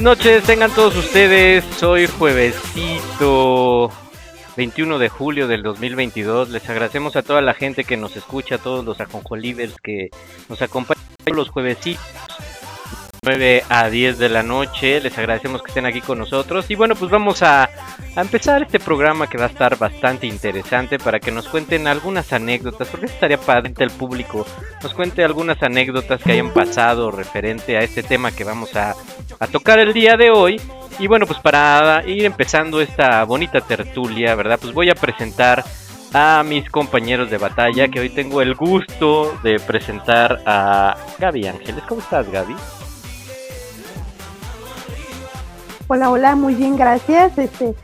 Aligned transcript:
Buenas 0.00 0.18
noches, 0.18 0.44
tengan 0.44 0.70
todos 0.70 0.94
ustedes. 0.94 1.64
Soy 1.76 2.06
juevesito 2.06 3.90
21 4.56 4.96
de 4.96 5.08
julio 5.08 5.48
del 5.48 5.64
2022. 5.64 6.50
Les 6.50 6.70
agradecemos 6.70 7.16
a 7.16 7.22
toda 7.22 7.40
la 7.40 7.52
gente 7.52 7.82
que 7.82 7.96
nos 7.96 8.14
escucha, 8.14 8.54
a 8.56 8.58
todos 8.58 8.84
los 8.84 9.00
ajonjolivers 9.00 9.74
que 9.82 10.10
nos 10.48 10.62
acompañan 10.62 11.02
los 11.26 11.50
juevesitos 11.50 12.04
9 13.22 13.64
a 13.68 13.88
10 13.88 14.18
de 14.18 14.28
la 14.28 14.42
noche. 14.42 15.00
Les 15.00 15.16
agradecemos 15.16 15.62
que 15.62 15.68
estén 15.68 15.86
aquí 15.86 16.00
con 16.00 16.18
nosotros. 16.18 16.70
Y 16.70 16.74
bueno, 16.74 16.94
pues 16.94 17.10
vamos 17.10 17.42
a, 17.42 17.68
empezar 18.16 18.62
este 18.62 18.80
programa 18.80 19.28
que 19.28 19.38
va 19.38 19.44
a 19.44 19.48
estar 19.48 19.78
bastante 19.78 20.26
interesante 20.26 20.98
para 20.98 21.20
que 21.20 21.30
nos 21.30 21.48
cuenten 21.48 21.86
algunas 21.86 22.32
anécdotas. 22.32 22.88
Porque 22.88 23.06
estaría 23.06 23.38
padre 23.38 23.72
el 23.78 23.90
público 23.90 24.46
nos 24.82 24.94
cuente 24.94 25.24
algunas 25.24 25.62
anécdotas 25.62 26.22
que 26.22 26.32
hayan 26.32 26.52
pasado 26.52 27.10
referente 27.10 27.76
a 27.76 27.82
este 27.82 28.02
tema 28.02 28.32
que 28.32 28.44
vamos 28.44 28.74
a 28.76 28.94
tocar 29.52 29.78
el 29.78 29.92
día 29.92 30.16
de 30.16 30.30
hoy. 30.30 30.60
Y 30.98 31.06
bueno, 31.06 31.26
pues 31.26 31.38
para 31.38 32.02
ir 32.06 32.24
empezando 32.24 32.80
esta 32.80 33.24
bonita 33.24 33.60
tertulia, 33.60 34.34
¿verdad? 34.34 34.58
Pues 34.60 34.74
voy 34.74 34.90
a 34.90 34.94
presentar 34.94 35.64
a 36.12 36.42
mis 36.44 36.68
compañeros 36.70 37.30
de 37.30 37.38
batalla, 37.38 37.88
que 37.88 38.00
hoy 38.00 38.10
tengo 38.10 38.42
el 38.42 38.54
gusto 38.54 39.38
de 39.42 39.60
presentar 39.60 40.42
a 40.46 40.96
Gaby 41.18 41.46
Ángeles. 41.46 41.84
¿Cómo 41.86 42.00
estás, 42.00 42.30
Gaby? 42.30 42.54
Hola, 45.88 46.10
hola, 46.10 46.34
muy 46.36 46.54
bien, 46.54 46.76
gracias. 46.76 47.36
Este, 47.38 47.74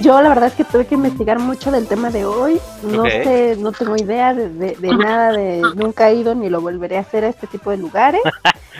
yo 0.00 0.20
la 0.20 0.28
verdad 0.28 0.48
es 0.48 0.54
que 0.54 0.64
tuve 0.64 0.86
que 0.86 0.96
investigar 0.96 1.38
mucho 1.38 1.70
del 1.70 1.86
tema 1.86 2.10
de 2.10 2.24
hoy. 2.24 2.60
No 2.82 3.04
sé, 3.24 3.56
no 3.58 3.72
tengo 3.72 3.96
idea 3.96 4.34
de, 4.34 4.48
de- 4.48 4.76
de 4.76 4.88
nada, 4.96 5.32
de 5.32 5.62
nunca 5.76 6.10
he 6.10 6.16
ido 6.16 6.34
ni 6.34 6.50
lo 6.50 6.60
volveré 6.60 6.96
a 6.96 7.00
hacer 7.00 7.24
a 7.24 7.28
este 7.28 7.46
tipo 7.46 7.70
de 7.70 7.76
lugares. 7.76 8.20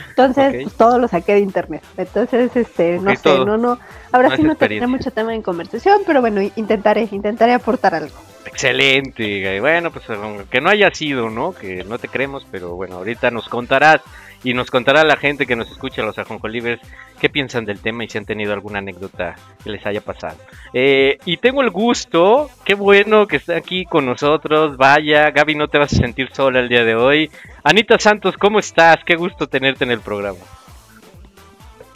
Entonces, 0.09 0.63
pues, 0.63 0.73
todo 0.75 0.99
lo 0.99 1.07
saqué 1.07 1.33
de 1.35 1.39
internet. 1.39 1.83
Entonces, 1.97 2.53
este, 2.55 2.99
no 2.99 3.11
sé, 3.11 3.17
todo. 3.23 3.45
no, 3.45 3.57
no. 3.57 3.79
Ahora 4.11 4.29
No 4.29 4.35
sí 4.35 4.43
no 4.43 4.55
tendré 4.55 4.87
mucho 4.87 5.11
tema 5.11 5.33
en 5.33 5.41
conversación, 5.41 6.01
pero 6.05 6.19
bueno, 6.21 6.41
intentaré, 6.55 7.07
intentaré 7.11 7.53
aportar 7.53 7.95
algo. 7.95 8.15
Excelente, 8.45 9.59
bueno, 9.59 9.91
pues 9.91 10.05
que 10.49 10.61
no 10.61 10.69
haya 10.69 10.91
sido, 10.91 11.29
¿no? 11.29 11.53
Que 11.53 11.83
no 11.83 11.97
te 11.97 12.07
creemos, 12.07 12.45
pero 12.51 12.75
bueno, 12.75 12.97
ahorita 12.97 13.31
nos 13.31 13.49
contarás 13.49 14.01
y 14.43 14.53
nos 14.53 14.69
contará 14.71 15.03
la 15.03 15.17
gente 15.17 15.45
que 15.45 15.55
nos 15.55 15.71
escucha, 15.71 16.03
los 16.03 16.17
ajonjolivers, 16.19 16.81
qué 17.19 17.29
piensan 17.29 17.65
del 17.65 17.79
tema 17.79 18.03
y 18.03 18.09
si 18.09 18.17
han 18.17 18.25
tenido 18.25 18.53
alguna 18.53 18.79
anécdota 18.79 19.35
que 19.63 19.69
les 19.69 19.85
haya 19.85 20.01
pasado. 20.01 20.37
Eh, 20.73 21.17
y 21.25 21.37
tengo 21.37 21.61
el 21.61 21.69
gusto, 21.69 22.49
qué 22.63 22.75
bueno 22.75 23.27
que 23.27 23.37
está 23.37 23.55
aquí 23.55 23.85
con 23.85 24.05
nosotros, 24.05 24.77
vaya, 24.77 25.31
Gaby, 25.31 25.55
no 25.55 25.67
te 25.67 25.77
vas 25.77 25.93
a 25.93 25.97
sentir 25.97 26.29
sola 26.33 26.59
el 26.59 26.69
día 26.69 26.83
de 26.83 26.95
hoy. 26.95 27.31
Anita 27.63 27.97
Santos, 27.99 28.37
¿cómo 28.37 28.59
estás? 28.59 28.97
Qué 29.05 29.15
gusto 29.15 29.47
tenerte 29.47 29.83
en 29.83 29.91
el 29.91 30.01
programa. 30.01 30.39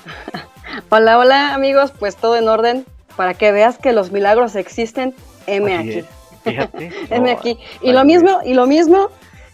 Hola, 0.89 1.17
hola 1.17 1.53
amigos, 1.53 1.91
pues 1.97 2.15
todo 2.15 2.37
en 2.37 2.47
orden. 2.47 2.85
Para 3.15 3.33
que 3.33 3.51
veas 3.51 3.77
que 3.77 3.91
los 3.91 4.11
milagros 4.11 4.55
existen, 4.55 5.13
M 5.45 5.75
aquí. 5.75 6.03
Fíjate. 6.43 6.91
M 7.09 7.29
aquí. 7.29 7.57
Y 7.81 7.91
lo 7.91 8.05
mismo, 8.05 8.39
y 8.45 8.53
lo 8.53 8.65
mismo, 8.65 9.09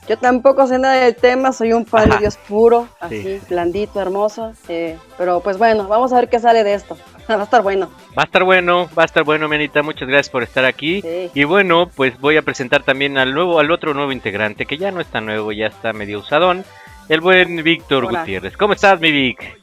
yo 0.07 0.17
tampoco 0.17 0.67
sé 0.67 0.77
nada 0.79 0.95
del 0.95 1.16
tema, 1.16 1.51
soy 1.53 1.73
un 1.73 1.85
padre 1.85 2.07
Ajá. 2.09 2.16
de 2.16 2.21
Dios 2.21 2.38
puro, 2.47 2.88
Sí. 3.09 3.19
así, 3.19 3.41
blandito, 3.49 3.99
hermoso. 3.99 4.53
eh, 4.67 4.97
pero 5.17 5.39
pues 5.41 5.57
bueno, 5.57 5.88
vamos 5.88 6.13
a 6.13 6.17
ver 6.17 6.29
qué 6.29 6.39
sale 6.39 6.63
de 6.63 6.73
esto. 6.75 6.97
Va 7.29 7.35
a 7.41 7.43
estar 7.43 7.63
bueno. 7.63 7.89
Va 8.17 8.21
a 8.21 8.25
estar 8.25 8.43
bueno, 8.43 8.88
va 8.97 9.01
a 9.01 9.05
estar 9.05 9.23
bueno, 9.23 9.47
Menita. 9.47 9.81
Muchas 9.81 10.07
gracias 10.07 10.29
por 10.29 10.43
estar 10.43 10.63
aquí. 10.63 11.01
Sí. 11.01 11.31
Y 11.33 11.43
bueno, 11.43 11.89
pues 11.95 12.19
voy 12.21 12.38
a 12.38 12.43
presentar 12.43 12.83
también 12.83 13.17
al 13.17 13.33
nuevo, 13.33 13.59
al 13.59 13.71
otro 13.71 13.95
nuevo 13.95 14.11
integrante, 14.11 14.67
que 14.67 14.77
ya 14.77 14.91
no 14.91 15.01
está 15.01 15.21
nuevo, 15.21 15.51
ya 15.51 15.66
está 15.67 15.91
medio 15.91 16.19
usadón, 16.19 16.63
el 17.09 17.22
buen 17.22 17.63
Víctor 17.63 18.05
Hola. 18.05 18.19
Gutiérrez. 18.19 18.55
¿Cómo 18.57 18.73
estás, 18.73 18.99
mi 18.99 19.11
Vic? 19.11 19.59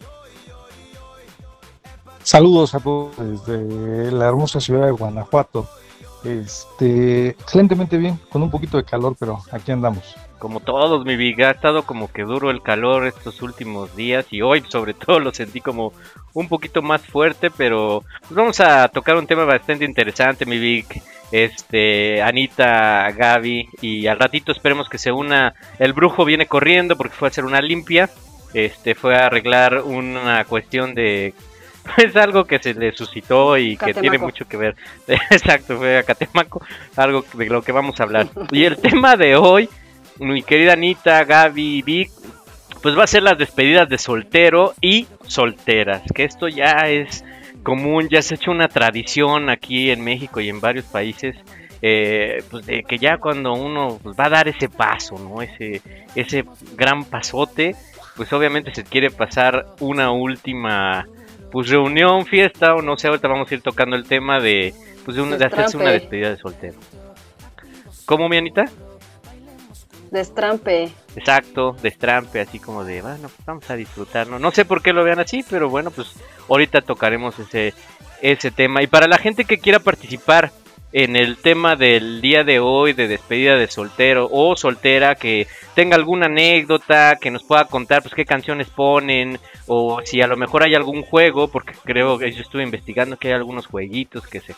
Saludos 2.25 2.75
a 2.75 2.81
todos 2.81 3.15
desde 3.19 4.11
la 4.13 4.27
hermosa 4.29 4.61
ciudad 4.61 4.87
de 4.87 4.93
Guanajuato. 4.93 5.69
Este, 6.25 7.29
excelentemente 7.29 7.97
bien, 7.99 8.19
con 8.31 8.43
un 8.43 8.51
poquito 8.51 8.77
de 8.77 8.85
calor, 8.85 9.17
pero 9.19 9.41
aquí 9.51 9.73
andamos. 9.73 10.15
Como 10.39 10.61
todos, 10.61 11.05
mi 11.05 11.17
Vic, 11.17 11.41
ha 11.41 11.51
estado 11.51 11.85
como 11.85 12.11
que 12.11 12.23
duro 12.23 12.51
el 12.51 12.63
calor 12.63 13.07
estos 13.07 13.43
últimos 13.43 13.95
días 13.95 14.27
y 14.31 14.43
hoy 14.43 14.63
sobre 14.69 14.95
todo 14.95 15.21
lo 15.21 15.33
sentí 15.33 15.61
como 15.61 15.93
un 16.35 16.49
poquito 16.49 16.83
más 16.83 17.03
fuerte, 17.03 17.51
pero 17.51 18.03
pues 18.21 18.33
vamos 18.33 18.61
a 18.61 18.89
tocar 18.89 19.17
un 19.17 19.27
tema 19.27 19.45
bastante 19.45 19.85
interesante, 19.85 20.47
mi 20.47 20.59
Vic. 20.59 21.03
Este, 21.33 22.21
Anita, 22.21 23.11
Gaby 23.13 23.69
y 23.81 24.07
al 24.07 24.19
ratito 24.19 24.53
esperemos 24.53 24.89
que 24.89 24.99
se 24.99 25.13
una. 25.13 25.55
El 25.79 25.95
brujo 25.95 26.25
viene 26.25 26.47
corriendo 26.47 26.97
porque 26.97 27.15
fue 27.15 27.29
a 27.29 27.31
hacer 27.31 27.45
una 27.45 27.63
limpia. 27.63 28.11
Este, 28.53 28.95
fue 28.95 29.17
a 29.17 29.27
arreglar 29.27 29.83
una 29.83 30.45
cuestión 30.45 30.95
de 30.95 31.35
es 31.97 32.17
algo 32.17 32.45
que 32.45 32.59
se 32.59 32.75
le 32.75 32.93
suscitó 32.93 33.57
y 33.59 33.77
que 33.77 33.95
tiene 33.95 34.19
mucho 34.19 34.47
que 34.47 34.57
ver. 34.57 34.77
Exacto, 35.07 35.79
fue 35.79 35.99
a 35.99 36.03
Catemaco, 36.03 36.63
algo 36.97 37.25
de 37.35 37.47
lo 37.47 37.63
que 37.63 37.73
vamos 37.73 37.99
a 38.01 38.05
hablar. 38.05 38.29
Y 38.51 38.65
el 38.65 38.77
tema 38.81 39.17
de 39.17 39.37
hoy, 39.37 39.69
mi 40.19 40.43
querida 40.43 40.75
Anita, 40.75 41.25
Gaby, 41.25 41.83
Vic, 41.83 42.11
pues 42.83 42.99
va 42.99 43.05
a 43.05 43.09
ser 43.09 43.23
las 43.23 43.39
despedidas 43.39 43.89
de 43.89 43.99
soltero 43.99 44.75
y 44.81 45.07
solteras, 45.27 46.03
que 46.15 46.25
esto 46.25 46.49
ya 46.49 46.89
es 46.89 47.25
común, 47.63 48.09
ya 48.11 48.23
se 48.23 48.35
ha 48.35 48.37
hecho 48.37 48.51
una 48.51 48.69
tradición 48.69 49.51
aquí 49.51 49.91
en 49.91 50.03
México 50.03 50.41
y 50.41 50.49
en 50.49 50.61
varios 50.61 50.85
países. 50.87 51.37
eh, 51.85 52.45
pues 52.49 52.65
de 52.65 52.85
que 52.85 52.97
ya 52.97 53.19
cuando 53.19 53.55
uno 53.55 53.99
pues, 54.01 54.17
va 54.19 54.27
a 54.27 54.31
dar 54.31 54.47
ese 54.47 54.69
paso, 54.69 55.19
¿no? 55.19 55.43
Ese, 55.43 55.83
ese 56.15 56.45
gran 56.77 57.05
pasote, 57.05 57.75
pues 58.15 58.33
obviamente 58.33 58.73
se 58.73 58.85
quiere 58.85 59.11
pasar 59.11 59.67
una 59.81 60.13
última 60.13 61.09
pues 61.53 61.69
reunión, 61.69 62.25
fiesta 62.25 62.75
o 62.75 62.83
no 62.83 62.97
sé, 62.97 63.09
ahorita 63.09 63.29
vamos 63.29 63.51
a 63.51 63.55
ir 63.55 63.61
tocando 63.61 63.95
el 63.95 64.05
tema 64.05 64.41
de 64.41 64.75
pues 65.05 65.17
de, 65.17 65.23
una, 65.23 65.37
de 65.37 65.45
hacerse 65.45 65.77
una 65.77 65.91
despedida 65.91 66.31
de 66.31 66.39
soltero. 66.39 66.79
¿Cómo, 68.07 68.29
mi 68.29 68.39
Anita? 68.39 68.65
Destrampe. 70.11 70.91
Exacto, 71.17 71.77
destrampe, 71.83 72.41
así 72.41 72.59
como 72.59 72.85
de, 72.85 73.03
bueno, 73.03 73.29
pues 73.29 73.47
vamos 73.47 73.71
a 73.71 73.77
disfrutarlo. 73.77 74.39
No 74.39 74.51
sé 74.51 74.65
por 74.65 74.83
qué 74.83 74.93
lo 74.93 75.05
vean 75.05 75.21
así, 75.21 75.45
pero 75.49 75.69
bueno, 75.69 75.91
pues 75.91 76.15
ahorita 76.49 76.83
tocaremos 76.83 77.39
ese, 77.39 77.75
ese 78.21 78.51
tema. 78.51 78.83
Y 78.83 78.87
para 78.87 79.07
la 79.07 79.19
gente 79.19 79.45
que 79.45 79.59
quiera 79.59 79.79
participar 79.79 80.53
en 80.93 81.17
el 81.17 81.39
tema 81.39 81.75
del 81.75 82.21
día 82.21 82.45
de 82.45 82.61
hoy, 82.61 82.93
de 82.93 83.09
despedida 83.09 83.57
de 83.57 83.69
soltero 83.69 84.29
o 84.31 84.57
soltera, 84.57 85.15
que 85.15 85.47
tenga 85.75 85.97
alguna 85.97 86.27
anécdota, 86.27 87.19
que 87.21 87.31
nos 87.31 87.43
pueda 87.43 87.65
contar, 87.65 88.03
pues 88.03 88.15
qué 88.15 88.27
canciones 88.27 88.69
ponen, 88.69 89.39
o 89.67 90.01
si 90.05 90.21
a 90.21 90.27
lo 90.27 90.37
mejor 90.37 90.63
hay 90.63 90.75
algún 90.75 91.03
juego, 91.03 91.49
porque 91.49 91.73
creo 91.85 92.19
que 92.19 92.31
yo 92.33 92.43
estuve 92.43 92.63
investigando 92.63 93.17
que 93.17 93.29
hay 93.29 93.35
algunos 93.35 93.67
jueguitos 93.67 94.27
que 94.27 94.41
se, 94.41 94.55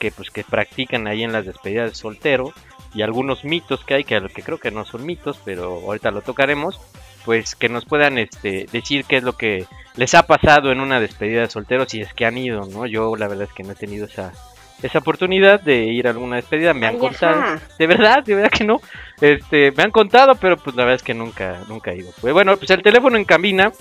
que 0.00 0.10
pues 0.10 0.30
que 0.30 0.42
practican 0.42 1.06
ahí 1.06 1.22
en 1.22 1.32
las 1.32 1.46
despedidas 1.46 1.90
de 1.90 1.96
soltero 1.96 2.52
y 2.92 3.02
algunos 3.02 3.44
mitos 3.44 3.84
que 3.84 3.94
hay 3.94 4.04
que, 4.04 4.20
que 4.34 4.42
creo 4.42 4.58
que 4.58 4.70
no 4.70 4.84
son 4.84 5.06
mitos, 5.06 5.38
pero 5.44 5.80
ahorita 5.86 6.10
lo 6.10 6.22
tocaremos, 6.22 6.80
pues 7.24 7.54
que 7.54 7.68
nos 7.68 7.84
puedan 7.84 8.18
este, 8.18 8.66
decir 8.72 9.04
qué 9.04 9.18
es 9.18 9.22
lo 9.22 9.36
que 9.36 9.66
les 9.96 10.14
ha 10.14 10.26
pasado 10.26 10.72
en 10.72 10.80
una 10.80 11.00
despedida 11.00 11.42
de 11.42 11.50
soltero 11.50 11.86
si 11.88 12.00
es 12.00 12.12
que 12.12 12.26
han 12.26 12.38
ido, 12.38 12.66
¿no? 12.66 12.86
Yo 12.86 13.14
la 13.16 13.28
verdad 13.28 13.48
es 13.48 13.52
que 13.52 13.62
no 13.62 13.72
he 13.72 13.76
tenido 13.76 14.06
esa, 14.06 14.32
esa 14.82 14.98
oportunidad 14.98 15.60
de 15.60 15.84
ir 15.84 16.06
a 16.06 16.10
alguna 16.10 16.36
despedida. 16.36 16.74
Me 16.74 16.86
han 16.86 16.94
Ay, 16.94 17.00
contado. 17.00 17.40
ajá. 17.40 17.60
De 17.78 17.86
verdad, 17.86 18.22
de 18.24 18.34
verdad 18.34 18.50
que 18.50 18.64
no. 18.64 18.80
Este, 19.20 19.72
me 19.72 19.82
han 19.82 19.90
contado, 19.90 20.34
pero 20.34 20.56
pues 20.56 20.76
la 20.76 20.84
verdad 20.84 20.96
es 20.96 21.02
que 21.02 21.14
nunca, 21.14 21.60
nunca 21.68 21.92
he 21.92 21.96
ido. 21.98 22.10
Pues, 22.20 22.32
bueno, 22.32 22.56
pues 22.56 22.70
el 22.70 22.82
teléfono 22.82 23.16
en 23.16 23.24
cabina 23.24 23.72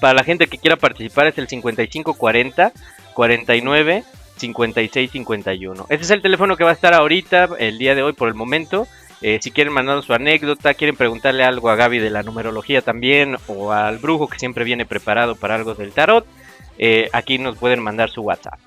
para 0.00 0.14
la 0.14 0.24
gente 0.24 0.46
que 0.46 0.58
quiera 0.58 0.76
participar 0.76 1.26
es 1.28 1.38
el 1.38 1.48
5540 1.48 2.72
49 3.14 4.04
56 4.36 5.10
51. 5.10 5.86
Ese 5.88 6.02
es 6.02 6.10
el 6.10 6.22
teléfono 6.22 6.56
que 6.56 6.64
va 6.64 6.70
a 6.70 6.74
estar 6.74 6.92
ahorita, 6.92 7.48
el 7.58 7.78
día 7.78 7.94
de 7.94 8.02
hoy 8.02 8.12
por 8.12 8.28
el 8.28 8.34
momento. 8.34 8.86
Eh, 9.22 9.38
si 9.40 9.50
quieren 9.50 9.72
mandar 9.72 10.02
su 10.02 10.12
anécdota, 10.12 10.74
quieren 10.74 10.94
preguntarle 10.96 11.42
algo 11.42 11.70
a 11.70 11.76
Gaby 11.76 11.98
de 11.98 12.10
la 12.10 12.22
numerología 12.22 12.82
también, 12.82 13.38
o 13.46 13.72
al 13.72 13.96
brujo 13.96 14.28
que 14.28 14.38
siempre 14.38 14.64
viene 14.64 14.84
preparado 14.84 15.36
para 15.36 15.54
algo 15.54 15.74
del 15.74 15.92
tarot, 15.92 16.26
eh, 16.76 17.08
aquí 17.14 17.38
nos 17.38 17.56
pueden 17.56 17.82
mandar 17.82 18.10
su 18.10 18.20
WhatsApp. 18.20 18.58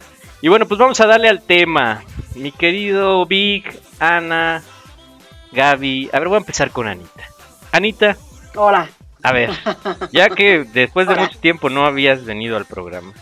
Y 0.41 0.47
bueno, 0.47 0.67
pues 0.67 0.79
vamos 0.79 0.99
a 1.01 1.07
darle 1.07 1.29
al 1.29 1.41
tema. 1.41 2.03
Mi 2.35 2.51
querido 2.51 3.25
Vic, 3.25 3.77
Ana, 3.99 4.63
Gaby. 5.51 6.09
A 6.13 6.19
ver, 6.19 6.27
voy 6.29 6.35
a 6.35 6.39
empezar 6.39 6.71
con 6.71 6.87
Anita. 6.87 7.23
Anita, 7.71 8.17
Hola. 8.55 8.89
a 9.21 9.31
ver, 9.33 9.51
ya 10.11 10.29
que 10.29 10.63
después 10.63 11.07
de 11.07 11.15
mucho 11.15 11.37
tiempo 11.39 11.69
no 11.69 11.85
habías 11.85 12.23
venido 12.25 12.57
al 12.57 12.65
programa. 12.65 13.13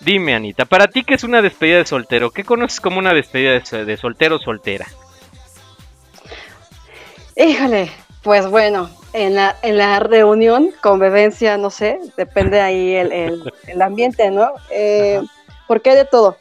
Dime, 0.00 0.34
Anita, 0.34 0.64
para 0.64 0.86
ti, 0.88 1.04
¿qué 1.04 1.14
es 1.14 1.24
una 1.24 1.42
despedida 1.42 1.78
de 1.78 1.86
soltero? 1.86 2.30
¿Qué 2.30 2.44
conoces 2.44 2.80
como 2.80 2.98
una 2.98 3.12
despedida 3.12 3.52
de, 3.52 3.64
so- 3.64 3.84
de 3.84 3.96
soltero 3.96 4.36
o 4.36 4.38
soltera? 4.38 4.86
Híjole, 7.36 7.90
pues 8.22 8.46
bueno, 8.48 8.88
en 9.12 9.34
la, 9.34 9.56
en 9.62 9.76
la 9.78 9.98
reunión, 10.00 10.70
convivencia, 10.82 11.58
no 11.58 11.70
sé, 11.70 11.98
depende 12.16 12.60
ahí 12.60 12.94
el, 12.94 13.12
el- 13.12 13.52
el 13.66 13.82
ambiente, 13.82 14.30
¿no? 14.30 14.50
Eh, 14.70 15.20
porque 15.68 15.90
hay 15.90 15.96
de 15.96 16.04
todo. 16.06 16.36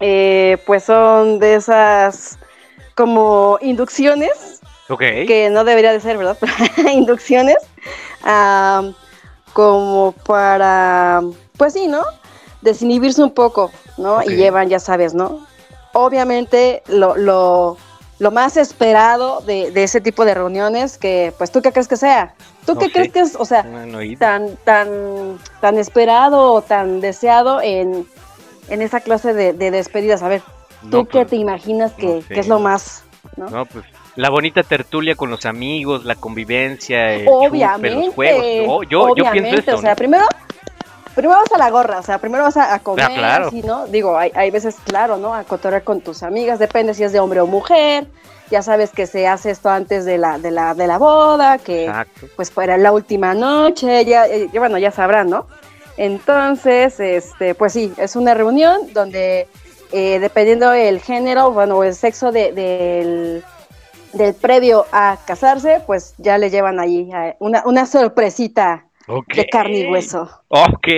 Eh, 0.00 0.58
pues 0.66 0.84
son 0.84 1.38
de 1.38 1.54
esas 1.54 2.38
como 2.94 3.58
inducciones, 3.60 4.60
que 4.98 5.48
no 5.50 5.64
debería 5.64 5.92
de 5.92 6.00
ser, 6.00 6.18
¿verdad? 6.18 6.36
inducciones, 6.92 7.56
como 9.52 10.14
para, 10.26 11.22
pues 11.56 11.72
sí, 11.72 11.86
¿no? 11.86 12.02
Desinhibirse 12.60 13.22
un 13.22 13.32
poco, 13.32 13.70
¿no? 13.96 14.22
Y 14.22 14.36
llevan, 14.36 14.68
ya 14.68 14.78
sabes, 14.78 15.14
¿no? 15.14 15.46
Obviamente 15.92 16.82
lo, 16.88 17.16
lo, 17.16 17.76
lo 18.18 18.30
más 18.30 18.56
esperado 18.56 19.40
de, 19.40 19.70
de 19.70 19.84
ese 19.84 20.00
tipo 20.00 20.24
de 20.24 20.34
reuniones, 20.34 20.98
que 20.98 21.32
pues 21.38 21.50
tú 21.50 21.62
qué 21.62 21.72
crees 21.72 21.88
que 21.88 21.96
sea, 21.96 22.34
tú 22.66 22.76
qué 22.76 22.90
crees 22.90 23.12
que 23.12 23.20
es, 23.20 23.36
o 23.36 23.44
sea, 23.44 23.62
tan, 24.18 24.56
tan, 24.64 25.38
tan 25.60 25.78
esperado 25.78 26.52
o 26.52 26.62
tan 26.62 27.00
deseado 27.00 27.60
en, 27.62 28.06
en 28.68 28.82
esa 28.82 29.00
clase 29.00 29.34
de, 29.34 29.52
de 29.52 29.70
despedidas. 29.70 30.22
A 30.22 30.28
ver, 30.28 30.42
¿tú 30.82 30.98
No, 30.98 31.04
qué 31.04 31.10
pues, 31.20 31.28
te 31.28 31.36
imaginas 31.36 31.92
que, 31.92 32.06
no 32.06 32.20
sé. 32.22 32.28
que 32.34 32.40
es 32.40 32.48
lo 32.48 32.60
más, 32.60 33.04
¿no? 33.36 33.48
No, 33.50 33.66
pues 33.66 33.84
la 34.16 34.30
bonita 34.30 34.62
tertulia 34.62 35.16
con 35.16 35.28
los 35.30 35.44
amigos, 35.44 36.04
la 36.04 36.14
convivencia, 36.14 37.14
el 37.14 37.24
chupe, 37.24 37.48
Obviamente. 37.48 38.06
los 38.06 38.14
juegos. 38.14 38.44
No, 38.66 38.82
yo, 38.84 39.08
yo 39.08 39.14
pienso 39.14 39.30
obviamente, 39.32 39.58
esto. 39.60 39.74
O 39.76 39.80
sea, 39.80 39.96
primero, 39.96 40.24
primero 41.16 41.40
vas 41.40 41.52
a 41.52 41.58
la 41.58 41.70
gorra, 41.70 41.98
o 41.98 42.02
sea, 42.02 42.18
primero 42.18 42.44
vas 42.44 42.56
a, 42.56 42.74
a 42.74 42.78
comer, 42.78 43.06
Ah, 43.10 43.14
claro. 43.14 43.46
así, 43.48 43.62
¿no? 43.62 43.86
Digo, 43.88 44.16
hay, 44.16 44.30
hay 44.36 44.50
veces, 44.52 44.76
claro, 44.84 45.16
¿no? 45.16 45.34
A 45.34 45.42
cotorrear 45.44 45.82
con 45.82 46.00
tus 46.00 46.22
amigas, 46.22 46.58
depende 46.60 46.94
si 46.94 47.02
es 47.02 47.12
de 47.12 47.18
hombre 47.20 47.40
o 47.40 47.46
mujer. 47.46 48.06
Ya 48.50 48.62
sabes 48.62 48.90
que 48.90 49.06
se 49.06 49.26
hace 49.26 49.50
esto 49.50 49.70
antes 49.70 50.04
de 50.04 50.18
la, 50.18 50.38
de 50.38 50.50
la, 50.50 50.74
de 50.74 50.86
la 50.86 50.98
boda, 50.98 51.58
que 51.58 51.86
Exacto. 51.86 52.26
pues 52.36 52.50
fuera 52.52 52.76
la 52.76 52.92
última 52.92 53.32
noche, 53.34 54.04
ya, 54.04 54.26
eh, 54.26 54.48
ya, 54.52 54.60
bueno, 54.60 54.76
ya 54.78 54.90
sabrán, 54.90 55.28
¿no? 55.30 55.46
Entonces, 55.96 56.98
este, 57.00 57.54
pues 57.54 57.72
sí, 57.72 57.92
es 57.98 58.16
una 58.16 58.34
reunión 58.34 58.92
donde 58.92 59.46
eh, 59.92 60.18
dependiendo 60.18 60.72
el 60.72 61.00
género, 61.00 61.52
bueno, 61.52 61.76
o 61.78 61.84
el 61.84 61.94
sexo 61.94 62.32
de- 62.32 62.52
del, 62.52 63.42
del 64.12 64.34
previo 64.34 64.86
a 64.92 65.18
casarse, 65.26 65.80
pues 65.86 66.14
ya 66.18 66.36
le 66.38 66.50
llevan 66.50 66.80
allí 66.80 67.08
eh, 67.14 67.36
una, 67.38 67.62
una 67.66 67.86
sorpresita 67.86 68.86
de 69.36 69.46
carne 69.46 69.80
y 69.80 69.86
hueso. 69.86 70.28
Ok. 70.48 70.88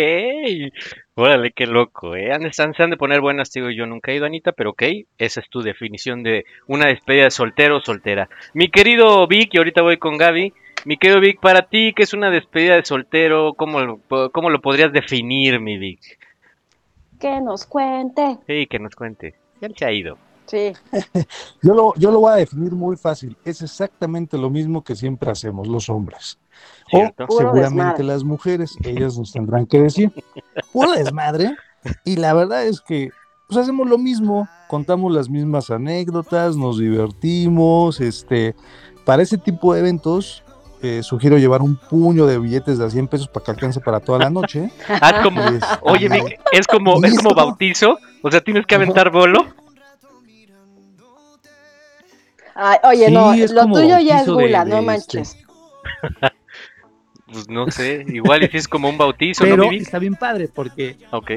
Órale, 1.15 1.51
qué 1.53 1.67
loco, 1.67 2.15
¿eh? 2.15 2.31
Se 2.53 2.63
han 2.63 2.75
se 2.75 2.83
han 2.83 2.91
de 2.91 2.97
poner 2.99 3.21
buenas, 3.21 3.51
digo, 3.51 3.71
yo 3.71 3.87
nunca 3.87 4.13
he 4.13 4.17
ido, 4.17 4.27
Anita, 4.27 4.53
pero 4.53 4.71
ok, 4.71 4.83
esa 5.19 5.41
es 5.41 5.49
tu 5.49 5.63
definición 5.63 6.23
de 6.23 6.45
una 6.67 6.87
despedida 6.89 7.25
de 7.25 7.31
soltero 7.31 7.79
o 7.79 7.81
soltera. 7.81 8.29
Mi 8.53 8.69
querido 8.71 9.27
Vic, 9.27 9.55
y 9.55 9.59
ahorita 9.59 9.81
voy 9.83 9.97
con 9.97 10.19
Gaby, 10.19 10.53
mi 10.87 10.97
querido 10.97 11.21
Vic, 11.21 11.41
para 11.41 11.69
ti, 11.69 11.93
¿qué 11.95 12.05
es 12.05 12.15
una 12.15 12.31
despedida 12.31 12.75
de 12.77 12.85
soltero? 12.85 13.55
¿Cómo, 13.55 13.81
lo- 13.81 14.01
cómo 14.33 14.51
lo 14.51 14.61
podrías 14.63 14.93
definir, 14.93 15.61
mi 15.61 15.77
Vic? 15.79 16.01
Que 17.21 17.41
nos 17.41 17.67
cuente. 17.67 18.39
Sí, 18.47 18.67
que 18.67 18.79
nos 18.79 18.95
cuente. 18.95 19.35
Ya 19.61 19.69
se 19.77 19.85
ha 19.85 19.93
ido. 19.93 20.17
Sí. 20.47 20.73
Yo 21.63 21.75
lo, 21.75 21.93
yo 21.97 22.13
lo 22.13 22.21
voy 22.21 22.33
a 22.33 22.37
definir 22.37 22.71
muy 22.73 22.97
fácil. 22.97 23.37
Es 23.45 23.63
exactamente 23.63 24.39
lo 24.39 24.49
mismo 24.49 24.85
que 24.85 24.95
siempre 24.95 25.29
hacemos 25.31 25.67
los 25.67 25.89
hombres. 25.89 26.39
O 26.93 26.99
seguramente 27.37 27.63
desmadre. 27.63 28.05
las 28.05 28.23
mujeres, 28.23 28.77
ellas 28.85 29.19
nos 29.19 29.33
tendrán 29.33 29.67
que 29.67 29.81
decir. 29.81 30.13
Puro 30.73 30.93
desmadre. 30.93 31.57
Y 32.05 32.15
la 32.17 32.33
verdad 32.33 32.65
es 32.65 32.81
que 32.81 33.11
pues 33.49 33.59
hacemos 33.59 33.89
lo 33.89 33.99
mismo, 33.99 34.49
contamos 34.69 35.13
las 35.13 35.29
mismas 35.29 35.71
anécdotas, 35.71 36.57
nos 36.57 36.79
divertimos, 36.79 38.01
este, 38.01 38.55
para 39.05 39.23
ese 39.23 39.39
tipo 39.39 39.73
de 39.75 39.81
eventos 39.81 40.45
eh, 40.83 41.03
sugiero 41.03 41.39
llevar 41.39 41.63
un 41.63 41.77
puño 41.77 42.27
de 42.27 42.39
billetes 42.39 42.79
de 42.79 42.85
a 42.87 42.91
100 42.91 43.09
pesos 43.09 43.29
para 43.29 43.45
que 43.45 43.51
alcance 43.53 43.81
para 43.81 44.01
toda 44.01 44.19
la 44.19 44.31
noche. 44.31 44.71
Ah, 44.89 45.11
es 45.17 45.23
como, 45.23 45.43
Este, 45.43 45.67
oye, 45.83 46.09
Vic, 46.09 46.41
es 46.53 46.67
como, 46.67 47.03
es 47.05 47.17
como 47.17 47.35
bautizo, 47.35 47.99
o 48.23 48.31
sea, 48.31 48.41
tienes 48.41 48.67
que 48.67 48.75
aventar 48.75 49.11
bolo. 49.11 49.47
Ay, 52.55 52.79
oye, 52.85 53.07
Sí, 53.09 53.13
no, 53.13 53.35
lo 53.53 53.67
tuyo 53.73 53.99
ya 53.99 54.21
es 54.21 54.27
de- 54.27 54.33
gula, 54.33 54.65
de 54.65 54.71
no 54.71 54.77
este. 54.79 54.87
manches. 54.87 55.37
Pues 57.33 57.49
no 57.49 57.69
sé, 57.73 58.05
igual 58.09 58.45
y 58.45 58.49
si 58.49 58.57
es 58.57 58.69
como 58.69 58.89
un 58.89 58.97
bautizo, 58.99 59.45
¿no, 59.45 59.51
Pero 59.57 59.69
Vic? 59.69 59.83
está 59.83 59.99
bien 59.99 60.15
padre 60.15 60.49
porque 60.49 60.97
Ok. 61.11 61.33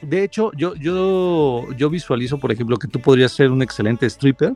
de 0.00 0.24
hecho 0.24 0.50
yo, 0.56 0.74
yo, 0.76 1.66
yo 1.76 1.90
visualizo, 1.90 2.38
por 2.38 2.50
ejemplo, 2.50 2.78
que 2.78 2.88
tú 2.88 3.00
podrías 3.00 3.32
ser 3.32 3.50
un 3.50 3.60
excelente 3.60 4.06
stripper. 4.06 4.54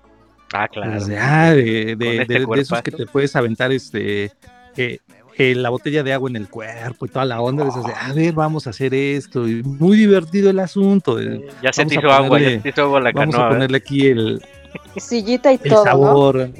Ah, 0.53 0.67
claro. 0.69 0.99
Ah, 1.21 1.51
de, 1.51 1.97
de- 1.97 2.17
este 2.23 2.35
de- 2.41 2.47
de 2.47 2.61
esos 2.61 2.83
que 2.83 2.91
te 2.91 3.07
puedes 3.07 3.35
aventar 3.37 3.71
este 3.73 4.33
eh, 4.77 4.99
eh, 5.37 5.55
la 5.55 5.69
botella 5.71 6.03
de 6.03 6.13
agua 6.13 6.31
en 6.31 6.37
el 6.37 6.49
cuerpo 6.49 7.07
y 7.07 7.09
toda 7.11 7.25
la 7.25 7.41
onda 7.41 7.63
de 7.65 7.71
esas 7.71 7.85
de, 7.85 7.93
a 7.95 8.13
ver, 8.13 8.33
vamos 8.33 8.67
a 8.67 8.71
hacer 8.71 8.93
esto. 8.95 9.47
Y 9.47 9.63
muy 9.63 9.97
divertido 9.97 10.51
el 10.51 10.59
asunto. 10.59 11.17
de, 11.17 11.49
Ya 11.63 11.73
se 11.73 11.83
vamos 11.83 11.93
te 11.93 11.97
a 11.97 12.01
hizo 12.01 12.11
agua, 12.13 12.41
ya 12.41 12.49
se 12.51 12.59
te 12.59 12.69
hizo 12.71 12.83
agua 12.83 13.01
la 13.01 13.13
vamos 13.13 13.35
canoa. 13.35 13.41
a 13.41 13.43
¿verdad? 13.49 13.57
ponerle 13.59 13.77
aquí 13.79 14.07
el, 14.09 14.43
Sillita 14.97 15.53
y 15.53 15.61
el 15.63 15.71
todo, 15.71 15.85
¿no? 15.85 15.91
sabor. 15.91 16.51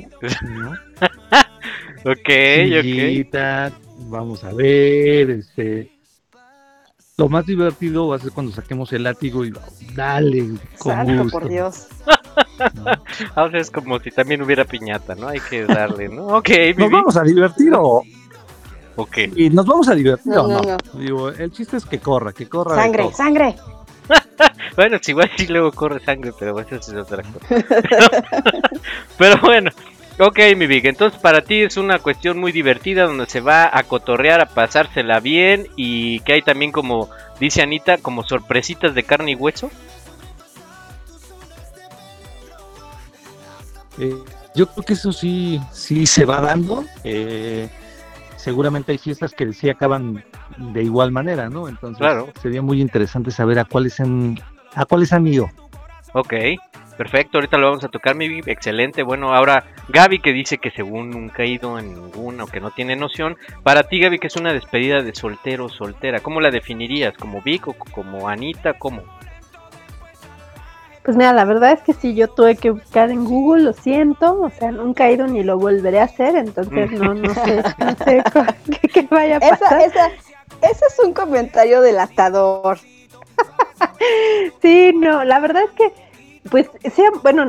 ¿no? 0.43 0.73
Ok, 2.05 2.15
ok. 2.15 2.83
Sillita, 2.83 3.73
vamos 4.09 4.45
a 4.45 4.53
ver, 4.53 5.31
este. 5.31 5.91
Lo 7.17 7.29
más 7.29 7.45
divertido 7.45 8.07
va 8.09 8.17
a 8.17 8.19
ser 8.21 8.31
cuando 8.31 8.53
saquemos 8.53 8.93
el 8.93 9.03
látigo 9.03 9.45
y 9.45 9.53
dale, 9.95 10.51
con 10.79 10.93
Santo, 10.95 11.23
gusto. 11.25 11.41
por 11.41 11.49
Dios. 11.49 11.89
Ahora 13.35 13.61
es 13.61 13.71
como 13.71 13.99
si 14.01 14.11
también 14.11 14.43
hubiera 14.43 14.65
piñata, 14.65 15.15
¿no? 15.15 15.29
Hay 15.29 15.41
que 15.41 15.65
darle, 15.65 16.09
¿no? 16.09 16.27
Ok, 16.29 16.51
¿Nos 16.77 16.91
vamos 16.91 17.17
a 17.17 17.23
divertir 17.23 17.73
o 17.75 18.03
Ok. 18.97 19.19
y 19.37 19.49
nos 19.51 19.65
vamos 19.65 19.89
a 19.89 19.95
divertir 19.95 20.33
No, 20.33 20.43
o 20.45 20.49
no, 20.49 20.61
no? 20.61 20.77
no. 20.93 21.01
Digo, 21.01 21.29
el 21.29 21.53
chiste 21.53 21.77
es 21.77 21.85
que 21.85 22.01
corra, 22.01 22.33
que 22.33 22.49
corra. 22.49 22.75
Sangre, 22.75 23.13
sangre. 23.13 23.55
Bueno, 24.77 24.99
si 25.03 25.11
igual 25.11 25.29
sí 25.37 25.49
luego 25.49 25.73
corre 25.73 25.99
sangre, 25.99 26.33
pero 26.39 26.59
eso 26.61 26.77
es 26.77 26.89
otra 26.91 27.23
cosa. 27.25 27.65
pero 29.19 29.37
bueno. 29.41 29.71
Ok, 30.21 30.39
mi 30.57 30.67
Vic, 30.67 30.85
entonces 30.87 31.21
para 31.21 31.43
ti 31.43 31.63
es 31.63 31.77
una 31.77 32.01
cuestión 32.01 32.39
muy 32.41 32.51
divertida 32.51 33.05
donde 33.05 33.27
se 33.27 33.41
va 33.41 33.71
a 33.73 33.85
cotorrear, 33.85 34.41
a 34.41 34.47
pasársela 34.47 35.21
bien 35.21 35.69
y 35.77 36.19
que 36.21 36.33
hay 36.33 36.43
también 36.43 36.73
como, 36.73 37.09
dice 37.39 37.63
Anita, 37.63 37.99
como 37.99 38.25
sorpresitas 38.25 38.95
de 38.97 39.05
carne 39.05 39.33
y 39.33 39.35
hueso. 39.37 39.71
Eh, 43.99 44.15
yo 44.55 44.67
creo 44.67 44.85
que 44.85 44.93
eso 44.95 45.13
sí, 45.13 45.61
sí 45.73 46.07
se 46.07 46.25
va 46.25 46.41
dando. 46.41 46.85
eh, 47.05 47.69
seguramente 48.37 48.93
hay 48.93 48.99
fiestas 48.99 49.33
que 49.35 49.53
sí 49.53 49.69
acaban 49.69 50.25
de 50.57 50.83
igual 50.83 51.11
manera, 51.13 51.49
¿no? 51.51 51.69
Entonces 51.69 51.99
Claro. 51.99 52.29
sería 52.41 52.63
muy 52.63 52.81
interesante 52.81 53.31
saber 53.31 53.59
a 53.59 53.65
cuáles 53.65 53.99
han, 54.01 54.39
a 54.75 54.85
cuáles 54.85 55.13
han 55.13 55.27
ido. 55.27 55.51
Ok, 56.15 56.33
perfecto, 56.97 57.39
ahorita 57.39 57.59
lo 57.59 57.67
vamos 57.69 57.85
a 57.85 57.89
tocar, 57.89 58.15
mi 58.15 58.27
excelente. 58.47 59.03
Bueno, 59.03 59.35
ahora 59.35 59.65
Gaby 59.89 60.21
que 60.21 60.33
dice 60.33 60.59
que 60.59 60.71
según 60.71 61.11
nunca 61.11 61.43
ha 61.43 61.47
ido 61.47 61.79
en 61.79 61.93
ninguna 61.95 62.45
o 62.45 62.47
que 62.47 62.61
no 62.61 62.71
tiene 62.71 62.97
noción. 62.97 63.37
Para 63.63 63.83
ti, 63.83 63.99
Gaby, 64.01 64.19
que 64.19 64.29
es 64.29 64.37
una 64.37 64.53
despedida 64.53 65.03
de 65.03 65.15
soltero 65.15 65.67
o 65.67 65.69
soltera, 65.69 66.21
¿cómo 66.21 66.41
la 66.41 66.51
definirías? 66.51 67.15
¿Como 67.19 67.43
Vic 67.43 67.69
o 67.69 67.75
como 67.75 68.29
Anita? 68.29 68.75
¿Cómo? 68.75 69.03
Pues 71.05 71.17
mira, 71.17 71.33
la 71.33 71.45
verdad 71.45 71.73
es 71.73 71.81
que 71.81 71.95
sí, 71.95 72.15
yo 72.15 72.29
tuve 72.29 72.57
que 72.57 72.71
buscar 72.71 73.11
en 73.11 73.25
Google, 73.25 73.63
lo 73.63 73.73
siento, 73.73 74.41
o 74.41 74.51
sea, 74.51 74.73
nunca 74.73 75.09
he 75.09 75.15
ido 75.15 75.27
ni 75.27 75.43
lo 75.43 75.59
volveré 75.59 76.01
a 76.01 76.05
hacer, 76.05 76.37
entonces 76.37 76.91
no, 76.93 77.15
no 77.15 77.33
sé, 77.35 77.63
no 77.79 77.97
sé 78.05 78.23
qué, 78.81 78.89
qué 78.89 79.09
vaya 79.11 79.37
a 79.37 79.41
pasar. 79.41 79.81
esa, 79.81 80.09
ese 80.63 80.85
es 80.87 80.99
un 81.05 81.13
comentario 81.13 81.81
delatador. 81.81 82.79
Sí, 84.61 84.93
no, 84.95 85.25
la 85.25 85.39
verdad 85.39 85.63
es 85.65 85.71
que, 85.71 85.93
pues, 86.51 86.69
sea, 86.95 87.11
bueno, 87.23 87.47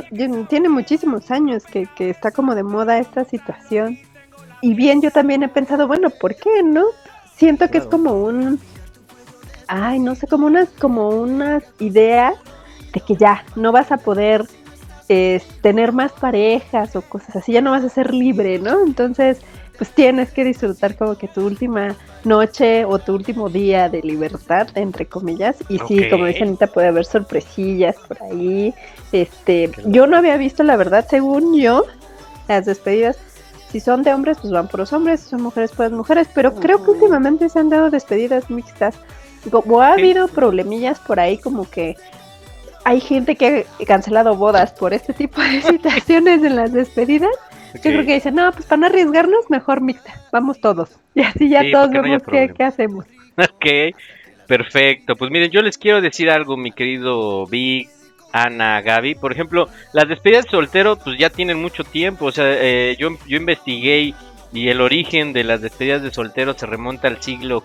tiene 0.48 0.70
muchísimos 0.70 1.32
años 1.32 1.64
que, 1.66 1.88
que 1.96 2.10
está 2.10 2.32
como 2.32 2.56
de 2.56 2.64
moda 2.64 3.00
esta 3.00 3.26
situación. 3.26 3.98
Y 4.62 4.74
bien, 4.74 5.02
yo 5.02 5.10
también 5.12 5.44
he 5.44 5.48
pensado, 5.48 5.88
bueno, 5.88 6.10
¿por 6.10 6.36
qué 6.36 6.62
no? 6.64 6.86
Siento 7.36 7.70
que 7.70 7.80
es 7.80 7.86
como 7.86 8.14
un, 8.14 8.60
ay, 9.68 10.00
no 10.00 10.16
sé, 10.16 10.28
como 10.28 10.48
unas, 10.48 10.70
como 10.70 11.10
unas 11.10 11.64
ideas 11.80 12.36
de 12.94 13.00
que 13.02 13.16
ya 13.16 13.44
no 13.56 13.72
vas 13.72 13.92
a 13.92 13.98
poder 13.98 14.46
eh, 15.08 15.42
tener 15.62 15.92
más 15.92 16.12
parejas 16.12 16.96
o 16.96 17.02
cosas 17.02 17.36
así, 17.36 17.52
ya 17.52 17.62
no 17.62 17.72
vas 17.72 17.84
a 17.84 17.90
ser 17.90 18.14
libre, 18.14 18.60
¿no? 18.60 18.86
Entonces, 18.86 19.42
pues 19.80 19.92
tienes 19.92 20.32
que 20.32 20.44
disfrutar 20.44 20.98
como 20.98 21.18
que 21.18 21.30
tu 21.30 21.46
última 21.46 21.96
noche 22.26 22.84
o 22.84 23.00
tu 23.00 23.16
último 23.16 23.50
día 23.50 23.88
de 23.88 24.02
libertad, 24.02 24.68
entre 24.76 25.06
comillas. 25.06 25.56
Y 25.70 25.80
sí, 25.88 26.10
como 26.10 26.26
dice 26.26 26.44
Anita, 26.44 26.68
puede 26.68 26.90
haber 26.90 27.06
sorpresillas 27.06 27.96
por 28.08 28.22
ahí. 28.22 28.74
Este, 29.14 29.72
yo 29.86 30.06
no 30.06 30.18
había 30.18 30.36
visto, 30.36 30.64
la 30.64 30.76
verdad, 30.76 31.08
según 31.10 31.58
yo, 31.58 31.86
las 32.50 32.66
despedidas. 32.66 33.18
Si 33.72 33.80
son 33.80 34.04
de 34.04 34.14
hombres, 34.14 34.38
pues 34.42 34.52
van 34.52 34.68
por 34.68 34.82
los 34.82 34.92
hombres, 34.92 35.22
si 35.22 35.30
son 35.30 35.44
mujeres, 35.44 35.72
pues 35.76 35.92
mujeres. 35.92 36.28
Pero 36.36 36.56
creo 36.56 36.84
que 36.84 36.92
últimamente 36.92 37.48
se 37.48 37.60
han 37.60 37.70
dado 37.70 37.90
despedidas 37.90 38.50
mixtas. 38.50 38.96
Como 39.50 39.80
ha 39.82 39.94
habido 39.94 40.28
problemillas 40.28 41.00
por 41.00 41.22
ahí, 41.22 41.38
como 41.38 41.70
que 41.70 41.96
hay 42.86 43.02
gente 43.02 43.36
que 43.36 43.66
ha 43.82 43.86
cancelado 43.86 44.36
bodas 44.36 44.74
por 44.74 44.94
este 44.94 45.14
tipo 45.14 45.42
de 45.42 45.62
situaciones 45.70 46.44
en 46.44 46.56
las 46.56 46.74
despedidas. 46.74 47.32
Yo 47.76 47.82
creo 47.82 48.06
que 48.06 48.16
dicen, 48.16 48.36
no, 48.36 48.52
pues 48.52 48.66
para 48.66 48.78
no 48.80 48.86
arriesgarnos, 48.88 49.50
mejor 49.50 49.82
mixta, 49.82 50.14
vamos 50.32 50.60
todos. 50.60 50.90
Y 51.16 51.22
así 51.22 51.50
ya 51.50 51.62
Sí, 51.62 51.72
todos 51.72 51.90
no 51.92 52.02
vemos 52.02 52.20
qué, 52.24 52.26
problema. 52.26 52.54
qué 52.54 52.64
hacemos. 52.64 53.06
Ok, 53.38 53.96
perfecto. 54.48 55.16
Pues 55.16 55.32
miren, 55.32 55.52
yo 55.52 55.62
les 55.62 55.78
quiero 55.78 56.02
decir 56.02 56.30
algo, 56.30 56.58
mi 56.58 56.72
querido 56.72 57.46
Vic, 57.48 57.90
Ana, 58.34 58.82
Gaby. 58.82 59.16
Por 59.16 59.32
ejemplo, 59.32 59.70
las 59.94 60.08
despedidas 60.08 60.46
de 60.46 60.52
soltero, 60.52 60.98
pues 60.98 61.18
ya 61.18 61.30
tienen 61.30 61.62
mucho 61.62 61.84
tiempo. 61.84 62.26
O 62.26 62.32
sea, 62.32 62.46
eh, 62.48 62.96
yo, 63.00 63.10
yo 63.28 63.38
investigué 63.38 64.14
y 64.52 64.68
el 64.70 64.82
origen 64.82 65.32
de 65.32 65.44
las 65.44 65.62
despedidas 65.62 66.02
de 66.02 66.12
soltero 66.12 66.54
se 66.58 66.66
remonta 66.66 67.08
al 67.08 67.22
siglo 67.22 67.64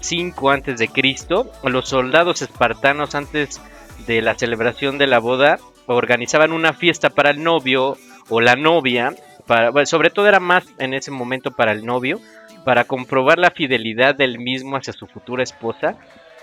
5 0.00 0.50
antes 0.50 0.78
de 0.78 0.88
Cristo. 0.88 1.50
Los 1.64 1.88
soldados 1.88 2.42
espartanos 2.42 3.14
antes 3.14 3.60
de 4.06 4.22
la 4.22 4.36
celebración 4.36 4.98
de 4.98 5.06
la 5.06 5.18
boda 5.18 5.58
organizaban 5.86 6.52
una 6.52 6.72
fiesta 6.72 7.10
para 7.10 7.30
el 7.30 7.42
novio 7.42 7.96
o 8.28 8.40
la 8.40 8.56
novia. 8.56 9.14
Para, 9.46 9.86
sobre 9.86 10.10
todo 10.10 10.26
era 10.26 10.40
más 10.40 10.64
en 10.78 10.94
ese 10.94 11.10
momento 11.10 11.52
para 11.52 11.72
el 11.72 11.86
novio 11.86 12.20
para 12.66 12.82
comprobar 12.82 13.38
la 13.38 13.52
fidelidad 13.52 14.16
del 14.16 14.40
mismo 14.40 14.76
hacia 14.76 14.92
su 14.92 15.06
futura 15.06 15.44
esposa. 15.44 15.94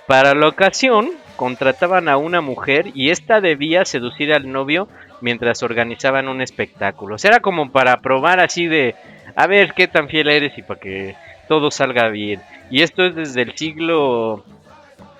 Para 0.07 0.33
la 0.33 0.48
ocasión, 0.48 1.10
contrataban 1.36 2.07
a 2.07 2.15
una 2.15 2.39
mujer 2.39 2.91
y 2.95 3.10
ésta 3.10 3.41
debía 3.41 3.83
seducir 3.83 4.31
al 4.31 4.50
novio 4.50 4.88
mientras 5.19 5.63
organizaban 5.63 6.29
un 6.29 6.41
espectáculo. 6.41 7.15
O 7.15 7.17
sea, 7.17 7.31
era 7.31 7.39
como 7.41 7.74
para 7.74 8.00
probar 8.00 8.39
así 8.39 8.67
de, 8.67 8.95
a 9.36 9.48
ver 9.48 9.74
qué 9.74 9.89
tan 9.89 10.07
fiel 10.07 10.29
eres 10.29 10.57
y 10.57 10.62
para 10.62 10.79
que 10.79 11.15
todo 11.50 11.72
salga 11.72 12.07
bien. 12.07 12.41
Y 12.69 12.83
esto 12.83 13.05
es 13.05 13.15
desde 13.15 13.41
el 13.41 13.57
siglo, 13.57 14.45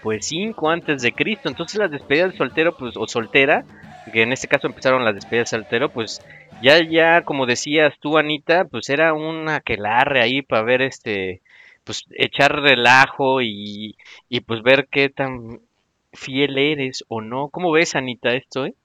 pues 0.03 0.25
5 0.27 0.69
antes 0.69 1.01
de 1.01 1.13
Cristo. 1.13 1.50
Entonces 1.50 1.79
las 1.79 1.89
despedidas 1.89 2.33
de 2.33 2.38
soltero, 2.38 2.77
pues, 2.77 2.95
o 2.98 3.07
soltera, 3.07 3.65
que 4.12 4.22
en 4.22 4.33
este 4.33 4.48
caso 4.48 4.67
empezaron 4.67 5.05
las 5.05 5.15
despedidas 5.15 5.50
de 5.50 5.57
soltero, 5.57 5.89
pues 5.89 6.22
ya, 6.62 6.83
ya, 6.83 7.24
como 7.24 7.45
decías 7.45 7.93
tú, 8.00 8.17
Anita, 8.17 8.65
pues 8.65 8.89
era 8.89 9.13
un 9.13 9.50
aquelarre 9.50 10.22
ahí 10.22 10.41
para 10.41 10.63
ver 10.63 10.81
este, 10.81 11.41
pues 11.83 12.05
echar 12.12 12.53
relajo 12.62 13.41
y, 13.41 13.98
y 14.29 14.41
pues 14.41 14.62
ver 14.62 14.88
qué 14.91 15.10
tan 15.10 15.62
fiel 16.12 16.57
eres 16.57 17.03
o 17.07 17.22
no. 17.22 17.50
¿Cómo 17.50 17.72
ves, 17.72 17.95
Anita, 17.95 18.33
esto, 18.33 18.65
eh? 18.65 18.75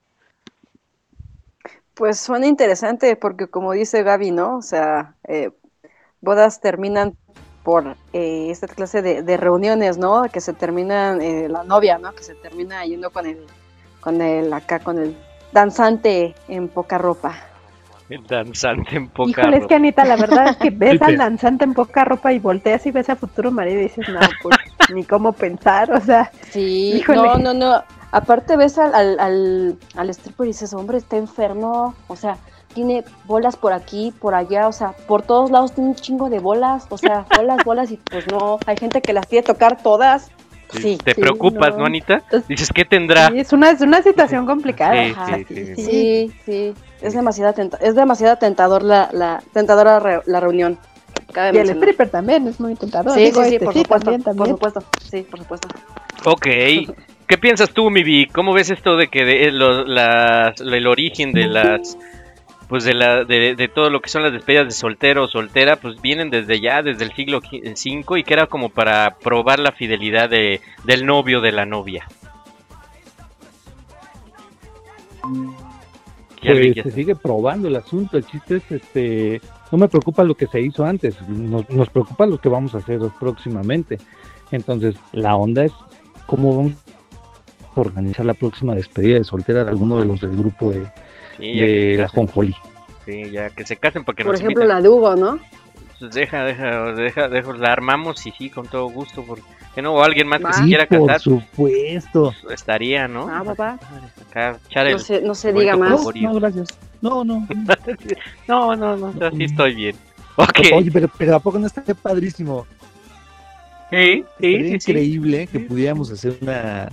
Pues 1.93 2.17
suena 2.19 2.47
interesante 2.47 3.15
porque 3.17 3.47
como 3.47 3.73
dice 3.73 4.03
Gaby, 4.03 4.31
¿no? 4.31 4.57
O 4.57 4.61
sea, 4.61 5.15
eh, 5.27 5.51
bodas 6.21 6.61
terminan 6.61 7.17
por 7.63 7.97
eh, 8.13 8.47
esta 8.49 8.67
clase 8.67 9.01
de, 9.01 9.21
de 9.23 9.37
reuniones, 9.37 9.97
¿no? 9.97 10.23
Que 10.31 10.41
se 10.41 10.53
terminan, 10.53 11.21
eh, 11.21 11.47
la 11.49 11.63
novia, 11.63 11.97
¿no? 11.97 12.13
Que 12.13 12.23
se 12.23 12.35
termina 12.35 12.85
yendo 12.85 13.11
con 13.11 13.25
el, 13.25 13.45
con 13.99 14.21
el, 14.21 14.51
acá, 14.53 14.79
con 14.79 14.97
el 14.99 15.17
danzante 15.51 16.35
en 16.47 16.69
poca 16.69 16.97
ropa. 16.97 17.35
El 18.09 18.25
danzante 18.25 18.95
en 18.95 19.09
poca 19.09 19.43
Híjole, 19.43 19.57
es 19.57 19.63
ropa. 19.63 19.67
que 19.67 19.75
Anita, 19.75 20.05
la 20.05 20.17
verdad 20.17 20.47
es 20.49 20.57
que 20.57 20.71
ves 20.71 21.01
al 21.01 21.17
danzante 21.17 21.63
en 21.65 21.73
poca 21.75 22.05
ropa 22.05 22.33
y 22.33 22.39
volteas 22.39 22.85
y 22.87 22.91
ves 22.91 23.09
a 23.09 23.15
futuro 23.15 23.51
marido 23.51 23.79
y 23.79 23.83
dices, 23.83 24.07
no, 24.09 24.19
pues 24.41 24.55
ni 24.87 25.03
cómo 25.05 25.33
pensar, 25.33 25.91
o 25.91 26.01
sea, 26.01 26.31
Sí, 26.41 26.93
Híjole. 26.93 27.21
no, 27.21 27.37
no, 27.37 27.53
no. 27.53 27.83
Aparte 28.11 28.57
ves 28.57 28.79
al, 28.79 28.95
al, 28.95 29.19
al, 29.19 29.77
al 29.95 30.09
stripper 30.09 30.45
y 30.45 30.49
dices, 30.49 30.73
hombre, 30.73 30.97
está 30.97 31.17
enfermo. 31.17 31.93
O 32.07 32.15
sea, 32.15 32.37
tiene 32.79 33.03
bolas 33.25 33.57
por 33.57 33.73
aquí, 33.73 34.13
por 34.21 34.33
allá, 34.35 34.69
o 34.69 34.71
sea, 34.71 34.93
por 35.07 35.21
todos 35.21 35.51
lados 35.51 35.73
tiene 35.73 35.89
un 35.89 35.95
chingo 35.95 36.29
de 36.29 36.39
bolas. 36.39 36.85
O 36.89 36.97
sea, 36.97 37.25
bolas, 37.35 37.57
bolas, 37.65 37.91
y 37.91 37.97
pues 37.97 38.25
no, 38.31 38.57
hay 38.65 38.77
gente 38.77 39.01
que 39.01 39.11
las 39.11 39.25
quiere 39.25 39.45
tocar 39.45 39.83
todas. 39.83 40.31
Sí, 40.71 40.97
¿Te 41.03 41.13
sí, 41.15 41.21
preocupas, 41.21 41.71
no. 41.71 41.79
no, 41.79 41.85
Anita? 41.87 42.13
Entonces- 42.23 42.47
Dices, 42.47 42.69
¿qué 42.73 42.85
tendrá? 42.85 43.27
sí, 43.29 43.39
es 43.39 43.51
una, 43.51 43.71
es 43.71 43.81
una 43.81 44.01
situación 44.01 44.45
complicada. 44.45 44.93
Sí, 45.03 45.11
ajá, 45.11 45.35
sí, 45.35 45.45
sí, 45.49 45.65
sí. 45.65 45.75
sí, 45.75 46.31
sí. 46.45 46.73
Es 47.01 47.13
demasiado, 47.13 47.53
tenta- 47.53 47.79
es 47.81 47.95
demasiado 47.95 48.37
tentador 48.37 48.83
la, 48.83 49.09
la, 49.11 49.43
tentadora 49.51 49.99
re- 49.99 50.21
la 50.25 50.39
reunión. 50.39 50.77
Cabe 51.33 51.47
Y 51.47 51.49
el 51.49 51.55
mencionar. 51.57 51.83
stripper 51.83 52.09
también 52.09 52.47
es 52.47 52.59
muy 52.59 52.75
tentador. 52.75 53.13
Sí, 53.13 53.19
Digo, 53.25 53.43
sí, 53.43 53.49
sí, 53.49 53.55
este, 53.55 53.65
por 53.65 53.73
sí, 53.73 53.79
supuesto, 53.81 54.05
también, 54.05 54.23
por 54.23 54.35
también. 54.35 54.55
supuesto, 54.55 54.83
sí, 55.11 55.21
por 55.23 55.39
supuesto. 55.39 55.67
Ok. 56.25 56.47
¿Qué 57.27 57.37
piensas 57.37 57.69
tú, 57.71 57.89
mi 57.91 58.01
Vic? 58.03 58.31
¿Cómo 58.31 58.53
ves 58.53 58.71
esto 58.71 58.95
de 58.95 59.07
que 59.07 59.23
de, 59.23 59.51
lo- 59.51 59.85
las- 59.85 60.59
el 60.61 60.87
origen 60.87 61.31
de 61.31 61.45
las 61.47 61.95
pues 62.69 62.83
de, 62.83 62.93
la, 62.93 63.25
de, 63.25 63.55
de 63.55 63.67
todo 63.67 63.89
lo 63.89 63.99
que 63.99 64.09
son 64.09 64.21
las 64.21 64.31
despedidas 64.31 64.65
de 64.65 64.71
soltero 64.71 65.23
o 65.23 65.27
soltera, 65.27 65.77
pues 65.77 65.99
vienen 66.01 66.29
desde 66.29 66.61
ya, 66.61 66.83
desde 66.83 67.03
el 67.03 67.11
siglo 67.13 67.39
V 67.39 68.19
y 68.19 68.23
que 68.23 68.33
era 68.33 68.45
como 68.45 68.69
para 68.69 69.17
probar 69.17 69.59
la 69.59 69.71
fidelidad 69.71 70.29
de, 70.29 70.61
del 70.85 71.03
novio 71.03 71.41
de 71.41 71.51
la 71.51 71.65
novia. 71.65 72.07
Pues 76.43 76.75
se 76.75 76.91
sigue 76.91 77.15
probando 77.15 77.67
el 77.67 77.75
asunto. 77.75 78.17
El 78.17 78.25
chiste 78.27 78.57
es, 78.57 78.71
este, 78.71 79.41
no 79.71 79.79
me 79.79 79.87
preocupa 79.87 80.23
lo 80.23 80.35
que 80.35 80.45
se 80.45 80.61
hizo 80.61 80.85
antes, 80.85 81.19
nos, 81.27 81.67
nos 81.71 81.89
preocupa 81.89 82.27
lo 82.27 82.37
que 82.37 82.49
vamos 82.49 82.75
a 82.75 82.77
hacer 82.77 82.99
próximamente. 83.19 83.97
Entonces, 84.51 84.95
la 85.11 85.35
onda 85.35 85.65
es 85.65 85.73
cómo 86.27 86.55
vamos 86.55 86.73
a 87.75 87.81
organizar 87.81 88.27
la 88.27 88.35
próxima 88.35 88.75
despedida 88.75 89.17
de 89.17 89.23
soltera 89.23 89.63
de 89.63 89.71
alguno 89.71 89.99
de 89.99 90.05
los 90.05 90.21
del 90.21 90.37
grupo 90.37 90.69
de, 90.69 90.87
sí, 91.39 91.59
de 91.59 91.97
la 91.97 92.07
Jonjolí. 92.09 92.55
sí, 93.05 93.31
ya 93.31 93.49
que 93.49 93.65
se 93.65 93.77
casen 93.77 94.03
para 94.05 94.15
que 94.15 94.23
Por 94.23 94.33
nos 94.33 94.41
ejemplo, 94.41 94.63
inviten. 94.63 94.67
la 94.75 94.81
de 94.81 94.89
Hugo, 94.89 95.15
¿no? 95.15 95.39
Pues 95.99 96.13
deja, 96.13 96.43
deja, 96.45 96.93
deja, 96.93 97.27
deja, 97.27 97.53
la 97.57 97.71
armamos 97.73 98.25
y 98.25 98.31
sí, 98.31 98.49
con 98.49 98.65
todo 98.67 98.87
gusto, 98.89 99.23
porque 99.23 99.81
no, 99.81 99.93
o 99.95 100.01
alguien 100.03 100.27
más 100.27 100.39
que 100.39 100.53
se 100.53 100.59
Sí, 100.61 100.67
quiera 100.67 100.85
por 100.87 101.05
casar, 101.07 101.19
supuesto. 101.21 102.33
pues, 102.43 102.53
estaría, 102.53 103.07
¿no? 103.09 103.27
Ah, 103.29 103.43
papá. 103.43 103.77
Acá, 104.29 104.57
echar 104.69 104.87
el- 104.87 104.93
No 104.93 104.99
se, 104.99 105.21
no 105.21 105.35
se 105.35 105.51
diga 105.51 105.75
más. 105.75 105.89
No, 105.91 105.97
favorito. 105.97 106.29
no, 106.29 106.35
gracias. 106.39 106.67
No, 107.01 107.23
no. 107.25 107.47
No, 108.47 108.75
no, 108.77 108.95
no, 108.95 109.13
así 109.27 109.43
estoy 109.43 109.75
bien. 109.75 109.95
Ok. 110.37 110.59
Oye, 110.73 110.89
pero, 110.91 111.09
pero 111.17 111.35
¿a 111.35 111.39
poco 111.39 111.59
no 111.59 111.67
está 111.67 111.83
padrísimo? 111.93 112.65
Sí, 113.89 114.23
sí, 114.23 114.23
Sería 114.39 114.59
sí, 114.59 114.79
sí. 114.79 114.91
increíble 114.91 115.47
que 115.47 115.59
pudiéramos 115.59 116.11
hacer 116.11 116.37
una, 116.41 116.89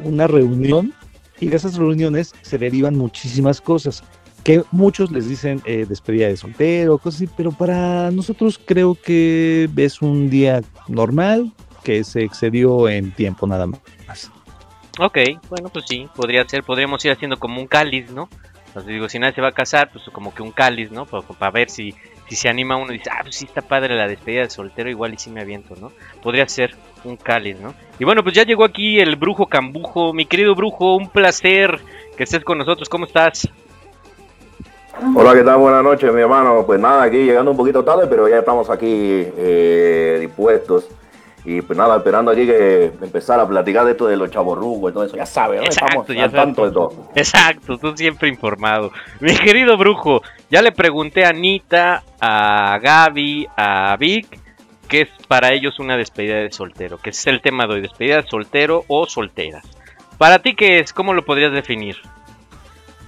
una 0.00 0.26
reunión 0.26 0.92
y 1.40 1.48
de 1.48 1.56
esas 1.56 1.76
reuniones 1.76 2.34
se 2.42 2.58
derivan 2.58 2.96
muchísimas 2.96 3.60
cosas 3.60 4.02
que 4.44 4.62
muchos 4.70 5.10
les 5.10 5.28
dicen 5.28 5.60
eh, 5.64 5.84
despedida 5.88 6.28
de 6.28 6.36
soltero, 6.36 6.98
cosas 6.98 7.22
así, 7.22 7.30
pero 7.36 7.52
para 7.52 8.10
nosotros 8.10 8.58
creo 8.64 8.94
que 8.94 9.68
es 9.76 10.00
un 10.00 10.30
día 10.30 10.62
normal 10.86 11.52
que 11.84 12.04
se 12.04 12.22
excedió 12.22 12.88
en 12.88 13.12
tiempo 13.12 13.46
nada 13.46 13.66
más. 13.66 14.30
Ok, 14.98 15.18
bueno, 15.48 15.68
pues 15.68 15.84
sí, 15.88 16.08
podría 16.14 16.48
ser, 16.48 16.64
podríamos 16.64 17.04
ir 17.04 17.12
haciendo 17.12 17.38
como 17.38 17.60
un 17.60 17.66
cáliz, 17.66 18.10
¿no? 18.10 18.28
Entonces 18.68 18.92
digo, 18.92 19.08
si 19.08 19.18
nadie 19.18 19.34
se 19.34 19.40
va 19.40 19.48
a 19.48 19.52
casar, 19.52 19.90
pues 19.92 20.04
como 20.12 20.34
que 20.34 20.42
un 20.42 20.50
cáliz, 20.50 20.90
¿no? 20.90 21.06
Para, 21.06 21.50
ver 21.50 21.70
si, 21.70 21.94
si 22.28 22.36
se 22.36 22.48
anima 22.48 22.76
uno 22.76 22.92
y 22.92 22.98
dice, 22.98 23.10
ah, 23.10 23.20
pues 23.22 23.36
sí 23.36 23.46
está 23.46 23.62
padre 23.62 23.96
la 23.96 24.06
despedida 24.06 24.42
de 24.42 24.50
soltero, 24.50 24.90
igual 24.90 25.14
y 25.14 25.18
sí 25.18 25.30
me 25.30 25.40
aviento, 25.40 25.74
¿no? 25.80 25.92
Podría 26.22 26.46
ser 26.48 26.74
un 27.04 27.16
cáliz, 27.16 27.58
¿no? 27.58 27.74
Y 27.98 28.04
bueno, 28.04 28.22
pues 28.22 28.34
ya 28.34 28.44
llegó 28.44 28.64
aquí 28.64 29.00
el 29.00 29.16
brujo 29.16 29.46
Cambujo. 29.46 30.12
Mi 30.12 30.26
querido 30.26 30.54
brujo, 30.54 30.96
un 30.96 31.08
placer 31.08 31.80
que 32.16 32.24
estés 32.24 32.44
con 32.44 32.58
nosotros. 32.58 32.88
¿Cómo 32.88 33.06
estás? 33.06 33.48
Hola, 35.14 35.32
¿qué 35.32 35.42
tal? 35.42 35.58
Buenas 35.58 35.82
noches, 35.82 36.12
mi 36.12 36.20
hermano. 36.20 36.64
Pues 36.66 36.80
nada, 36.80 37.04
aquí 37.04 37.18
llegando 37.18 37.52
un 37.52 37.56
poquito 37.56 37.84
tarde, 37.84 38.06
pero 38.08 38.28
ya 38.28 38.38
estamos 38.38 38.68
aquí 38.68 38.88
eh, 38.90 40.18
dispuestos. 40.20 40.88
Y 41.44 41.62
pues 41.62 41.78
nada, 41.78 41.96
esperando 41.96 42.30
aquí 42.30 42.46
que 42.46 42.92
empezar 43.00 43.40
a 43.40 43.48
platicar 43.48 43.84
de 43.84 43.92
esto 43.92 44.06
de 44.06 44.16
los 44.16 44.30
chavorrugos 44.30 44.90
y 44.90 44.94
todo 44.94 45.04
eso. 45.04 45.16
Ya 45.16 45.26
sabes, 45.26 45.60
¿no? 45.60 45.66
Exacto, 45.66 45.86
estamos 45.86 46.16
ya 46.16 46.24
al 46.24 46.30
sabes 46.30 46.44
tanto 46.46 46.64
de 46.64 46.72
todo. 46.72 47.10
Exacto, 47.14 47.78
tú 47.78 47.96
siempre 47.96 48.28
informado. 48.28 48.90
Mi 49.20 49.34
querido 49.36 49.76
brujo, 49.76 50.20
ya 50.50 50.62
le 50.62 50.72
pregunté 50.72 51.24
a 51.24 51.30
Anita, 51.30 52.02
a 52.20 52.78
Gaby, 52.82 53.48
a 53.56 53.96
Vic, 53.98 54.38
que 54.88 55.02
es 55.02 55.08
para 55.28 55.52
ellos 55.52 55.78
una 55.78 55.96
despedida 55.96 56.36
de 56.36 56.50
soltero, 56.50 56.98
que 56.98 57.10
es 57.10 57.26
el 57.26 57.40
tema 57.40 57.66
de 57.66 57.74
hoy, 57.74 57.80
despedida 57.82 58.16
de 58.16 58.28
soltero 58.28 58.84
o 58.88 59.06
soltera. 59.06 59.62
¿Para 60.16 60.40
ti 60.40 60.54
qué 60.54 60.80
es? 60.80 60.92
¿Cómo 60.92 61.14
lo 61.14 61.24
podrías 61.24 61.52
definir? 61.52 61.96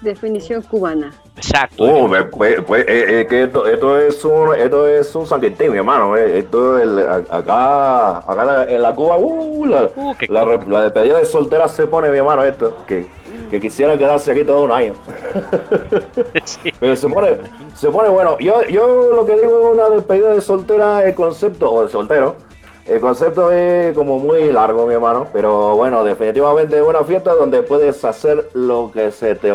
Definición 0.01 0.63
cubana. 0.63 1.13
Exacto. 1.41 1.85
Oh, 1.85 2.07
pues, 2.37 2.63
pues, 2.67 2.85
eh, 2.87 3.21
eh, 3.21 3.27
que 3.27 3.45
esto, 3.45 3.67
esto 3.67 3.99
es 3.99 4.23
un, 4.25 4.55
esto 4.55 4.87
es 4.87 5.15
un 5.15 5.27
San 5.27 5.41
Quintín, 5.41 5.73
mi 5.73 5.79
hermano. 5.79 6.17
eh. 6.17 6.39
Esto 6.41 6.77
es 6.79 6.85
el- 6.85 6.99
acá, 7.31 8.19
acá 8.19 8.65
en 8.69 8.83
la 8.83 8.95
Cuba, 8.95 9.17
uh, 9.17 9.65
la, 9.67 9.91
Uh, 9.97 10.15
la, 10.29 10.45
la 10.67 10.83
despedida 10.83 11.19
de 11.19 11.25
soltera 11.25 11.67
se 11.69 11.87
pone, 11.87 12.11
mi 12.11 12.19
hermano, 12.19 12.45
esto, 12.45 12.77
que, 12.87 13.07
que 13.51 13.59
quisiera 13.61 13.97
quedarse 13.97 14.33
aquí 14.33 14.45
todo 14.45 14.63
un 14.65 14.73
año. 14.73 14.95
Sí. 16.45 16.73
Pero 16.81 16.97
se 16.97 17.09
pone, 17.09 17.39
se 17.75 17.89
pone 17.89 18.09
bueno. 18.09 18.37
Yo, 18.39 18.63
yo 18.65 19.11
lo 19.15 19.25
que 19.25 19.35
digo 19.39 19.69
es 19.71 19.75
una 19.79 19.89
despedida 19.91 20.33
de 20.35 20.41
soltera, 20.41 21.05
el 21.05 21.15
concepto, 21.15 21.73
o 21.73 21.85
de 21.85 21.89
soltero, 21.91 22.37
el 22.87 23.01
concepto 23.01 23.51
es 23.53 23.95
como 23.97 24.19
muy 24.19 24.51
largo, 24.53 24.87
mi 24.87 24.95
hermano. 24.95 25.27
Pero 25.33 25.77
bueno, 25.77 26.03
definitivamente 26.05 26.77
es 26.77 26.83
una 26.87 27.03
fiesta 27.05 27.33
donde 27.35 27.63
puedes 27.63 28.05
hacer 28.05 28.49
lo 28.55 28.91
que 28.93 29.11
se 29.11 29.35
te, 29.37 29.53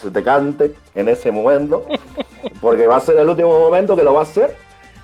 se 0.00 0.10
te 0.10 0.22
cante 0.22 0.74
en 0.94 1.08
ese 1.08 1.30
momento. 1.32 1.84
Porque 2.60 2.86
va 2.86 2.96
a 2.96 3.00
ser 3.00 3.18
el 3.18 3.28
último 3.28 3.58
momento 3.58 3.96
que 3.96 4.02
lo 4.02 4.14
va 4.14 4.20
a 4.20 4.22
hacer. 4.24 4.54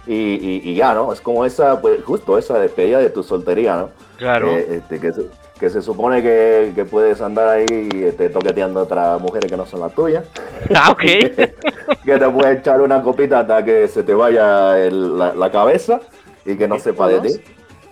Y, 0.06 0.12
y- 0.14 0.60
y 0.64 0.74
ya, 0.74 0.92
¿no? 0.94 1.12
Es 1.12 1.20
como 1.20 1.44
esa, 1.46 1.80
pues 1.80 2.02
justo 2.04 2.36
esa 2.36 2.58
despedida 2.58 2.98
de 2.98 3.08
tu 3.10 3.22
soltería, 3.22 3.76
¿no? 3.76 3.90
Claro. 4.18 4.48
Eh, 4.50 4.66
este, 4.82 5.00
que, 5.00 5.12
se, 5.14 5.22
que 5.58 5.70
se 5.70 5.80
supone 5.80 6.22
que, 6.22 6.72
que 6.74 6.84
puedes 6.84 7.22
andar 7.22 7.48
ahí 7.48 7.64
este, 8.04 8.28
toqueteando 8.28 8.80
a 8.80 8.82
otras 8.82 9.20
mujeres 9.20 9.50
que 9.50 9.56
no 9.56 9.64
son 9.66 9.80
las 9.80 9.94
tuyas. 9.94 10.24
Ah, 10.74 10.90
ok. 10.90 11.00
que 12.04 12.18
te 12.18 12.28
puedes 12.30 12.58
echar 12.60 12.80
una 12.80 13.02
copita 13.02 13.40
hasta 13.40 13.64
que 13.64 13.88
se 13.88 14.02
te 14.02 14.14
vaya 14.14 14.78
el- 14.78 15.18
la, 15.18 15.34
la 15.34 15.50
cabeza 15.50 16.00
y 16.44 16.56
que 16.56 16.68
no 16.68 16.78
sepa 16.78 17.08
de 17.08 17.20
ti. 17.20 17.40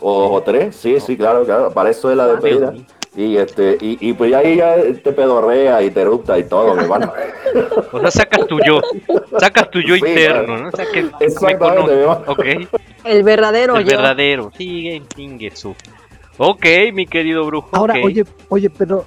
O, 0.01 0.33
o 0.35 0.43
tres, 0.43 0.75
sí, 0.77 0.99
sí, 1.01 1.17
claro, 1.17 1.45
claro. 1.45 1.71
Para 1.71 1.91
eso 1.91 2.11
es 2.11 2.17
la 2.17 2.27
despedida. 2.27 2.73
Y 3.15 3.37
este, 3.37 3.77
y, 3.81 3.99
y 4.09 4.13
pues 4.15 4.33
ahí 4.33 4.57
ya 4.57 4.75
te 5.03 5.13
pedorrea 5.13 5.83
y 5.83 5.91
te 5.91 6.01
erupta 6.01 6.39
y 6.39 6.45
todo, 6.45 6.75
mi 6.75 6.83
hermano. 6.83 7.13
O 7.93 8.01
sea, 8.01 8.11
sacas 8.11 8.47
tu 8.47 8.59
yo. 8.65 8.81
Sacas 9.39 9.71
tu 9.71 9.81
yo 9.81 9.95
Sí, 9.97 10.01
interno. 10.07 10.57
¿no? 10.57 10.69
O 10.69 10.73
sea, 10.73 10.87
que 10.91 11.03
me 11.03 11.11
Exactamente, 11.21 11.59
conoces. 11.59 11.97
mi 11.97 12.01
hermano. 12.03 12.25
Ok. 12.27 12.45
El 13.05 13.23
verdadero 13.23 13.77
El 13.77 13.85
yo. 13.85 13.91
verdadero. 13.91 14.51
Sigue, 14.57 15.03
Ingesu. 15.19 15.75
Ok, 16.39 16.65
mi 16.95 17.07
querido 17.07 17.45
brujo. 17.45 17.69
Ahora, 17.73 17.97
oye, 18.03 18.25
oye, 18.49 18.71
pero, 18.71 19.05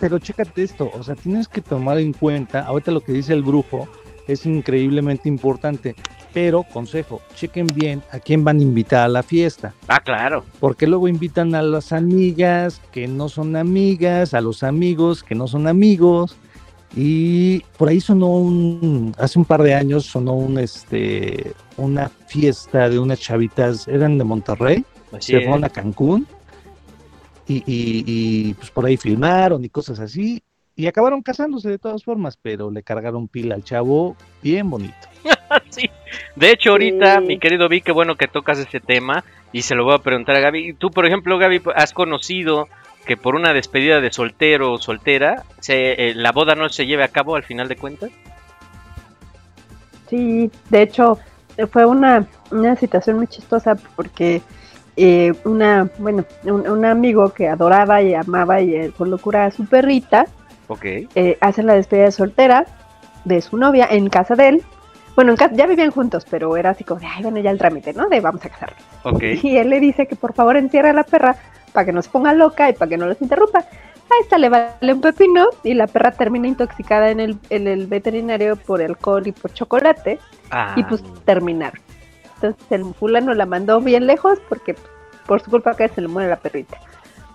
pero 0.00 0.18
chécate 0.18 0.64
esto, 0.64 0.90
o 0.92 1.02
sea, 1.04 1.14
tienes 1.14 1.46
que 1.46 1.60
tomar 1.60 1.98
en 1.98 2.12
cuenta, 2.12 2.62
ahorita 2.66 2.90
lo 2.90 3.00
que 3.00 3.12
dice 3.12 3.32
el 3.32 3.42
brujo 3.44 3.88
es 4.26 4.44
increíblemente 4.44 5.28
importante, 5.28 5.94
pero 6.32 6.62
consejo, 6.64 7.20
chequen 7.34 7.66
bien 7.66 8.02
a 8.12 8.18
quién 8.20 8.44
van 8.44 8.58
a 8.58 8.62
invitar 8.62 9.00
a 9.04 9.08
la 9.08 9.22
fiesta, 9.22 9.74
Ah, 9.88 10.00
claro. 10.00 10.44
porque 10.60 10.86
luego 10.86 11.08
invitan 11.08 11.54
a 11.54 11.62
las 11.62 11.92
amigas 11.92 12.80
que 12.92 13.06
no 13.08 13.28
son 13.28 13.56
amigas, 13.56 14.34
a 14.34 14.40
los 14.40 14.62
amigos 14.62 15.22
que 15.22 15.34
no 15.34 15.46
son 15.48 15.66
amigos, 15.66 16.36
y 16.96 17.60
por 17.76 17.88
ahí 17.88 18.00
sonó 18.00 18.28
un, 18.28 19.14
hace 19.18 19.38
un 19.38 19.44
par 19.44 19.62
de 19.62 19.74
años 19.74 20.06
sonó 20.06 20.32
un, 20.34 20.58
este, 20.58 21.52
una 21.76 22.08
fiesta 22.08 22.88
de 22.88 22.98
unas 22.98 23.20
chavitas, 23.20 23.86
eran 23.88 24.16
de 24.18 24.24
Monterrey, 24.24 24.84
Así 25.12 25.32
se 25.32 25.40
fueron 25.40 25.64
a 25.64 25.68
Cancún 25.70 26.26
y, 27.46 27.56
y- 27.66 28.04
y, 28.06 28.54
pues 28.54 28.70
por 28.70 28.84
ahí 28.86 28.96
filmaron 28.96 29.64
y 29.64 29.68
cosas 29.70 29.98
así 30.00 30.42
y 30.76 30.86
acabaron 30.86 31.22
casándose 31.22 31.68
de 31.70 31.78
todas 31.78 32.04
formas, 32.04 32.38
pero 32.40 32.70
le 32.70 32.82
cargaron 32.82 33.26
pila 33.26 33.54
al 33.54 33.64
chavo 33.64 34.16
bien 34.42 34.68
bonito. 34.70 34.94
Sí. 35.70 35.90
De 36.36 36.50
hecho, 36.50 36.70
ahorita, 36.72 37.20
Sí. 37.20 37.26
mi 37.26 37.38
querido 37.38 37.68
Vic, 37.68 37.84
qué 37.84 37.92
bueno 37.92 38.16
que 38.16 38.28
tocas 38.28 38.58
ese 38.58 38.80
tema 38.80 39.24
y 39.52 39.62
se 39.62 39.74
lo 39.74 39.84
voy 39.84 39.94
a 39.94 39.98
preguntar 39.98 40.36
a 40.36 40.40
Gaby. 40.40 40.74
Tú, 40.74 40.90
por 40.90 41.06
ejemplo, 41.06 41.38
Gaby, 41.38 41.62
has 41.74 41.92
conocido 41.92 42.68
que 43.06 43.16
por 43.16 43.34
una 43.34 43.52
despedida 43.54 44.00
de 44.00 44.12
soltero 44.12 44.72
o 44.72 44.78
soltera, 44.78 45.44
se, 45.60 46.10
eh, 46.10 46.14
la 46.14 46.32
boda 46.32 46.54
no 46.54 46.68
se 46.68 46.86
lleve 46.86 47.04
a 47.04 47.08
cabo 47.08 47.36
al 47.36 47.42
final 47.42 47.66
de 47.68 47.76
cuentas. 47.76 48.10
Sí, 50.08 50.50
de 50.70 50.82
hecho, 50.82 51.18
eh, 51.56 51.66
fue 51.66 51.84
una, 51.86 52.26
una 52.50 52.76
situación 52.76 53.16
muy 53.16 53.26
chistosa 53.26 53.76
porque 53.96 54.42
eh, 54.96 55.32
una, 55.44 55.88
bueno, 55.98 56.24
un, 56.44 56.68
un 56.68 56.84
amigo 56.84 57.32
que 57.32 57.48
adoraba 57.48 58.02
y 58.02 58.14
amaba 58.14 58.60
y 58.60 58.74
eh, 58.74 58.92
con 58.96 59.10
locura 59.10 59.44
a 59.46 59.50
su 59.50 59.66
perrita, 59.66 60.26
Ok. 60.68 60.84
eh, 60.84 61.38
hacen 61.40 61.66
la 61.66 61.74
despedida 61.74 62.04
de 62.06 62.12
soltera 62.12 62.66
de 63.24 63.40
su 63.40 63.56
novia 63.56 63.86
en 63.90 64.08
casa 64.08 64.34
de 64.34 64.48
él. 64.48 64.62
Bueno, 65.18 65.32
en 65.32 65.36
casa, 65.36 65.52
ya 65.52 65.66
vivían 65.66 65.90
juntos, 65.90 66.24
pero 66.30 66.56
era 66.56 66.70
así 66.70 66.84
como 66.84 67.00
de, 67.00 67.08
ay, 67.08 67.24
bueno, 67.24 67.40
ya 67.40 67.50
el 67.50 67.58
trámite, 67.58 67.92
¿no? 67.92 68.08
De 68.08 68.20
vamos 68.20 68.40
a 68.44 68.50
casarnos. 68.50 68.78
Y 69.42 69.56
él 69.56 69.68
le 69.68 69.80
dice 69.80 70.06
que 70.06 70.14
por 70.14 70.32
favor 70.32 70.56
encierre 70.56 70.90
a 70.90 70.92
la 70.92 71.02
perra 71.02 71.34
para 71.72 71.86
que 71.86 71.92
no 71.92 72.02
se 72.02 72.08
ponga 72.08 72.32
loca 72.34 72.70
y 72.70 72.74
para 72.74 72.88
que 72.88 72.96
no 72.96 73.06
los 73.06 73.20
interrumpa. 73.20 73.58
A 73.58 74.22
esta 74.22 74.38
le 74.38 74.48
vale 74.48 74.92
un 74.92 75.00
pepino 75.00 75.48
y 75.64 75.74
la 75.74 75.88
perra 75.88 76.12
termina 76.12 76.46
intoxicada 76.46 77.10
en 77.10 77.18
el, 77.18 77.36
en 77.50 77.66
el 77.66 77.88
veterinario 77.88 78.54
por 78.54 78.80
alcohol 78.80 79.26
y 79.26 79.32
por 79.32 79.52
chocolate 79.52 80.20
Ah, 80.52 80.74
y 80.76 80.84
pues 80.84 81.02
terminaron. 81.24 81.80
Entonces 82.36 82.64
el 82.70 82.84
fulano 82.94 83.34
la 83.34 83.44
mandó 83.44 83.80
bien 83.80 84.06
lejos 84.06 84.38
porque 84.48 84.76
por 85.26 85.40
su 85.40 85.50
culpa 85.50 85.74
que 85.74 85.88
se 85.88 86.00
le 86.00 86.06
muere 86.06 86.28
la 86.28 86.36
perrita. 86.36 86.78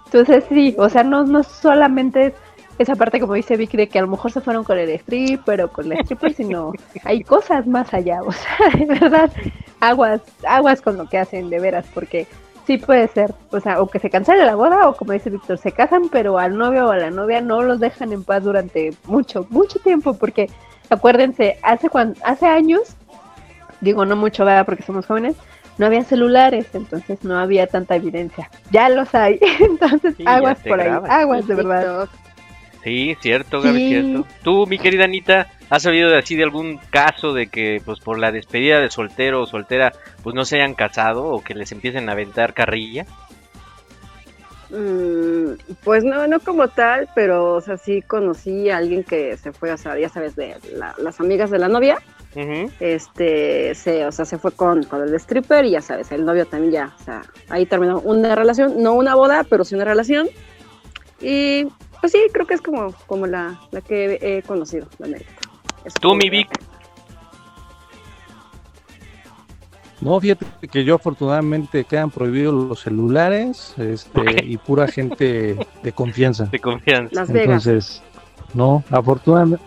Entonces 0.06 0.46
sí, 0.48 0.74
o 0.80 0.88
sea, 0.88 1.04
no, 1.04 1.26
no 1.26 1.44
solamente 1.44 2.28
es 2.28 2.34
esa 2.80 2.96
parte 2.96 3.20
como 3.20 3.34
dice 3.34 3.58
Vicky 3.58 3.78
de 3.78 3.88
que 3.88 4.00
a 4.00 4.02
lo 4.02 4.08
mejor 4.08 4.32
se 4.32 4.42
fueron 4.42 4.64
con 4.64 4.78
el 4.78 4.90
stripper 4.90 5.62
o 5.62 5.72
con 5.72 5.90
la 5.90 5.96
stripper, 5.96 6.34
sino 6.36 6.74
hay 7.04 7.24
cosas 7.24 7.68
más 7.68 7.94
allá, 7.94 8.22
o 8.24 8.32
sea, 8.32 8.70
de 8.78 8.86
verdad, 8.86 9.32
aguas, 9.80 10.22
aguas 10.48 10.82
con 10.82 10.98
lo 10.98 11.08
que 11.08 11.18
hacen 11.18 11.50
de 11.50 11.60
veras, 11.60 11.86
porque 11.94 12.28
sí 12.66 12.78
puede 12.78 13.08
ser, 13.10 13.34
o 13.52 13.60
sea, 13.60 13.82
o 13.82 13.88
que 13.88 14.00
se 14.00 14.10
cancele 14.10 14.46
la 14.46 14.56
boda 14.56 14.88
o 14.88 14.96
como 14.96 15.14
dice 15.14 15.30
Víctor, 15.30 15.58
se 15.58 15.72
casan 15.72 16.10
pero 16.10 16.40
al 16.40 16.58
novio 16.58 16.88
o 16.88 16.92
a 16.92 16.98
la 16.98 17.12
novia 17.12 17.42
no 17.42 17.62
los 17.62 17.80
dejan 17.80 18.14
en 18.14 18.24
paz 18.24 18.44
durante 18.44 18.94
mucho, 19.06 19.46
mucho 19.50 19.80
tiempo, 19.80 20.14
porque 20.16 20.50
acuérdense, 20.90 21.58
hace 21.62 21.90
cuan, 21.90 22.16
hace 22.24 22.46
años, 22.48 22.96
digo 23.82 24.06
no 24.06 24.16
mucho, 24.16 24.46
¿verdad? 24.46 24.66
Porque 24.66 24.84
somos 24.84 25.06
jóvenes, 25.06 25.36
no 25.78 25.86
había 25.86 26.04
celulares, 26.04 26.68
entonces 26.74 27.24
no 27.24 27.38
había 27.38 27.68
tanta 27.68 27.96
evidencia. 27.96 28.50
Ya 28.72 28.90
los 28.90 29.14
hay, 29.14 29.40
entonces 29.60 30.16
Sí, 30.16 30.24
aguas 30.26 30.60
por 30.60 30.80
ahí, 30.80 30.92
aguas 31.10 31.48
de 31.48 31.56
verdad. 31.56 32.10
Sí, 32.84 33.16
cierto, 33.22 33.62
Gaby, 33.62 33.80
Sí. 33.80 33.88
cierto. 33.88 34.26
Tú, 34.44 34.68
mi 34.68 34.78
querida 34.78 35.06
Anita, 35.06 35.48
¿has 35.70 35.84
sabido 35.84 36.10
de 36.10 36.18
así 36.18 36.36
de 36.36 36.44
algún 36.44 36.78
caso 36.90 37.32
de 37.34 37.48
que, 37.48 37.82
pues, 37.86 38.00
por 38.02 38.20
la 38.20 38.32
despedida 38.32 38.80
de 38.82 38.90
soltero 38.92 39.42
o 39.42 39.46
soltera, 39.46 39.94
pues, 40.22 40.36
no 40.36 40.44
se 40.44 40.58
hayan 40.58 40.74
casado 40.74 41.24
o 41.26 41.42
que 41.42 41.54
les 41.56 41.72
empiecen 41.72 42.10
a 42.10 42.12
aventar 42.12 42.54
carrilla? 42.54 43.06
Mm, 44.70 45.54
pues 45.84 46.04
no, 46.04 46.28
no 46.28 46.40
como 46.40 46.68
tal, 46.68 47.08
pero 47.14 47.54
o 47.56 47.62
sea, 47.62 47.78
sí 47.78 48.02
conocí 48.02 48.70
a 48.72 48.78
alguien 48.78 49.04
que 49.04 49.38
se 49.38 49.52
fue, 49.54 49.72
o 49.72 49.78
sea, 49.78 49.98
ya 50.00 50.10
sabes, 50.10 50.36
de 50.36 50.56
la- 50.76 50.96
las 50.98 51.20
amigas 51.20 51.52
de 51.52 51.60
la 51.60 51.68
novia, 51.68 51.98
este, 52.80 53.76
se, 53.76 54.06
o 54.08 54.12
sea, 54.12 54.26
se 54.26 54.40
fue 54.40 54.52
con, 54.52 54.84
con 54.86 55.04
el 55.04 55.14
stripper 55.16 55.66
y 55.66 55.72
ya 55.72 55.82
sabes, 55.82 56.12
el 56.12 56.26
novio 56.26 56.48
también 56.48 56.74
ya, 56.74 56.96
o 57.00 57.04
sea, 57.04 57.22
ahí 57.50 57.68
terminó 57.68 58.00
una 58.00 58.34
relación, 58.34 58.82
no 58.82 58.94
una 58.94 59.14
boda, 59.14 59.44
pero 59.48 59.64
sí 59.64 59.76
una 59.76 59.86
relación. 59.86 60.28
Y 61.22 61.68
pues 62.04 62.12
sí, 62.12 62.20
creo 62.34 62.46
que 62.46 62.56
es 62.56 62.62
como, 62.62 62.92
como 63.08 63.28
la, 63.28 63.58
la 63.72 63.80
que 63.80 64.20
he 64.22 64.44
conocido, 64.44 64.90
la 65.00 65.08
neta. 65.08 65.26
Tú, 66.02 66.14
mi 66.16 66.30
Vic. 66.30 66.50
No, 70.02 70.20
fíjate 70.20 70.46
que 70.70 70.84
yo 70.84 70.96
afortunadamente 70.96 71.86
quedan 71.86 72.12
prohibidos 72.12 72.54
los 72.68 72.82
celulares 72.82 73.74
este, 73.78 74.44
y 74.44 74.58
pura 74.58 74.86
gente 74.90 75.56
de 75.82 75.92
confianza. 75.94 76.48
De 76.48 76.60
confianza. 76.60 77.16
Las 77.16 77.32
Vegas. 77.32 77.66
Entonces, 77.66 78.04
no, 78.54 78.84
afortunadamente, 78.90 79.64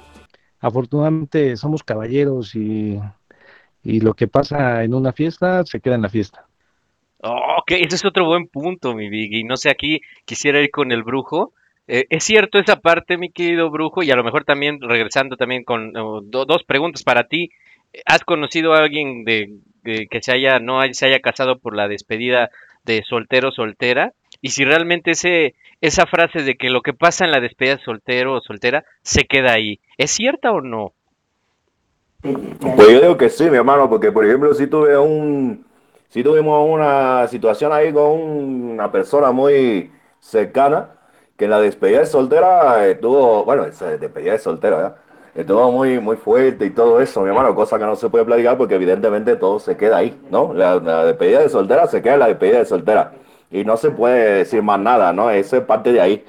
afortunadamente 0.60 1.56
somos 1.56 1.82
caballeros 1.82 2.54
y, 2.54 3.00
y 3.82 4.00
lo 4.00 4.12
que 4.12 4.28
pasa 4.28 4.84
en 4.84 4.92
una 4.92 5.14
fiesta 5.14 5.64
se 5.64 5.80
queda 5.80 5.94
en 5.94 6.02
la 6.02 6.10
fiesta. 6.10 6.44
Oh, 7.22 7.60
ok, 7.60 7.70
ese 7.70 7.96
es 7.96 8.04
otro 8.04 8.26
buen 8.26 8.46
punto, 8.46 8.94
mi 8.94 9.08
Big. 9.08 9.32
Y 9.32 9.44
no 9.44 9.56
sé, 9.56 9.70
aquí 9.70 10.02
quisiera 10.26 10.60
ir 10.60 10.70
con 10.70 10.92
el 10.92 11.02
brujo. 11.02 11.54
Eh, 11.88 12.06
es 12.10 12.24
cierto 12.24 12.58
esa 12.58 12.76
parte, 12.76 13.16
mi 13.18 13.30
querido 13.30 13.70
brujo, 13.70 14.02
y 14.02 14.10
a 14.10 14.16
lo 14.16 14.24
mejor 14.24 14.44
también 14.44 14.80
regresando 14.80 15.36
también 15.36 15.64
con 15.64 15.92
do- 15.92 16.44
dos 16.44 16.64
preguntas 16.64 17.02
para 17.04 17.24
ti. 17.28 17.50
¿Has 18.06 18.24
conocido 18.24 18.74
a 18.74 18.80
alguien 18.80 19.24
de, 19.24 19.54
que 19.84 20.22
se 20.22 20.32
haya 20.32 20.58
no 20.58 20.80
se 20.92 21.06
haya 21.06 21.20
casado 21.20 21.58
por 21.58 21.74
la 21.76 21.88
despedida 21.88 22.50
de 22.84 23.02
soltero 23.04 23.52
soltera? 23.52 24.12
Y 24.42 24.50
si 24.50 24.64
realmente 24.64 25.12
ese 25.12 25.54
esa 25.80 26.06
frase 26.06 26.42
de 26.42 26.56
que 26.56 26.70
lo 26.70 26.82
que 26.82 26.92
pasa 26.94 27.24
en 27.24 27.30
la 27.32 27.40
despedida 27.40 27.76
de 27.76 27.82
soltero 27.84 28.34
o 28.34 28.40
soltera 28.40 28.84
se 29.02 29.24
queda 29.26 29.52
ahí, 29.52 29.80
¿es 29.98 30.10
cierta 30.10 30.52
o 30.52 30.60
no? 30.60 30.94
Pues 32.76 32.88
yo 32.90 33.00
digo 33.00 33.16
que 33.16 33.28
sí, 33.28 33.48
mi 33.50 33.56
hermano, 33.56 33.88
porque 33.88 34.10
por 34.12 34.24
ejemplo, 34.24 34.52
si 34.54 34.66
tuve 34.66 34.96
un, 34.98 35.64
si 36.08 36.22
tuvimos 36.24 36.68
una 36.68 37.26
situación 37.28 37.72
ahí 37.72 37.92
con 37.92 38.10
una 38.20 38.90
persona 38.90 39.30
muy 39.32 39.90
cercana, 40.20 40.95
que 41.36 41.44
en 41.44 41.50
la 41.50 41.60
despedida 41.60 42.00
de 42.00 42.06
soltera 42.06 42.86
estuvo, 42.86 43.44
bueno, 43.44 43.64
esa 43.64 43.96
despedida 43.96 44.32
de 44.32 44.38
soltera, 44.38 44.76
¿verdad? 44.76 44.96
Estuvo 45.34 45.70
muy, 45.70 46.00
muy 46.00 46.16
fuerte 46.16 46.64
y 46.64 46.70
todo 46.70 47.00
eso, 47.00 47.20
mi 47.22 47.28
hermano, 47.28 47.54
cosa 47.54 47.78
que 47.78 47.84
no 47.84 47.94
se 47.96 48.08
puede 48.08 48.24
platicar 48.24 48.56
porque 48.56 48.74
evidentemente 48.76 49.36
todo 49.36 49.58
se 49.58 49.76
queda 49.76 49.98
ahí, 49.98 50.18
¿no? 50.30 50.54
La, 50.54 50.76
la 50.76 51.04
despedida 51.04 51.40
de 51.40 51.48
soltera 51.50 51.86
se 51.88 52.00
queda 52.00 52.14
en 52.14 52.20
la 52.20 52.28
despedida 52.28 52.58
de 52.58 52.64
soltera 52.64 53.12
y 53.50 53.64
no 53.64 53.76
se 53.76 53.90
puede 53.90 54.38
decir 54.38 54.62
más 54.62 54.80
nada, 54.80 55.12
¿no? 55.12 55.30
Eso 55.30 55.56
es 55.56 55.62
parte 55.64 55.92
de 55.92 56.00
ahí. 56.00 56.24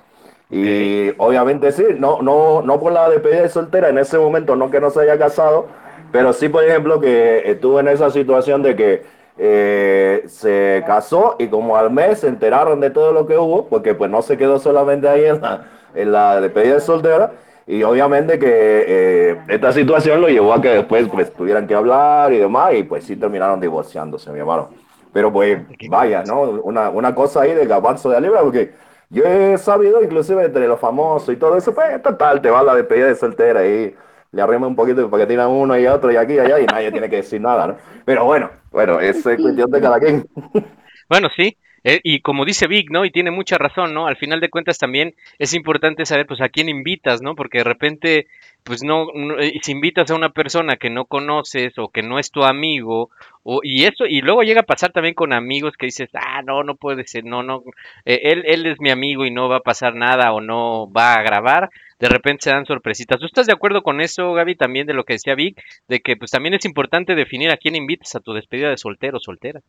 Y 0.50 1.10
obviamente 1.17 1.72
sí, 1.72 1.86
no, 1.98 2.22
no, 2.22 2.62
no 2.62 2.80
por 2.80 2.91
la 2.91 3.10
despedida 3.10 3.41
de 3.43 3.50
soltera, 3.50 3.89
en 3.89 3.98
ese 3.98 4.17
momento 4.17 4.56
no 4.56 4.70
que 4.72 4.80
no 4.80 4.89
se 4.89 5.02
haya 5.02 5.17
casado, 5.17 5.67
pero 6.12 6.34
sí, 6.34 6.48
por 6.50 6.63
ejemplo, 6.63 7.00
que 7.02 7.50
estuve 7.50 7.82
en 7.82 7.89
esa 7.89 8.10
situación 8.12 8.63
de 8.63 8.76
que 8.76 9.04
eh, 9.38 10.23
se 10.28 10.84
casó 10.86 11.36
y 11.39 11.47
como 11.47 11.78
al 11.78 11.91
mes 11.91 12.19
se 12.19 12.28
enteraron 12.28 12.80
de 12.80 12.89
todo 12.89 13.13
lo 13.13 13.28
que 13.28 13.38
hubo, 13.38 13.67
porque 13.67 13.93
pues 13.95 14.10
no 14.10 14.21
se 14.21 14.38
quedó 14.38 14.60
solamente 14.60 15.08
ahí 15.08 15.26
en 15.26 15.41
la, 15.41 15.65
en 15.93 16.12
la 16.12 16.41
despedida 16.41 16.76
de 16.76 16.82
soltera, 16.82 17.32
y 17.65 17.84
obviamente 17.84 18.39
que 18.39 18.47
eh, 18.50 19.38
esta 19.50 19.71
situación 19.73 20.21
lo 20.21 20.30
llevó 20.30 20.54
a 20.54 20.62
que 20.62 20.69
después 20.69 21.08
pues 21.10 21.34
tuvieran 21.34 21.67
que 21.67 21.76
hablar 21.76 22.32
y 22.34 22.38
demás, 22.38 22.73
y 22.73 22.84
pues 22.84 23.04
sí 23.04 23.15
terminaron 23.15 23.60
divorciándose, 23.60 24.32
mi 24.32 24.39
hermano. 24.39 24.69
Pero 25.13 25.32
pues 25.32 25.60
vaya, 25.89 26.23
¿no? 26.23 26.41
Una, 26.41 26.89
una 26.89 27.13
cosa 27.13 27.41
ahí 27.41 27.54
de 27.54 27.65
gabanzo 27.65 28.10
de 28.10 28.21
libra, 28.21 28.41
porque 28.41 28.73
yo 29.10 29.23
he 29.23 29.58
sabido 29.58 30.02
inclusive 30.04 30.43
entre 30.43 30.67
los 30.67 30.80
famosos 30.80 31.34
y 31.34 31.38
todo 31.38 31.58
eso, 31.58 31.73
pues 31.73 32.02
total, 32.02 32.41
te 32.41 32.50
va 32.50 32.63
la 32.63 32.76
despedida 32.76 33.08
de 33.08 33.15
soltera 33.15 33.65
y 33.65 33.95
le 34.32 34.42
arrima 34.42 34.68
un 34.68 34.76
poquito 34.76 35.10
para 35.10 35.24
que 35.24 35.30
tiran 35.30 35.50
uno 35.50 35.78
y 35.78 35.88
otro 35.88 36.12
y 36.12 36.16
aquí 36.18 36.34
y 36.34 36.40
allá 36.40 36.60
y 36.60 36.66
nadie 36.66 36.92
tiene 36.92 37.10
que 37.10 37.18
decir 37.18 37.42
nada, 37.42 37.68
¿no? 37.68 37.78
Pero 38.06 38.26
bueno, 38.26 38.50
bueno, 38.72 39.00
es 39.00 39.22
cuestión 39.24 39.72
de 39.72 39.82
cada 39.82 40.00
quien. 40.00 40.28
Bueno, 41.10 41.30
sí, 41.36 41.58
eh, 41.84 42.02
y 42.04 42.20
como 42.22 42.44
dice 42.46 42.68
Vic, 42.68 42.90
¿no? 42.92 43.06
Y 43.06 43.12
tiene 43.12 43.32
mucha 43.32 43.58
razón, 43.58 43.94
¿no? 43.94 44.08
Al 44.08 44.18
final 44.18 44.40
de 44.42 44.50
cuentas 44.50 44.78
también 44.78 45.16
es 45.40 45.54
importante 45.54 46.06
saber, 46.06 46.26
pues, 46.28 46.42
a 46.42 46.50
quién 46.50 46.70
invitas, 46.70 47.22
¿no? 47.22 47.36
Porque 47.36 47.60
de 47.60 47.63
repente, 47.63 48.28
pues, 48.63 48.84
no, 48.84 49.06
no- 49.13 49.40
eh, 49.40 49.54
si 49.62 49.72
invitas 49.72 50.12
a 50.12 50.16
una 50.16 50.30
persona 50.32 50.76
que 50.76 50.90
no 50.90 51.06
conoces 51.06 51.78
o 51.78 51.90
que 51.90 52.04
no 52.04 52.20
es 52.20 52.32
tu 52.32 52.44
amigo, 52.44 53.10
o, 53.44 53.62
y 53.63 53.86
eso, 53.86 54.06
y 54.06 54.22
luego 54.22 54.44
llega 54.44 54.62
a 54.62 54.66
pasar 54.66 54.92
también 54.92 55.16
con 55.16 55.32
amigos 55.32 55.78
que 55.78 55.86
dices, 55.86 56.10
ah, 56.13 56.42
no, 56.46 56.63
no 56.63 56.76
puede 56.76 57.08
ser, 57.08 57.24
no, 57.24 57.42
no, 57.44 57.63
eh, 58.06 58.20
él, 58.24 58.44
él 58.46 58.66
es 58.66 58.80
mi 58.82 58.90
amigo 58.90 59.26
y 59.26 59.32
no 59.32 59.48
va 59.48 59.58
a 59.58 59.62
pasar 59.62 59.96
nada 59.96 60.34
o 60.34 60.42
no 60.42 60.92
va 60.92 61.16
a 61.16 61.22
grabar, 61.24 61.70
de 62.00 62.10
repente 62.10 62.44
se 62.44 62.50
dan 62.52 62.66
sorpresitas. 62.66 63.20
¿Tú 63.20 63.26
estás 63.26 63.48
de 63.48 63.54
acuerdo 63.54 63.82
con 63.82 64.02
eso, 64.02 64.34
Gaby, 64.34 64.56
también 64.56 64.88
de 64.88 64.94
lo 64.94 65.04
que 65.04 65.14
decía 65.14 65.36
Vic, 65.36 65.62
de 65.88 66.00
que 66.00 66.16
pues 66.16 66.32
también 66.32 66.54
es 66.54 66.66
importante 66.66 67.16
definir 67.16 67.52
a 67.52 67.58
quién 67.58 67.76
invitas 67.76 68.16
a 68.16 68.20
tu 68.20 68.34
despedida 68.34 68.70
de 68.70 68.78
soltero 68.78 69.18
o 69.18 69.22
soltera? 69.22 69.62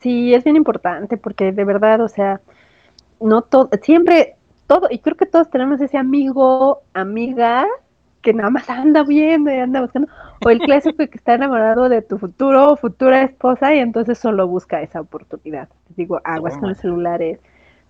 Sí, 0.00 0.34
es 0.34 0.44
bien 0.44 0.56
importante 0.56 1.16
porque 1.16 1.52
de 1.52 1.64
verdad, 1.64 2.00
o 2.00 2.08
sea, 2.08 2.40
no 3.20 3.42
todo, 3.42 3.70
siempre, 3.82 4.34
todo, 4.66 4.88
y 4.90 4.98
creo 4.98 5.16
que 5.16 5.26
todos 5.26 5.50
tenemos 5.50 5.80
ese 5.80 5.96
amigo, 5.96 6.82
amiga, 6.92 7.66
que 8.22 8.32
nada 8.32 8.50
más 8.50 8.68
anda 8.68 9.04
viendo 9.04 9.50
y 9.52 9.54
anda 9.54 9.80
buscando, 9.80 10.08
o 10.44 10.50
el 10.50 10.58
clásico 10.58 10.98
que 10.98 11.16
está 11.16 11.34
enamorado 11.34 11.88
de 11.88 12.02
tu 12.02 12.18
futuro 12.18 12.72
o 12.72 12.76
futura 12.76 13.22
esposa 13.22 13.74
y 13.74 13.78
entonces 13.78 14.18
solo 14.18 14.46
busca 14.48 14.82
esa 14.82 15.00
oportunidad. 15.00 15.68
Digo, 15.96 16.20
aguas 16.24 16.58
con 16.58 16.70
los 16.70 16.78
celulares. 16.78 17.38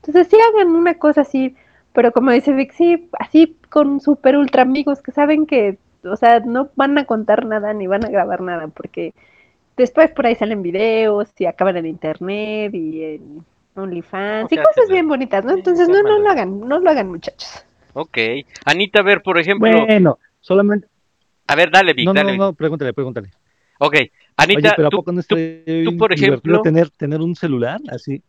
Entonces 0.06 0.28
sí 0.30 0.36
hagan 0.52 0.74
una 0.74 0.94
cosa 0.94 1.22
así, 1.22 1.54
pero 1.92 2.12
como 2.12 2.30
dice 2.30 2.52
Vic, 2.52 2.72
sí, 2.72 3.08
así 3.18 3.56
con 3.70 4.00
super 4.00 4.36
ultra 4.36 4.62
amigos 4.62 5.02
que 5.02 5.12
saben 5.12 5.46
que, 5.46 5.78
o 6.04 6.16
sea, 6.16 6.40
no 6.40 6.70
van 6.76 6.96
a 6.98 7.04
contar 7.04 7.46
nada 7.46 7.72
ni 7.72 7.86
van 7.86 8.04
a 8.04 8.08
grabar 8.10 8.40
nada 8.40 8.68
porque 8.68 9.12
Después 9.76 10.10
por 10.10 10.26
ahí 10.26 10.34
salen 10.34 10.62
videos 10.62 11.28
y 11.38 11.44
acaban 11.44 11.76
en 11.76 11.86
internet 11.86 12.74
y 12.74 13.02
en 13.04 13.44
OnlyFans 13.74 14.50
y 14.50 14.56
cosas 14.56 14.88
bien 14.88 15.06
bonitas, 15.06 15.44
¿no? 15.44 15.52
Entonces 15.52 15.88
no, 15.88 16.02
no 16.02 16.18
lo 16.18 16.30
hagan, 16.30 16.60
no 16.60 16.80
lo 16.80 16.90
hagan 16.90 17.10
muchachos. 17.10 17.62
Ok. 17.92 18.16
Anita, 18.64 19.00
a 19.00 19.02
ver, 19.02 19.22
por 19.22 19.38
ejemplo, 19.38 19.86
Bueno, 19.86 20.18
solamente. 20.40 20.88
a 21.46 21.56
ver, 21.56 21.70
dale, 21.70 21.92
Vic, 21.92 22.06
No, 22.06 22.14
no, 22.14 22.20
dale. 22.20 22.38
no, 22.38 22.44
no, 22.46 22.52
pregúntale, 22.54 22.94
pregúntale. 22.94 23.30
Ok, 23.78 23.92
Oye, 23.94 24.10
Anita, 24.38 24.72
pero 24.76 24.88
¿a 24.88 24.90
tú, 24.90 24.96
poco 24.96 25.12
no 25.12 25.20
tú- 25.22 25.98
por 25.98 26.12
ejemplo, 26.14 26.62
tener, 26.62 26.88
tener 26.88 27.20
un 27.20 27.36
celular 27.36 27.78
así? 27.90 28.22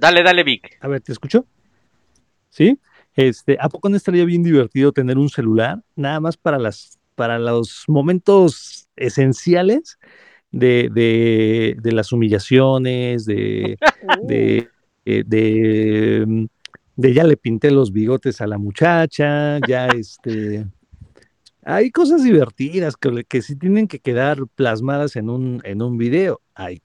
Dale, 0.00 0.22
dale, 0.22 0.42
Vic. 0.42 0.78
A 0.80 0.88
ver, 0.88 1.00
¿te 1.00 1.12
escucho? 1.12 1.46
¿Sí? 2.48 2.78
Este, 3.14 3.56
¿a 3.60 3.68
poco 3.68 3.88
no 3.88 3.96
estaría 3.96 4.24
bien 4.24 4.42
divertido 4.42 4.92
tener 4.92 5.18
un 5.18 5.28
celular 5.28 5.82
nada 5.96 6.20
más 6.20 6.36
para 6.36 6.58
las 6.58 7.00
para 7.20 7.38
los 7.38 7.84
momentos 7.86 8.88
esenciales 8.96 9.98
de, 10.50 10.88
de, 10.90 11.76
de 11.78 11.92
las 11.92 12.12
humillaciones, 12.12 13.26
de, 13.26 13.78
de, 14.26 14.68
eh, 15.04 15.22
de, 15.26 16.24
mm, 16.26 16.44
de 16.96 17.12
ya 17.12 17.24
le 17.24 17.36
pinté 17.36 17.70
los 17.70 17.92
bigotes 17.92 18.40
a 18.40 18.46
la 18.46 18.56
muchacha, 18.56 19.58
ya 19.68 19.88
este... 19.88 20.66
Hay 21.62 21.90
cosas 21.90 22.24
divertidas 22.24 22.96
que, 22.96 23.22
que 23.24 23.42
sí 23.42 23.54
tienen 23.54 23.86
que 23.86 23.98
quedar 23.98 24.38
plasmadas 24.54 25.14
en 25.16 25.28
un, 25.28 25.60
en 25.64 25.82
un 25.82 25.98
video. 25.98 26.40
Hay 26.54 26.80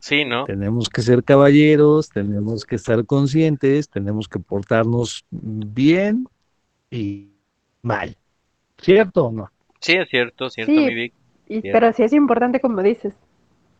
Sí, 0.00 0.24
¿no? 0.24 0.44
tenemos 0.46 0.88
que 0.88 1.02
ser 1.02 1.22
caballeros, 1.22 2.08
tenemos 2.08 2.64
que 2.64 2.76
estar 2.76 3.04
conscientes, 3.06 3.88
tenemos 3.88 4.28
que 4.28 4.38
portarnos 4.38 5.24
bien 5.30 6.26
y 6.90 7.28
mal. 7.82 8.16
¿Cierto 8.78 9.26
o 9.26 9.32
no? 9.32 9.50
Sí, 9.80 9.92
es 9.92 10.08
cierto, 10.08 10.48
cierto, 10.50 10.72
Sí. 10.72 10.78
mi 10.78 10.94
Vic. 10.94 11.14
Y, 11.48 11.60
pero 11.70 11.92
sí 11.92 12.02
es 12.02 12.12
importante, 12.12 12.60
como 12.60 12.82
dices, 12.82 13.12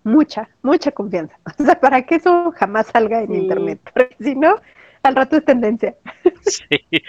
mucha, 0.04 0.48
mucha 0.62 0.92
confianza. 0.92 1.36
O 1.58 1.64
sea, 1.64 1.80
para 1.80 2.02
que 2.02 2.16
eso 2.16 2.52
jamás 2.56 2.86
salga 2.88 3.22
en 3.22 3.28
Sí. 3.32 3.36
internet, 3.38 3.80
porque 3.94 4.16
si 4.20 4.34
no, 4.34 4.56
al 5.02 5.16
rato 5.16 5.36
es 5.36 5.44
tendencia. 5.44 5.94
Sí. 6.42 6.64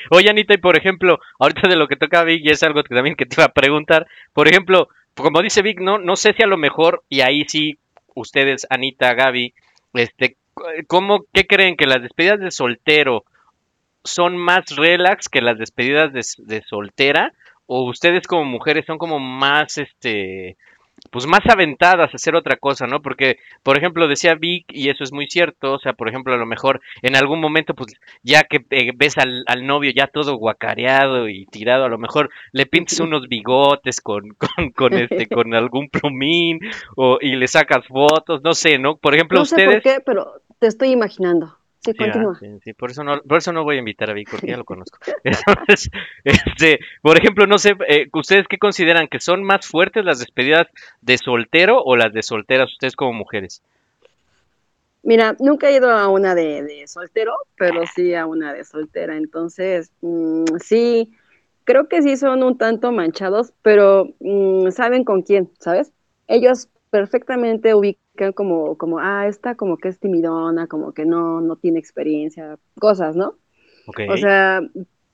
Oye, 0.10 0.30
Anita, 0.30 0.54
y 0.54 0.58
por 0.58 0.78
ejemplo, 0.78 1.18
ahorita 1.40 1.68
de 1.70 1.76
lo 1.78 1.88
que 1.88 1.96
toca 1.96 2.24
Vic, 2.24 2.42
y 2.46 2.50
es 2.50 2.62
algo 2.64 2.84
que 2.84 2.94
también 2.94 3.16
que 3.16 3.26
te 3.26 3.36
iba 3.36 3.46
a 3.46 3.54
preguntar, 3.54 4.06
por 4.34 4.48
ejemplo, 4.48 4.90
como 5.16 5.42
dice 5.42 5.62
Vic, 5.62 5.80
no, 5.80 5.98
no 6.00 6.16
sé 6.18 6.34
si 6.34 6.44
a 6.44 6.48
lo 6.48 6.58
mejor, 6.58 7.04
y 7.10 7.22
ahí 7.22 7.46
sí, 7.48 7.78
ustedes, 8.16 8.68
Anita, 8.70 9.14
Gaby, 9.14 9.54
este, 9.94 10.38
¿cómo, 10.88 11.26
qué 11.34 11.46
creen 11.48 11.76
que 11.76 11.86
las 11.86 12.02
despedidas 12.02 12.40
de 12.40 12.52
soltero 12.52 13.24
son 14.04 14.38
más 14.38 14.76
relax 14.76 15.30
que 15.30 15.42
las 15.42 15.58
despedidas 15.58 16.14
de, 16.14 16.26
de 16.46 16.62
soltera? 16.64 17.34
¿O 17.68 17.88
ustedes 17.90 18.28
como 18.28 18.46
mujeres 18.46 18.86
son 18.86 18.98
como 18.98 19.20
más, 19.20 19.78
este, 19.78 20.58
pues 21.12 21.28
más 21.28 21.42
aventadas 21.48 22.12
a 22.12 22.16
hacer 22.16 22.36
otra 22.36 22.56
cosa, 22.56 22.88
¿no? 22.88 23.02
Porque, 23.02 23.38
por 23.64 23.78
ejemplo, 23.78 24.08
decía 24.08 24.36
Vic, 24.36 24.66
y 24.70 24.90
eso 24.90 25.04
es 25.04 25.12
muy 25.12 25.28
cierto, 25.28 25.74
o 25.74 25.80
sea, 25.80 25.94
por 25.94 26.10
ejemplo, 26.10 26.34
a 26.34 26.38
lo 26.38 26.46
mejor 26.46 26.82
en 27.02 27.16
algún 27.16 27.40
momento, 27.40 27.76
pues 27.76 27.94
ya 28.24 28.44
que 28.44 28.66
eh, 28.72 28.92
ves 28.96 29.18
al, 29.18 29.44
al 29.48 29.68
novio 29.68 29.92
ya 29.96 30.08
todo 30.08 30.38
guacareado 30.38 31.28
y 31.28 31.46
tirado, 31.46 31.86
a 31.86 31.90
lo 31.90 31.98
mejor 31.98 32.30
le 32.54 32.66
pintas 32.66 33.00
unos 33.02 33.28
bigotes 33.28 34.00
con, 34.02 34.30
con, 34.56 34.72
con 34.72 34.94
este, 34.94 35.28
con 35.28 35.54
algún 35.54 35.90
plumín, 35.90 36.60
o, 36.96 37.18
y 37.20 37.36
le 37.36 37.48
sacas 37.48 37.86
fotos, 37.88 38.42
no 38.42 38.54
sé, 38.54 38.80
¿no? 38.80 38.96
Por 38.96 39.14
ejemplo, 39.14 39.40
No 39.40 39.46
sé 39.46 39.56
ustedes... 39.56 39.82
por 39.82 39.84
qué, 39.84 40.00
pero 40.06 40.42
te 40.60 40.68
estoy 40.68 40.92
imaginando. 40.92 41.58
Sí, 41.84 41.92
ah, 41.92 41.96
continúa. 41.98 42.36
sí, 42.40 42.48
sí, 42.64 42.74
por 42.74 42.92
eso 42.92 43.04
no, 43.04 43.22
por 43.24 43.40
eso 43.40 43.52
no 43.52 43.64
voy 43.64 43.78
a 43.78 43.80
invitar 43.80 44.10
a 44.10 44.14
Vic, 44.14 44.30
porque 44.30 44.52
ya 44.52 44.58
lo 44.58 44.66
conozco. 44.66 45.00
Entonces, 45.24 45.90
este, 46.24 46.80
por 47.02 47.18
ejemplo, 47.18 47.48
no 47.48 47.58
sé, 47.58 47.76
eh, 47.88 48.08
¿ustedes 48.14 48.48
qué 48.48 48.60
consideran 48.60 49.08
que 49.08 49.20
son 49.20 49.44
más 49.44 49.68
fuertes 49.68 50.06
las 50.06 50.20
despedidas 50.20 50.68
de 51.02 51.18
soltero 51.18 51.82
o 51.84 51.96
las 51.96 52.14
de 52.14 52.22
solteras, 52.22 52.72
ustedes 52.72 52.96
como 52.96 53.14
mujeres? 53.14 53.64
Mira, 55.04 55.36
nunca 55.40 55.70
he 55.70 55.78
ido 55.78 55.90
a 55.90 56.08
una 56.08 56.36
de, 56.36 56.62
de 56.62 56.88
soltero, 56.88 57.34
pero 57.58 57.82
sí 57.88 58.14
a 58.14 58.28
una 58.28 58.54
de 58.54 58.64
soltera. 58.64 59.18
Entonces, 59.18 59.92
mm, 60.02 60.46
sí, 60.64 61.12
creo 61.64 61.88
que 61.88 62.04
sí 62.04 62.18
son 62.18 62.44
un 62.44 62.58
tanto 62.58 62.92
manchados, 62.92 63.54
pero 63.64 64.14
mm, 64.20 64.70
saben 64.70 65.04
con 65.04 65.24
quién, 65.24 65.50
¿sabes? 65.60 65.92
Ellos 66.28 66.70
perfectamente 66.92 67.74
ubican 67.74 68.34
como, 68.34 68.78
como, 68.78 69.00
ah, 69.00 69.28
esta 69.28 69.56
como 69.56 69.78
que 69.78 69.90
es 69.90 70.00
timidona, 70.00 70.68
como 70.68 70.94
que 70.94 71.06
no, 71.06 71.42
no 71.42 71.56
tiene 71.56 71.80
experiencia, 71.80 72.60
cosas, 72.80 73.16
¿no? 73.16 73.38
Ok. 73.88 74.02
O 74.10 74.18
sea, 74.18 74.62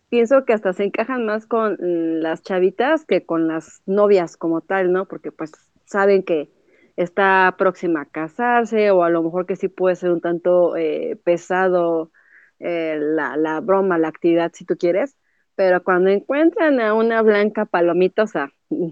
pienso 0.09 0.45
que 0.45 0.53
hasta 0.53 0.73
se 0.73 0.83
encajan 0.85 1.25
más 1.25 1.45
con 1.47 1.77
las 2.21 2.41
chavitas 2.43 3.05
que 3.05 3.25
con 3.25 3.47
las 3.47 3.81
novias 3.85 4.37
como 4.37 4.61
tal, 4.61 4.91
¿no? 4.91 5.07
Porque 5.07 5.31
pues 5.31 5.51
saben 5.85 6.23
que 6.23 6.49
está 6.97 7.55
próxima 7.57 8.01
a 8.01 8.05
casarse 8.05 8.91
o 8.91 9.03
a 9.03 9.09
lo 9.09 9.23
mejor 9.23 9.45
que 9.45 9.55
sí 9.55 9.69
puede 9.69 9.95
ser 9.95 10.11
un 10.11 10.21
tanto 10.21 10.75
eh, 10.75 11.17
pesado 11.23 12.11
eh, 12.59 12.97
la, 12.99 13.37
la 13.37 13.61
broma, 13.61 13.99
la 13.99 14.07
actividad, 14.07 14.51
si 14.53 14.65
tú 14.65 14.77
quieres, 14.77 15.15
pero 15.55 15.83
cuando 15.83 16.09
encuentran 16.09 16.79
a 16.81 16.93
una 16.95 17.21
blanca 17.21 17.65
palomita, 17.65 18.23
o 18.23 18.27
sea, 18.27 18.51
mm, 18.69 18.89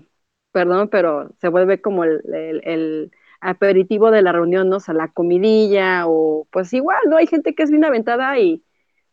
perdón, 0.56 0.88
pero 0.88 1.30
se 1.41 1.50
vuelve 1.50 1.82
como 1.82 2.06
el, 2.06 2.22
el- 2.34 2.62
el 2.63 3.12
aperitivo 3.41 4.10
de 4.10 4.22
la 4.22 4.32
reunión, 4.32 4.70
¿no? 4.70 4.78
O 4.78 4.80
sea, 4.80 4.94
la 4.94 5.10
comidilla 5.10 6.08
o 6.08 6.48
pues 6.50 6.72
igual, 6.74 7.00
¿no? 7.10 7.18
Hay 7.18 7.28
gente 7.28 7.54
que 7.54 7.63
es 7.63 7.70
bien 7.70 7.84
aventada 7.84 8.39
y 8.39 8.63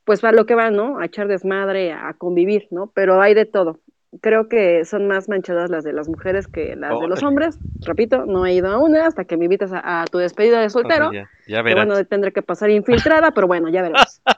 pues 0.05 0.25
va 0.25 0.31
lo 0.31 0.47
que 0.47 0.55
va, 0.55 0.71
¿no? 0.71 1.01
A 1.01 1.07
echar 1.07 1.27
desmadre, 1.27 1.93
a 1.93 2.15
convivir, 2.15 2.69
¿no? 2.71 2.93
Pero 2.95 3.21
hay 3.21 3.35
de 3.35 3.45
todo. 3.45 3.81
Creo 4.21 4.47
que 4.49 4.85
son 4.85 5.09
más 5.09 5.29
manchadas 5.29 5.71
las 5.71 5.83
de 5.85 5.93
las 5.93 6.09
mujeres 6.09 6.47
que 6.47 6.77
las 6.77 6.91
de 7.01 7.09
los 7.09 7.23
hombres. 7.23 7.59
Repito, 7.85 8.25
no 8.27 8.47
he 8.47 8.55
ido 8.55 8.69
a 8.69 8.79
una 8.79 9.07
hasta 9.07 9.25
que 9.25 9.37
me 9.37 9.47
invitas 9.47 9.73
a, 9.73 10.03
a 10.03 10.05
tu 10.05 10.19
despedida 10.19 10.61
de 10.61 10.71
soltero. 10.71 11.11
Ya, 11.13 11.29
ya 11.49 11.57
que 11.59 11.63
verás. 11.63 11.87
bueno, 11.87 12.05
tendré 12.07 12.31
que 12.33 12.43
pasar 12.43 12.71
infiltrada, 12.71 13.33
pero 13.33 13.47
bueno, 13.49 13.69
ya 13.71 13.83
veremos. 13.83 14.21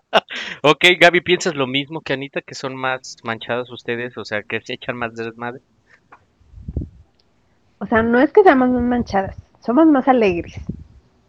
Ok, 0.62 0.84
Gaby, 1.00 1.20
¿piensas 1.20 1.54
lo 1.54 1.66
mismo 1.66 2.00
que 2.00 2.12
Anita, 2.12 2.40
que 2.40 2.54
son 2.54 2.74
más 2.74 3.16
manchadas 3.24 3.70
ustedes? 3.70 4.16
O 4.16 4.24
sea, 4.24 4.42
que 4.42 4.60
se 4.62 4.74
echan 4.74 4.96
más 4.96 5.14
desmadre. 5.14 5.60
O 7.78 7.86
sea, 7.86 8.02
no 8.02 8.20
es 8.20 8.32
que 8.32 8.42
seamos 8.42 8.70
más 8.70 8.82
manchadas, 8.82 9.36
somos 9.60 9.86
más 9.86 10.08
alegres. 10.08 10.60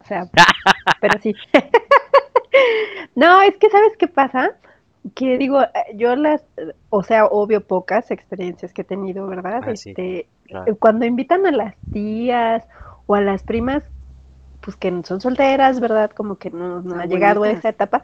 O 0.00 0.04
sea, 0.06 0.28
pero 1.00 1.20
sí. 1.20 1.34
no, 3.14 3.42
es 3.42 3.56
que 3.56 3.68
¿sabes 3.70 3.96
qué 3.98 4.08
pasa? 4.08 4.52
Que 5.14 5.38
digo, 5.38 5.62
eh, 5.62 5.68
yo 5.94 6.16
las, 6.16 6.44
o 6.90 7.02
sea, 7.02 7.26
obvio 7.26 7.60
pocas 7.60 8.10
experiencias 8.10 8.72
que 8.72 8.82
he 8.82 8.84
tenido, 8.84 9.26
¿verdad? 9.26 9.62
Ah, 9.64 9.76
sí, 9.76 9.90
este, 9.90 10.28
claro. 10.44 10.76
cuando 10.76 11.04
invitan 11.04 11.46
a 11.46 11.50
las 11.50 11.76
tías 11.92 12.64
o 13.06 13.14
a 13.14 13.20
las 13.20 13.42
primas, 13.42 13.84
pues 14.60 14.76
que 14.76 14.90
son 15.04 15.20
solteras, 15.20 15.78
¿verdad? 15.78 16.10
Como 16.10 16.36
que 16.36 16.50
no, 16.50 16.82
no 16.82 17.00
ha 17.00 17.06
llegado 17.06 17.44
a 17.44 17.50
esa 17.50 17.68
etapa, 17.68 18.02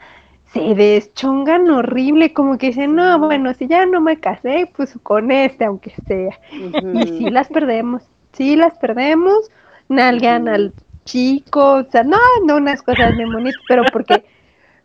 se 0.52 0.74
deschongan 0.74 1.68
horrible, 1.70 2.32
como 2.32 2.58
que 2.58 2.68
dicen, 2.68 2.94
no, 2.94 3.18
bueno, 3.18 3.54
si 3.54 3.66
ya 3.66 3.86
no 3.86 4.00
me 4.00 4.20
casé, 4.20 4.70
pues 4.76 4.98
con 5.02 5.30
este, 5.30 5.64
aunque 5.64 5.94
sea. 6.06 6.38
Y 6.52 7.06
sí 7.06 7.30
las 7.30 7.48
perdemos, 7.48 8.02
sí 8.32 8.56
las 8.56 8.78
perdemos, 8.78 9.50
nalgan 9.88 10.48
al 10.48 10.74
chico, 11.04 11.74
o 11.74 11.84
sea, 11.90 12.04
no, 12.04 12.18
no 12.46 12.56
unas 12.56 12.82
cosas 12.82 13.16
bien 13.16 13.32
bonitas, 13.32 13.62
pero 13.66 13.90
porque, 13.90 14.24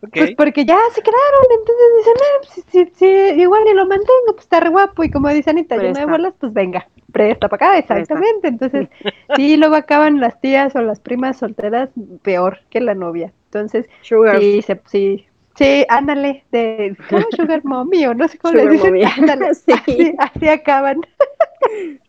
pues 0.12 0.32
porque 0.32 0.64
ya 0.64 0.78
se 0.94 1.02
quedaron, 1.02 1.46
entonces 1.58 1.86
dicen, 1.98 2.14
ah, 2.20 2.40
pues, 2.42 2.66
sí, 2.70 2.92
sí, 2.96 3.40
igual 3.42 3.62
y 3.70 3.74
lo 3.74 3.86
mantengo, 3.86 4.32
pues 4.32 4.40
está 4.40 4.60
re 4.60 4.70
guapo, 4.70 5.04
y 5.04 5.10
como 5.10 5.28
dice 5.30 5.50
Anita, 5.50 5.76
yo 5.76 5.80
Presta. 5.80 6.00
de 6.00 6.06
bolas, 6.06 6.34
pues 6.38 6.52
venga, 6.52 6.88
presta 7.12 7.48
para 7.48 7.68
acá, 7.68 7.78
exactamente, 7.78 8.48
entonces, 8.48 8.88
sí, 9.36 9.56
luego 9.56 9.76
acaban 9.76 10.20
las 10.20 10.40
tías 10.40 10.74
o 10.76 10.82
las 10.82 11.00
primas 11.00 11.38
solteras 11.38 11.90
peor 12.22 12.60
que 12.70 12.80
la 12.80 12.94
novia, 12.94 13.32
entonces, 13.46 13.86
Sugar. 14.02 14.38
sí, 14.40 14.62
se, 14.62 14.80
sí, 14.86 15.26
sí, 15.56 15.84
ándale, 15.88 16.44
de, 16.52 16.96
¿cómo 17.08 17.26
Sugar 17.34 17.64
Mommy? 17.64 18.06
o 18.06 18.14
no 18.14 18.28
sé 18.28 18.38
cómo 18.38 18.54
le 18.54 18.68
dicen, 18.68 18.94
mommy. 18.94 19.04
ándale, 19.18 19.54
Sí. 19.54 19.72
así, 19.72 20.14
así 20.18 20.48
acaban. 20.48 21.00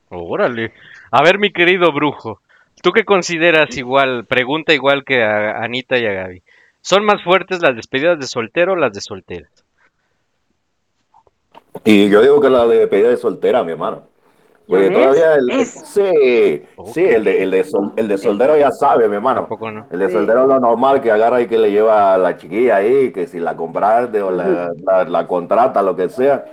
Órale. 0.09 0.73
A 1.11 1.23
ver, 1.23 1.39
mi 1.39 1.51
querido 1.51 1.91
brujo, 1.91 2.39
¿tú 2.81 2.91
qué 2.91 3.03
consideras 3.03 3.75
igual? 3.77 4.25
Pregunta 4.25 4.73
igual 4.73 5.03
que 5.03 5.23
a 5.23 5.63
Anita 5.63 5.97
y 5.97 6.05
a 6.05 6.13
Gaby. 6.13 6.43
¿Son 6.81 7.03
más 7.03 7.23
fuertes 7.23 7.61
las 7.61 7.75
despedidas 7.75 8.19
de 8.19 8.27
soltero 8.27 8.73
o 8.73 8.75
las 8.75 8.93
de 8.93 9.01
solteras? 9.01 9.49
Y 11.83 12.09
yo 12.09 12.21
digo 12.21 12.39
que 12.41 12.49
la 12.49 12.65
de 12.67 12.79
despedida 12.79 13.09
de 13.09 13.17
soltera, 13.17 13.63
mi 13.63 13.71
hermano. 13.71 14.03
Porque 14.67 14.91
todavía 14.91 15.33
el, 15.35 15.49
Es- 15.49 15.71
sí, 15.87 16.63
sí, 16.93 17.03
el 17.03 17.23
de, 17.23 17.41
el 17.41 17.49
de, 17.49 17.63
sol- 17.63 17.91
el 17.95 18.07
de 18.07 18.17
soldero 18.19 18.55
ya 18.55 18.69
sabe, 18.71 19.09
mi 19.09 19.15
hermano. 19.15 19.41
Tampoco 19.41 19.71
no. 19.71 19.87
El 19.89 19.97
de 19.99 20.07
Sí. 20.07 20.13
soldero 20.13 20.43
es 20.43 20.47
lo 20.47 20.59
normal 20.59 21.01
que 21.01 21.11
agarra 21.11 21.41
y 21.41 21.47
que 21.47 21.57
le 21.57 21.71
lleva 21.71 22.13
a 22.13 22.17
la 22.19 22.37
chiquilla 22.37 22.75
ahí, 22.75 23.11
que 23.11 23.25
si 23.25 23.39
la 23.39 23.55
compraste 23.55 24.21
o 24.21 24.29
la, 24.29 24.71
la- 24.83 25.05
la 25.05 25.27
contrata, 25.27 25.81
lo 25.81 25.95
que 25.95 26.07
sea. 26.09 26.45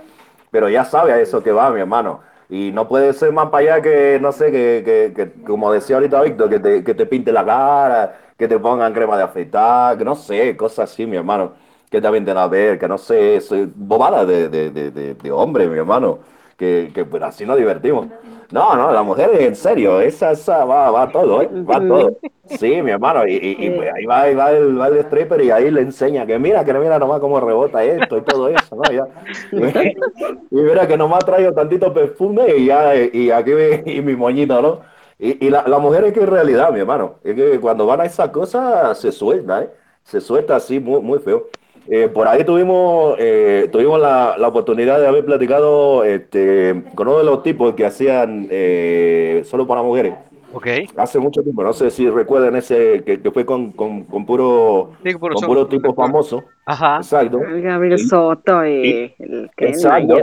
Pero 0.49 0.67
ya 0.67 0.83
sabe 0.83 1.13
a 1.13 1.19
eso 1.19 1.43
que 1.43 1.51
va, 1.51 1.69
mi 1.69 1.79
hermano. 1.81 2.21
Y 2.49 2.71
no 2.71 2.87
puede 2.87 3.13
ser 3.13 3.33
más 3.33 3.49
para 3.49 3.75
allá 3.75 3.81
que, 3.81 4.19
no 4.21 4.31
sé, 4.31 4.51
que, 4.51 4.81
que, 4.85 5.13
que, 5.13 5.43
como 5.43 5.71
decía 5.71 5.97
ahorita 5.97 6.21
Víctor, 6.21 6.49
que 6.49 6.59
te, 6.59 6.83
que 6.83 6.93
te 6.93 7.05
pinte 7.05 7.31
la 7.31 7.45
cara, 7.45 8.17
que 8.37 8.47
te 8.47 8.57
pongan 8.57 8.93
crema 8.93 9.17
de 9.17 9.23
afeitar, 9.23 9.97
que 9.97 10.05
no 10.05 10.15
sé, 10.15 10.55
cosas 10.55 10.91
así, 10.91 11.05
mi 11.05 11.17
hermano. 11.17 11.53
Que 11.89 12.01
te 12.01 12.07
avienten 12.07 12.37
a 12.37 12.47
ver, 12.47 12.77
que 12.79 12.87
no 12.87 12.97
sé, 12.97 13.37
eso 13.37 13.55
es 13.55 13.67
bobada 13.73 14.25
de, 14.25 14.49
de, 14.49 14.71
de, 14.71 14.91
de, 14.91 15.13
de 15.13 15.31
hombre, 15.31 15.67
mi 15.67 15.77
hermano. 15.77 16.19
Que, 16.57 16.91
que 16.93 17.05
pues, 17.05 17.21
así 17.23 17.45
nos 17.45 17.57
divertimos. 17.57 18.07
No, 18.49 18.75
no, 18.77 18.91
la 18.93 19.03
mujer 19.03 19.31
en 19.41 19.55
serio, 19.57 19.99
esa, 19.99 20.31
esa 20.31 20.63
va, 20.65 20.89
va 20.89 21.11
todo, 21.11 21.41
¿eh? 21.41 21.51
Va 21.69 21.81
todo. 21.85 22.17
Sí, 22.45 22.81
mi 22.81 22.91
hermano, 22.91 23.27
y, 23.27 23.33
y- 23.35 23.65
y, 23.67 23.67
ahí 23.93 24.05
va, 24.05 24.21
ahí 24.21 24.33
va 24.35 24.51
el, 24.53 24.79
va 24.79 24.87
el 24.87 24.97
stripper 24.99 25.41
y 25.41 25.51
ahí 25.51 25.69
le 25.69 25.81
enseña 25.81 26.25
que 26.25 26.39
mira, 26.39 26.63
que 26.63 26.73
mira 26.73 26.97
nomás 26.97 27.19
cómo 27.19 27.41
rebota 27.41 27.83
esto 27.83 28.17
y 28.17 28.23
todo 28.23 28.47
eso, 28.47 28.75
¿no? 28.75 28.89
Ya. 28.91 29.05
Y 30.49 30.55
mira 30.55 30.87
que 30.87 30.97
nomás 30.97 31.25
traigo 31.25 31.53
tantito 31.53 31.93
perfume 31.93 32.55
y 32.57 32.65
ya, 32.67 32.95
y 32.95 33.31
aquí 33.31 33.51
y 33.85 34.01
mi 34.01 34.15
moñito, 34.15 34.61
¿no? 34.61 34.81
Y, 35.19 35.45
y 35.47 35.49
la, 35.49 35.67
la 35.67 35.79
mujer 35.79 36.05
es 36.05 36.13
que 36.13 36.21
en 36.21 36.27
realidad, 36.27 36.71
mi 36.71 36.79
hermano, 36.79 37.19
es 37.23 37.35
que 37.35 37.59
cuando 37.59 37.85
van 37.85 38.01
a 38.01 38.05
esas 38.05 38.29
cosas 38.29 38.97
se 38.99 39.11
suelta, 39.11 39.63
¿eh? 39.63 39.69
Se 40.03 40.21
suelta 40.21 40.55
así 40.55 40.79
muy, 40.79 41.01
muy 41.01 41.19
feo. 41.19 41.47
Eh, 41.89 42.09
por 42.09 42.27
ahí 42.27 42.43
tuvimos, 42.43 43.15
eh, 43.17 43.69
tuvimos 43.71 43.99
la, 43.99 44.35
la 44.37 44.47
oportunidad 44.49 44.99
de 44.99 45.07
haber 45.07 45.23
platicado 45.23 46.03
este, 46.03 46.83
con 46.95 47.07
uno 47.07 47.19
de 47.19 47.23
los 47.23 47.43
tipos 47.43 47.73
que 47.75 47.85
hacían 47.85 48.47
eh, 48.49 49.43
solo 49.45 49.65
para 49.65 49.81
mujeres. 49.81 50.15
Ok. 50.53 50.67
Hace 50.97 51.19
mucho 51.19 51.41
tiempo, 51.41 51.63
no 51.63 51.71
sé 51.73 51.91
si 51.91 52.09
recuerdan 52.09 52.55
ese 52.55 53.03
que, 53.05 53.21
que 53.21 53.31
fue 53.31 53.45
con, 53.45 53.71
con, 53.71 54.03
con 54.03 54.25
puro, 54.25 54.91
Sí, 55.03 55.13
puro 55.15 55.35
con 55.35 55.45
puro 55.45 55.67
tipo 55.67 55.93
famoso. 55.93 56.43
Ajá. 56.65 56.97
Exacto. 56.97 57.41
El 57.41 57.61
Gabriel 57.61 57.99
Soto 57.99 58.65
y 58.65 59.13
el 59.19 59.49
Ken 59.55 59.69
Exacto. 59.69 60.15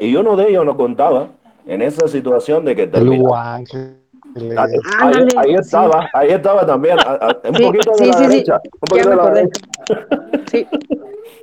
Y 0.00 0.14
uno 0.14 0.36
de 0.36 0.48
ellos 0.50 0.64
nos 0.64 0.76
contaba 0.76 1.28
en 1.66 1.82
esa 1.82 2.06
situación 2.06 2.64
de 2.64 2.76
que 2.76 2.86
terminó. 2.86 3.30
Ahí, 4.56 4.72
ahí- 5.00 5.28
ahí 5.36 5.48
sí. 5.50 5.54
estaba, 5.54 6.08
ahí 6.12 6.30
estaba 6.30 6.66
también, 6.66 6.98
a- 7.00 7.12
a- 7.12 7.36
un 7.48 7.54
Sí, 7.56 7.62
poquito 7.64 7.90
de 7.92 7.98
sí, 7.98 8.06
la 8.06 8.12
sí, 8.12 8.22
sí. 8.24 8.28
derecha, 8.30 8.60
un 8.64 8.80
poquito 8.80 9.10
de 9.10 9.16
la 9.16 9.22
acordé. 9.22 9.40
derecha. 9.40 9.60
Sí, 10.50 10.66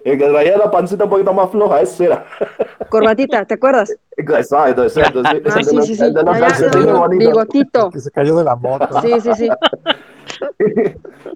El 0.06 0.20
que 0.20 0.26
traía 0.30 0.58
la 0.58 0.70
pancita 0.70 1.04
un 1.06 1.10
poquito 1.10 1.34
más 1.34 1.50
floja, 1.50 1.82
ese 1.82 2.06
era. 2.06 2.26
corbatita, 2.90 3.44
¿te 3.46 3.56
acuerdas? 3.56 3.96
Exacto, 4.18 4.84
exacto. 4.84 5.20
sí, 5.22 5.26
Ah, 5.28 5.32
el 5.36 5.44
de 5.44 5.52
sí, 5.64 5.82
sí, 5.82 5.96
sí. 5.96 6.14
de 6.14 7.18
bigotito. 7.18 7.90
Que 7.90 8.00
se 8.00 8.12
cayó 8.12 8.36
de 8.38 8.44
la 8.44 8.56
moto. 8.56 9.02
Sí, 9.02 9.20
sí, 9.22 9.34
sí. 9.34 9.50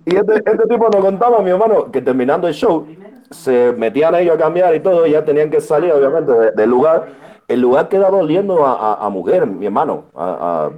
Y 0.06 0.16
este, 0.16 0.36
este 0.36 0.68
tipo 0.70 0.90
nos 0.90 1.02
contaba, 1.04 1.42
mi 1.42 1.52
hermano, 1.52 1.92
que 1.92 2.02
terminando 2.02 2.48
el 2.48 2.54
show, 2.54 2.86
se 3.32 3.72
metían 3.78 4.16
ellos 4.16 4.36
a 4.36 4.38
cambiar 4.40 4.74
y 4.76 4.80
todo, 4.80 5.06
y 5.06 5.12
ya 5.12 5.24
tenían 5.24 5.50
que 5.50 5.62
salir, 5.62 5.92
obviamente, 5.92 6.32
de- 6.32 6.52
del 6.52 6.70
lugar. 6.70 7.08
El 7.50 7.62
lugar 7.62 7.90
quedaba 7.90 8.18
oliendo 8.20 8.66
a, 8.66 8.74
a- 8.94 9.06
a 9.06 9.10
mujer, 9.10 9.46
mi 9.48 9.66
hermano, 9.66 10.06
a, 10.16 10.70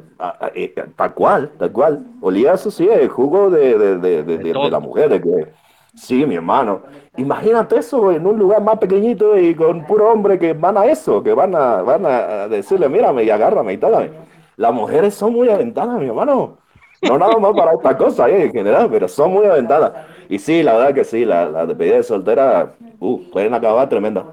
eh, 0.55 0.73
tal 0.95 1.13
cual, 1.13 1.51
tal 1.60 1.71
cual. 1.71 2.05
Olía 2.21 2.53
eso, 2.53 2.71
sí, 2.71 2.88
el 2.89 3.10
jugo 3.10 3.49
de, 3.51 3.77
de, 3.77 3.97
de- 3.97 4.23
de- 4.23 4.53
la 4.69 4.79
mujer, 4.79 5.10
de 5.10 5.21
que, 5.21 5.53
sí, 5.95 6.25
mi 6.25 6.36
hermano. 6.36 6.81
Imagínate 7.17 7.77
eso 7.77 8.12
en 8.12 8.25
un 8.25 8.39
lugar 8.39 8.62
más 8.63 8.77
pequeñito 8.79 9.38
y 9.38 9.53
con 9.53 9.86
puro 9.86 10.10
hombre 10.12 10.39
que 10.39 10.53
van 10.53 10.77
a 10.77 10.86
eso, 10.86 11.21
que 11.21 11.34
van 11.34 11.53
a, 11.55 11.81
van 11.81 12.05
a 12.05 12.47
decirle, 12.47 12.88
mírame 12.89 13.23
y 13.25 13.29
agárrame 13.29 13.73
y 13.73 13.77
tal. 13.77 14.10
Las 14.57 14.73
mujeres 14.73 15.13
son 15.13 15.34
muy 15.34 15.49
aventadas, 15.49 15.99
mi 15.99 16.07
hermano. 16.07 16.57
No 17.01 17.17
nada 17.17 17.38
más 17.39 17.53
para 17.53 17.73
esta 17.73 17.97
cosa 17.97 18.29
eh, 18.29 18.45
en 18.45 18.51
general, 18.51 18.88
pero 18.91 19.07
son 19.07 19.34
muy 19.34 19.45
aventadas. 19.45 19.91
Y 20.29 20.39
sí, 20.39 20.63
la 20.63 20.77
verdad 20.77 20.93
que 20.93 21.03
sí, 21.03 21.25
la, 21.25 21.49
la 21.49 21.65
despedida 21.65 21.95
de 21.95 22.03
soltera 22.03 22.75
uh, 22.99 23.19
pueden 23.31 23.53
acabar 23.55 23.89
tremenda. 23.89 24.23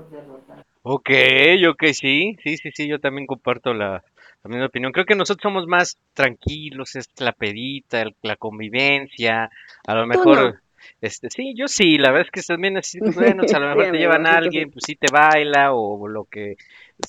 Ok, 0.90 1.11
ok, 1.68 1.85
sí, 1.92 2.37
sí, 2.42 2.57
sí, 2.57 2.70
sí, 2.74 2.88
yo 2.88 2.98
también 2.98 3.27
comparto 3.27 3.74
la, 3.74 4.03
la 4.42 4.48
misma 4.48 4.66
opinión. 4.66 4.92
Creo 4.92 5.05
que 5.05 5.14
nosotros 5.14 5.42
somos 5.42 5.66
más 5.66 5.98
tranquilos, 6.14 6.96
es 6.96 7.09
la 7.18 7.33
pedita, 7.33 8.01
el- 8.01 8.16
la 8.22 8.37
convivencia, 8.37 9.51
a 9.87 9.94
lo 9.94 10.07
mejor, 10.07 10.38
no. 10.38 10.67
Este, 11.01 11.31
sí, 11.31 11.55
yo 11.57 11.69
sí, 11.69 11.99
la 11.99 12.11
verdad 12.11 12.27
es 12.27 12.31
que 12.31 12.53
también 12.53 12.77
así, 12.77 12.99
bueno, 13.01 13.43
o 13.45 13.49
sea, 13.49 13.59
a 13.59 13.61
lo 13.61 13.69
Sí, 13.73 13.79
mejor 13.79 13.93
te 13.93 13.99
llevan 13.99 14.27
a 14.27 14.37
alguien, 14.37 14.71
pues 14.71 14.85
sí 14.87 14.97
te 14.97 15.12
baila 15.12 15.73
o 15.73 16.09
lo 16.09 16.25
que 16.25 16.57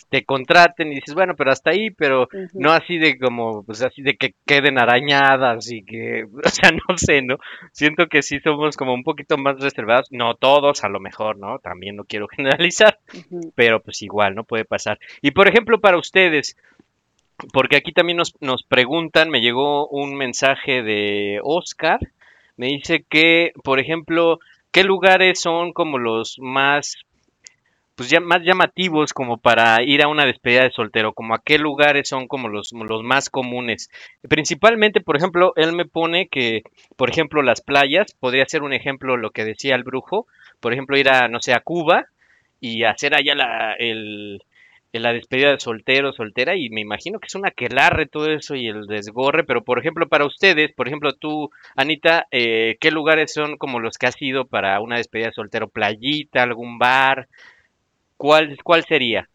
te 0.10 0.24
contraten 0.24 0.92
y 0.92 0.96
dices, 0.96 1.16
bueno, 1.16 1.36
pero 1.36 1.52
hasta 1.52 1.72
ahí, 1.72 1.90
pero 1.90 2.28
no 2.54 2.72
así 2.72 2.98
de 2.98 3.18
como, 3.18 3.64
pues 3.64 3.82
así 3.82 4.02
de 4.02 4.16
que 4.16 4.36
queden 4.46 4.78
arañadas 4.78 5.72
y 5.72 5.84
que, 5.84 6.26
o 6.46 6.50
sea, 6.50 6.72
no 6.72 6.98
sé, 6.98 7.22
¿no? 7.22 7.38
Siento 7.72 8.08
que 8.08 8.22
sí 8.22 8.40
somos 8.40 8.78
como 8.78 8.94
un 8.94 9.04
poquito 9.04 9.38
más 9.38 9.60
reservados, 9.60 10.08
no 10.12 10.36
todos, 10.36 10.84
a 10.84 10.90
lo 10.90 11.00
mejor, 11.00 11.38
¿no? 11.38 11.60
También 11.60 11.96
no 11.96 12.04
quiero 12.04 12.28
generalizar, 12.36 13.00
pero 13.56 13.82
pues 13.82 14.02
igual, 14.02 14.36
¿no? 14.36 14.44
Puede 14.44 14.66
pasar. 14.66 15.00
Y 15.22 15.32
por 15.32 15.48
ejemplo, 15.48 15.80
para 15.80 15.98
ustedes, 15.98 16.56
porque 17.54 17.78
aquí 17.78 17.92
también 17.92 18.18
nos, 18.18 18.34
nos 18.42 18.64
preguntan, 18.64 19.30
me 19.30 19.42
llegó 19.42 19.88
un 19.88 20.16
mensaje 20.16 20.84
de 20.84 21.40
Oscar, 21.44 22.00
me 22.60 22.67
dice 22.67 23.06
que, 23.10 23.54
por 23.63 23.80
ejemplo, 23.80 24.39
¿qué 24.72 24.84
lugares 24.84 25.39
son 25.39 25.72
como 25.72 25.98
los 25.98 26.36
más 26.39 26.98
pues 27.95 28.10
ya 28.10 28.19
más 28.19 28.41
llamativos 28.43 29.13
como 29.13 29.38
para 29.38 29.82
ir 29.84 30.02
a 30.02 30.08
una 30.08 30.26
despedida 30.26 30.63
de 30.63 30.72
soltero, 30.72 31.13
como 31.13 31.36
a 31.36 31.41
qué 31.43 31.58
lugares 31.58 32.08
son 32.08 32.28
como 32.28 32.48
los, 32.48 32.72
los 32.72 33.04
más 33.04 33.30
comunes. 33.30 33.89
Principalmente, 34.30 35.02
por 35.02 35.17
ejemplo, 35.17 35.52
él 35.58 35.74
me 35.74 35.86
pone 35.86 36.30
que, 36.30 36.63
por 36.95 37.10
ejemplo, 37.10 37.41
las 37.43 37.60
playas, 37.60 38.13
podría 38.17 38.45
ser 38.48 38.63
un 38.63 38.72
ejemplo 38.72 39.17
lo 39.17 39.32
que 39.32 39.43
decía 39.43 39.76
el 39.76 39.84
brujo, 39.84 40.28
por 40.62 40.72
ejemplo, 40.72 40.98
ir 40.98 41.10
a, 41.10 41.28
no 41.28 41.41
sé, 41.41 41.54
a 41.54 41.60
Cuba 41.60 42.06
y 42.62 42.84
hacer 42.84 43.15
allá 43.15 43.36
la, 43.36 43.74
el, 43.74 44.41
el- 44.93 45.04
la 45.04 45.13
despedida 45.13 45.52
de 45.52 45.60
soltero, 45.60 46.13
soltera, 46.13 46.56
y 46.56 46.69
me 46.69 46.82
imagino 46.82 47.19
que 47.19 47.28
es 47.28 47.36
una 47.36 47.49
aquelarre 47.49 48.08
todo 48.08 48.32
eso 48.32 48.56
y 48.56 48.67
el 48.67 48.86
desgorre, 48.88 49.43
pero 49.45 49.63
por 49.63 49.80
ejemplo, 49.80 50.08
para 50.10 50.25
ustedes, 50.25 50.73
por 50.73 50.88
ejemplo, 50.88 51.13
tú, 51.13 51.49
Anita, 51.75 52.28
eh, 52.32 52.78
¿qué 52.80 52.91
lugares 52.91 53.34
son 53.34 53.58
como 53.58 53.80
los 53.80 53.97
que 53.97 54.08
has 54.08 54.21
ido 54.21 54.47
para 54.47 54.80
una 54.82 54.97
despedida 54.97 55.28
de 55.28 55.34
soltero? 55.34 55.69
¿Playita, 55.69 56.43
algún 56.43 56.78
bar? 56.80 57.28
¿Cuál, 58.17 58.58
cuál 58.63 58.86
sería? 58.86 59.30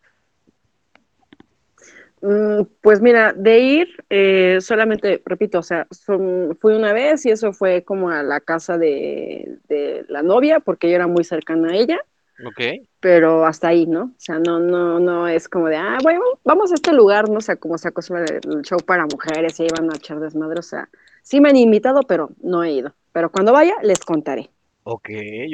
Mm, 2.21 2.63
Pues 2.81 3.01
mira, 3.01 3.33
de 3.35 3.59
ir, 3.61 3.89
eh, 4.11 4.59
solamente, 4.61 5.23
repito, 5.27 5.59
o 5.59 5.63
sea, 5.63 5.87
son- 5.91 6.57
fui 6.61 6.75
una 6.75 6.93
vez 6.93 7.27
y 7.27 7.31
eso 7.31 7.53
fue 7.53 7.85
como 7.85 8.11
a 8.11 8.23
la 8.23 8.41
casa 8.41 8.79
de, 8.79 9.59
de 9.69 10.05
la 10.09 10.23
novia, 10.23 10.61
porque 10.61 10.89
yo 10.89 10.97
era 10.97 11.07
muy 11.07 11.25
cercana 11.25 11.71
a 11.73 11.77
ella, 11.77 11.99
Ok. 12.45 12.61
pero 13.01 13.47
hasta 13.47 13.69
ahí, 13.69 13.87
¿no? 13.87 14.05
O 14.05 14.15
sea, 14.19 14.39
no, 14.39 14.59
no, 14.59 14.99
no 14.99 15.29
es 15.29 15.49
como 15.49 15.69
de, 15.69 15.77
ah, 15.77 15.99
bueno, 16.03 16.21
vamos 16.45 16.73
a 16.73 16.75
este 16.75 16.93
lugar, 16.93 17.29
no 17.29 17.41
sé, 17.41 17.57
como 17.59 17.79
se 17.79 17.89
acostumbra 17.89 18.25
el 18.27 18.63
show 18.63 18.79
para 18.85 19.05
mujeres 19.07 19.61
y 19.61 19.65
ahí 19.65 19.69
van 19.77 19.91
a 19.93 19.97
echar 19.97 20.19
desmadre, 20.21 20.59
o 20.59 20.63
sea, 20.63 20.89
Sí 21.25 21.41
me 21.41 21.49
han 21.49 21.57
invitado, 21.57 22.03
pero 22.03 22.29
no 22.43 22.63
he 22.63 22.73
ido. 22.73 22.93
Pero 23.13 23.31
cuando 23.31 23.53
vaya, 23.53 23.75
les 23.83 23.99
contaré. 24.01 24.51
Ok, 24.83 25.09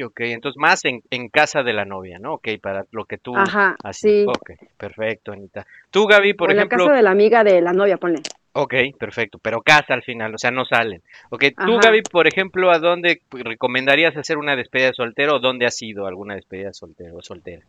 ok. 0.05 0.21
Entonces, 0.23 0.59
más 0.59 0.85
en, 0.85 1.01
en 1.11 1.29
casa 1.29 1.62
de 1.62 1.73
la 1.73 1.85
novia, 1.85 2.19
¿no? 2.19 2.35
Ok, 2.35 2.49
para 2.61 2.87
lo 2.90 3.05
que 3.05 3.19
tú 3.19 3.37
Ajá, 3.37 3.77
así. 3.85 4.23
sí. 4.23 4.27
Ok, 4.27 4.51
perfecto, 4.77 5.31
Anita. 5.31 5.64
Tú, 5.93 6.07
Gaby, 6.07 6.35
por 6.35 6.49
o 6.49 6.53
en 6.53 6.59
ejemplo. 6.59 6.79
la 6.79 6.85
casa 6.87 6.97
de 6.97 7.03
la 7.03 7.11
amiga 7.12 7.45
de 7.45 7.61
la 7.61 7.73
novia, 7.73 7.99
ponle. 7.99 8.21
Ok, 8.52 8.74
perfecto, 8.98 9.38
pero 9.40 9.62
casa 9.62 9.94
al 9.94 10.02
final, 10.02 10.34
o 10.34 10.38
sea, 10.38 10.50
no 10.50 10.64
salen. 10.64 11.02
Ok, 11.30 11.44
tú. 11.56 11.78
Gaby, 11.80 12.02
por 12.02 12.26
ejemplo, 12.26 12.72
¿a 12.72 12.80
dónde 12.80 13.22
recomendarías 13.30 14.16
hacer 14.16 14.38
una 14.38 14.56
despedida 14.56 14.88
de 14.88 14.94
soltero 14.94 15.36
o 15.36 15.38
dónde 15.38 15.66
has 15.66 15.80
ido 15.82 16.06
alguna 16.06 16.34
despedida 16.34 16.68
de 16.68 16.74
soltero 16.74 17.16
o 17.16 17.22
soltera? 17.22 17.62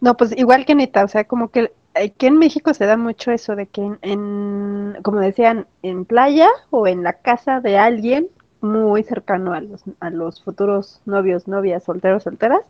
No, 0.00 0.16
pues 0.16 0.36
igual 0.36 0.64
que 0.64 0.74
neta, 0.74 1.04
o 1.04 1.08
sea, 1.08 1.24
como 1.24 1.50
que 1.50 1.72
aquí 1.94 2.26
en 2.26 2.38
México 2.38 2.72
se 2.74 2.86
da 2.86 2.96
mucho 2.96 3.32
eso 3.32 3.54
de 3.54 3.66
que 3.66 3.82
en, 3.82 3.98
en, 4.02 4.96
como 5.02 5.20
decían, 5.20 5.66
en 5.82 6.04
playa 6.04 6.48
o 6.70 6.86
en 6.86 7.02
la 7.02 7.14
casa 7.14 7.60
de 7.60 7.78
alguien 7.78 8.28
muy 8.60 9.02
cercano 9.02 9.52
a 9.52 9.60
los, 9.60 9.82
a 10.00 10.10
los 10.10 10.42
futuros 10.42 11.00
novios, 11.04 11.46
novias, 11.48 11.84
solteros, 11.84 12.22
solteras, 12.22 12.60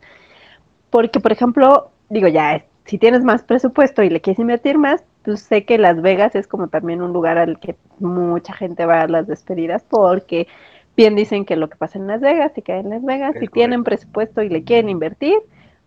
porque, 0.89 1.19
por 1.19 1.31
ejemplo, 1.31 1.91
digo, 2.09 2.27
ya, 2.27 2.65
si 2.85 2.97
tienes 2.97 3.23
más 3.23 3.43
presupuesto 3.43 4.03
y 4.03 4.09
le 4.09 4.21
quieres 4.21 4.39
invertir 4.39 4.77
más, 4.77 5.03
pues 5.23 5.41
sé 5.41 5.65
que 5.65 5.77
Las 5.77 6.01
Vegas 6.01 6.35
es 6.35 6.47
como 6.47 6.67
también 6.67 7.01
un 7.01 7.13
lugar 7.13 7.37
al 7.37 7.59
que 7.59 7.75
mucha 7.99 8.53
gente 8.53 8.85
va 8.85 9.01
a 9.01 9.07
las 9.07 9.27
despedidas 9.27 9.83
porque 9.89 10.47
bien 10.95 11.15
dicen 11.15 11.45
que 11.45 11.55
lo 11.55 11.69
que 11.69 11.75
pasa 11.77 11.97
en 11.97 12.07
Las 12.07 12.21
Vegas 12.21 12.51
se 12.53 12.61
queda 12.61 12.77
en 12.77 12.89
Las 12.91 13.03
Vegas, 13.03 13.35
Es 13.35 13.41
si 13.41 13.47
tienen 13.47 13.83
presupuesto 13.83 14.43
y 14.43 14.49
le 14.49 14.63
quieren 14.63 14.89
invertir, 14.89 15.35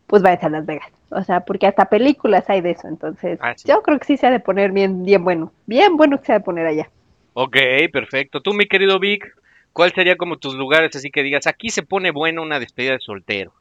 pues 0.06 0.22
váyanse 0.22 0.46
a 0.46 0.50
Las 0.50 0.66
Vegas. 0.66 0.88
O 1.10 1.22
sea, 1.22 1.40
porque 1.40 1.66
hasta 1.66 1.86
películas 1.86 2.50
hay 2.50 2.60
de 2.60 2.72
eso, 2.72 2.88
entonces 2.88 3.38
Ah, 3.40 3.54
sí. 3.56 3.68
yo 3.68 3.80
creo 3.82 3.98
que 3.98 4.04
sí 4.04 4.16
se 4.16 4.26
ha 4.26 4.30
de 4.30 4.40
poner 4.40 4.72
bien, 4.72 5.04
bien 5.04 5.24
bueno, 5.24 5.52
bien 5.66 5.96
bueno 5.96 6.18
que 6.18 6.26
se 6.26 6.32
ha 6.32 6.38
de 6.38 6.44
poner 6.44 6.66
allá. 6.66 6.90
Ok, 7.34 7.56
perfecto. 7.92 8.40
Tú, 8.42 8.52
mi 8.52 8.66
querido 8.66 8.98
Vic, 8.98 9.24
¿cuál 9.72 9.92
sería 9.92 10.16
como 10.16 10.36
tus 10.36 10.54
lugares 10.54 10.94
así 10.96 11.10
que 11.10 11.22
digas, 11.22 11.46
aquí 11.46 11.70
se 11.70 11.84
pone 11.84 12.10
bueno 12.10 12.42
una 12.42 12.58
despedida 12.58 12.92
de 12.92 12.98
soltero? 13.00 13.52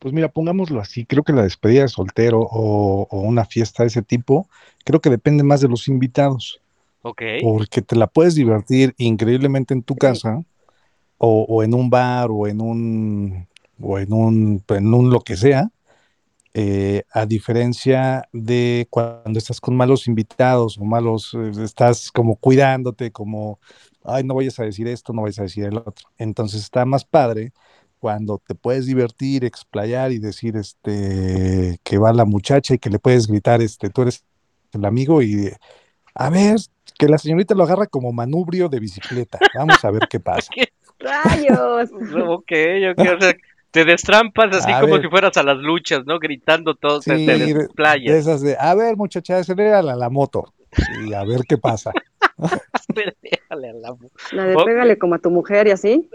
Pues 0.00 0.14
mira, 0.14 0.28
pongámoslo 0.30 0.80
así, 0.80 1.06
creo 1.06 1.24
que 1.24 1.32
la 1.34 1.44
despedida 1.44 1.82
de 1.82 1.88
soltero 1.88 2.40
o, 2.40 3.06
o 3.10 3.20
una 3.20 3.44
fiesta 3.44 3.84
de 3.84 3.88
ese 3.88 4.02
tipo, 4.02 4.48
creo 4.84 5.00
que 5.00 5.10
depende 5.10 5.44
más 5.44 5.60
de 5.60 5.68
los 5.68 5.88
invitados, 5.88 6.60
Ok, 7.02 7.22
porque 7.38 7.82
te 7.82 7.96
la 7.96 8.06
puedes 8.08 8.34
divertir 8.34 8.94
increíblemente 8.98 9.74
en 9.74 9.82
tu 9.82 9.96
casa 9.96 10.42
o, 11.18 11.46
o 11.48 11.62
en 11.64 11.74
un 11.74 11.90
bar 11.90 12.30
o 12.30 12.48
en 12.48 12.60
un 12.62 13.48
o 13.80 13.98
en 13.98 14.12
un, 14.12 14.64
en 14.68 14.94
un 14.94 15.10
lo 15.10 15.20
que 15.22 15.36
sea, 15.36 15.70
eh, 16.54 17.04
a 17.12 17.26
diferencia 17.26 18.28
de 18.32 18.86
cuando 18.90 19.38
estás 19.38 19.60
con 19.60 19.76
malos 19.76 20.08
invitados 20.08 20.78
o 20.78 20.84
malos, 20.84 21.32
eh, 21.34 21.52
estás 21.64 22.10
como 22.10 22.36
cuidándote, 22.36 23.12
como, 23.12 23.60
ay, 24.04 24.24
no 24.24 24.34
vayas 24.34 24.58
a 24.58 24.64
decir 24.64 24.88
esto, 24.88 25.12
no 25.12 25.22
vayas 25.22 25.38
a 25.38 25.42
decir 25.44 25.64
el 25.64 25.76
otro. 25.78 26.08
Entonces 26.18 26.62
está 26.62 26.84
más 26.84 27.04
padre 27.04 27.52
cuando 28.00 28.42
te 28.44 28.54
puedes 28.54 28.86
divertir, 28.86 29.44
explayar 29.44 30.10
y 30.10 30.18
decir 30.18 30.56
este 30.56 31.78
que 31.84 31.98
va 31.98 32.12
la 32.12 32.24
muchacha 32.24 32.74
y 32.74 32.78
que 32.78 32.90
le 32.90 32.98
puedes 32.98 33.26
gritar, 33.28 33.60
este, 33.62 33.90
tú 33.90 34.02
eres 34.02 34.24
el 34.72 34.84
amigo 34.84 35.22
y 35.22 35.50
a 36.14 36.30
ver, 36.30 36.56
que 36.98 37.06
la 37.08 37.18
señorita 37.18 37.54
lo 37.54 37.62
agarra 37.64 37.86
como 37.86 38.12
manubrio 38.12 38.68
de 38.68 38.80
bicicleta. 38.80 39.38
Vamos 39.54 39.84
a 39.84 39.90
ver 39.90 40.08
qué 40.08 40.18
pasa. 40.20 40.50
¡Rayos! 40.98 41.90
ok, 41.92 42.52
ok, 42.92 42.98
o 43.16 43.20
sea, 43.20 43.34
te 43.70 43.84
destrampas 43.84 44.56
así 44.56 44.72
A 44.72 44.80
como 44.80 44.94
ver. 44.94 45.02
si 45.02 45.08
fueras 45.08 45.36
a 45.36 45.42
las 45.42 45.58
luchas, 45.58 46.04
¿no? 46.06 46.18
Gritando 46.18 46.74
todo, 46.74 47.00
te- 47.00 47.16
Sí, 47.18 47.26
te 47.26 47.38
desplayas. 47.38 48.14
de 48.14 48.18
esas 48.18 48.40
de, 48.40 48.56
a 48.58 48.74
ver, 48.74 48.96
muchacha, 48.96 49.38
acelérala 49.38 49.94
la 49.94 50.10
moto 50.10 50.52
y 50.98 51.12
a 51.12 51.22
ver 51.24 51.42
qué 51.48 51.58
pasa. 51.58 51.92
Déjale 52.88 53.70
a 53.70 53.72
la 54.32 54.46
de 54.46 54.56
pégale 54.64 54.98
como 54.98 55.14
a 55.14 55.18
tu 55.18 55.30
mujer 55.30 55.68
y 55.68 55.70
así. 55.70 56.08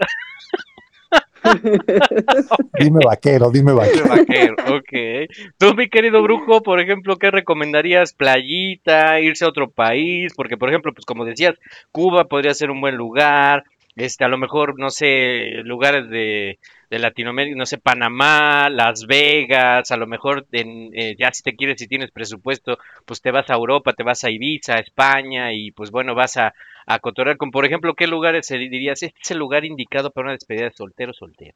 Dime 2.78 3.00
vaquero, 3.04 3.50
dime 3.50 3.72
vaquero. 3.72 4.08
vaquero, 4.08 4.54
ok. 4.76 5.30
Tú, 5.58 5.74
mi 5.74 5.88
querido 5.88 6.22
brujo, 6.22 6.62
por 6.62 6.80
ejemplo, 6.80 7.16
¿qué 7.16 7.30
recomendarías? 7.30 8.12
¿Playita? 8.14 9.20
¿Irse 9.20 9.44
a 9.44 9.48
otro 9.48 9.70
país? 9.70 10.32
Porque, 10.36 10.56
por 10.56 10.68
ejemplo, 10.68 10.92
pues 10.92 11.04
como 11.04 11.24
decías, 11.24 11.54
Cuba 11.92 12.24
podría 12.24 12.54
ser 12.54 12.70
un 12.70 12.80
buen 12.80 12.96
lugar. 12.96 13.64
Este, 13.96 14.24
a 14.24 14.28
lo 14.28 14.36
mejor, 14.36 14.78
no 14.78 14.90
sé, 14.90 15.62
lugares 15.64 16.10
de, 16.10 16.58
de 16.90 16.98
Latinoamérica, 16.98 17.56
no 17.56 17.64
sé, 17.64 17.78
Panamá, 17.78 18.68
Las 18.68 19.06
Vegas, 19.06 19.90
a 19.90 19.96
lo 19.96 20.06
mejor 20.06 20.46
en, 20.52 20.90
eh, 20.92 21.16
ya 21.18 21.32
si 21.32 21.42
te 21.42 21.56
quieres, 21.56 21.80
si 21.80 21.88
tienes 21.88 22.10
presupuesto, 22.10 22.76
pues 23.06 23.22
te 23.22 23.30
vas 23.30 23.48
a 23.48 23.54
Europa, 23.54 23.94
te 23.94 24.02
vas 24.02 24.22
a 24.24 24.30
Ibiza, 24.30 24.74
a 24.74 24.80
España 24.80 25.54
y 25.54 25.70
pues 25.70 25.90
bueno, 25.90 26.14
vas 26.14 26.36
a, 26.36 26.52
a 26.86 26.98
cotorrear 26.98 27.38
con, 27.38 27.50
por 27.50 27.64
ejemplo, 27.64 27.94
¿qué 27.94 28.06
lugares 28.06 28.48
dirías? 28.48 29.02
Este 29.02 29.18
es 29.22 29.30
el 29.30 29.38
lugar 29.38 29.64
indicado 29.64 30.10
para 30.10 30.26
una 30.26 30.32
despedida 30.32 30.64
de 30.64 30.72
soltero 30.72 31.14
soltero. 31.14 31.54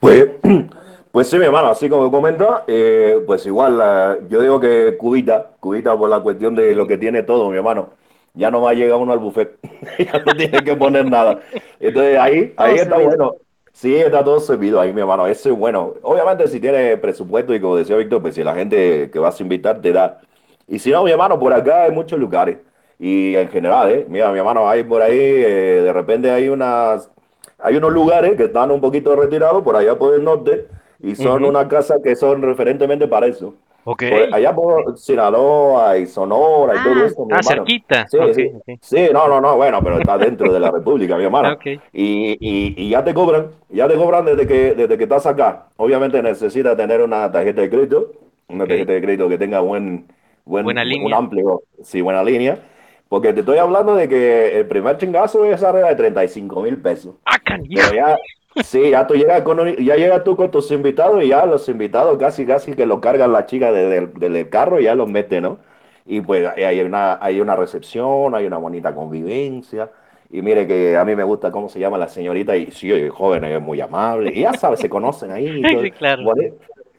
Pues, 0.00 0.26
pues 1.12 1.28
sí, 1.28 1.38
mi 1.38 1.44
hermano, 1.44 1.68
así 1.68 1.86
como 1.90 2.10
comenta, 2.10 2.64
eh, 2.66 3.18
pues 3.26 3.44
igual, 3.44 4.26
yo 4.30 4.40
digo 4.40 4.58
que 4.58 4.96
Cubita, 4.96 5.50
Cubita 5.60 5.94
por 5.98 6.08
la 6.08 6.20
cuestión 6.20 6.54
de 6.54 6.74
lo 6.74 6.86
que 6.86 6.96
tiene 6.96 7.24
todo, 7.24 7.50
mi 7.50 7.58
hermano. 7.58 7.90
Ya 8.34 8.50
no 8.50 8.60
va 8.62 8.70
a 8.70 8.74
llegar 8.74 8.98
uno 8.98 9.12
al 9.12 9.18
buffet, 9.18 9.58
ya 9.98 10.22
no 10.24 10.34
tiene 10.34 10.62
que 10.62 10.76
poner 10.76 11.04
nada. 11.10 11.40
Entonces 11.80 12.18
ahí, 12.18 12.52
ahí 12.56 12.76
está 12.76 12.96
servido. 12.96 13.08
bueno. 13.08 13.34
Sí, 13.72 13.96
está 13.96 14.22
todo 14.24 14.40
servido 14.40 14.80
ahí, 14.80 14.92
mi 14.92 15.00
hermano. 15.00 15.26
Eso 15.26 15.50
es 15.50 15.56
bueno. 15.56 15.94
Obviamente, 16.02 16.46
si 16.48 16.60
tiene 16.60 16.96
presupuesto 16.96 17.54
y 17.54 17.60
como 17.60 17.76
decía 17.76 17.96
Víctor, 17.96 18.20
pues 18.20 18.34
si 18.34 18.42
la 18.44 18.54
gente 18.54 19.10
que 19.10 19.18
vas 19.18 19.38
a 19.38 19.42
invitar 19.42 19.80
te 19.80 19.92
da. 19.92 20.20
Y 20.68 20.78
si 20.78 20.90
no, 20.90 21.04
mi 21.04 21.10
hermano, 21.12 21.38
por 21.38 21.52
acá 21.52 21.84
hay 21.84 21.92
muchos 21.92 22.18
lugares. 22.18 22.58
Y 22.98 23.34
en 23.36 23.48
general, 23.48 23.90
¿eh? 23.90 24.06
Mira, 24.08 24.30
mi 24.32 24.38
hermano, 24.38 24.68
hay 24.68 24.84
por 24.84 25.00
ahí, 25.02 25.18
eh, 25.18 25.80
de 25.84 25.92
repente 25.92 26.30
hay 26.30 26.48
unas, 26.48 27.10
hay 27.58 27.76
unos 27.76 27.92
lugares 27.92 28.36
que 28.36 28.44
están 28.44 28.70
un 28.70 28.80
poquito 28.80 29.16
retirados 29.16 29.62
por 29.62 29.74
allá 29.76 29.96
por 29.98 30.14
el 30.14 30.22
norte 30.24 30.66
y 31.02 31.16
son 31.16 31.42
Ujú. 31.42 31.50
unas 31.50 31.66
casas 31.68 32.00
que 32.02 32.14
son 32.16 32.42
referentemente 32.42 33.08
para 33.08 33.26
eso. 33.26 33.54
Ok. 33.84 34.02
Por 34.10 34.34
allá 34.34 34.54
por 34.54 34.98
Sinaloa 34.98 35.98
y 35.98 36.06
Sonora 36.06 36.74
y 36.74 36.82
todo 36.84 36.94
Ah, 37.02 37.06
eso, 37.06 37.24
mi 37.26 37.32
Ah, 37.32 37.38
hermano. 37.38 37.64
cerquita. 37.64 38.08
Sí, 38.08 38.18
Ok, 38.18 38.32
sí, 38.34 38.50
sí, 38.82 39.08
no, 39.12 39.26
no, 39.28 39.40
no, 39.40 39.56
bueno, 39.56 39.80
pero 39.82 39.98
está 39.98 40.18
dentro 40.18 40.52
de 40.52 40.60
la 40.60 40.70
República, 40.72 41.16
mi 41.16 41.24
hermano. 41.24 41.52
Ok. 41.54 41.66
Y, 41.92 42.36
y, 42.40 42.74
y 42.76 42.90
ya 42.90 43.02
te 43.04 43.14
cobran, 43.14 43.48
ya 43.68 43.88
te 43.88 43.96
cobran 43.96 44.24
desde 44.24 44.46
que, 44.46 44.74
desde 44.74 44.96
que 44.98 45.04
estás 45.04 45.26
acá. 45.26 45.66
Obviamente 45.76 46.22
necesitas 46.22 46.76
tener 46.76 47.00
una 47.02 47.30
tarjeta 47.32 47.62
de 47.62 47.70
crédito, 47.70 48.12
una 48.48 48.66
tarjeta 48.66 48.92
de 48.92 49.00
crédito 49.02 49.28
que 49.28 49.38
tenga 49.38 49.60
buen, 49.60 50.06
buen, 50.44 50.64
Buena 50.64 50.82
un 50.82 50.88
línea. 50.88 51.16
amplio, 51.16 51.62
sí, 51.82 52.00
buena 52.00 52.22
línea. 52.22 52.58
Porque 53.08 53.32
te 53.32 53.40
estoy 53.40 53.58
hablando 53.58 53.96
de 53.96 54.08
que 54.08 54.58
el 54.60 54.66
primer 54.68 54.96
chingazo 54.98 55.44
es 55.44 55.62
arriba 55.64 55.88
de 55.88 55.96
35 55.96 56.62
mil 56.62 56.76
pesos. 56.80 57.16
Ah. 57.24 57.38
Pero 57.44 57.92
ya, 57.92 58.16
sí, 58.56 58.90
ya 58.90 59.06
tú 59.06 59.14
llegas 59.14 59.42
con, 59.42 59.58
ya 59.76 59.96
llegas 59.96 60.24
tú 60.24 60.36
con 60.36 60.50
tus 60.50 60.70
invitados 60.70 61.22
y 61.22 61.28
ya 61.28 61.46
los 61.46 61.68
invitados 61.68 62.18
casi, 62.18 62.46
casi 62.46 62.74
que 62.74 62.86
lo 62.86 63.00
cargan 63.00 63.32
la 63.32 63.46
chica 63.46 63.72
de- 63.72 64.06
de- 64.08 64.28
del 64.30 64.48
carro 64.48 64.80
y 64.80 64.84
ya 64.84 64.94
los 64.94 65.08
mete, 65.08 65.40
¿no? 65.40 65.58
Y 66.06 66.20
pues 66.20 66.46
ahí 66.48 66.64
hay 66.64 66.80
una, 66.80 67.18
hay 67.22 67.40
una 67.40 67.56
recepción, 67.56 68.34
hay 68.34 68.46
una 68.46 68.58
bonita 68.58 68.94
convivencia. 68.94 69.90
Y 70.32 70.42
mire 70.42 70.66
que 70.66 70.96
a 70.96 71.04
mí 71.04 71.16
me 71.16 71.24
gusta 71.24 71.50
cómo 71.50 71.68
se 71.68 71.80
llama 71.80 71.98
la 71.98 72.08
señorita 72.08 72.56
y 72.56 72.70
sí, 72.70 72.90
es 72.92 73.10
joven, 73.10 73.44
es 73.44 73.60
muy 73.60 73.80
amable. 73.80 74.32
Y 74.34 74.42
ya 74.42 74.52
sabes, 74.54 74.80
se 74.80 74.88
conocen 74.88 75.30
ahí. 75.32 75.60
y 75.60 75.62
todo. 75.70 75.82
Sí, 75.82 75.90
claro. 75.92 76.22
Bueno, 76.24 76.42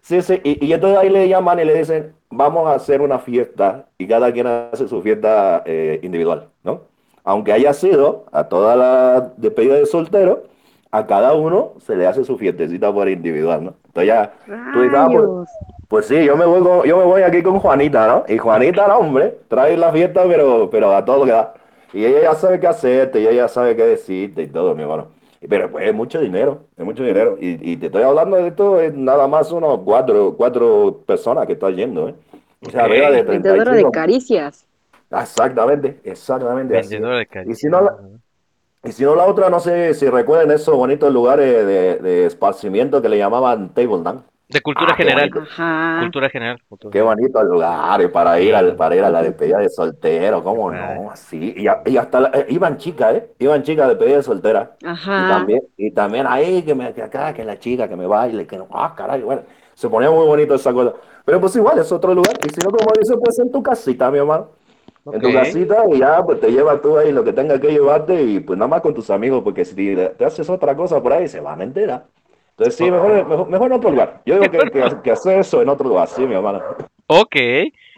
Sí, 0.01 0.21
sí, 0.23 0.41
y, 0.43 0.65
y 0.65 0.73
entonces 0.73 0.97
ahí 0.99 1.09
le 1.09 1.27
llaman 1.29 1.59
y 1.59 1.65
le 1.65 1.75
dicen, 1.77 2.13
vamos 2.31 2.67
a 2.67 2.73
hacer 2.73 3.01
una 3.01 3.19
fiesta 3.19 3.85
y 3.99 4.07
cada 4.07 4.31
quien 4.33 4.47
hace 4.47 4.87
su 4.87 4.99
fiesta 5.01 5.61
eh, 5.65 5.99
individual, 6.01 6.49
¿no? 6.63 6.81
Aunque 7.23 7.53
haya 7.53 7.71
sido 7.73 8.25
a 8.31 8.45
toda 8.49 8.75
la 8.75 9.33
despedida 9.37 9.75
de 9.75 9.85
soltero, 9.85 10.43
a 10.91 11.05
cada 11.07 11.33
uno 11.33 11.73
se 11.79 11.95
le 11.95 12.07
hace 12.07 12.23
su 12.23 12.37
fiestecita 12.37 12.91
por 12.93 13.09
individual, 13.09 13.63
¿no? 13.63 13.75
Entonces 13.87 14.07
ya, 14.07 14.33
tú 14.71 14.81
dices, 14.81 14.97
ah, 14.99 15.09
pues, 15.11 15.29
pues 15.87 16.05
sí, 16.07 16.23
yo 16.25 16.35
me 16.37 16.45
voy 16.45 16.61
con- 16.61 16.83
yo 16.87 16.97
me 16.97 17.03
voy 17.05 17.21
aquí 17.23 17.43
con 17.43 17.59
Juanita, 17.59 18.07
¿no? 18.07 18.23
Y 18.33 18.37
Juanita, 18.37 18.87
no, 18.87 18.99
hombre, 18.99 19.39
trae 19.47 19.77
la 19.77 19.91
fiesta, 19.91 20.23
pero, 20.27 20.69
pero 20.69 20.95
a 20.95 21.03
todo 21.05 21.19
lo 21.19 21.25
que 21.25 21.31
da. 21.31 21.53
Y 21.93 22.05
ella 22.05 22.21
ya 22.21 22.35
sabe 22.35 22.59
qué 22.59 22.67
hacerte, 22.67 23.19
y 23.19 23.23
ella 23.27 23.43
ya 23.43 23.47
sabe 23.49 23.75
qué 23.75 23.83
decirte 23.85 24.43
y 24.43 24.47
todo, 24.47 24.75
mi 24.75 24.83
hermano. 24.83 25.07
Pero 25.49 25.71
pues 25.71 25.87
es 25.87 25.93
mucho 25.93 26.19
dinero, 26.21 26.61
es 26.77 26.85
mucho 26.85 27.03
dinero. 27.03 27.37
Y, 27.39 27.71
y 27.73 27.77
te 27.77 27.87
estoy 27.87 28.03
hablando 28.03 28.37
de 28.37 28.47
esto, 28.47 28.79
es 28.79 28.93
nada 28.93 29.27
más 29.27 29.51
unos 29.51 29.79
cuatro, 29.83 30.35
cuatro 30.37 31.01
personas 31.05 31.47
que 31.47 31.53
están 31.53 31.75
yendo, 31.75 32.09
¿eh? 32.09 32.15
O 32.65 32.69
sea, 32.69 32.83
arriba 32.85 33.09
de 33.09 33.23
Vendedora 33.23 33.73
de 33.73 33.81
35. 33.81 33.91
caricias. 33.91 34.65
Exactamente, 35.11 35.99
exactamente 36.03 36.77
así. 36.77 36.97
Y 37.43 37.55
si 37.55 37.67
no, 37.67 37.79
y 38.83 38.91
si 38.91 39.03
no 39.03 39.15
la 39.15 39.25
otra, 39.25 39.49
no 39.49 39.59
sé 39.59 39.93
si 39.93 40.09
recuerden 40.09 40.51
esos 40.51 40.75
bonitos 40.75 41.11
lugares 41.13 41.65
de, 41.65 41.97
de 41.97 42.25
esparcimiento 42.25 43.01
que 43.01 43.09
le 43.09 43.17
llamaban 43.17 43.73
table 43.73 44.01
dance. 44.03 44.25
De 44.49 44.61
cultura 44.61 44.93
Ah, 44.93 44.95
general. 44.97 45.29
bonito. 45.29 45.39
Ajá. 45.39 45.99
Cultura 46.01 46.29
general. 46.29 46.61
cultura 46.67 46.91
Qué 46.91 46.99
general. 46.99 47.15
bonitos 47.15 47.43
lugares 47.45 48.09
para 48.09 48.39
ir 48.41 48.53
al, 48.55 48.75
para 48.75 48.95
ir 48.95 49.03
a 49.03 49.09
la 49.09 49.21
despedida 49.23 49.59
de 49.59 49.69
soltero, 49.69 50.43
¿cómo 50.43 50.71
no? 50.71 51.09
Así, 51.11 51.53
y, 51.55 51.67
y 51.89 51.97
hasta 51.97 52.19
la- 52.19 52.29
eh, 52.33 52.47
iban 52.49 52.77
chicas, 52.77 53.15
¿eh? 53.15 53.31
Iban 53.39 53.63
chicas 53.63 53.87
de 53.87 53.93
despedida 53.95 54.17
de 54.17 54.23
soltera. 54.23 54.75
Y 54.81 54.87
Ajá. 54.87 55.27
también, 55.27 55.63
y 55.77 55.91
también 55.91 56.25
ahí 56.27 56.63
que, 56.63 56.75
me, 56.75 56.93
que 56.93 57.01
acá, 57.03 57.33
que 57.33 57.45
la 57.45 57.59
chica 57.59 57.87
que 57.87 57.95
me 57.95 58.07
baile, 58.07 58.45
que 58.47 58.57
no, 58.57 58.67
ah, 58.71 58.93
caray, 58.95 59.21
bueno. 59.21 59.43
Se 59.73 59.89
ponía 59.89 60.11
muy 60.11 60.25
bonito 60.27 60.53
esa 60.53 60.73
cosa. 60.73 60.93
Pero 61.23 61.39
pues 61.39 61.55
igual, 61.55 61.79
es 61.79 61.91
otro 61.91 62.13
lugar. 62.13 62.37
Y 62.45 62.49
si 62.49 62.59
no, 62.61 62.71
como 62.71 62.91
dice, 62.99 63.15
pues 63.17 63.39
en 63.39 63.51
tu 63.51 63.63
casita, 63.63 64.11
mi 64.11 64.17
hermano. 64.19 64.49
En 65.05 65.19
tu 65.19 65.33
casita 65.33 65.83
y 65.91 65.99
ya, 65.99 66.23
pues 66.23 66.39
te 66.39 66.51
llevas 66.51 66.81
tú 66.81 66.97
ahí 66.97 67.11
lo 67.11 67.23
que 67.23 67.33
tengas 67.33 67.59
que 67.59 67.71
llevarte 67.71 68.21
y 68.21 68.39
pues 68.39 68.57
nada 68.57 68.69
más 68.69 68.81
con 68.81 68.93
tus 68.93 69.09
amigos, 69.09 69.41
porque 69.43 69.65
si 69.65 69.73
te, 69.73 70.09
te 70.09 70.25
haces 70.25 70.49
otra 70.49 70.75
cosa 70.75 71.01
por 71.01 71.13
ahí, 71.13 71.27
se 71.27 71.39
van 71.39 71.61
a 71.61 71.63
enterar. 71.63 72.05
Entonces 72.51 72.75
sí, 72.75 72.91
mejor, 72.91 73.27
mejor, 73.27 73.49
mejor 73.49 73.67
en 73.67 73.73
otro 73.73 73.89
lugar. 73.89 74.21
Yo 74.25 74.39
digo 74.39 74.51
que, 74.51 74.59
que, 74.71 75.01
que 75.03 75.11
hacer 75.11 75.39
eso 75.39 75.61
en 75.61 75.69
otro 75.69 75.87
lugar, 75.87 76.07
sí, 76.07 76.21
mi 76.21 76.35
hermano. 76.35 76.61
Ok, 77.07 77.35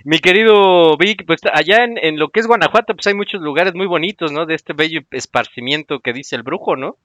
mi 0.05 0.19
querido 0.19 0.97
Vic, 0.97 1.25
pues 1.27 1.41
allá 1.51 1.83
en, 1.83 1.97
en 1.97 2.17
lo 2.17 2.29
que 2.29 2.39
es 2.39 2.47
Guanajuato, 2.47 2.95
pues 2.95 3.05
hay 3.07 3.13
muchos 3.13 3.41
lugares 3.41 3.75
muy 3.75 3.85
bonitos, 3.85 4.31
¿no? 4.31 4.45
De 4.45 4.55
este 4.55 4.73
bello 4.73 5.01
esparcimiento 5.11 5.99
que 5.99 6.13
dice 6.13 6.35
el 6.35 6.43
brujo, 6.43 6.75
¿no? 6.75 6.97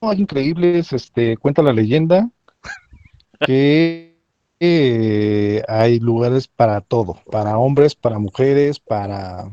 Hay 0.00 0.20
increíbles, 0.20 0.92
este, 0.92 1.36
cuenta 1.36 1.62
la 1.62 1.72
leyenda 1.72 2.28
que 3.46 4.11
eh, 4.64 5.62
hay 5.66 5.98
lugares 5.98 6.46
para 6.46 6.80
todo, 6.80 7.18
para 7.30 7.58
hombres, 7.58 7.96
para 7.96 8.18
mujeres, 8.20 8.78
para... 8.78 9.50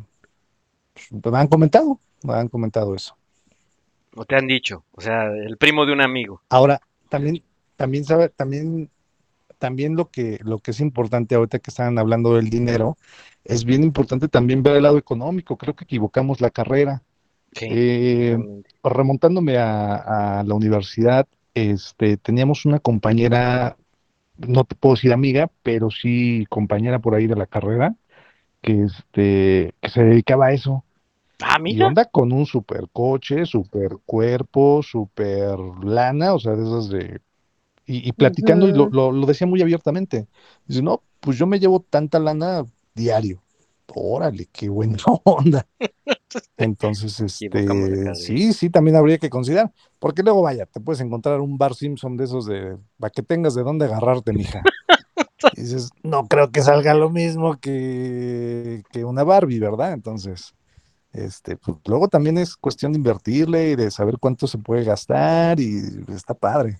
pues, 0.93 1.33
me 1.33 1.39
han 1.39 1.47
comentado, 1.47 1.99
me 2.23 2.33
han 2.33 2.47
comentado 2.47 2.93
eso. 2.93 3.15
O 4.15 4.25
te 4.25 4.35
han 4.35 4.47
dicho, 4.47 4.83
o 4.91 5.01
sea, 5.01 5.25
el 5.31 5.57
primo 5.57 5.85
de 5.85 5.93
un 5.93 6.01
amigo. 6.01 6.41
Ahora, 6.49 6.79
también, 7.09 7.41
también 7.75 8.05
sabe, 8.05 8.29
también, 8.29 8.89
también 9.57 9.95
lo 9.95 10.09
que, 10.09 10.39
lo 10.43 10.59
que 10.59 10.71
es 10.71 10.79
importante 10.79 11.35
ahorita 11.35 11.59
que 11.59 11.71
estaban 11.71 11.97
hablando 11.97 12.35
del 12.35 12.49
dinero, 12.49 12.97
es 13.43 13.65
bien 13.65 13.83
importante 13.83 14.27
también 14.27 14.61
ver 14.61 14.75
el 14.75 14.83
lado 14.83 14.97
económico. 14.97 15.57
Creo 15.57 15.75
que 15.75 15.85
equivocamos 15.85 16.39
la 16.41 16.51
carrera. 16.51 17.01
Sí, 17.51 17.65
Eh, 17.69 18.37
remontándome 18.83 19.57
a, 19.57 20.39
a 20.39 20.43
la 20.43 20.53
universidad, 20.53 21.25
este, 21.55 22.17
teníamos 22.17 22.65
una 22.65 22.79
compañera, 22.79 23.75
no 24.47 24.63
te 24.65 24.75
puedo 24.75 24.95
decir 24.95 25.13
amiga, 25.13 25.51
pero 25.63 25.89
sí 25.91 26.45
compañera 26.49 26.99
por 26.99 27.15
ahí 27.15 27.27
de 27.27 27.35
la 27.35 27.47
carrera, 27.47 27.95
que, 28.61 28.83
este, 28.83 29.73
que 29.81 29.89
se 29.89 30.03
dedicaba 30.03 30.47
a 30.47 30.53
eso. 30.53 30.85
Ah, 31.41 31.57
Y 31.65 31.81
anda 31.83 32.05
con 32.05 32.31
un 32.33 32.45
super 32.45 32.89
coche, 32.91 33.45
super 33.45 33.97
cuerpo, 34.05 34.81
super 34.83 35.59
lana, 35.83 36.33
o 36.33 36.39
sea, 36.39 36.53
de 36.55 36.63
esas 36.63 36.89
de... 36.89 37.21
Y, 37.85 38.07
y 38.07 38.13
platicando, 38.13 38.67
y 38.69 38.73
lo, 38.73 38.89
lo, 38.91 39.11
lo 39.11 39.25
decía 39.27 39.47
muy 39.47 39.61
abiertamente. 39.61 40.27
Dice, 40.67 40.81
no, 40.83 41.03
pues 41.21 41.37
yo 41.37 41.47
me 41.47 41.59
llevo 41.59 41.81
tanta 41.81 42.19
lana 42.19 42.65
diario. 42.95 43.41
Órale, 43.95 44.47
qué 44.51 44.69
buena 44.69 44.97
onda. 45.23 45.67
Entonces, 46.57 47.19
este, 47.21 48.15
sí, 48.15 48.53
sí, 48.53 48.69
también 48.69 48.95
habría 48.95 49.17
que 49.17 49.29
considerar. 49.29 49.71
Porque 49.99 50.23
luego, 50.23 50.41
vaya, 50.41 50.65
te 50.65 50.79
puedes 50.79 51.01
encontrar 51.01 51.41
un 51.41 51.57
bar 51.57 51.75
Simpson 51.75 52.17
de 52.17 52.25
esos 52.25 52.45
de, 52.45 52.77
para 52.97 53.11
que 53.11 53.23
tengas 53.23 53.55
de 53.55 53.63
dónde 53.63 53.85
agarrarte, 53.85 54.33
mija. 54.33 54.61
Y 55.55 55.61
dices, 55.61 55.89
no 56.03 56.27
creo 56.27 56.51
que 56.51 56.61
salga 56.61 56.93
lo 56.93 57.09
mismo 57.09 57.57
que, 57.61 58.83
que 58.91 59.05
una 59.05 59.23
Barbie, 59.23 59.59
¿verdad? 59.59 59.93
Entonces, 59.93 60.53
este, 61.13 61.55
pues 61.55 61.77
luego 61.85 62.09
también 62.09 62.37
es 62.37 62.57
cuestión 62.57 62.91
de 62.91 62.97
invertirle 62.97 63.71
y 63.71 63.75
de 63.77 63.89
saber 63.89 64.17
cuánto 64.19 64.47
se 64.47 64.57
puede 64.57 64.83
gastar 64.83 65.59
y 65.61 65.79
está 66.09 66.33
padre. 66.33 66.79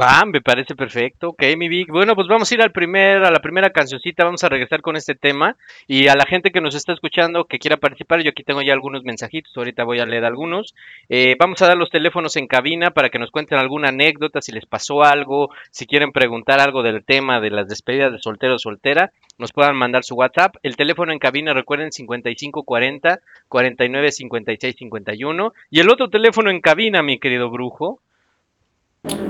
Va, 0.00 0.24
me 0.24 0.40
parece 0.40 0.76
perfecto. 0.76 1.30
Ok, 1.30 1.42
mi 1.56 1.68
Vic. 1.68 1.88
Bueno, 1.90 2.14
pues 2.14 2.28
vamos 2.28 2.50
a 2.50 2.54
ir 2.54 2.62
al 2.62 2.70
primer, 2.70 3.24
a 3.24 3.32
la 3.32 3.40
primera 3.40 3.70
cancioncita. 3.70 4.24
Vamos 4.24 4.44
a 4.44 4.48
regresar 4.48 4.80
con 4.80 4.94
este 4.94 5.16
tema. 5.16 5.56
Y 5.88 6.06
a 6.06 6.14
la 6.14 6.24
gente 6.24 6.52
que 6.52 6.60
nos 6.60 6.76
está 6.76 6.92
escuchando, 6.92 7.46
que 7.46 7.58
quiera 7.58 7.78
participar, 7.78 8.22
yo 8.22 8.30
aquí 8.30 8.44
tengo 8.44 8.62
ya 8.62 8.74
algunos 8.74 9.02
mensajitos. 9.02 9.56
Ahorita 9.56 9.82
voy 9.82 9.98
a 9.98 10.06
leer 10.06 10.24
algunos. 10.24 10.76
Eh, 11.08 11.34
vamos 11.40 11.62
a 11.62 11.66
dar 11.66 11.76
los 11.76 11.90
teléfonos 11.90 12.36
en 12.36 12.46
cabina 12.46 12.92
para 12.92 13.08
que 13.08 13.18
nos 13.18 13.32
cuenten 13.32 13.58
alguna 13.58 13.88
anécdota, 13.88 14.40
si 14.40 14.52
les 14.52 14.66
pasó 14.66 15.02
algo, 15.02 15.50
si 15.72 15.86
quieren 15.86 16.12
preguntar 16.12 16.60
algo 16.60 16.84
del 16.84 17.04
tema 17.04 17.40
de 17.40 17.50
las 17.50 17.66
despedidas 17.66 18.12
de 18.12 18.18
soltero 18.20 18.54
o 18.54 18.58
soltera, 18.60 19.10
nos 19.36 19.52
puedan 19.52 19.74
mandar 19.74 20.04
su 20.04 20.14
WhatsApp. 20.14 20.56
El 20.62 20.76
teléfono 20.76 21.12
en 21.12 21.18
cabina, 21.18 21.54
recuerden, 21.54 21.90
5540 21.90 23.18
49 23.48 24.12
56 24.12 24.76
51. 24.76 25.54
Y 25.70 25.80
el 25.80 25.90
otro 25.90 26.08
teléfono 26.08 26.50
en 26.50 26.60
cabina, 26.60 27.02
mi 27.02 27.18
querido 27.18 27.50
brujo. 27.50 28.00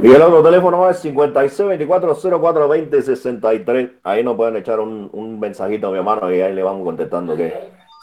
Y 0.03 0.11
el 0.11 0.23
otro 0.23 0.43
teléfono 0.43 0.89
es 0.89 1.05
5624042063. 1.05 3.91
Ahí 4.05 4.23
nos 4.23 4.37
pueden 4.37 4.57
echar 4.57 4.81
un, 4.81 5.11
un 5.13 5.39
mensajito, 5.41 5.91
mi 5.91 5.99
hermano, 5.99 6.33
y 6.33 6.41
ahí 6.41 6.55
le 6.55 6.63
vamos 6.63 6.85
contestando 6.85 7.37
que 7.37 7.53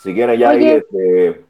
si 0.06 0.14
quieren 0.14 0.40
ya 0.40 0.52
ahí, 0.52 0.68
este, 0.68 1.42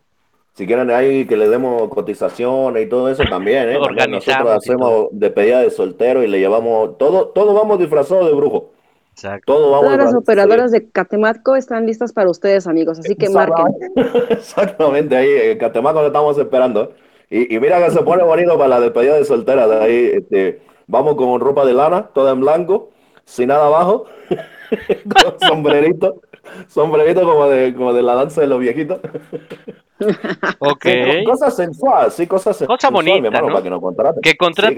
si 0.53 0.65
quieren 0.65 0.89
ahí 0.89 1.25
que 1.25 1.35
le 1.35 1.49
demos 1.49 1.89
cotizaciones 1.89 2.85
y 2.85 2.89
todo 2.89 3.09
eso 3.09 3.23
también, 3.29 3.69
¿eh? 3.69 3.77
Nosotros 4.09 4.49
hacemos 4.49 5.07
despedida 5.11 5.59
de 5.59 5.69
soltero 5.69 6.23
y 6.23 6.27
le 6.27 6.39
llevamos 6.39 6.97
todo, 6.97 7.27
todo 7.29 7.53
vamos 7.53 7.79
disfrazados 7.79 8.27
de 8.27 8.33
brujo. 8.33 8.71
Exacto. 9.11 9.53
Todo 9.53 9.71
vamos 9.71 9.85
Todas 9.85 10.05
las 10.05 10.13
operadoras 10.13 10.71
de 10.71 10.89
Catemaco 10.89 11.55
están 11.55 11.85
listas 11.85 12.13
para 12.13 12.29
ustedes, 12.29 12.67
amigos, 12.67 12.99
así 12.99 13.15
que 13.15 13.29
marquen. 13.29 13.65
Exactamente, 14.29 15.17
ahí 15.17 15.29
en 15.29 15.57
Catemaco 15.57 16.01
lo 16.01 16.07
estamos 16.07 16.37
esperando. 16.37 16.93
Y, 17.37 17.55
y 17.55 17.59
mira 17.59 17.83
que 17.83 17.91
se 17.91 18.01
pone 18.01 18.23
bonito 18.23 18.57
para 18.57 18.67
la 18.69 18.79
despedida 18.79 19.15
de 19.15 19.25
soltera. 19.25 19.67
De 19.67 19.83
ahí, 19.83 20.11
este, 20.15 20.61
vamos 20.87 21.15
con 21.15 21.39
ropa 21.39 21.65
de 21.65 21.73
lana, 21.73 22.07
toda 22.13 22.31
en 22.31 22.39
blanco, 22.41 22.91
sin 23.25 23.47
nada 23.49 23.67
abajo, 23.67 24.05
con 25.13 25.39
sombrerito, 25.47 26.21
sombrerito 26.67 27.23
como 27.23 27.47
de, 27.47 27.73
como 27.73 27.93
de 27.93 28.01
la 28.03 28.15
danza 28.15 28.41
de 28.41 28.47
los 28.47 28.59
viejitos. 28.59 28.99
Ok. 30.59 30.83
Sí, 30.83 31.23
co- 31.23 31.31
cosas 31.31 31.55
sensuales, 31.55 32.13
sí, 32.13 32.27
cosas 32.27 32.61
sen- 32.61 32.67
Cosa 32.67 32.87
sensuales, 32.89 33.05
mi 33.05 33.11
bonita, 33.21 33.27
hermano, 33.37 33.47
¿no? 33.47 33.53
para 33.53 33.63
que 33.63 33.69
nos 33.69 33.81
contraten. 33.81 34.21
Que 34.21 34.29
Sí, 34.31 34.35
a 34.35 34.35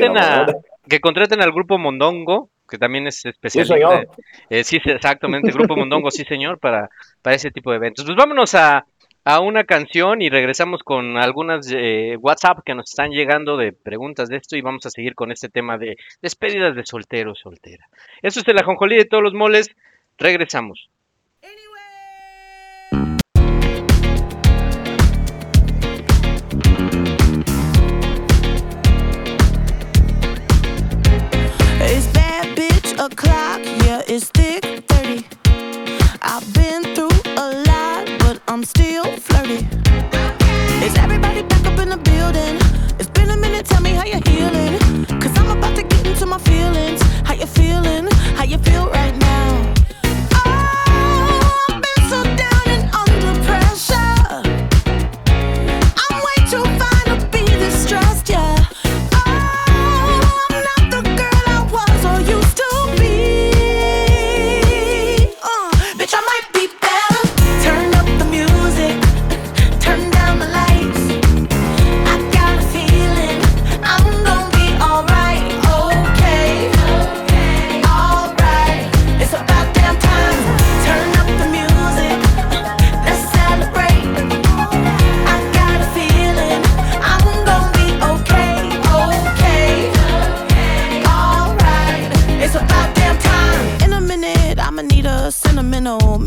contraten. 0.08 0.56
que 0.88 1.00
contraten 1.00 1.42
al 1.42 1.52
grupo 1.52 1.78
Mondongo, 1.80 2.50
que 2.70 2.78
también 2.78 3.08
es 3.08 3.26
especialista. 3.26 3.74
señor. 3.76 4.08
eh, 4.50 4.64
sí, 4.64 4.80
sí, 4.84 4.92
exactamente, 4.92 5.52
grupo 5.52 5.76
Mondongo, 5.76 6.12
sí, 6.12 6.24
señor, 6.24 6.60
para, 6.60 6.90
para 7.24 7.36
ese 7.36 7.50
tipo 7.50 7.72
de 7.72 7.78
eventos. 7.78 8.06
Pues 8.06 8.16
vámonos 8.16 8.54
a, 8.54 8.86
a 9.30 9.42
una 9.42 9.66
canción 9.66 10.22
y 10.22 10.30
regresamos 10.30 10.84
con 10.84 11.18
algunas 11.18 11.70
eh, 11.76 12.16
WhatsApp 12.18 12.60
que 12.66 12.74
nos 12.74 12.90
están 12.90 13.12
llegando 13.12 13.58
de 13.58 13.74
preguntas 13.74 14.30
de 14.30 14.38
esto 14.38 14.56
y 14.56 14.62
vamos 14.62 14.86
a 14.86 14.90
seguir 14.90 15.16
con 15.16 15.34
este 15.34 15.50
tema 15.50 15.78
de 15.78 15.98
despedidas 16.22 16.78
de 16.78 16.86
soltero 16.86 17.36
soltera. 17.36 17.90
Eso 18.22 18.40
es 18.40 18.48
el 18.48 18.58
ajonjolí 18.58 18.96
de 18.96 19.04
todos 19.04 19.22
los 19.22 19.34
moles. 19.34 19.70
Regresamos. 20.18 20.90
money. 39.48 39.87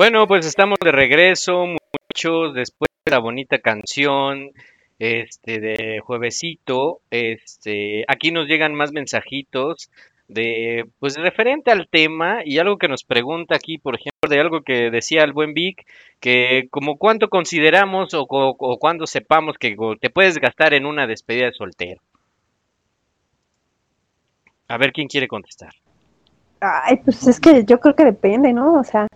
Bueno, 0.00 0.26
pues 0.26 0.46
estamos 0.46 0.78
de 0.82 0.92
regreso, 0.92 1.66
muchos 1.66 2.54
después 2.54 2.88
de 3.04 3.10
la 3.10 3.18
bonita 3.18 3.58
canción 3.58 4.48
este 4.98 5.60
de 5.60 6.00
juevesito, 6.00 7.02
este 7.10 8.06
aquí 8.08 8.32
nos 8.32 8.48
llegan 8.48 8.74
más 8.74 8.92
mensajitos 8.92 9.90
de 10.26 10.86
pues 11.00 11.16
referente 11.16 11.70
al 11.70 11.86
tema 11.86 12.38
y 12.46 12.56
algo 12.56 12.78
que 12.78 12.88
nos 12.88 13.04
pregunta 13.04 13.54
aquí, 13.54 13.76
por 13.76 13.94
ejemplo, 13.94 14.30
de 14.30 14.40
algo 14.40 14.62
que 14.62 14.90
decía 14.90 15.22
el 15.22 15.34
buen 15.34 15.52
Vic, 15.52 15.86
que 16.18 16.68
como 16.70 16.96
cuánto 16.96 17.28
consideramos 17.28 18.14
o, 18.14 18.22
o, 18.22 18.56
o 18.58 18.78
cuándo 18.78 19.06
sepamos 19.06 19.58
que 19.58 19.76
te 20.00 20.08
puedes 20.08 20.38
gastar 20.38 20.72
en 20.72 20.86
una 20.86 21.06
despedida 21.06 21.44
de 21.44 21.52
soltero. 21.52 22.00
A 24.66 24.78
ver 24.78 24.92
quién 24.92 25.08
quiere 25.08 25.28
contestar. 25.28 25.74
Ay, 26.58 26.96
pues 27.04 27.26
es 27.26 27.38
que 27.38 27.66
yo 27.66 27.78
creo 27.80 27.94
que 27.94 28.04
depende, 28.06 28.54
¿no? 28.54 28.80
O 28.80 28.84
sea, 28.84 29.06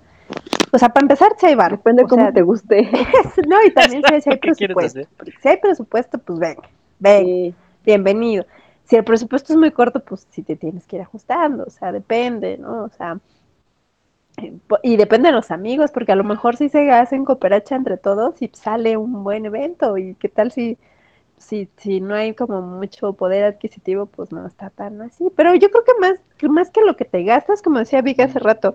o 0.74 0.78
sea, 0.78 0.88
para 0.88 1.04
empezar, 1.04 1.32
si 1.38 1.46
hay 1.46 1.54
bar. 1.54 1.70
Depende 1.72 2.02
o 2.02 2.08
cómo 2.08 2.24
sea, 2.24 2.32
te 2.32 2.42
guste. 2.42 2.82
no, 3.48 3.64
y 3.64 3.70
también 3.72 4.02
si 4.02 4.14
hay, 4.14 4.20
si 4.20 4.30
hay 4.30 4.40
¿Qué 4.40 4.54
quieres 4.54 4.74
presupuesto. 4.76 5.08
Porque 5.16 5.32
si 5.40 5.48
hay 5.48 5.56
presupuesto, 5.58 6.18
pues 6.18 6.38
venga, 6.40 6.68
venga, 6.98 7.24
Sí. 7.24 7.54
bienvenido. 7.84 8.44
Si 8.84 8.96
el 8.96 9.04
presupuesto 9.04 9.52
es 9.52 9.58
muy 9.58 9.70
corto, 9.70 10.00
pues 10.04 10.26
sí 10.30 10.42
te 10.42 10.56
tienes 10.56 10.86
que 10.86 10.96
ir 10.96 11.02
ajustando, 11.02 11.64
o 11.64 11.70
sea, 11.70 11.92
depende, 11.92 12.58
¿no? 12.58 12.84
O 12.84 12.88
sea, 12.88 13.18
eh, 14.38 14.52
y 14.82 14.96
depende 14.96 15.28
de 15.28 15.34
los 15.34 15.50
amigos, 15.50 15.92
porque 15.92 16.12
a 16.12 16.16
lo 16.16 16.24
mejor 16.24 16.56
si 16.56 16.68
se 16.68 16.90
hacen 16.90 17.24
cooperacha 17.24 17.76
entre 17.76 17.96
todos 17.96 18.42
y 18.42 18.50
sale 18.52 18.96
un 18.96 19.22
buen 19.24 19.46
evento, 19.46 19.96
y 19.96 20.16
qué 20.16 20.28
tal 20.28 20.50
si, 20.52 20.76
si, 21.38 21.68
si 21.76 22.00
no 22.00 22.14
hay 22.14 22.34
como 22.34 22.62
mucho 22.62 23.12
poder 23.14 23.44
adquisitivo, 23.44 24.06
pues 24.06 24.32
no 24.32 24.46
está 24.46 24.70
tan 24.70 25.00
así. 25.02 25.30
Pero 25.36 25.54
yo 25.54 25.70
creo 25.70 25.84
que 25.84 25.94
más, 26.00 26.14
que 26.36 26.48
más 26.48 26.70
que 26.70 26.82
lo 26.82 26.96
que 26.96 27.04
te 27.04 27.22
gastas, 27.24 27.62
como 27.62 27.78
decía 27.78 28.02
Vic 28.02 28.20
hace 28.20 28.38
rato, 28.40 28.74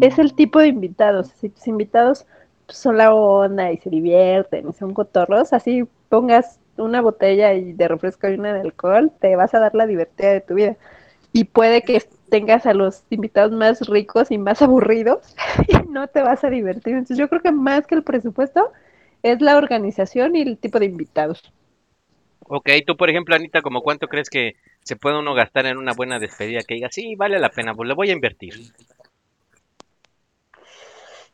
es 0.00 0.18
el 0.18 0.34
tipo 0.34 0.58
de 0.58 0.68
invitados. 0.68 1.28
Si 1.40 1.48
tus 1.48 1.66
invitados 1.66 2.26
son 2.68 2.98
la 2.98 3.14
onda 3.14 3.72
y 3.72 3.78
se 3.78 3.90
divierten 3.90 4.68
y 4.68 4.72
son 4.72 4.94
cotorros, 4.94 5.52
así 5.52 5.84
pongas 6.08 6.58
una 6.76 7.00
botella 7.00 7.54
y 7.54 7.72
de 7.72 7.88
refresco 7.88 8.28
y 8.28 8.34
una 8.34 8.52
de 8.52 8.60
alcohol, 8.60 9.12
te 9.20 9.34
vas 9.36 9.54
a 9.54 9.60
dar 9.60 9.74
la 9.74 9.86
divertida 9.86 10.32
de 10.32 10.40
tu 10.40 10.54
vida. 10.54 10.76
Y 11.32 11.44
puede 11.44 11.82
que 11.82 12.02
tengas 12.28 12.66
a 12.66 12.74
los 12.74 13.04
invitados 13.10 13.52
más 13.52 13.86
ricos 13.88 14.30
y 14.30 14.38
más 14.38 14.62
aburridos 14.62 15.34
y 15.68 15.88
no 15.88 16.08
te 16.08 16.22
vas 16.22 16.44
a 16.44 16.50
divertir. 16.50 16.94
Entonces 16.94 17.18
yo 17.18 17.28
creo 17.28 17.42
que 17.42 17.52
más 17.52 17.86
que 17.86 17.94
el 17.94 18.02
presupuesto 18.02 18.72
es 19.22 19.40
la 19.40 19.56
organización 19.56 20.36
y 20.36 20.42
el 20.42 20.58
tipo 20.58 20.78
de 20.78 20.86
invitados. 20.86 21.42
Ok, 22.48 22.70
tú 22.86 22.96
por 22.96 23.10
ejemplo, 23.10 23.34
Anita, 23.34 23.60
¿como 23.60 23.82
cuánto 23.82 24.06
crees 24.06 24.30
que 24.30 24.54
se 24.84 24.94
puede 24.94 25.18
uno 25.18 25.34
gastar 25.34 25.66
en 25.66 25.78
una 25.78 25.92
buena 25.94 26.20
despedida 26.20 26.60
que 26.62 26.74
diga, 26.74 26.88
sí, 26.92 27.16
vale 27.16 27.40
la 27.40 27.48
pena, 27.48 27.74
pues 27.74 27.88
le 27.88 27.94
voy 27.94 28.10
a 28.10 28.12
invertir? 28.12 28.54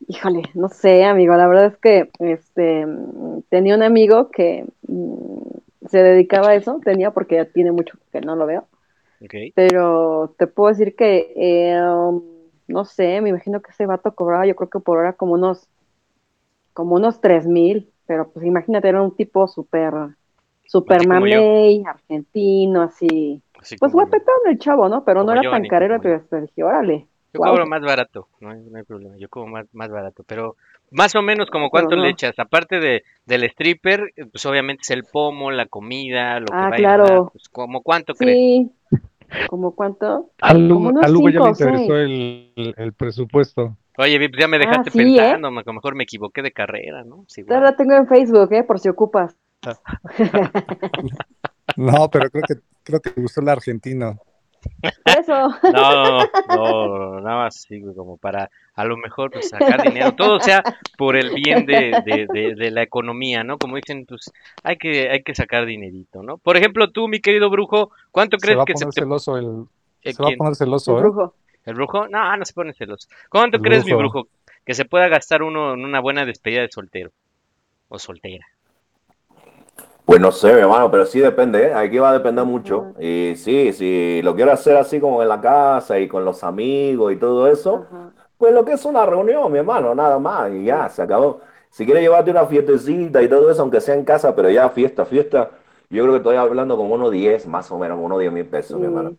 Híjole, 0.09 0.42
no 0.55 0.68
sé, 0.68 1.05
amigo, 1.05 1.34
la 1.36 1.46
verdad 1.46 1.66
es 1.66 1.76
que 1.78 2.11
este 2.18 2.86
tenía 3.48 3.76
un 3.76 3.82
amigo 3.82 4.30
que 4.30 4.64
mm, 4.88 5.86
se 5.88 6.03
dedicaba 6.03 6.50
a 6.50 6.55
eso, 6.55 6.80
tenía 6.84 7.12
porque 7.12 7.36
ya 7.36 7.44
tiene 7.44 7.72
mucho 7.72 7.98
que 8.12 8.20
no 8.20 8.36
lo 8.36 8.46
veo, 8.46 8.66
Ok. 9.22 9.34
pero 9.55 10.34
te 10.38 10.46
puedo 10.46 10.70
decir 10.70 10.96
que 10.96 11.32
eh, 11.36 11.80
um, 11.82 12.22
no 12.68 12.84
sé, 12.84 13.20
me 13.20 13.30
imagino 13.30 13.61
que 13.61 13.70
ese 13.70 13.86
vato 13.86 14.14
cobraba 14.14 14.46
yo 14.46 14.57
creo 14.57 14.70
que 14.70 14.80
por 14.80 14.98
hora 14.98 15.12
como 15.14 15.34
unos 15.34 15.68
como 16.72 16.94
unos 16.96 17.20
tres 17.20 17.46
mil, 17.46 17.90
pero 18.07 18.30
pues 18.30 18.46
imagínate, 18.46 18.88
era 18.88 19.03
un 19.03 19.14
tipo 19.14 19.46
súper 19.46 19.92
yo. 20.72 21.07
mamey, 21.07 21.84
argentino, 21.86 22.82
así, 22.82 23.42
Así 23.61 23.76
pues 23.76 23.92
guapetón 23.92 24.34
el 24.46 24.59
chavo, 24.59 24.88
¿no? 24.88 25.05
Pero 25.05 25.22
no 25.22 25.32
era 25.32 25.42
yo, 25.42 25.50
tan 25.50 25.68
carero, 25.68 26.00
pero 26.00 26.22
dije, 26.40 26.62
órale, 26.62 27.09
Yo 27.33 27.41
guau. 27.41 27.53
cobro 27.53 27.66
más 27.66 27.80
barato, 27.83 28.28
no 28.41 28.51
hay, 28.51 28.61
no 28.61 28.78
hay 28.78 28.85
problema, 28.85 29.16
yo 29.18 29.28
cobro 29.28 29.49
más, 29.49 29.66
más 29.72 29.91
barato, 29.91 30.22
pero 30.26 30.57
más 30.91 31.14
o 31.14 31.22
menos 31.22 31.51
como 31.51 31.70
cuánto 31.70 31.97
le 31.97 32.11
echas, 32.11 32.39
aparte 32.39 32.78
de, 32.78 33.03
del 33.24 33.45
stripper, 33.45 34.12
pues 34.30 34.45
obviamente 34.47 34.83
es 34.83 34.91
el 34.91 35.05
pomo, 35.05 35.51
la 35.51 35.66
comida, 35.66 36.41
lo 36.41 36.47
que 36.47 36.53
Ah, 36.55 36.70
va 36.70 36.76
a 36.76 36.78
claro. 36.78 37.05
llevar, 37.05 37.22
pues 37.33 37.49
como 37.49 37.83
cuánto 37.83 38.14
crees. 38.14 38.37
Sí, 38.37 38.70
¿como 39.47 39.74
cuánto? 39.74 40.30
Al 40.41 40.70
Como 40.70 40.89
Hugo, 40.89 40.89
unos 40.91 41.07
al 41.07 41.16
Hugo 41.16 41.28
ya 41.30 41.39
seis. 41.39 41.49
interesó 41.51 41.97
el, 41.97 42.53
el- 42.57 42.74
el 42.76 42.93
presupuesto. 42.93 43.76
Oye, 43.99 44.18
ya 44.39 44.49
me 44.49 44.59
Ah, 44.59 44.59
dejaste 44.59 44.91
sí, 44.91 45.01
¿eh? 45.18 45.26
pensando, 45.26 45.51
me- 45.51 45.61
a 45.61 45.64
lo 45.66 45.72
mejor 45.74 45.95
me 45.95 46.05
equivoqué 46.05 46.43
de 46.43 46.53
carrera, 46.53 47.05
¿no? 47.05 47.24
Sí, 47.28 47.43
la 47.43 47.76
tengo 47.76 47.95
en 47.95 48.07
Facebook, 48.07 48.53
¿eh? 48.53 48.64
Por 48.64 48.78
si 48.78 48.89
ocupas. 48.89 49.37
No, 51.76 52.09
pero 52.11 52.30
creo 52.30 52.45
que 52.45 52.55
creo 52.85 53.01
que 53.01 53.11
te 53.11 53.20
gustó 53.20 53.41
el 53.41 53.49
argentino. 53.49 54.18
Eso. 55.05 55.49
No, 55.73 55.93
no, 55.93 56.21
no, 56.21 56.29
no, 56.49 56.99
no, 56.99 57.21
nada 57.21 57.37
más 57.45 57.57
así, 57.57 57.81
güey, 57.81 57.95
como 57.95 58.17
para 58.17 58.51
a 58.75 58.85
lo 58.85 58.97
mejor 58.97 59.31
pues, 59.31 59.51
sacar 59.51 59.83
dinero, 59.83 60.13
todo 60.13 60.41
sea 60.41 60.63
por 60.97 61.17
el 61.17 61.35
bien 61.35 61.67
de, 61.67 62.03
de, 62.05 62.27
de, 62.33 62.55
de 62.55 62.71
la 62.71 62.83
economía, 62.83 63.45
¿no? 63.45 63.59
Como 63.59 63.77
dicen, 63.77 64.07
pues 64.07 64.31
hay 64.63 64.77
que, 64.77 65.11
hay 65.11 65.23
que 65.23 65.35
sacar 65.35 65.67
dinerito, 65.67 66.23
¿no? 66.23 66.39
Por 66.39 66.57
ejemplo, 66.57 66.91
tú, 66.91 67.09
mi 67.09 67.21
querido 67.21 67.51
brujo, 67.51 67.91
¿cuánto 68.11 68.39
Se 68.39 68.43
crees 68.43 68.59
va 68.59 68.63
a 68.63 68.67
que 68.67 68.77
se 68.77 68.91
celoso 68.93 69.37
el 69.37 69.67
eh, 70.03 70.13
se 70.13 70.23
va 70.23 70.31
a 70.31 70.37
poner 70.37 70.51
El 70.51 70.57
celoso, 70.57 70.99
¿eh? 70.99 71.01
brujo. 71.01 71.35
¿El 71.65 71.75
brujo? 71.75 72.09
No, 72.09 72.37
no 72.37 72.45
se 72.45 72.53
pone 72.53 72.73
celoso. 72.73 73.09
¿Cuánto 73.29 73.59
El 73.59 73.63
crees, 73.63 73.85
mi 73.85 73.93
brujo, 73.93 74.27
que 74.65 74.75
se 74.75 74.85
pueda 74.85 75.09
gastar 75.09 75.43
uno 75.43 75.75
en 75.75 75.85
una 75.85 76.01
buena 76.01 76.25
despedida 76.25 76.63
de 76.63 76.69
soltero? 76.69 77.11
O 77.89 77.99
soltera. 77.99 78.47
Pues 80.05 80.20
no 80.20 80.32
sé, 80.32 80.53
mi 80.53 80.61
hermano, 80.61 80.90
pero 80.90 81.07
sí 81.07 81.20
depende, 81.20 81.68
¿eh? 81.68 81.74
Aquí 81.74 81.98
va 81.98 82.11
a 82.11 82.12
depender 82.14 82.44
mucho. 82.44 82.92
Y 82.98 83.34
sí, 83.36 83.72
si 83.72 84.20
lo 84.22 84.34
quiero 84.34 84.53
hacer 84.53 84.76
así 84.76 85.00
como 85.00 85.22
en 85.22 85.28
la 85.28 85.40
casa 85.40 85.98
y 85.98 86.09
con 86.09 86.24
los 86.24 86.42
amigos 86.42 87.12
y 87.12 87.16
todo 87.16 87.46
eso, 87.46 87.86
Ajá. 87.88 88.11
pues 88.36 88.53
lo 88.53 88.64
que 88.64 88.72
es 88.72 88.84
una 88.84 89.07
reunión, 89.07 89.50
mi 89.53 89.59
hermano, 89.59 89.94
nada 89.94 90.18
más, 90.18 90.50
y 90.53 90.64
ya, 90.64 90.88
se 90.88 91.03
acabó. 91.03 91.40
Si 91.70 91.84
quieres 91.84 92.03
llevarte 92.03 92.30
una 92.30 92.46
fiestecita 92.46 93.22
y 93.22 93.28
todo 93.28 93.50
eso, 93.50 93.62
aunque 93.62 93.80
sea 93.80 93.94
en 93.94 94.05
casa, 94.05 94.34
pero 94.34 94.50
ya 94.50 94.68
fiesta, 94.70 95.07
fiesta, 95.07 95.50
yo 95.88 96.03
creo 96.03 96.12
que 96.14 96.18
estoy 96.18 96.36
hablando 96.36 96.76
como 96.76 96.94
unos 96.94 97.11
10, 97.12 97.46
más 97.46 97.70
o 97.70 97.78
menos, 97.78 97.98
unos 98.00 98.18
10 98.18 98.32
mil 98.32 98.46
pesos, 98.46 98.78
mi 98.78 98.86
hermano. 98.86 99.16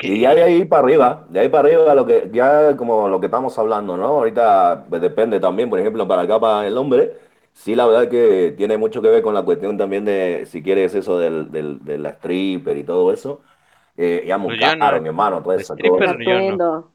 Y 0.00 0.20
ya 0.20 0.34
de 0.34 0.42
ahí 0.42 0.64
para 0.64 0.82
arriba, 0.82 1.26
de 1.28 1.40
ahí 1.40 1.48
para 1.48 1.68
arriba, 1.68 1.94
lo 1.94 2.04
que, 2.04 2.28
ya 2.32 2.76
como 2.76 3.08
lo 3.08 3.20
que 3.20 3.26
estamos 3.26 3.56
hablando, 3.58 3.96
¿no? 3.96 4.06
Ahorita 4.06 4.86
pues, 4.88 5.00
depende 5.00 5.38
también, 5.38 5.70
por 5.70 5.78
ejemplo, 5.78 6.06
para 6.08 6.22
acá, 6.22 6.40
para 6.40 6.66
el 6.66 6.76
hombre, 6.76 7.16
sí, 7.58 7.74
la 7.74 7.86
verdad 7.86 8.10
que 8.10 8.54
tiene 8.56 8.76
mucho 8.78 9.02
que 9.02 9.08
ver 9.08 9.22
con 9.22 9.34
la 9.34 9.42
cuestión 9.44 9.76
también 9.76 10.04
de, 10.04 10.46
si 10.46 10.62
quieres 10.62 10.94
eso 10.94 11.18
del, 11.18 11.50
del, 11.50 11.84
de 11.84 11.98
la 11.98 12.10
stripper 12.10 12.76
y 12.76 12.84
todo 12.84 13.12
eso, 13.12 13.42
eh, 13.96 14.24
ya 14.26 14.38
muy 14.38 14.56
yo 14.60 14.74
no, 14.76 14.88
caro, 14.88 15.00
mi 15.00 15.08
hermano, 15.08 15.42
stripper 15.56 16.08
yo 16.26 16.40
no. 16.42 16.58
atuendo. 16.58 16.94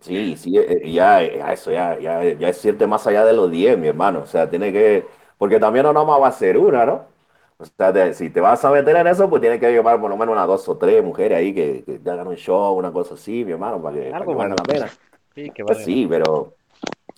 Sí, 0.00 0.36
sí, 0.36 0.56
eh, 0.56 0.80
eh, 0.84 0.92
ya, 0.92 1.20
ya 1.22 1.52
eso, 1.52 1.70
ya, 1.70 1.98
ya, 1.98 2.22
ya 2.24 2.48
es 2.48 2.56
cierto 2.58 2.88
más 2.88 3.06
allá 3.06 3.24
de 3.24 3.34
los 3.34 3.50
10, 3.50 3.76
mi 3.76 3.88
hermano, 3.88 4.20
o 4.22 4.26
sea, 4.26 4.48
tiene 4.48 4.72
que, 4.72 5.06
porque 5.36 5.60
también 5.60 5.84
no 5.84 5.92
nomás 5.92 6.20
va 6.22 6.28
a 6.28 6.32
ser 6.32 6.56
una, 6.56 6.86
¿no? 6.86 7.06
O 7.58 7.64
sea, 7.66 7.92
te- 7.92 8.14
si 8.14 8.30
te 8.30 8.40
vas 8.40 8.64
a 8.64 8.70
meter 8.70 8.96
en 8.96 9.06
eso, 9.08 9.28
pues 9.28 9.42
tienes 9.42 9.60
que 9.60 9.70
llevar 9.70 10.00
por 10.00 10.08
lo 10.08 10.16
menos 10.16 10.32
unas 10.32 10.46
dos 10.46 10.66
o 10.70 10.78
tres 10.78 11.04
mujeres 11.04 11.36
ahí 11.38 11.52
que, 11.54 11.84
que 11.84 11.98
te 11.98 12.10
hagan 12.10 12.28
un 12.28 12.36
show, 12.36 12.72
una 12.78 12.90
cosa 12.92 13.14
así, 13.14 13.44
mi 13.44 13.52
hermano, 13.52 13.82
para 13.82 13.96
que, 13.96 14.14
para 14.14 14.16
Algo 14.18 14.34
que 14.34 14.36
valga 14.40 14.54
la 14.56 14.66
pena. 14.66 14.88
Sí, 15.34 15.52
que 15.52 15.62
Pues 15.64 15.78
valga 15.84 15.84
sí, 15.84 16.06
pero 16.08 16.56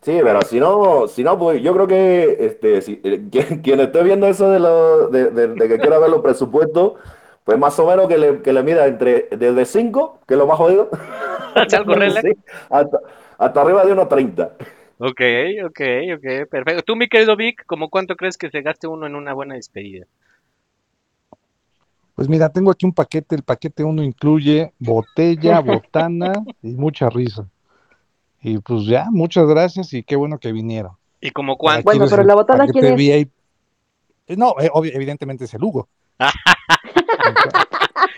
sí, 0.03 0.19
pero 0.23 0.43
si 0.43 0.61
no, 0.61 1.09
si 1.09 1.25
no, 1.25 1.39
pues 1.39 1.63
yo 1.63 1.73
creo 1.75 1.87
que 1.87 2.37
este, 2.41 2.83
si, 2.83 3.01
eh, 3.05 3.23
quien, 3.31 3.63
quien 3.63 3.81
esté 3.81 4.03
viendo 4.03 4.27
eso 4.27 4.51
de, 4.51 4.61
lo, 4.61 5.09
de, 5.09 5.31
de- 5.31 5.49
de 5.49 5.69
que 5.69 5.81
quiera 5.81 5.99
ver 5.99 6.11
los 6.11 6.21
presupuestos, 6.23 6.95
pues 7.45 7.59
más 7.59 7.79
o 7.79 7.87
menos 7.87 8.07
que 8.09 8.19
le, 8.19 8.43
que 8.43 8.53
le 8.53 8.63
mida 8.63 8.87
entre 8.87 9.29
desde 9.31 9.65
5, 9.65 10.21
que 10.29 10.35
es 10.35 10.39
lo 10.39 10.47
más 10.47 10.59
jodido, 10.59 10.91
hasta, 12.71 13.01
hasta 13.39 13.61
arriba 13.61 13.85
de 13.85 13.93
unos 13.93 14.09
30. 14.09 14.53
Ok, 14.99 15.21
ok, 15.67 15.81
ok, 16.17 16.49
perfecto. 16.49 16.83
Tú, 16.83 16.95
mi 16.97 17.09
querido 17.09 17.35
Vic, 17.35 17.65
¿como 17.67 17.89
cuánto 17.91 18.15
crees 18.15 18.37
que 18.39 18.51
se 18.51 18.63
gaste 18.63 18.87
uno 18.87 19.07
en 19.07 19.17
una 19.17 19.33
buena 19.33 19.57
despedida? 19.57 20.07
Pues 22.15 22.29
mira, 22.29 22.49
tengo 22.51 22.71
aquí 22.71 22.87
un 22.87 22.93
paquete, 22.93 23.35
el 23.35 23.43
paquete 23.43 23.83
uno 23.83 24.03
incluye 24.03 24.73
botella, 24.79 25.61
botana 25.61 26.45
y 26.63 26.75
mucha 26.75 27.09
risa. 27.09 27.49
Y 28.43 28.59
pues 28.59 28.85
ya, 28.87 29.07
muchas 29.11 29.47
gracias 29.47 29.93
y 29.93 30.03
qué 30.03 30.17
bueno 30.17 30.39
que 30.39 30.53
vinieron. 30.53 30.93
¿Y 31.21 31.31
como 31.31 31.57
cuánto? 31.57 31.85
Bueno, 31.85 32.07
pero 32.11 32.25
la 32.25 32.35
botana, 32.35 32.67
¿quién 32.67 32.85
es? 32.87 32.97
VIP. 32.97 33.31
Eh, 34.27 34.37
No, 34.37 34.55
eh, 34.61 34.71
obvio- 34.73 34.93
evidentemente 34.95 35.45
es 35.45 35.55
el 35.55 35.63
Hugo. 35.63 35.89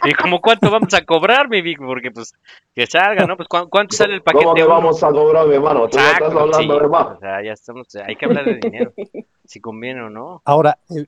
¿Y 0.05 0.13
como 0.15 0.41
cuánto 0.41 0.71
vamos 0.71 0.93
a 0.95 1.05
cobrar, 1.05 1.49
mi 1.49 1.63
Vic? 1.63 1.79
Porque 1.79 2.11
pues 2.11 2.33
que 2.75 2.87
salga, 2.87 3.27
¿no? 3.27 3.37
Pues 3.37 3.49
¿cu- 3.49 3.69
¿cuánto 3.71 3.97
sale 3.97 4.15
el 4.15 4.23
paquete 4.23 4.45
¿Cómo 4.45 4.55
que 4.55 4.65
vamos 4.65 5.03
a 5.03 5.11
cobrar, 5.11 5.47
mi 5.47 5.55
hermano? 5.55 5.89
Tú 5.89 5.97
ya 5.99 6.13
estás 6.13 6.31
hablando 6.35 6.59
sí, 6.59 6.69
de 6.83 6.89
más. 6.89 7.07
o 7.07 7.19
sea, 7.21 7.43
ya 7.43 7.53
estamos, 7.53 7.87
hay 8.07 8.17
que 8.17 8.25
hablar 8.27 8.45
de 8.45 8.55
dinero, 8.57 8.93
si 9.45 9.61
conviene 9.61 10.03
o 10.03 10.11
no. 10.11 10.43
Ahora, 10.45 10.79
eh, 10.91 11.07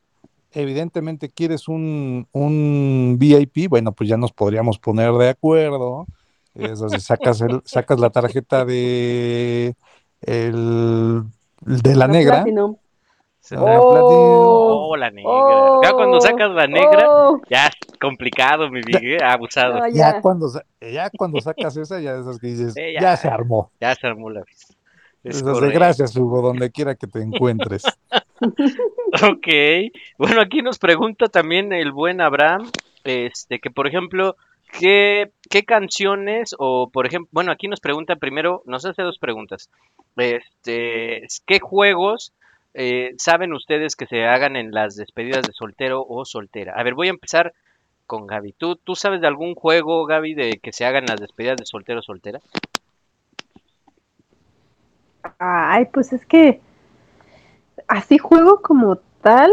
evidentemente 0.53 1.29
quieres 1.31 1.69
un, 1.69 2.27
un 2.33 3.17
VIP, 3.19 3.69
bueno, 3.69 3.93
pues 3.93 4.09
ya 4.09 4.17
nos 4.17 4.33
podríamos 4.33 4.79
poner 4.79 5.13
de 5.13 5.29
acuerdo. 5.31 6.07
Es 6.59 6.83
así, 6.83 7.01
sacas, 7.01 7.41
el, 7.41 7.61
sacas 7.65 7.99
la 8.01 8.11
tarjeta 8.11 8.65
de, 8.65 9.75
el, 10.23 11.23
de 11.61 11.95
la 11.97 12.09
negra. 12.09 12.37
Platinum. 12.43 12.77
Se- 13.41 13.55
la 13.55 13.63
Platinum. 13.63 13.83
Oh, 13.89 14.97
la 14.97 15.11
negra. 15.11 15.31
Oh, 15.31 15.81
ya 15.83 15.93
cuando 15.93 16.21
sacas 16.21 16.51
la 16.51 16.67
negra, 16.67 17.07
oh, 17.09 17.41
ya 17.49 17.67
es 17.67 17.75
complicado, 18.01 18.69
mi 18.71 18.81
¿eh? 18.81 19.19
abusado. 19.23 19.75
no, 19.79 19.89
Ya 19.89 20.15
ya. 20.15 20.21
cuando, 20.21 20.49
ya 20.81 21.11
cuando 21.11 21.41
sacas 21.41 21.77
esa, 21.77 22.01
ya 22.01 22.17
esas 22.17 22.39
que 22.39 22.49
dices, 22.49 22.75
Sí, 22.75 22.93
ya. 22.95 23.01
ya. 23.01 23.17
se 23.17 23.29
armó. 23.29 23.71
Ya 23.81 23.95
se 23.95 24.07
armó 24.07 24.31
la 24.31 24.45
fiesta. 24.45 24.75
Gracias, 25.23 26.17
Hugo, 26.17 26.41
donde 26.41 26.71
quiera 26.71 26.95
que 26.95 27.07
te 27.07 27.21
encuentres. 27.21 27.83
Ok, 29.23 29.49
bueno, 30.19 30.43
aquí 30.43 30.61
nos 30.61 30.79
pregunta 30.79 31.29
también 31.29 31.73
el 31.73 31.91
buen 31.91 32.21
Abraham, 32.21 32.71
este, 33.03 33.61
que 33.61 33.71
por 33.71 33.87
ejemplo, 33.87 34.37
¿qué, 34.73 35.31
canciones 35.67 36.55
o 36.59 36.91
por 36.91 37.07
ejemplo, 37.07 37.29
bueno, 37.33 37.53
aquí 37.53 37.69
nos 37.69 37.81
pregunta 37.81 38.17
primero, 38.17 38.63
nos 38.67 38.85
hace 38.85 39.03
dos 39.03 39.19
preguntas, 39.19 39.71
este, 40.17 41.27
¿qué 41.47 41.61
juegos 41.61 42.33
eh, 42.75 43.15
saben 43.17 43.53
ustedes 43.53 43.97
que 43.97 44.07
se 44.07 44.27
hagan 44.27 44.57
en 44.57 44.73
las 44.73 44.97
despedidas 44.97 45.47
de 45.47 45.53
soltero 45.53 46.05
o 46.07 46.25
soltera? 46.25 46.75
A 46.77 46.83
ver, 46.83 46.95
voy 46.95 47.09
a 47.09 47.11
empezar 47.11 47.55
con 48.07 48.27
Gaby. 48.27 48.53
¿Tú, 48.53 48.77
tú 48.77 48.95
sabes 48.95 49.21
de 49.21 49.27
algún 49.27 49.55
juego, 49.55 50.07
Gaby, 50.07 50.35
de 50.35 50.61
que 50.63 50.73
se 50.73 50.85
hagan 50.85 51.07
las 51.07 51.21
despedidas 51.21 51.57
de 51.57 51.67
soltero 51.67 52.01
o 52.01 52.03
soltera? 52.03 52.41
Ay, 55.39 55.87
pues 55.87 56.13
es 56.13 56.25
que 56.25 56.61
así 57.89 58.19
juego 58.19 58.63
como 58.63 58.97
tal, 59.23 59.51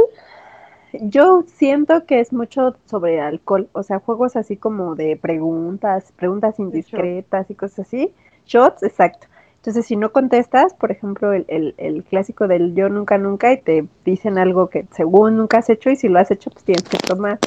yo 1.02 1.44
siento 1.48 2.06
que 2.06 2.20
es 2.20 2.32
mucho 2.34 2.76
sobre 2.86 3.20
alcohol, 3.22 3.68
o 3.74 3.84
sea, 3.84 4.00
juegos 4.00 4.36
así 4.36 4.58
como 4.58 4.96
de 4.96 5.18
preguntas, 5.18 6.12
preguntas 6.16 6.60
indiscretas 6.60 7.50
y 7.50 7.56
cosas 7.56 7.88
así. 7.88 8.14
Shots, 8.46 8.84
exacto. 8.84 9.28
Entonces, 9.58 9.86
si 9.86 9.96
no 9.96 10.12
contestas, 10.12 10.74
por 10.74 10.92
ejemplo, 10.92 11.32
el, 11.34 11.46
el, 11.48 11.74
el 11.78 12.04
clásico 12.04 12.48
del 12.48 12.76
yo 12.76 12.90
nunca, 12.90 13.18
nunca, 13.18 13.54
y 13.54 13.62
te 13.62 13.88
dicen 14.04 14.38
algo 14.38 14.70
que 14.70 14.86
según 14.92 15.38
nunca 15.38 15.60
has 15.60 15.70
hecho, 15.70 15.90
y 15.90 15.96
si 15.96 16.10
lo 16.10 16.20
has 16.20 16.32
hecho, 16.32 16.52
pues 16.52 16.66
tienes 16.66 16.84
que 16.84 16.98
tomar. 16.98 17.40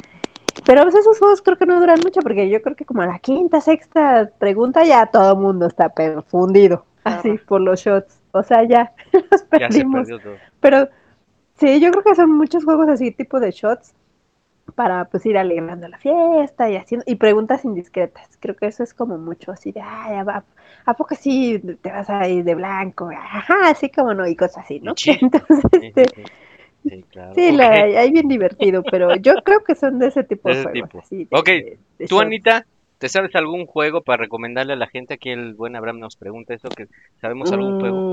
Pero 0.65 0.81
pues, 0.83 0.95
esos 0.95 1.19
juegos 1.19 1.41
creo 1.41 1.57
que 1.57 1.65
no 1.67 1.79
duran 1.79 1.99
mucho, 2.03 2.21
porque 2.21 2.49
yo 2.49 2.61
creo 2.61 2.75
que 2.75 2.85
como 2.85 3.03
a 3.03 3.07
la 3.07 3.19
quinta, 3.19 3.61
sexta 3.61 4.31
pregunta 4.39 4.83
ya 4.83 5.05
todo 5.05 5.33
el 5.33 5.39
mundo 5.39 5.67
está 5.67 5.89
perfundido, 5.89 6.85
así, 7.03 7.37
por 7.47 7.61
los 7.61 7.79
shots. 7.81 8.19
O 8.31 8.43
sea, 8.43 8.63
ya 8.63 8.93
los 9.13 9.45
Ya 9.55 9.71
se 9.71 9.85
perdimos. 9.85 10.07
perdió 10.07 10.19
todo. 10.19 10.41
Pero 10.59 10.89
sí, 11.59 11.79
yo 11.79 11.91
creo 11.91 12.03
que 12.03 12.15
son 12.15 12.31
muchos 12.33 12.63
juegos 12.65 12.89
así, 12.89 13.11
tipo 13.11 13.39
de 13.39 13.51
shots, 13.51 13.93
para 14.75 15.05
pues 15.05 15.25
ir 15.25 15.37
alegrando 15.37 15.87
la 15.89 15.97
fiesta 15.99 16.69
y 16.69 16.77
haciendo, 16.77 17.05
y 17.07 17.15
preguntas 17.15 17.65
indiscretas. 17.65 18.37
Creo 18.39 18.55
que 18.57 18.67
eso 18.67 18.83
es 18.83 18.93
como 18.93 19.17
mucho 19.19 19.51
así 19.51 19.71
de, 19.73 19.81
ay, 19.81 20.15
¿a, 20.17 20.45
¿a 20.85 20.95
poco 20.95 21.15
sí 21.15 21.59
te 21.81 21.91
vas 21.91 22.09
a 22.09 22.27
ir 22.29 22.43
de 22.45 22.55
blanco? 22.55 23.09
Ajá, 23.11 23.69
así 23.71 23.89
como 23.91 24.13
no, 24.13 24.27
y 24.27 24.35
cosas 24.35 24.65
así, 24.65 24.79
¿no? 24.81 24.99
Sí. 25.05 25.11
Entonces, 25.21 25.65
este, 25.73 26.13
sí, 26.87 27.03
claro. 27.09 27.35
sí, 27.35 27.51
la, 27.51 27.69
hay 27.71 28.11
bien 28.11 28.27
divertido, 28.27 28.83
pero 28.83 29.15
yo 29.15 29.43
creo 29.43 29.63
que 29.63 29.75
son 29.75 29.99
de 29.99 30.07
ese 30.07 30.23
tipo 30.23 30.55
De 30.55 30.55
juegos. 30.55 30.89
tipo. 30.89 31.03
así, 31.03 31.25
de- 31.25 31.39
Ok, 31.39 31.49
de- 31.97 32.07
Tú, 32.07 32.19
shots. 32.19 32.21
Anita, 32.21 32.65
¿te 32.97 33.09
sabes 33.09 33.35
algún 33.35 33.65
juego 33.65 34.01
para 34.03 34.23
recomendarle 34.23 34.73
a 34.73 34.75
la 34.77 34.87
gente? 34.87 35.13
Aquí 35.15 35.29
el 35.29 35.53
buen 35.55 35.75
Abraham 35.75 35.99
nos 35.99 36.15
pregunta 36.17 36.53
eso, 36.53 36.73
que 36.73 36.87
sabemos 37.21 37.51
algún 37.51 37.73
juego. 37.73 38.05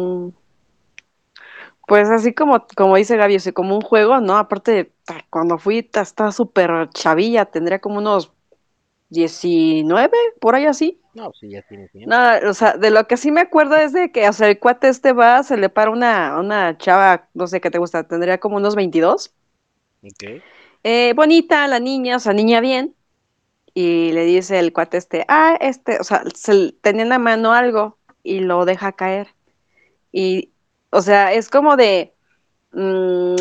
Pues 1.86 2.08
así 2.10 2.32
como, 2.32 2.66
como 2.76 2.96
dice 2.96 3.16
Gaby, 3.16 3.36
así 3.36 3.52
como 3.52 3.74
un 3.74 3.82
juego, 3.82 4.20
¿no? 4.20 4.36
Aparte, 4.38 4.92
cuando 5.30 5.58
fui, 5.58 5.82
ta- 5.82 6.00
estaba 6.00 6.32
súper 6.32 6.88
chavilla, 6.90 7.44
tendría 7.46 7.78
como 7.78 7.98
unos 7.98 8.32
19, 9.10 10.16
por 10.40 10.54
ahí 10.54 10.66
así. 10.66 11.00
No, 11.14 11.32
sí, 11.32 11.50
ya 11.50 11.62
tienes 11.62 11.92
tiempo. 11.92 12.10
No, 12.10 12.50
o 12.50 12.54
sea, 12.54 12.76
de 12.76 12.90
lo 12.90 13.06
que 13.06 13.16
sí 13.16 13.30
me 13.30 13.42
acuerdo 13.42 13.76
es 13.76 13.92
de 13.92 14.10
que, 14.10 14.28
o 14.28 14.32
sea, 14.32 14.48
el 14.48 14.58
cuate 14.58 14.88
este 14.88 15.12
va, 15.12 15.42
se 15.42 15.56
le 15.56 15.68
para 15.68 15.90
una, 15.90 16.38
una 16.38 16.76
chava, 16.78 17.28
no 17.34 17.46
sé 17.46 17.60
qué 17.60 17.70
te 17.70 17.78
gusta, 17.78 18.06
tendría 18.08 18.38
como 18.38 18.56
unos 18.56 18.74
22. 18.74 19.32
Ok. 20.02 20.42
Eh, 20.82 21.12
bonita 21.14 21.66
la 21.68 21.80
niña, 21.80 22.16
o 22.16 22.20
sea, 22.20 22.32
niña 22.32 22.60
bien. 22.60 22.94
Y 23.74 24.12
le 24.12 24.24
dice 24.24 24.58
el 24.58 24.72
cuate 24.72 24.98
este, 24.98 25.24
ah, 25.28 25.56
este, 25.60 25.98
o 25.98 26.04
sea, 26.04 26.22
se, 26.34 26.72
tenía 26.80 27.02
en 27.02 27.08
la 27.08 27.18
mano 27.18 27.52
algo 27.52 27.98
y 28.22 28.40
lo 28.40 28.64
deja 28.64 28.92
caer. 28.92 29.28
Y, 30.12 30.53
o 30.94 31.02
sea, 31.02 31.32
es 31.32 31.50
como 31.50 31.76
de, 31.76 32.14
mm, 32.72 33.34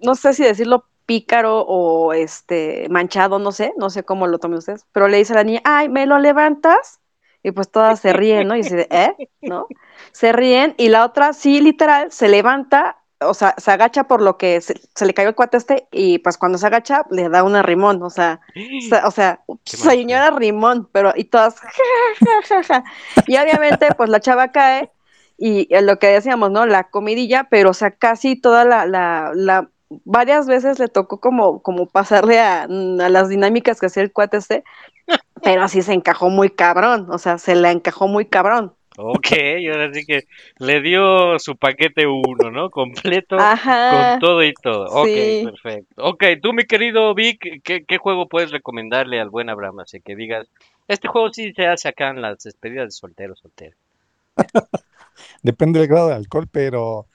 no 0.00 0.14
sé 0.14 0.34
si 0.34 0.44
decirlo 0.44 0.86
pícaro 1.06 1.62
o 1.62 2.12
este 2.12 2.86
manchado, 2.90 3.38
no 3.38 3.52
sé, 3.52 3.72
no 3.78 3.90
sé 3.90 4.04
cómo 4.04 4.26
lo 4.26 4.38
tomen 4.38 4.58
ustedes, 4.58 4.86
pero 4.92 5.08
le 5.08 5.16
dice 5.16 5.32
a 5.32 5.36
la 5.36 5.44
niña, 5.44 5.60
ay, 5.64 5.88
¿me 5.88 6.06
lo 6.06 6.18
levantas? 6.18 7.00
Y 7.42 7.50
pues 7.52 7.70
todas 7.70 8.00
se 8.00 8.12
ríen, 8.12 8.48
¿no? 8.48 8.54
Y 8.54 8.62
dice, 8.62 8.86
¿eh? 8.90 9.28
¿No? 9.40 9.66
Se 10.12 10.30
ríen 10.32 10.74
y 10.76 10.90
la 10.90 11.04
otra 11.04 11.32
sí, 11.32 11.60
literal, 11.60 12.12
se 12.12 12.28
levanta, 12.28 12.98
o 13.20 13.34
sea, 13.34 13.54
se 13.56 13.70
agacha 13.70 14.04
por 14.04 14.20
lo 14.20 14.36
que 14.36 14.60
se, 14.60 14.80
se 14.94 15.06
le 15.06 15.14
cayó 15.14 15.30
el 15.30 15.34
cuate 15.34 15.56
este 15.56 15.88
y 15.90 16.18
pues 16.18 16.36
cuando 16.38 16.58
se 16.58 16.66
agacha 16.66 17.04
le 17.10 17.28
da 17.30 17.42
una 17.42 17.62
rimón, 17.62 18.02
o 18.02 18.10
sea, 18.10 18.40
o 19.04 19.10
sea, 19.10 19.40
señora 19.64 20.30
rimón, 20.30 20.88
pero 20.92 21.12
y 21.16 21.24
todas, 21.24 21.58
ja, 21.60 21.68
ja, 22.20 22.42
ja, 22.48 22.62
ja. 22.62 22.84
Y 23.26 23.36
obviamente 23.38 23.88
pues 23.96 24.10
la 24.10 24.20
chava 24.20 24.52
cae 24.52 24.92
y 25.44 25.66
lo 25.82 25.98
que 25.98 26.06
decíamos, 26.06 26.52
¿no? 26.52 26.66
La 26.66 26.84
comidilla, 26.84 27.48
pero 27.50 27.70
o 27.70 27.74
sea, 27.74 27.90
casi 27.90 28.36
toda 28.36 28.64
la, 28.64 28.86
la, 28.86 29.32
la 29.34 29.68
varias 30.04 30.46
veces 30.46 30.78
le 30.78 30.86
tocó 30.86 31.18
como, 31.18 31.60
como 31.62 31.86
pasarle 31.86 32.38
a, 32.38 32.62
a 32.62 32.66
las 33.08 33.28
dinámicas 33.28 33.80
que 33.80 33.86
hacía 33.86 34.04
el 34.04 34.12
cuate 34.12 34.36
este, 34.36 34.62
pero 35.42 35.62
así 35.62 35.82
se 35.82 35.94
encajó 35.94 36.30
muy 36.30 36.48
cabrón, 36.48 37.08
o 37.10 37.18
sea, 37.18 37.38
se 37.38 37.56
la 37.56 37.72
encajó 37.72 38.06
muy 38.06 38.26
cabrón. 38.26 38.72
Ok, 38.98 39.28
ahora 39.72 39.92
sí 39.92 40.04
que 40.04 40.26
le 40.58 40.80
dio 40.80 41.38
su 41.40 41.56
paquete 41.56 42.06
uno, 42.06 42.50
¿no? 42.50 42.70
Completo, 42.70 43.36
Ajá. 43.40 44.12
con 44.12 44.20
todo 44.20 44.44
y 44.44 44.52
todo. 44.52 44.84
Ok, 44.92 45.06
Sí. 45.08 45.42
perfecto. 45.44 46.04
Ok, 46.04 46.24
tú, 46.40 46.52
mi 46.52 46.64
querido 46.66 47.12
Vic, 47.14 47.62
¿qué, 47.64 47.84
qué 47.84 47.98
juego 47.98 48.28
puedes 48.28 48.52
recomendarle 48.52 49.18
al 49.18 49.30
buen 49.30 49.48
Abraham? 49.48 49.80
Así 49.80 50.00
que 50.00 50.14
digas, 50.14 50.46
este 50.86 51.08
juego 51.08 51.32
sí 51.32 51.52
se 51.52 51.66
hace 51.66 51.88
acá 51.88 52.10
en 52.10 52.20
las 52.20 52.44
despedidas 52.44 52.86
de 52.86 52.90
soltero, 52.92 53.34
soltero. 53.34 53.76
Depende 55.42 55.80
del 55.80 55.88
grado 55.88 56.08
de 56.08 56.14
alcohol, 56.14 56.48
pero 56.50 57.08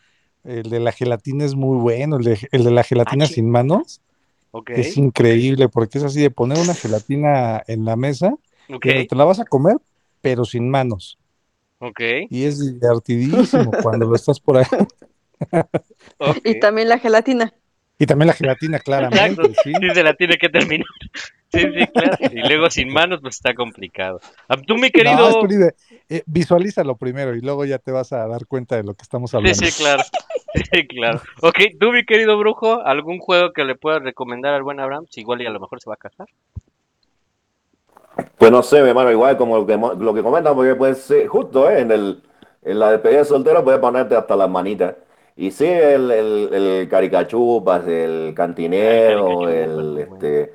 el 0.43 0.70
de 0.70 0.80
la 0.80 0.91
gelatina 0.91 1.45
es 1.45 1.55
muy 1.55 1.78
bueno. 1.78 2.18
El 2.18 2.24
de, 2.24 2.47
el 2.51 2.64
de 2.64 2.72
la 2.72 2.84
gelatina 2.84 3.26
Ah, 3.26 3.28
sin 3.28 3.49
manos 3.49 4.01
es 4.74 4.97
increíble 4.97 5.70
porque 5.70 5.97
es 5.99 6.03
así 6.03 6.22
de 6.22 6.32
poner 6.32 6.60
una 6.60 6.76
gelatina 6.76 7.64
en 7.68 7.86
la 7.86 7.95
mesa 7.95 8.34
ok, 8.70 8.86
y 8.86 8.89
donde 8.89 9.05
te 9.05 9.16
la 9.16 9.26
vas 9.26 9.39
a 9.39 9.45
comer, 9.45 9.78
pero 10.22 10.45
sin 10.45 10.70
manos. 10.70 11.20
ok, 11.80 12.01
Y 12.30 12.43
es 12.45 12.60
divertidísimo 12.60 13.72
cuando 13.82 14.05
lo 14.05 14.16
estás 14.16 14.39
por 14.39 14.58
ahí. 14.58 14.66
Y 16.43 16.60
también 16.60 16.89
la 16.89 16.99
gelatina. 16.99 17.53
Y 17.99 18.05
también 18.05 18.28
la 18.28 18.34
gelatina, 18.34 18.80
claramente, 18.80 19.41
Exacto, 19.41 19.53
sí. 19.64 19.72
sí 19.80 19.89
se 19.93 20.03
la 20.03 20.14
tiene 20.16 20.38
que 20.38 20.49
terminar. 20.49 20.88
Sí, 21.51 21.59
sí, 21.61 21.87
claro. 21.87 22.17
Y 22.31 22.39
luego 22.47 22.69
sin 22.69 22.89
manos, 22.89 23.19
pues 23.21 23.35
está 23.35 23.53
complicado. 23.55 24.19
Ah, 24.49 24.57
Tú, 24.57 24.75
mi 24.75 24.81
No, 24.83 24.91
querido... 24.91 25.29
es 25.29 25.75
que, 26.07 26.15
eh, 26.17 26.23
visualízalo 26.25 26.97
primero 26.97 27.35
y 27.35 27.41
luego 27.41 27.63
ya 27.65 27.77
te 27.79 27.91
vas 27.91 28.11
a 28.13 28.27
dar 28.27 28.45
cuenta 28.47 28.75
de 28.75 28.83
lo 28.83 28.93
que 28.93 29.03
estamos 29.03 29.31
Sí, 29.31 29.37
hablando. 29.37 29.65
sí, 29.65 29.83
claro. 29.83 30.03
Sí, 30.71 30.87
claro. 30.87 31.21
Ok, 31.41 31.59
tú, 31.79 31.91
mi 31.91 32.03
querido 32.03 32.37
brujo, 32.39 32.81
¿algún 32.83 33.19
juego 33.19 33.53
que 33.53 33.63
le 33.63 33.75
puedas 33.75 34.01
recomendar 34.01 34.53
al 34.55 34.63
buen 34.63 34.79
Abraham? 34.79 35.05
Si 35.09 35.21
igual 35.21 35.41
y 35.41 35.45
a 35.45 35.51
lo 35.51 35.59
mejor 35.59 35.79
se 35.79 35.89
va 35.89 35.93
a 35.93 35.97
casar. 35.97 36.27
Pues 38.37 38.51
no 38.51 38.63
sé, 38.63 38.81
mi 38.81 38.89
hermano, 38.89 39.11
igual 39.11 39.37
como 39.37 39.57
lo 39.57 39.65
que, 39.67 39.77
lo 39.77 40.13
que 40.13 40.23
comentan, 40.23 40.55
porque 40.55 40.73
pues 40.75 41.11
eh, 41.11 41.27
justo 41.27 41.69
eh, 41.69 41.81
en, 41.81 41.91
el, 41.91 42.23
en 42.63 42.79
la 42.79 42.91
despedida 42.91 43.19
de 43.19 43.25
soltero 43.25 43.63
puedes 43.63 43.79
ponerte 43.79 44.15
hasta 44.15 44.35
las 44.35 44.49
manitas. 44.49 44.95
Y 45.35 45.51
sí, 45.51 45.65
el, 45.65 46.09
el, 46.09 46.49
el 46.53 46.89
caricachupas, 46.89 47.85
el 47.87 48.33
cantinero, 48.35 49.45
Ah, 49.45 49.51
el 49.51 49.53
el, 49.53 49.75
caricachupas, 49.75 50.13
este, 50.13 50.53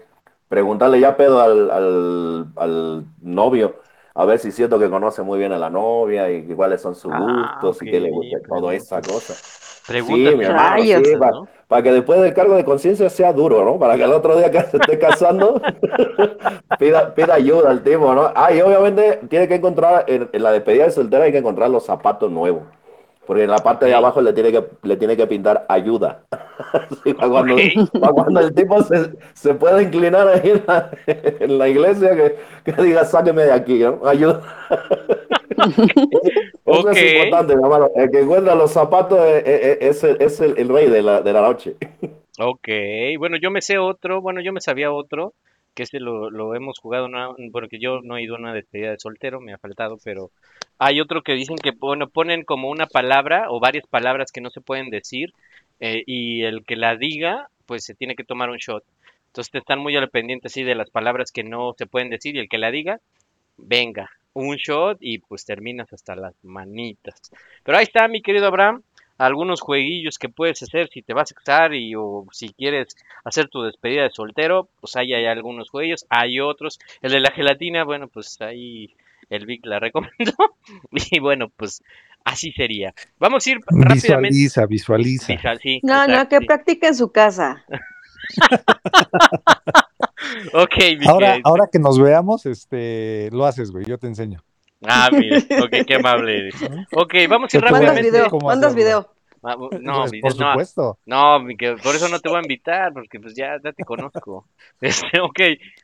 preguntarle 0.53 1.01
ya 1.01 1.17
pedo 1.17 1.41
al, 1.41 1.71
al, 1.71 2.53
al 2.57 3.07
novio, 3.23 3.77
a 4.15 4.27
ver 4.27 4.39
si 4.39 4.49
es 4.49 4.55
cierto 4.57 4.79
que 4.79 4.91
conoce 4.91 5.23
muy 5.23 5.39
bien 5.39 5.53
a 5.53 5.59
la 5.59 5.71
novia 5.71 6.31
y 6.31 6.47
cuáles 6.55 6.83
son 6.83 6.95
sus 6.95 7.11
Ah, 7.11 7.15
gustos 7.15 7.81
y 7.83 7.89
qué 7.89 8.01
le 8.01 8.11
gusta, 8.11 8.39
toda 8.47 8.75
esa 8.75 9.03
cosa. 9.03 9.41
Preguntas 9.87 10.35
Sí, 10.35 10.37
mi 10.37 10.45
hermano, 10.45 10.85
sí, 10.87 11.03
Rayos. 11.03 11.17
pa- 11.19 11.33
¿no? 11.33 11.49
para 11.69 11.83
que 11.83 11.93
después 11.93 12.21
del 12.21 12.35
cargo 12.35 12.55
de 12.57 12.65
conciencia 12.67 13.09
sea 13.09 13.33
duro, 13.33 13.65
¿no? 13.65 13.79
Para 13.79 13.97
que 13.97 14.05
el 14.05 14.13
otro 14.13 14.37
día 14.37 14.51
que 14.51 14.61
se 14.65 14.77
esté 14.79 14.99
casando 14.99 15.63
pida, 16.79 17.15
pida 17.15 17.35
ayuda 17.35 17.71
al 17.71 17.83
tipo, 17.83 18.15
¿no? 18.15 18.31
Ah, 18.35 18.53
y 18.53 18.61
obviamente 18.61 19.21
tiene 19.29 19.49
que 19.49 19.55
encontrar, 19.57 20.05
en, 20.09 20.29
en 20.33 20.43
la 20.43 20.53
despedida 20.53 20.85
de 20.85 20.91
soltera 20.91 21.25
hay 21.25 21.33
que 21.33 21.39
encontrar 21.39 21.71
los 21.71 21.85
zapatos 21.87 22.31
nuevos. 22.31 22.65
Porque 23.27 23.45
en 23.45 23.51
la 23.51 23.59
parte 23.59 23.87
de 23.87 23.95
abajo 23.95 24.21
le 24.21 24.33
tiene 24.33 24.51
que, 24.51 24.65
le 24.83 24.97
tiene 24.97 25.17
que 25.17 25.27
pintar 25.27 25.65
ayuda. 25.69 26.25
Sí, 27.05 27.13
para, 27.15 27.29
cuando, 27.29 27.55
Ok. 27.55 27.61
para 28.01 28.13
cuando 28.13 28.41
el 28.41 28.55
tipo 28.55 28.81
se, 28.83 29.11
se 29.35 29.55
pueda 29.55 29.83
inclinar 29.83 30.29
ahí 30.29 30.51
en 30.51 30.63
la, 30.67 30.91
en 31.07 31.59
la 31.59 31.69
iglesia, 31.69 32.15
que, 32.15 32.37
que 32.65 32.83
diga, 32.83 33.05
sáqueme 33.05 33.43
de 33.45 33.53
aquí, 33.53 33.79
¿no? 33.81 33.99
Ayuda. 34.07 34.41
Eso 36.65 36.91
es 36.91 37.13
importante, 37.15 37.57
mi 37.57 37.63
hermano. 37.63 37.91
El 37.95 38.11
que 38.11 38.21
encuentra 38.21 38.55
los 38.55 38.71
zapatos 38.71 39.19
es, 39.27 39.43
es- 39.47 39.79
es 39.81 40.05
el, 40.05 40.17
es 40.23 40.41
el- 40.41 40.59
el 40.59 40.69
rey 40.69 40.89
de 40.89 41.03
la, 41.03 41.21
de 41.21 41.33
la 41.33 41.41
noche. 41.43 41.77
Ok, 42.39 42.69
bueno, 43.19 43.37
yo 43.41 43.51
me 43.51 43.61
sé 43.61 43.79
otro, 43.79 44.21
bueno, 44.23 44.41
yo 44.41 44.53
me 44.53 44.61
sabía 44.61 44.93
otro, 44.93 45.35
que 45.75 45.85
ese 45.85 46.01
lo, 46.01 46.31
lo 46.31 46.55
hemos 46.55 46.79
jugado, 46.79 47.07
una- 47.07 47.31
porque 47.53 47.79
yo 47.79 48.01
no 48.03 48.17
he 48.17 48.23
ido 48.23 48.37
a 48.37 48.39
una 48.39 48.55
despedida 48.55 48.91
de 48.91 48.99
soltero, 48.99 49.41
me 49.41 49.53
ha 49.55 49.59
faltado, 49.59 49.99
pero 50.05 50.31
hay 50.79 51.01
otro 51.01 51.23
que 51.23 51.33
dicen 51.35 51.57
que, 51.57 51.71
bueno, 51.73 52.09
ponen 52.09 52.45
como 52.45 52.69
una 52.71 52.87
palabra 52.87 53.47
o 53.51 53.61
varias 53.61 53.87
palabras 53.87 54.33
que 54.33 54.41
no 54.41 54.51
se 54.51 54.61
pueden 54.61 54.91
decir, 54.91 55.33
eh, 55.81 56.03
y 56.07 56.43
el 56.43 56.65
que 56.65 56.77
la 56.77 56.97
diga, 56.97 57.49
pues 57.67 57.85
se 57.85 57.95
tiene 57.95 58.15
que 58.17 58.25
tomar 58.25 58.51
un 58.51 58.59
shot. 58.59 58.85
Entonces 59.29 59.51
te 59.51 59.59
están 59.59 59.79
muy 59.81 59.97
al 59.97 60.11
pendiente, 60.11 60.49
así, 60.49 60.63
de 60.63 60.75
las 60.75 60.91
palabras 60.91 61.33
que 61.33 61.43
no 61.45 61.75
se 61.79 61.87
pueden 61.87 62.11
decir, 62.11 62.37
y 62.37 62.41
el 62.41 62.49
que 62.49 62.59
la 62.59 62.71
diga, 62.71 63.01
venga, 63.57 64.11
un 64.35 64.57
shot 64.57 64.99
y 65.01 65.19
pues 65.19 65.45
terminas 65.45 65.93
hasta 65.93 66.17
las 66.17 66.35
manitas. 66.43 67.21
Pero 67.65 67.79
ahí 67.79 67.85
está, 67.85 68.09
mi 68.09 68.23
querido 68.23 68.47
Abraham, 68.47 68.83
algunos 69.27 69.61
jueguillos 69.61 70.19
que 70.19 70.29
puedes 70.29 70.63
hacer 70.63 70.89
si 70.93 71.03
te 71.03 71.15
vas 71.15 71.31
a 71.33 71.35
casar 71.35 71.75
y 71.75 71.95
o 71.97 72.27
si 72.33 72.51
quieres 72.53 72.97
hacer 73.25 73.49
tu 73.49 73.63
despedida 73.63 74.03
de 74.03 74.11
soltero, 74.11 74.69
pues 74.81 74.97
ahí 74.97 75.15
hay 75.15 75.27
algunos 75.27 75.71
juegos, 75.71 76.07
hay 76.11 76.41
otros. 76.41 76.79
El 77.01 77.13
de 77.13 77.21
la 77.21 77.31
gelatina, 77.31 77.85
bueno, 77.85 78.09
pues 78.09 78.41
ahí 78.41 78.95
el 79.31 79.47
Vic 79.47 79.65
la 79.67 79.79
recomendó 79.81 80.35
y 80.93 81.21
bueno, 81.21 81.49
pues 81.57 81.83
así 82.25 82.53
sería. 82.53 82.95
Vamos 83.19 83.47
a 83.47 83.51
ir 83.51 83.59
rápidamente. 83.67 83.95
Visualiza, 84.29 84.67
visualiza. 84.67 85.33
Visual- 85.35 85.61
sí, 85.63 85.81
No, 85.83 86.07
no, 86.07 86.29
que 86.29 86.39
sí. 86.39 86.47
practique 86.47 86.87
en 86.89 86.95
su 86.97 87.11
casa. 87.13 87.65
Ok, 90.55 90.75
Ahora, 91.09 91.39
ahora 91.45 91.65
que 91.71 91.79
nos 91.79 91.99
veamos, 92.01 92.47
este, 92.47 93.29
lo 93.33 93.45
haces, 93.45 93.71
güey, 93.71 93.85
yo 93.85 93.99
te 93.99 94.07
enseño. 94.07 94.43
Ah, 94.87 95.11
mira, 95.13 95.39
ok, 95.65 95.71
qué 95.87 95.95
amable 95.95 96.39
eres. 96.39 96.55
Ok, 96.93 97.15
vamos 97.29 97.53
a 97.53 97.57
ir 97.57 97.63
Yo 97.63 97.67
te 97.67 97.75
voy 97.75 97.87
a 97.87 97.93
¿Mandas 97.93 97.95
rápidamente. 97.95 98.11
video? 98.11 98.41
¿Mandas 98.41 98.75
video? 98.75 99.09
Ah, 99.45 99.57
no, 99.81 100.03
Pues, 100.03 100.13
por 100.21 100.35
no, 100.35 100.53
supuesto. 100.53 100.99
No, 101.05 101.41
mi 101.41 101.57
que- 101.57 101.77
por 101.77 101.97
eso 101.97 102.09
no 102.09 102.21
te 102.21 102.29
voy 102.29 102.39
a 102.39 102.43
invitar, 102.43 102.93
porque 102.93 103.19
pues 103.21 103.35
ya, 103.35 103.59
ya 103.63 103.73
te 103.73 103.85
conozco. 103.85 104.47
Este, 104.81 105.21
ok, 105.21 105.41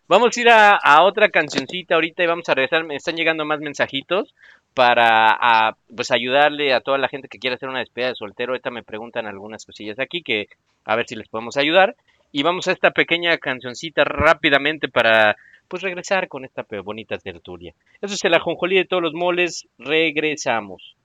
vamos 0.09 0.37
a 0.37 0.41
ir 0.41 0.49
a, 0.49 0.77
a 0.77 1.03
otra 1.05 1.29
cancioncita 1.31 1.95
ahorita 1.95 2.23
y 2.23 2.27
vamos 2.27 2.49
a 2.49 2.55
regresar. 2.55 2.85
Me 2.85 2.97
están 2.97 3.17
llegando 3.17 3.45
más 3.45 3.61
mensajitos 3.61 4.35
para 4.75 5.31
a, 5.41 5.77
pues 5.95 6.11
ayudarle 6.13 6.73
a 6.73 6.81
toda 6.81 6.99
la 6.99 7.09
gente 7.09 7.29
que 7.29 7.39
quiere 7.39 7.55
hacer 7.57 7.69
una 7.69 7.81
despedida 7.81 8.09
de 8.09 8.15
soltero. 8.15 8.53
Ahorita 8.53 8.71
me 8.71 8.83
preguntan 8.85 9.27
algunas 9.27 9.65
cosillas 9.65 9.99
aquí 9.99 10.23
que 10.23 10.49
a 10.85 10.97
ver 10.97 11.07
si 11.09 11.17
les 11.17 11.29
podemos 11.29 11.57
ayudar. 11.57 11.97
Y 12.31 12.43
vamos 12.43 12.69
a 12.69 12.73
esta 12.73 12.91
pequeña 12.91 13.39
cancioncita 13.39 14.05
rápidamente 14.05 14.89
para 14.89 15.37
pues 15.69 15.83
regresar 15.83 16.29
con 16.29 16.45
esta 16.45 16.67
bonita 16.83 17.19
tertulia. 17.19 17.75
Eso 18.01 18.15
es 18.15 18.25
el 18.25 18.35
ajonjolí 18.35 18.77
de 18.77 18.85
todos 18.87 19.03
los 19.03 19.15
moles. 19.15 19.69
Regresamos. 19.79 20.97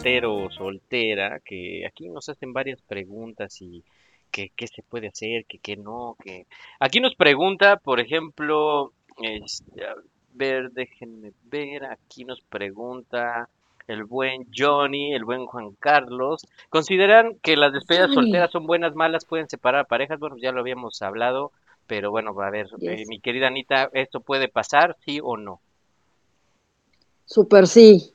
Soltero 0.00 0.34
o 0.34 0.50
soltera, 0.50 1.40
que 1.40 1.86
aquí 1.86 2.08
nos 2.08 2.28
hacen 2.30 2.54
varias 2.54 2.80
preguntas 2.80 3.60
y 3.60 3.84
que 4.30 4.50
qué 4.56 4.66
se 4.66 4.82
puede 4.82 5.08
hacer, 5.08 5.44
que 5.44 5.58
qué 5.58 5.76
no, 5.76 6.16
que 6.24 6.46
aquí 6.78 7.00
nos 7.00 7.14
pregunta, 7.14 7.76
por 7.76 8.00
ejemplo, 8.00 8.92
este, 9.20 9.84
a 9.84 9.94
ver, 10.32 10.70
déjenme 10.70 11.32
ver, 11.44 11.84
aquí 11.84 12.24
nos 12.24 12.40
pregunta 12.40 13.50
el 13.88 14.04
buen 14.04 14.46
Johnny, 14.56 15.12
el 15.12 15.24
buen 15.24 15.44
Juan 15.44 15.72
Carlos, 15.78 16.46
¿consideran 16.70 17.36
que 17.42 17.56
las 17.56 17.72
despedidas 17.74 18.08
Johnny. 18.08 18.28
solteras 18.28 18.50
son 18.52 18.66
buenas, 18.66 18.94
malas, 18.94 19.26
pueden 19.26 19.50
separar 19.50 19.86
parejas? 19.86 20.18
Bueno, 20.18 20.36
ya 20.38 20.52
lo 20.52 20.60
habíamos 20.60 21.02
hablado, 21.02 21.52
pero 21.86 22.10
bueno, 22.10 22.30
a 22.40 22.50
ver, 22.50 22.68
eh, 22.80 23.04
mi 23.06 23.20
querida 23.20 23.48
Anita, 23.48 23.90
¿esto 23.92 24.20
puede 24.20 24.48
pasar, 24.48 24.96
sí 25.04 25.20
o 25.22 25.36
no? 25.36 25.60
Super 27.26 27.66
sí. 27.66 28.14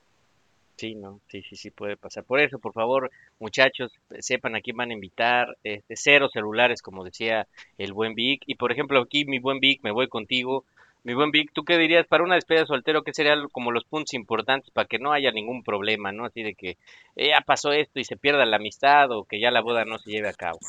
Sí, 0.78 0.96
no, 0.96 1.22
sí, 1.28 1.42
sí, 1.44 1.56
sí 1.56 1.72
puede 1.72 1.96
pasar. 1.96 2.26
Por 2.26 2.42
eso, 2.42 2.60
por 2.60 2.74
favor, 2.74 3.10
muchachos, 3.40 3.94
sepan 4.20 4.56
a 4.56 4.62
quién 4.62 4.76
van 4.76 4.90
a 4.92 4.94
invitar, 4.94 5.58
este, 5.64 5.96
cero 5.96 6.30
celulares, 6.32 6.82
como 6.82 7.06
decía 7.06 7.48
el 7.78 7.94
buen 7.94 8.14
Vic. 8.14 8.44
Y 8.46 8.56
por 8.56 8.72
ejemplo, 8.74 9.00
aquí 9.02 9.24
mi 9.26 9.40
buen 9.40 9.60
Vic, 9.62 9.82
me 9.84 9.92
voy 9.92 10.10
contigo. 10.10 10.66
Mi 11.04 11.14
buen 11.14 11.32
Vic, 11.32 11.52
¿tú 11.54 11.64
qué 11.64 11.78
dirías 11.78 12.08
para 12.08 12.26
una 12.26 12.36
despedida 12.36 12.62
de 12.64 12.68
soltero? 12.68 13.04
¿Qué 13.04 13.14
serían 13.14 13.48
como 13.50 13.72
los 13.72 13.86
puntos 13.86 14.14
importantes 14.16 14.70
para 14.72 14.88
que 14.88 15.00
no 15.00 15.14
haya 15.14 15.32
ningún 15.32 15.64
problema, 15.64 16.12
¿no? 16.12 16.26
Así 16.26 16.44
de 16.44 16.56
que 16.56 16.78
eh, 17.16 17.30
ya 17.30 17.42
pasó 17.46 17.72
esto 17.72 18.00
y 18.00 18.04
se 18.04 18.18
pierda 18.18 18.46
la 18.46 18.58
amistad 18.58 19.12
o 19.12 19.24
que 19.24 19.40
ya 19.40 19.52
la 19.52 19.62
boda 19.62 19.86
no 19.86 19.98
se 20.00 20.12
lleve 20.12 20.28
a 20.30 20.34
cabo. 20.34 20.60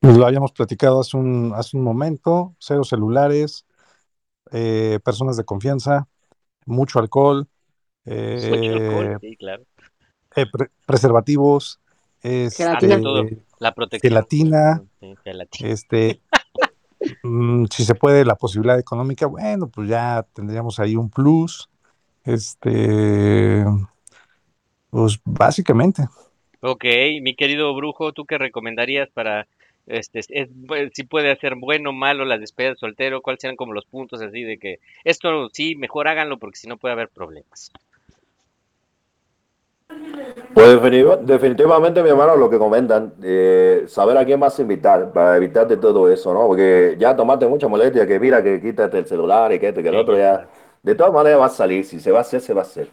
Pues 0.00 0.16
lo 0.16 0.26
habíamos 0.26 0.52
platicado 0.52 1.00
hace 1.00 1.16
un, 1.16 1.52
hace 1.54 1.76
un 1.76 1.84
momento, 1.84 2.56
cero 2.58 2.84
celulares, 2.84 3.66
eh, 4.52 4.98
personas 5.04 5.36
de 5.36 5.44
confianza, 5.44 6.08
Mucho 6.66 6.98
alcohol, 7.00 7.48
eh, 8.04 9.16
sí, 9.20 9.36
claro. 9.36 9.64
eh, 10.36 10.46
pre- 10.46 10.70
preservativos, 10.86 11.80
este, 12.22 12.64
la 13.58 13.74
protección. 13.74 14.12
gelatina, 14.12 14.82
Sí, 15.00 15.14
gelatina. 15.24 15.68
este, 15.68 16.20
mm, 17.22 17.66
si 17.66 17.84
se 17.84 17.94
puede 17.94 18.24
la 18.24 18.36
posibilidad 18.36 18.78
económica, 18.78 19.26
bueno, 19.26 19.68
pues 19.68 19.88
ya 19.88 20.26
tendríamos 20.34 20.78
ahí 20.78 20.96
un 20.96 21.10
plus, 21.10 21.68
este, 22.24 23.64
pues 24.90 25.18
básicamente. 25.24 26.06
Ok, 26.60 26.84
mi 27.22 27.34
querido 27.34 27.74
brujo, 27.74 28.12
¿tú 28.12 28.24
qué 28.24 28.38
recomendarías 28.38 29.10
para, 29.10 29.48
este, 29.86 30.20
es, 30.20 30.48
pues, 30.66 30.92
si 30.94 31.02
puede 31.02 31.32
hacer 31.32 31.56
bueno 31.56 31.90
o 31.90 31.92
malo 31.92 32.24
la 32.24 32.38
despedida 32.38 32.70
de 32.70 32.76
soltero? 32.76 33.20
¿Cuáles 33.20 33.40
serían 33.40 33.56
como 33.56 33.72
los 33.72 33.86
puntos 33.86 34.22
así 34.22 34.42
de 34.44 34.58
que 34.58 34.78
esto 35.02 35.48
sí, 35.52 35.74
mejor 35.74 36.06
háganlo 36.06 36.38
porque 36.38 36.58
si 36.58 36.68
no 36.68 36.76
puede 36.76 36.92
haber 36.92 37.08
problemas? 37.08 37.72
Pues 40.54 40.68
definitiva- 40.68 41.16
definitivamente, 41.16 42.02
mi 42.02 42.10
hermano, 42.10 42.36
lo 42.36 42.50
que 42.50 42.58
comentan, 42.58 43.14
eh, 43.22 43.84
saber 43.88 44.18
a 44.18 44.24
quién 44.24 44.38
vas 44.38 44.58
a 44.58 44.62
invitar 44.62 45.10
para 45.12 45.36
evitarte 45.36 45.78
todo 45.78 46.10
eso, 46.12 46.34
¿no? 46.34 46.46
Porque 46.46 46.96
ya 46.98 47.16
tomaste 47.16 47.46
mucha 47.46 47.68
molestia, 47.68 48.06
que 48.06 48.20
mira, 48.20 48.42
que 48.42 48.60
quítate 48.60 48.98
el 48.98 49.06
celular 49.06 49.52
y 49.52 49.58
que 49.58 49.68
este, 49.68 49.82
que 49.82 49.88
el 49.88 49.96
otro, 49.96 50.16
ya. 50.16 50.46
De 50.82 50.94
todas 50.94 51.12
maneras 51.12 51.40
va 51.40 51.46
a 51.46 51.48
salir, 51.48 51.84
si 51.84 52.00
se 52.00 52.10
va 52.10 52.18
a 52.18 52.20
hacer, 52.22 52.40
se 52.40 52.52
va 52.52 52.60
a 52.60 52.64
hacer. 52.64 52.88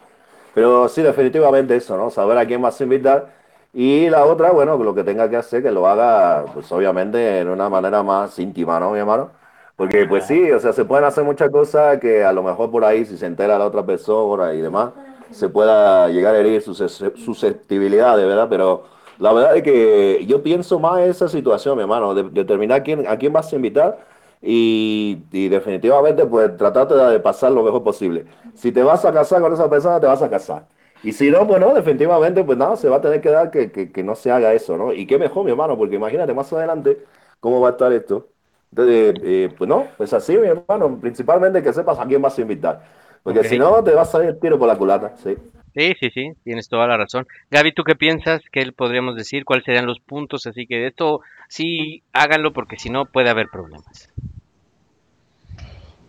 Pero 0.54 0.88
sí, 0.88 1.02
definitivamente 1.02 1.76
eso, 1.76 1.97
¿no? 1.97 2.10
Saber 2.10 2.38
a 2.38 2.45
quién 2.45 2.62
vas 2.62 2.80
a 2.80 2.84
invitar. 2.84 3.28
Y 3.74 4.10
la 4.10 4.26
otra, 4.26 4.52
bueno, 4.52 4.78
lo 4.78 4.95
que 4.95 5.04
tenga 5.04 5.30
que 5.30 5.36
hacer, 5.36 5.62
que 5.62 5.72
lo 5.72 5.86
haga, 5.88 6.45
pues 6.54 6.72
obviamente, 6.72 7.39
en 7.39 7.50
una 7.50 7.70
manera 7.70 8.02
más 8.04 8.38
íntima, 8.39 8.80
¿no, 8.80 8.91
mi 8.91 9.00
hermano? 9.00 9.32
Porque, 9.76 10.06
pues 10.06 10.26
sí, 10.26 10.52
o 10.52 10.60
sea, 10.60 10.74
se 10.74 10.86
pueden 10.86 11.06
hacer 11.06 11.24
muchas 11.24 11.50
cosas 11.50 12.00
que 12.00 12.24
a 12.24 12.32
lo 12.34 12.41
mejor 12.43 12.72
por 12.72 12.84
ahí, 12.86 13.06
si 13.06 13.18
se 13.18 13.26
entera 13.26 13.58
la 13.58 13.66
otra 13.66 13.86
persona 13.86 14.54
y 14.54 14.62
demás, 14.62 14.91
se 15.32 15.49
pueda 15.49 16.09
llegar 16.09 16.36
a 16.36 16.39
herir 16.39 16.61
sus 16.61 16.77
susceptibilidades, 16.77 18.25
¿verdad? 18.25 18.47
Pero 18.49 18.86
la 19.19 19.34
verdad 19.34 19.57
es 19.57 19.63
que 19.63 20.25
yo 20.27 20.41
pienso 20.43 20.80
más 20.80 20.99
en 20.99 21.09
esa 21.09 21.27
situación, 21.27 21.75
mi 21.77 21.82
hermano, 21.84 22.13
de 22.13 22.23
determinar 22.30 22.84
quién, 22.84 23.07
a 23.07 23.17
quién 23.17 23.34
vas 23.34 23.51
a 23.51 23.55
invitar 23.55 23.99
y, 24.41 25.15
definitivamente, 25.49 26.25
pues, 26.25 26.55
tratarte 26.57 26.95
de 26.95 27.19
pasar 27.19 27.51
lo 27.51 27.63
mejor 27.63 27.84
posible. 27.84 28.25
Si 28.53 28.71
te 28.71 28.84
vas 28.84 29.03
a 29.05 29.13
casar 29.13 29.41
con 29.41 29.53
esa 29.53 29.69
persona, 29.69 29.99
te 29.99 30.07
vas 30.07 30.21
a 30.21 30.30
casar. 30.30 30.67
Y 31.03 31.11
si 31.13 31.30
no, 31.32 31.47
pues 31.47 31.59
no, 31.59 31.73
definitivamente, 31.73 32.43
pues 32.43 32.57
nada, 32.57 32.75
se 32.75 32.89
va 32.89 32.97
a 32.97 33.01
tener 33.01 33.21
que 33.21 33.30
dar 33.30 33.51
que, 33.51 33.71
que, 33.71 33.91
que 33.91 34.03
no 34.03 34.15
se 34.15 34.32
haga 34.32 34.53
eso, 34.53 34.77
¿no? 34.77 34.93
Y 34.93 35.05
qué 35.07 35.17
mejor, 35.17 35.45
mi 35.45 35.51
hermano, 35.51 35.77
porque 35.77 35.95
imagínate 35.95 36.34
más 36.34 36.51
adelante 36.53 37.05
cómo 37.39 37.61
va 37.61 37.69
a 37.69 37.71
estar 37.71 37.91
esto. 37.93 38.27
Entonces, 38.71 39.15
eh, 39.23 39.49
pues 39.57 39.67
no, 39.67 39.88
pues 39.97 40.13
así, 40.13 40.38
mi 40.38 40.47
hermano, 40.47 40.99
principalmente 40.99 41.63
que 41.63 41.73
sepas 41.73 41.99
a 41.99 42.05
quién 42.05 42.21
vas 42.21 42.38
a 42.38 42.41
invitar. 42.41 42.82
Porque 43.24 43.43
si 43.43 43.59
no, 43.59 43.84
te 43.84 43.93
va 43.93 44.01
a 44.03 44.05
salir 44.05 44.30
el 44.30 44.39
tiro 44.39 44.57
por 44.57 44.67
la 44.67 44.76
culata, 44.78 45.15
sí. 45.24 45.36
Sí, 45.76 45.93
sí, 45.99 46.09
sí, 46.09 46.32
tienes 46.43 46.67
toda 46.67 46.88
la 46.88 46.97
razón. 46.97 47.28
Gaby, 47.51 47.74
¿tú 47.74 47.84
qué 47.84 47.95
piensas? 47.95 48.41
¿Qué 48.51 48.72
podríamos 48.72 49.15
decir? 49.15 49.45
¿Cuáles 49.45 49.65
serían 49.65 49.86
los 49.86 49.99
puntos? 49.99 50.47
Así 50.47 50.65
que 50.65 50.88
esto 50.88 51.22
sí 51.47 52.01
háganlo 52.11 52.53
porque 52.53 52.78
si 52.80 52.89
no 52.89 53.05
puede 53.05 53.30
haber 53.30 53.49
problemas. 53.49 54.09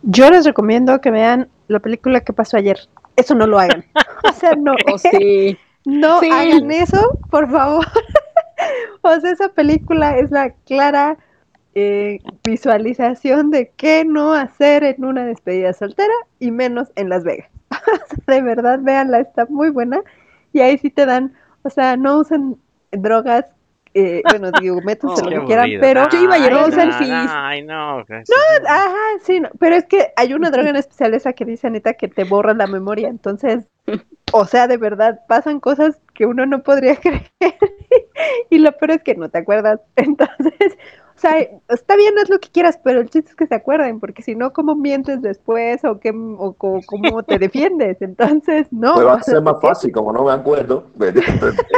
Yo 0.01 0.29
les 0.31 0.45
recomiendo 0.45 0.99
que 0.99 1.11
vean 1.11 1.49
la 1.67 1.79
película 1.79 2.21
que 2.21 2.33
pasó 2.33 2.57
ayer. 2.57 2.79
Eso 3.15 3.35
no 3.35 3.47
lo 3.47 3.59
hagan. 3.59 3.85
O 4.23 4.33
sea, 4.33 4.51
no. 4.55 4.73
Oh, 4.91 4.97
sí. 4.99 5.57
No 5.83 6.19
Sí. 6.19 6.29
hagan 6.31 6.69
eso, 6.71 7.19
por 7.31 7.49
favor. 7.49 7.85
o 9.01 9.19
sea, 9.19 9.31
esa 9.31 9.49
película 9.49 10.17
es 10.19 10.29
la 10.29 10.51
clara 10.65 11.17
eh, 11.75 12.19
visualización 12.43 13.49
de 13.51 13.71
qué 13.77 14.03
no 14.05 14.33
hacer 14.33 14.83
en 14.83 15.05
una 15.05 15.25
despedida 15.25 15.73
soltera 15.73 16.13
y 16.39 16.51
menos 16.51 16.91
en 16.95 17.09
Las 17.09 17.23
Vegas. 17.23 17.49
de 18.27 18.41
verdad, 18.41 18.79
véanla, 18.81 19.19
está 19.19 19.45
muy 19.45 19.69
buena. 19.69 20.01
Y 20.53 20.59
ahí 20.59 20.77
sí 20.77 20.89
te 20.89 21.05
dan, 21.05 21.33
o 21.63 21.69
sea, 21.69 21.95
no 21.95 22.19
usan 22.19 22.57
drogas, 22.91 23.45
eh, 23.93 24.21
bueno, 24.27 24.51
digo, 24.59 24.81
métanse 24.81 25.21
Oh, 25.21 25.29
lo 25.29 25.41
que 25.41 25.45
quieran, 25.45 25.65
aburrido. 25.65 25.81
pero 25.81 26.09
Yo 26.09 26.19
iba 26.19 26.35
a 26.35 26.49
no 26.49 26.65
un 26.65 26.71
selfie. 26.73 27.07
Ay, 27.11 27.61
no. 27.63 27.99
Ajá, 27.99 28.95
sí, 29.21 29.39
no, 29.39 29.49
pero 29.59 29.75
es 29.75 29.85
que 29.85 30.11
hay 30.17 30.33
una 30.33 30.49
droga 30.51 30.69
en 30.69 30.75
especial 30.75 31.13
esa 31.13 31.33
que 31.33 31.45
dice 31.45 31.67
Anita 31.67 31.93
que 31.93 32.07
te 32.07 32.23
borra 32.25 32.53
la 32.53 32.67
memoria, 32.67 33.07
entonces, 33.07 33.69
o 34.33 34.45
sea, 34.45 34.67
de 34.67 34.77
verdad, 34.77 35.21
pasan 35.27 35.59
cosas 35.59 35.99
que 36.13 36.25
uno 36.25 36.45
no 36.45 36.63
podría 36.63 36.95
creer 36.97 37.25
y 38.49 38.59
lo 38.59 38.71
peor 38.73 38.91
es 38.91 39.03
que 39.03 39.15
no 39.15 39.29
te 39.29 39.39
acuerdas, 39.39 39.79
entonces, 39.95 40.77
o 41.21 41.27
sea, 41.29 41.37
está 41.69 41.95
bien, 41.95 42.17
haz 42.19 42.29
lo 42.29 42.39
que 42.39 42.49
quieras, 42.49 42.79
pero 42.83 42.99
el 43.01 43.09
chiste 43.09 43.29
es 43.31 43.35
que 43.35 43.45
se 43.47 43.53
acuerden, 43.55 43.99
porque 43.99 44.23
si 44.23 44.35
no, 44.35 44.53
¿cómo 44.53 44.75
mientes 44.75 45.21
después 45.21 45.83
o, 45.85 45.99
qué, 45.99 46.11
o, 46.15 46.53
cómo 46.85 47.23
te 47.23 47.37
defiendes? 47.37 48.01
Entonces, 48.01 48.67
no. 48.71 48.95
Pues 48.95 49.05
va 49.05 49.13
a 49.13 49.23
ser 49.23 49.41
más 49.41 49.55
fácil, 49.61 49.91
como 49.91 50.11
no 50.11 50.25
me 50.25 50.31
acuerdo. 50.31 50.85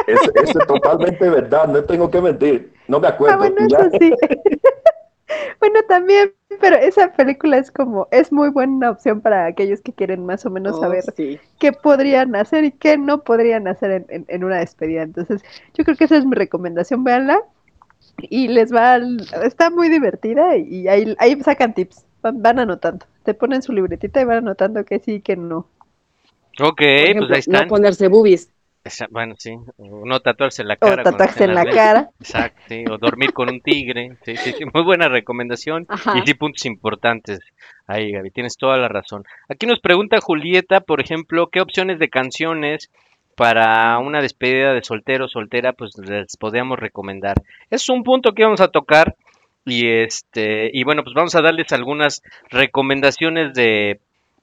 Eso 0.07 0.31
eso 0.35 0.59
es 0.59 0.65
totalmente 0.65 1.29
verdad, 1.29 1.67
no 1.67 1.83
tengo 1.83 2.09
que 2.09 2.21
mentir, 2.21 2.73
no 2.87 2.99
me 2.99 3.07
Ah, 3.25 3.37
acuerdo. 3.37 3.37
bueno, 3.37 3.55
y 3.57 3.67
ya. 3.71 3.77
eso 3.77 3.89
sí. 3.97 4.15
bueno, 5.59 5.79
también, 5.87 6.33
pero 6.61 6.75
esa 6.77 7.11
película 7.13 7.57
es 7.57 7.71
como, 7.71 8.07
es 8.11 8.31
muy 8.31 8.49
buena 8.49 8.91
opción 8.91 9.21
para 9.21 9.45
aquellos 9.45 9.81
que 9.81 9.93
quieren 9.93 10.25
más 10.25 10.45
o 10.45 10.49
menos 10.49 10.77
Oh, 10.77 10.79
saber 10.79 11.15
sí. 11.15 11.39
qué 11.59 11.71
podrían 11.71 12.35
hacer 12.35 12.63
y 12.65 12.71
qué 12.71 12.97
no 12.97 13.23
podrían 13.23 13.67
hacer 13.67 13.91
en, 13.91 14.05
en- 14.09 14.25
en 14.27 14.43
una 14.43 14.57
despedida. 14.59 15.03
Entonces, 15.03 15.43
yo 15.73 15.83
creo 15.85 15.97
que 15.97 16.05
esa 16.05 16.17
es 16.17 16.25
mi 16.25 16.35
recomendación, 16.35 17.03
véanla. 17.03 17.39
Y 18.18 18.47
les 18.47 18.74
va, 18.74 18.93
al- 18.93 19.26
está 19.43 19.70
muy 19.70 19.89
divertida 19.89 20.55
y 20.57 20.88
ahí, 20.88 21.16
ahí 21.20 21.39
sacan 21.41 21.74
tips, 21.74 22.05
van, 22.22 22.41
van 22.41 22.59
anotando. 22.59 23.05
Te 23.24 23.34
ponen 23.34 23.61
su 23.61 23.74
libretita 23.74 24.22
y 24.22 24.26
van 24.26 24.38
anotando 24.38 24.84
que 24.86 24.99
sí 24.99 25.14
y 25.16 25.22
que 25.22 25.36
no. 25.36 25.68
Ok, 26.59 26.82
ejemplo, 26.82 27.28
pues 27.28 27.36
ahí 27.36 27.39
están. 27.39 27.64
no 27.64 27.68
ponerse 27.70 28.07
boobies. 28.07 28.49
Esa- 28.84 29.07
Bueno, 29.09 29.36
sí. 29.38 29.57
O 29.78 30.05
no 30.05 30.20
tatuarse 30.20 30.64
la 30.64 30.74
O 30.76 30.78
cara. 30.78 31.03
cuando 31.03 31.11
tatuaje 31.11 31.32
estén 31.32 31.49
en 31.51 31.55
la 31.55 31.66
cara. 31.66 32.09
Exacto, 32.20 32.61
sí, 32.68 32.84
O 32.91 32.97
dormir 32.97 33.32
con 33.34 33.49
un 33.49 33.61
tigre. 33.61 34.18
Sí, 34.26 34.36
sí, 34.36 34.51
sí. 34.57 34.66
Muy 34.74 34.84
buena 34.84 35.07
recomendación. 35.07 35.86
Ajá. 35.89 36.18
Y 36.18 36.28
sí, 36.28 36.34
puntos 36.34 36.66
importantes. 36.66 37.39
Ahí, 37.88 38.11
Gaby, 38.11 38.30
tienes 38.32 38.57
toda 38.57 38.78
la 38.78 38.89
razón. 38.89 39.24
Aquí 39.49 39.66
nos 39.66 39.80
pregunta 39.80 40.20
Julieta, 40.22 40.82
por 40.82 40.99
ejemplo, 41.01 41.47
¿qué 41.47 41.61
opciones 41.61 41.97
de 41.97 42.09
canciones 42.09 42.89
para 43.36 43.97
una 43.99 44.21
despedida 44.21 44.73
de 44.73 44.84
soltero 44.84 45.27
soltera 45.27 45.73
pues 45.73 45.97
les 45.97 46.38
podríamos 46.38 46.79
recomendar? 46.79 47.36
Es 47.69 47.89
un 47.89 48.03
punto 48.03 48.34
que 48.34 48.43
vamos 48.43 48.61
a 48.61 48.69
tocar 48.69 49.15
y 49.65 49.88
este 49.88 50.69
y 50.73 50.84
bueno, 50.84 51.03
pues 51.03 51.13
vamos 51.15 51.36
a 51.36 51.41
darles 51.41 51.71
algunas 51.71 52.21
recomendaciones 52.49 53.53
de 53.53 53.99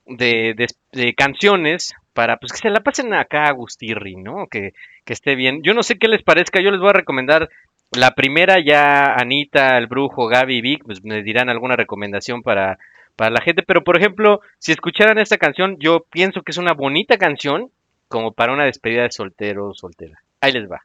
de, 0.06 0.54
de- 0.56 0.66
de 0.92 1.14
canciones 1.14 1.92
para 2.14 2.36
pues 2.38 2.52
que 2.52 2.58
se 2.58 2.70
la 2.70 2.80
pasen 2.80 3.14
acá 3.14 3.44
a 3.44 3.52
Gustirri, 3.52 4.16
¿no? 4.16 4.46
Que, 4.48 4.72
que 5.04 5.12
esté 5.12 5.34
bien. 5.36 5.62
Yo 5.62 5.74
no 5.74 5.82
sé 5.82 5.98
qué 5.98 6.08
les 6.08 6.22
parezca, 6.22 6.60
yo 6.60 6.70
les 6.70 6.80
voy 6.80 6.90
a 6.90 6.94
recomendar 6.94 7.48
la 7.92 8.12
primera 8.12 8.58
ya 8.60 9.14
Anita, 9.14 9.76
el 9.78 9.86
brujo, 9.86 10.26
Gaby 10.26 10.56
y 10.56 10.60
Vic, 10.60 10.84
pues 10.84 11.04
me 11.04 11.22
dirán 11.22 11.48
alguna 11.48 11.76
recomendación 11.76 12.42
para, 12.42 12.78
para 13.16 13.30
la 13.30 13.40
gente, 13.40 13.62
pero 13.62 13.82
por 13.84 13.96
ejemplo, 13.96 14.40
si 14.58 14.72
escucharan 14.72 15.18
esta 15.18 15.38
canción, 15.38 15.76
yo 15.78 16.04
pienso 16.10 16.42
que 16.42 16.52
es 16.52 16.58
una 16.58 16.72
bonita 16.72 17.16
canción 17.18 17.70
como 18.10 18.32
para 18.32 18.52
una 18.52 18.64
despedida 18.64 19.04
de 19.04 19.12
soltero 19.12 19.68
o 19.68 19.74
soltera. 19.74 20.20
Ahí 20.40 20.50
les 20.52 20.68
va. 20.68 20.82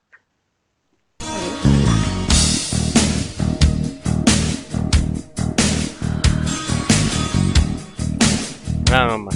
Nada 8.89 9.17
más. 9.17 9.36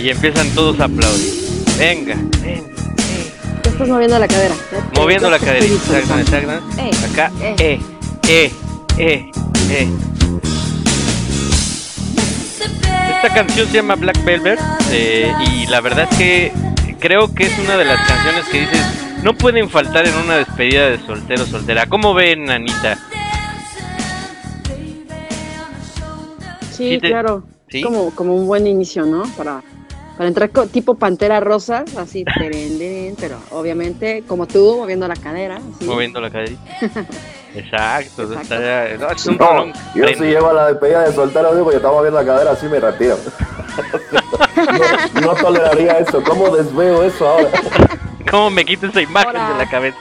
Y 0.00 0.10
empiezan 0.10 0.48
todos 0.54 0.78
a 0.80 0.84
aplaudir. 0.84 1.32
Venga, 1.78 2.16
venga. 2.42 2.68
Estás 3.64 3.88
moviendo 3.88 4.18
la 4.18 4.28
cadera. 4.28 4.54
Te- 4.70 5.00
Moviendo 5.00 5.30
la 5.30 5.36
exacto. 5.36 6.12
Eh, 6.78 6.90
Acá, 7.12 7.30
eh. 7.40 7.80
eh, 8.28 8.50
eh, 8.98 9.30
eh, 9.70 9.88
Esta 13.26 13.34
canción 13.44 13.66
se 13.66 13.72
llama 13.74 13.96
Black 13.96 14.22
Velvet 14.24 14.58
eh, 14.92 15.32
y 15.50 15.66
la 15.66 15.80
verdad 15.80 16.06
es 16.08 16.16
que 16.16 16.52
creo 17.00 17.34
que 17.34 17.46
es 17.46 17.58
una 17.58 17.76
de 17.76 17.84
las 17.84 17.98
canciones 18.06 18.44
que 18.52 18.60
dices 18.60 18.86
no 19.24 19.34
pueden 19.34 19.68
faltar 19.68 20.06
en 20.06 20.14
una 20.14 20.36
despedida 20.36 20.88
de 20.90 20.98
soltero 21.04 21.44
soltera. 21.44 21.86
¿Cómo 21.86 22.14
ven, 22.14 22.48
Anita? 22.48 22.96
Sí, 26.70 26.90
Sí 26.92 26.98
te- 27.00 27.08
claro. 27.08 27.42
¿Sí? 27.68 27.82
Como, 27.82 28.14
como 28.14 28.36
un 28.36 28.46
buen 28.46 28.64
inicio, 28.68 29.04
¿no? 29.04 29.24
Para, 29.36 29.60
para 30.16 30.28
entrar 30.28 30.50
co- 30.50 30.68
tipo 30.68 30.94
pantera 30.94 31.40
rosa, 31.40 31.84
así, 31.98 32.24
teren, 32.38 32.78
teren, 32.78 33.16
pero 33.18 33.38
obviamente 33.50 34.22
como 34.28 34.46
tú, 34.46 34.76
moviendo 34.78 35.08
la 35.08 35.16
cadera. 35.16 35.56
así. 35.56 35.84
Moviendo 35.84 36.20
la 36.20 36.30
caderita. 36.30 36.62
Exacto, 37.56 38.22
Exacto. 38.22 38.54
está- 38.54 38.98
no, 38.98 39.10
es 39.10 39.26
un 39.26 39.36
No, 39.38 39.46
rolón. 39.48 39.72
yo 39.94 40.02
Prende. 40.02 40.14
si 40.14 40.24
llego 40.24 40.48
a 40.48 40.52
la 40.52 40.66
despedida 40.68 41.02
de 41.04 41.12
soltero, 41.12 41.52
digo, 41.52 41.64
porque 41.64 41.76
estamos 41.78 42.02
viendo 42.02 42.20
la 42.20 42.26
cadera 42.26 42.50
así, 42.52 42.66
me 42.66 42.78
retiro. 42.80 43.16
no, 45.14 45.20
no 45.22 45.34
toleraría 45.34 45.98
eso. 45.98 46.22
¿Cómo 46.22 46.54
desveo 46.54 47.02
eso 47.02 47.26
ahora? 47.28 47.48
¿Cómo 48.30 48.50
me 48.50 48.64
quito 48.64 48.86
esa 48.86 49.00
imagen 49.00 49.32
de 49.32 49.54
la 49.64 49.68
cabeza? 49.70 49.98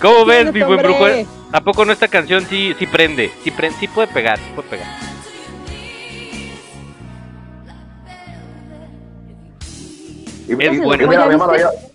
¿Cómo 0.00 0.24
ves, 0.24 0.52
mi 0.52 0.62
buen 0.62 0.78
brujo? 0.82 1.04
¿A 1.52 1.60
poco 1.60 1.84
no 1.84 1.92
esta 1.92 2.08
canción 2.08 2.44
sí, 2.48 2.74
sí 2.78 2.86
prende? 2.86 3.30
Sí, 3.44 3.50
prende, 3.50 3.76
sí 3.78 3.88
puede 3.88 4.08
pegar, 4.08 4.38
sí 4.38 4.44
puede 4.54 4.68
pegar. 4.68 4.86
Y, 10.48 10.52
Es 10.52 10.72
y- 10.74 10.78
bueno. 10.78 11.04
y 11.04 11.08
mira, 11.08 11.22
¿Ya 11.22 11.26
mi 11.26 11.32
hermano, 11.34 11.52
viste? 11.52 11.85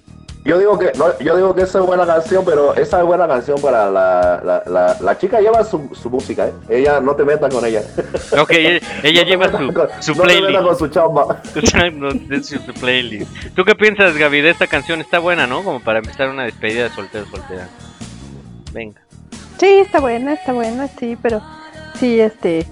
Yo, 0.44 0.58
digo 0.58 0.78
que 0.80 0.92
no, 0.98 1.18
yo 1.20 1.36
digo 1.36 1.54
que 1.56 1.62
esa 1.62 1.80
es 1.80 1.86
buena 1.86 2.06
canción, 2.06 2.44
pero 2.46 2.74
esa 2.76 3.00
es 3.00 3.06
buena 3.06 3.28
canción 3.28 3.62
para 3.62 3.90
la, 3.92 4.42
la, 4.44 4.64
la, 4.66 4.98
la 5.00 5.18
chica 5.18 5.40
lleva 5.40 5.64
su, 5.64 5.90
su 5.94 6.10
música, 6.10 6.48
¿eh? 6.48 6.54
Ella 6.70 7.00
no 7.00 7.16
te 7.16 7.24
metas 7.24 7.54
con 7.54 7.64
ella. 7.66 7.82
Ok, 8.40 8.52
ella, 8.52 8.80
ella 9.04 9.22
No 9.24 9.24
te 9.24 9.26
lleva 9.26 9.46
su, 9.52 9.74
con- 9.74 9.90
su 10.00 10.16
no 10.16 10.24
te 10.24 10.28
metas 10.42 10.42
playlist. 10.42 10.64
con 10.64 10.78
su 10.78 10.88
chamba. 10.88 11.42
No, 11.94 12.36
es 12.36 12.48
su 12.48 12.58
su 12.58 12.74
playlist. 12.74 13.32
¿Tú 13.56 13.64
qué 13.66 13.76
piensas, 13.76 14.18
Gaby, 14.18 14.42
de 14.42 14.50
esta 14.50 14.68
canción? 14.68 15.00
Está 15.02 15.20
buena, 15.20 15.46
¿no? 15.48 15.64
Como 15.64 15.80
para 15.80 16.00
empezar 16.00 16.30
una 16.30 16.44
despedida 16.44 16.84
de 16.86 16.90
soltero 16.90 17.26
soltera. 17.28 17.68
Venga. 18.74 19.02
Sí, 19.60 19.68
está 19.68 20.00
buena, 20.00 20.34
está 20.34 20.54
buena, 20.54 20.88
sí, 20.88 21.18
pero 21.22 21.42
sí, 22.00 22.20
este, 22.20 22.66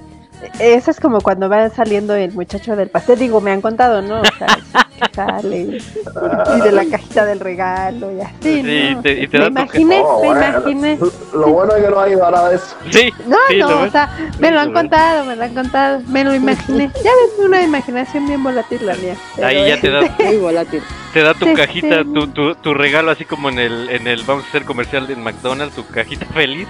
eso 0.60 0.92
es 0.92 1.00
como 1.00 1.22
cuando 1.22 1.50
va 1.50 1.70
saliendo 1.70 2.16
el 2.16 2.32
muchacho 2.34 2.76
del 2.76 2.90
pastel, 2.90 3.20
digo, 3.20 3.42
me 3.42 3.52
han 3.52 3.62
contado, 3.62 4.02
¿no? 4.02 4.22
O 4.22 4.26
sea, 4.38 4.48
que 5.00 5.14
sale 5.16 5.58
y, 5.58 6.62
de 6.62 6.72
la 6.72 6.86
cajita 6.86 7.26
del 7.26 7.40
regalo 7.40 8.12
y 8.12 8.22
así, 8.22 8.34
Sí, 8.64 8.94
¿no? 8.96 9.02
te- 9.02 9.20
y 9.24 9.28
te 9.28 9.38
me 9.38 9.44
da 9.44 9.50
tu- 9.50 9.52
imaginé, 9.62 10.02
Oh, 10.04 10.22
me 10.22 10.28
bueno. 10.28 10.48
imaginé. 10.60 11.00
Lo 11.34 11.48
bueno 11.48 11.76
es 11.76 11.84
que 11.86 11.90
no 11.92 12.00
ha 12.00 12.10
ido 12.10 12.26
a 12.28 12.32
nada 12.32 12.50
de 12.50 12.56
eso. 12.56 12.76
Sí, 12.92 13.14
No, 13.26 13.38
sí, 13.48 13.56
¿lo 13.58 13.70
no, 13.70 13.80
o 13.82 13.90
sea, 13.90 14.10
me 14.40 14.52
lo 14.52 14.60
han 14.60 14.68
lo 14.70 14.74
contado, 14.74 15.26
me 15.26 15.36
lo 15.36 15.44
han 15.44 15.54
contado, 15.54 16.02
me 16.08 16.24
lo 16.24 16.34
imaginé. 16.36 16.90
Ya 17.04 17.12
ves, 17.12 17.46
una 17.46 17.62
imaginación 17.62 18.28
bien 18.28 18.44
volátil 18.44 18.86
la 18.86 18.96
mía. 18.96 19.16
Ahí 19.44 19.68
ya 19.68 19.80
te 19.80 19.90
da, 19.90 20.02
Muy 20.26 20.38
volátil. 20.38 20.82
te 21.14 21.22
da 21.22 21.34
tu 21.34 21.46
Sí, 21.46 21.54
cajita, 21.54 22.04
sí. 22.04 22.14
tu, 22.14 22.28
tu, 22.28 22.56
tu 22.56 22.74
regalo, 22.74 23.12
así 23.12 23.26
como 23.26 23.50
en 23.50 23.60
el, 23.60 23.90
en 23.90 24.08
el, 24.08 24.24
vamos 24.24 24.46
a 24.46 24.48
hacer 24.50 24.64
comercial 24.66 25.08
de 25.08 25.16
McDonald's, 25.16 25.76
tu 25.76 25.86
cajita 25.88 26.26
feliz. 26.28 26.68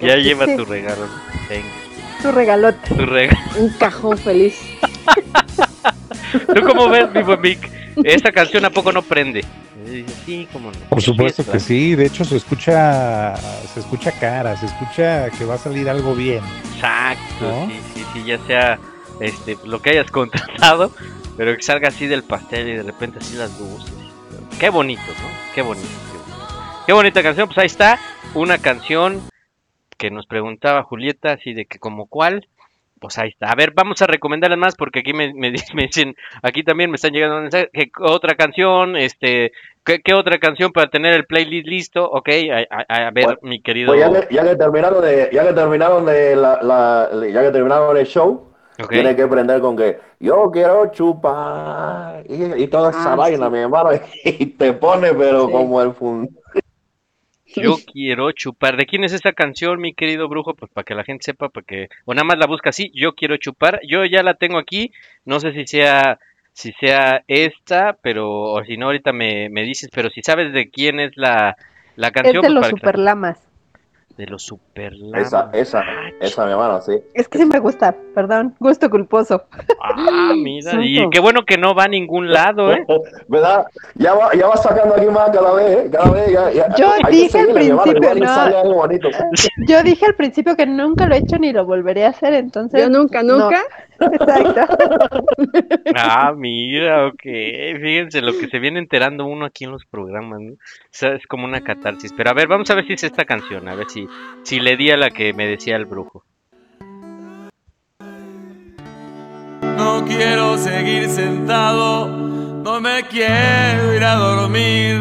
Ya 0.00 0.16
lleva 0.16 0.44
sí. 0.46 0.56
tu 0.56 0.64
regalo. 0.66 1.06
¿no? 1.06 1.12
Venga, 1.48 1.66
Tu 2.22 2.32
regalote. 2.32 2.94
tu 2.94 3.06
regalo. 3.06 3.38
Un 3.58 3.68
cajón 3.70 4.18
feliz. 4.18 4.58
¿Tú 6.54 6.62
cómo 6.66 6.88
ves, 6.88 7.10
mi 7.14 7.22
buen 7.22 7.40
Vic? 7.40 7.70
Esta 8.04 8.32
canción 8.32 8.64
a 8.64 8.70
poco 8.70 8.92
no 8.92 9.02
prende. 9.02 9.44
Dice, 9.84 10.12
Sí, 10.24 10.48
cómo 10.52 10.70
no. 10.70 10.78
Por 10.90 11.00
supuesto 11.00 11.44
que 11.50 11.60
sí, 11.60 11.94
de 11.94 12.06
hecho 12.06 12.24
se 12.24 12.36
escucha, 12.36 13.36
se 13.72 13.80
escucha 13.80 14.10
cara, 14.12 14.56
se 14.56 14.66
escucha 14.66 15.30
que 15.30 15.44
va 15.44 15.54
a 15.54 15.58
salir 15.58 15.88
algo 15.88 16.14
bien. 16.14 16.42
Exacto, 16.74 17.22
¿No? 17.40 17.66
sí, 17.68 17.80
sí, 17.94 18.04
sí, 18.12 18.24
ya 18.24 18.38
sea 18.46 18.78
este, 19.20 19.56
lo 19.64 19.80
que 19.80 19.90
hayas 19.90 20.10
contratado, 20.10 20.90
pero 21.36 21.56
que 21.56 21.62
salga 21.62 21.88
así 21.88 22.06
del 22.06 22.24
pastel 22.24 22.68
y 22.68 22.72
de 22.72 22.82
repente 22.82 23.18
así 23.20 23.36
las 23.36 23.58
luces. 23.60 23.92
Qué 24.58 24.70
bonito, 24.70 25.02
¿no? 25.06 25.54
Qué 25.54 25.62
bonito. 25.62 25.86
Qué, 25.88 26.18
bonito. 26.18 26.84
Qué 26.86 26.92
bonita 26.92 27.22
canción, 27.22 27.46
pues 27.46 27.58
ahí 27.58 27.66
está, 27.66 27.98
una 28.34 28.58
canción 28.58 29.22
que 29.96 30.10
nos 30.10 30.26
preguntaba 30.26 30.82
Julieta, 30.82 31.32
así 31.32 31.52
de 31.54 31.66
que 31.66 31.78
como 31.78 32.06
cuál, 32.06 32.46
pues 33.00 33.18
ahí 33.18 33.28
está. 33.28 33.50
A 33.50 33.54
ver, 33.54 33.72
vamos 33.74 34.00
a 34.02 34.06
recomendarles 34.06 34.58
más 34.58 34.74
porque 34.74 35.00
aquí 35.00 35.12
me, 35.12 35.32
me, 35.34 35.50
di- 35.50 35.60
me 35.74 35.82
dicen, 35.82 36.14
aquí 36.42 36.62
también 36.62 36.90
me 36.90 36.96
están 36.96 37.12
llegando 37.12 37.40
mensajes, 37.40 37.68
que 37.72 37.90
otra 38.00 38.34
canción, 38.36 38.96
este, 38.96 39.52
¿qué, 39.84 40.00
qué 40.00 40.14
otra 40.14 40.38
canción 40.38 40.72
para 40.72 40.88
tener 40.88 41.12
el 41.14 41.26
playlist 41.26 41.66
listo? 41.68 42.08
Ok, 42.10 42.28
a, 42.52 42.74
a- 42.88 43.06
a 43.06 43.10
ver, 43.10 43.24
Bueno, 43.24 43.38
mi 43.42 43.60
querido... 43.60 43.88
Pues 43.92 44.00
ya 44.00 44.10
que, 44.28 44.34
ya 44.34 44.44
que 44.44 44.56
terminaron 44.56 45.02
de, 45.02 45.28
ya 45.32 45.46
que 45.46 45.52
terminaron 45.52 46.06
de 46.06 46.36
la, 46.36 46.62
la- 46.62 47.10
ya 47.30 47.42
que 47.42 47.50
terminaron 47.50 47.96
el 47.96 48.06
show, 48.06 48.52
tiene 48.90 49.16
que 49.16 49.26
prender 49.26 49.60
con 49.62 49.74
que 49.76 49.98
yo 50.20 50.50
quiero 50.50 50.90
chupar 50.92 52.24
y, 52.28 52.62
y 52.62 52.66
toda 52.68 52.90
esa 52.90 53.12
Ah, 53.12 53.16
vaina, 53.16 53.46
sí. 53.46 53.52
mi 53.52 53.58
hermano, 53.60 53.90
y 54.24 54.46
te 54.46 54.72
pone 54.74 55.12
pero 55.14 55.46
Sí. 55.46 55.52
como 55.52 55.80
el 55.82 55.92
fun. 55.92 56.28
Yo 57.56 57.76
quiero 57.92 58.32
chupar. 58.32 58.76
¿De 58.76 58.86
quién 58.86 59.04
es 59.04 59.12
esta 59.12 59.32
canción, 59.32 59.80
mi 59.80 59.94
querido 59.94 60.28
brujo? 60.28 60.54
Pues 60.54 60.70
para 60.72 60.84
que 60.84 60.94
la 60.94 61.04
gente 61.04 61.24
sepa, 61.24 61.48
para 61.48 61.64
que 61.64 61.88
o 62.04 62.14
nada 62.14 62.24
más 62.24 62.38
la 62.38 62.46
busca 62.46 62.70
así. 62.70 62.90
Yo 62.94 63.14
quiero 63.14 63.36
chupar. 63.36 63.80
Yo 63.86 64.04
ya 64.04 64.22
la 64.22 64.34
tengo 64.34 64.58
aquí. 64.58 64.92
No 65.24 65.40
sé 65.40 65.52
si 65.52 65.66
sea 65.66 66.18
si 66.52 66.72
sea 66.72 67.22
esta, 67.28 67.98
pero 68.00 68.30
o 68.30 68.64
si 68.64 68.76
no 68.76 68.86
ahorita 68.86 69.12
me, 69.12 69.48
me 69.50 69.62
dices. 69.62 69.90
Pero 69.92 70.10
si 70.10 70.22
sabes 70.22 70.52
de 70.52 70.70
quién 70.70 71.00
es 71.00 71.16
la 71.16 71.56
la 71.96 72.08
Es 72.08 72.12
canción, 72.12 72.42
de 72.42 72.48
pues 72.48 72.54
los 72.54 72.68
superlamas. 72.68 73.45
De 74.16 74.26
los 74.26 74.42
super 74.42 74.94
Esa, 75.14 75.50
esa, 75.52 75.82
esa, 76.20 76.44
mi 76.46 76.52
hermano, 76.52 76.80
sí. 76.80 76.92
Es 77.12 77.28
que 77.28 77.38
sí 77.38 77.44
me 77.44 77.58
gusta, 77.58 77.94
perdón, 78.14 78.54
gusto 78.58 78.88
culposo. 78.88 79.44
Ah, 79.82 80.32
mira. 80.34 80.72
Y 80.82 81.08
qué 81.10 81.20
bueno 81.20 81.44
que 81.44 81.58
no 81.58 81.74
va 81.74 81.84
a 81.84 81.88
ningún 81.88 82.32
lado, 82.32 82.72
¿eh? 82.72 82.84
¿Verdad? 83.28 83.66
Ya 83.94 84.14
va, 84.14 84.34
ya 84.34 84.46
va 84.46 84.56
sacando 84.56 84.94
aquí 84.94 85.06
más 85.06 85.30
cada 85.30 85.52
vez, 85.54 85.78
¿eh? 85.78 85.90
Cada 85.92 86.10
vez, 86.10 86.32
ya, 86.32 86.50
ya. 86.50 86.74
Yo 86.76 86.90
hay 86.92 87.12
dije 87.12 87.38
al 87.38 87.48
principio, 87.48 88.14
no. 88.14 88.26
sale 88.26 88.56
algo 88.56 88.74
bonito. 88.74 89.08
Yo 89.66 89.82
dije 89.82 90.06
al 90.06 90.14
principio 90.14 90.56
que 90.56 90.66
nunca 90.66 91.06
lo 91.06 91.14
he 91.14 91.18
hecho 91.18 91.38
ni 91.38 91.52
lo 91.52 91.66
volveré 91.66 92.06
a 92.06 92.10
hacer, 92.10 92.32
entonces. 92.34 92.80
Yo 92.80 92.88
nunca, 92.88 93.22
no. 93.22 93.50
Exacto. 94.00 95.24
Ah, 95.94 96.32
mira, 96.36 97.06
ok. 97.06 97.22
Fíjense 97.22 98.20
lo 98.20 98.32
que 98.32 98.48
se 98.48 98.58
viene 98.58 98.78
enterando 98.78 99.26
uno 99.26 99.46
aquí 99.46 99.64
en 99.64 99.72
los 99.72 99.84
programas, 99.86 100.40
¿no? 100.40 100.52
O 100.52 100.56
sea, 100.90 101.14
es 101.14 101.26
como 101.26 101.44
una 101.44 101.62
catarsis. 101.62 102.12
Pero 102.12 102.30
a 102.30 102.34
ver, 102.34 102.48
vamos 102.48 102.70
a 102.70 102.74
ver 102.74 102.86
si 102.86 102.94
es 102.94 103.04
esta 103.04 103.24
canción, 103.24 103.68
a 103.68 103.74
ver 103.74 103.88
si, 103.88 104.06
si 104.42 104.60
le 104.60 104.76
di 104.76 104.90
a 104.90 104.96
la 104.96 105.10
que 105.10 105.32
me 105.32 105.46
decía 105.46 105.76
el 105.76 105.86
brujo. 105.86 106.24
No 109.76 110.04
quiero 110.06 110.56
seguir 110.56 111.08
sentado, 111.08 112.08
no 112.08 112.80
me 112.80 113.02
quiero 113.04 113.94
ir 113.94 114.02
a 114.02 114.14
dormir, 114.14 114.98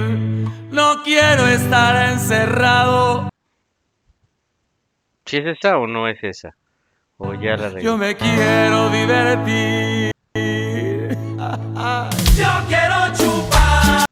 no 0.69 1.01
quiero 1.03 1.47
estar 1.47 2.11
encerrado. 2.11 3.29
¿Si 5.25 5.37
es 5.37 5.45
esa 5.45 5.77
o 5.77 5.87
no 5.87 6.07
es 6.07 6.23
esa? 6.23 6.55
O 7.17 7.33
ya 7.33 7.55
la. 7.55 7.79
Yo 7.79 7.97
me 7.97 8.13
quiero 8.15 8.89
divertir. 8.89 10.11
Yo 12.35 12.51
quiero 12.67 13.13
chupar. 13.13 14.05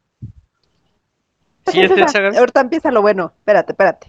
¿Sí 1.66 1.80
es 1.80 1.90
esa? 1.90 2.38
Ahorita 2.38 2.60
empieza 2.62 2.90
lo 2.90 3.02
bueno. 3.02 3.32
Espérate, 3.38 3.72
espérate. 3.72 4.06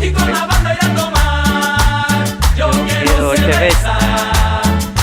Y 0.00 0.12
con 0.12 0.32
la 0.32 0.46
banda 0.46 0.72
ir 0.72 0.78
a 0.84 0.94
tomar. 0.94 2.24
Yo 2.56 2.70
quiero 2.70 3.30
quiero 3.32 3.36
cerveza. 3.36 3.96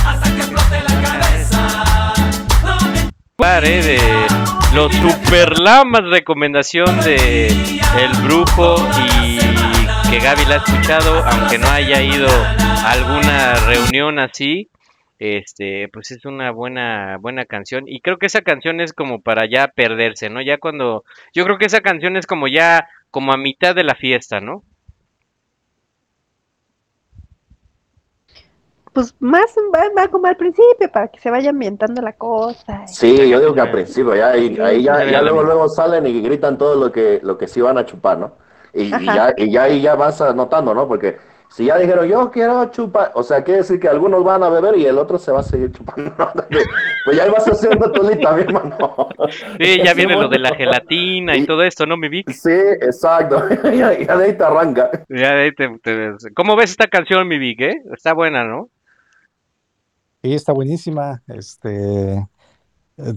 Hasta 0.07 0.31
que 0.33 0.39
explote 0.39 0.81
la 0.87 0.95
cabeza. 1.01 2.13
No 2.63 2.75
me 2.89 3.09
Pare 3.35 3.81
de 3.83 3.99
los 4.73 4.93
superlamas 4.95 6.03
recomendación 6.09 7.01
de 7.01 7.47
El 7.47 8.13
Brujo 8.23 8.75
y 8.97 9.20
que 10.11 10.19
Gaby 10.19 10.43
la 10.43 10.55
ha 10.55 10.57
escuchado, 10.57 11.23
aunque 11.23 11.57
no 11.57 11.69
haya 11.69 12.01
ido 12.01 12.27
a 12.27 12.91
alguna 12.91 13.55
reunión 13.65 14.19
así. 14.19 14.69
Este, 15.19 15.87
pues 15.87 16.11
es 16.11 16.25
una 16.25 16.51
buena 16.51 17.17
buena 17.17 17.45
canción 17.45 17.85
y 17.87 18.01
creo 18.01 18.17
que 18.17 18.25
esa 18.25 18.41
canción 18.41 18.81
es 18.81 18.91
como 18.91 19.21
para 19.21 19.47
ya 19.49 19.69
perderse, 19.69 20.29
¿no? 20.29 20.41
Ya 20.41 20.57
cuando 20.57 21.05
yo 21.33 21.45
creo 21.45 21.57
que 21.57 21.67
esa 21.67 21.79
canción 21.79 22.17
es 22.17 22.25
como 22.25 22.49
ya 22.49 22.89
como 23.09 23.31
a 23.31 23.37
mitad 23.37 23.73
de 23.73 23.85
la 23.85 23.95
fiesta, 23.95 24.41
¿no? 24.41 24.63
Pues 28.91 29.15
más 29.21 29.55
va, 29.73 30.07
como 30.09 30.27
al 30.27 30.35
principio, 30.35 30.91
para 30.91 31.07
que 31.07 31.21
se 31.21 31.31
vaya 31.31 31.51
ambientando 31.51 32.01
la 32.01 32.11
cosa. 32.11 32.85
Sí, 32.85 33.29
yo 33.29 33.39
digo 33.39 33.53
que 33.53 33.61
al 33.61 33.71
principio, 33.71 34.13
ya, 34.13 34.31
ahí, 34.31 34.59
ahí 34.59 34.83
ya, 34.83 35.09
ya 35.09 35.21
luego, 35.21 35.43
luego 35.43 35.69
salen 35.69 36.05
y 36.05 36.21
gritan 36.21 36.57
todo 36.57 36.75
lo 36.75 36.91
que, 36.91 37.21
lo 37.23 37.37
que 37.37 37.47
sí 37.47 37.61
van 37.61 37.77
a 37.77 37.85
chupar, 37.85 38.17
¿no? 38.17 38.50
Y, 38.73 38.83
y 38.95 39.05
ya, 39.05 39.33
y 39.37 39.51
ya 39.51 39.63
ahí 39.63 39.81
ya 39.81 39.95
vas 39.95 40.21
anotando, 40.21 40.73
¿no? 40.73 40.87
Porque 40.87 41.17
si 41.49 41.65
ya 41.65 41.77
dijeron, 41.77 42.07
yo 42.07 42.31
quiero 42.31 42.71
chupar, 42.71 43.11
o 43.13 43.23
sea, 43.23 43.43
quiere 43.43 43.59
decir 43.59 43.77
que 43.79 43.89
algunos 43.89 44.23
van 44.23 44.41
a 44.43 44.49
beber 44.49 44.77
y 44.77 44.85
el 44.85 44.97
otro 44.97 45.17
se 45.19 45.31
va 45.33 45.41
a 45.41 45.43
seguir 45.43 45.71
chupando. 45.73 46.09
¿no? 46.17 46.31
pues 47.05 47.17
ya 47.17 47.23
ahí 47.23 47.29
vas 47.29 47.45
haciendo 47.45 47.91
tu 47.91 48.03
lista, 48.03 48.31
mi 48.33 48.43
hermano. 48.43 48.77
Sí, 49.59 49.81
ya 49.83 49.93
viene 49.93 50.13
lo 50.15 50.29
de 50.29 50.39
la 50.39 50.55
gelatina 50.55 51.35
y 51.35 51.45
todo 51.45 51.63
esto, 51.63 51.85
¿no, 51.85 51.97
mi 51.97 52.07
Vic? 52.07 52.31
Sí, 52.31 52.49
exacto. 52.51 53.43
ya, 53.65 53.97
ya 53.99 54.15
de 54.17 54.25
ahí 54.25 54.33
te 54.37 54.43
arranca. 54.43 54.89
Ya 55.09 55.33
de 55.33 55.41
ahí 55.43 55.51
te- 55.53 55.77
te- 55.83 56.33
¿Cómo 56.33 56.55
ves 56.55 56.71
esta 56.71 56.87
canción, 56.87 57.27
mi 57.27 57.37
Vic, 57.37 57.59
eh? 57.61 57.81
Está 57.93 58.13
buena, 58.13 58.45
¿no? 58.45 58.69
Sí, 60.23 60.33
está 60.33 60.53
buenísima. 60.53 61.21
Este, 61.27 62.27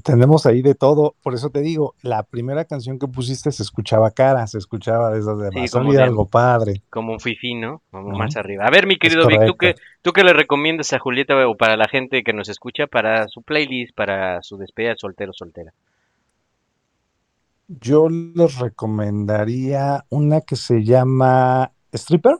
Tenemos 0.03 0.47
ahí 0.47 0.63
de 0.63 0.75
todo, 0.75 1.15
por 1.23 1.35
eso 1.35 1.51
te 1.51 1.61
digo, 1.61 1.95
la 2.03 2.23
primera 2.23 2.65
canción 2.65 2.99
que 2.99 3.07
pusiste 3.09 3.53
se 3.53 3.63
escuchaba 3.63 4.11
cara, 4.11 4.47
se 4.47 4.59
escuchaba 4.59 5.11
de 5.11 5.21
esas 5.21 5.39
de 5.39 5.51
Sí, 5.51 5.69
como 5.73 5.93
de- 5.93 6.03
algo 6.03 6.27
padre. 6.27 6.83
Como 6.91 7.13
un 7.13 7.21
fifi, 7.21 7.55
¿no? 7.55 7.83
Como 7.91 8.11
más 8.17 8.37
arriba. 8.37 8.65
A 8.67 8.71
ver, 8.71 8.87
mi 8.87 8.97
querido 8.97 9.27
Vic, 9.27 9.45
¿tú 9.47 9.57
qué. 9.57 9.75
¿tú 10.03 10.13
qué 10.13 10.23
le 10.23 10.33
recomiendas 10.33 10.93
a 10.93 10.99
Julieta 10.99 11.35
o 11.49 11.57
para 11.57 11.77
la 11.77 11.89
gente 11.89 12.23
que 12.23 12.33
nos 12.33 12.49
escucha 12.49 12.87
para 12.87 13.29
su 13.29 13.43
playlist, 13.43 13.95
para 13.95 14.43
su 14.43 14.57
despedida 14.57 14.91
de 14.91 14.97
soltero 14.99 15.33
soltera? 15.33 15.73
Yo 17.67 18.09
les 18.09 18.59
recomendaría 18.59 20.05
una 20.11 20.41
que 20.43 20.57
se 20.57 20.85
llama 20.85 21.73
Stripper. 21.93 22.37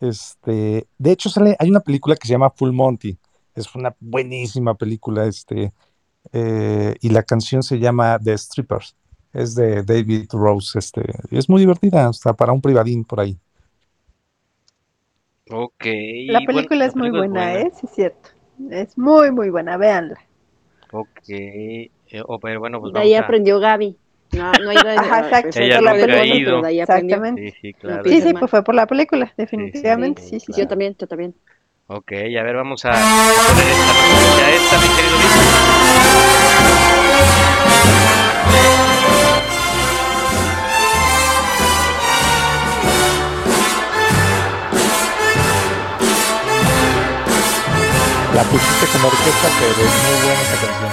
Este, 0.00 0.86
de 0.98 1.12
hecho, 1.12 1.28
sale, 1.30 1.56
hay 1.58 1.70
una 1.70 1.80
película 1.80 2.16
que 2.16 2.26
se 2.26 2.32
llama 2.32 2.50
Full 2.50 2.72
Monty. 2.72 3.16
Es 3.54 3.74
una 3.74 3.94
buenísima 4.00 4.74
película, 4.74 5.24
este, 5.26 5.72
eh, 6.32 6.94
y 7.00 7.10
la 7.10 7.22
canción 7.22 7.62
se 7.62 7.78
llama 7.78 8.18
The 8.18 8.36
Strippers. 8.36 8.96
Es 9.32 9.54
de 9.54 9.82
David 9.82 10.28
Rose, 10.32 10.78
este, 10.78 11.02
y 11.30 11.36
es 11.36 11.48
muy 11.48 11.60
divertida, 11.60 12.08
hasta 12.08 12.32
para 12.32 12.52
un 12.52 12.62
privadín 12.62 13.04
por 13.04 13.20
ahí. 13.20 13.38
Ok. 15.50 15.84
La 16.28 16.38
bueno, 16.40 16.46
película 16.46 16.78
la 16.80 16.86
es 16.86 16.96
muy 16.96 17.10
buena, 17.10 17.54
¿eh? 17.54 17.70
Sí, 17.74 17.86
es 17.86 17.94
cierto. 17.94 18.30
Es 18.70 18.96
muy, 18.96 19.30
muy 19.30 19.50
buena, 19.50 19.76
véanla. 19.76 20.18
Ok. 20.92 21.28
Eh, 21.28 21.90
oh, 22.26 22.38
pero 22.38 22.60
bueno, 22.60 22.80
pues 22.80 22.92
De 22.92 23.00
ahí 23.00 23.14
a... 23.14 23.20
aprendió 23.20 23.60
Gaby. 23.60 23.96
No, 24.32 24.52
no 24.52 24.70
ha 24.70 24.74
ido 24.74 24.90
en- 24.90 24.98
Ajá, 24.98 25.20
exacto. 25.20 25.60
Ella 25.60 25.80
la 25.80 25.92
película, 25.92 26.62
pero. 26.62 26.66
Exactamente. 26.66 27.50
Sí, 27.50 27.58
sí, 27.60 27.72
claro. 27.74 28.04
Sí, 28.04 28.20
sí, 28.20 28.32
pues 28.32 28.50
fue 28.50 28.64
por 28.64 28.74
la 28.74 28.86
película, 28.86 29.32
definitivamente, 29.36 30.22
sí, 30.22 30.40
sí. 30.40 30.52
Yo 30.56 30.66
también, 30.66 30.96
yo 30.98 31.06
también. 31.06 31.34
Ok, 31.88 32.12
a 32.12 32.42
ver, 32.42 32.56
vamos 32.56 32.84
a 32.84 32.90
poner 32.90 33.68
esta 33.68 33.92
referencia 33.92 34.46
a 34.46 34.50
esta, 34.50 34.78
mi 34.80 34.96
querido 34.96 35.75
pusiste 48.46 48.86
con 48.92 49.04
orquesta, 49.04 49.48
pero 49.58 49.70
es 49.72 50.04
muy 50.04 50.26
buena 50.26 50.40
esa 50.42 50.60
canción. 50.60 50.90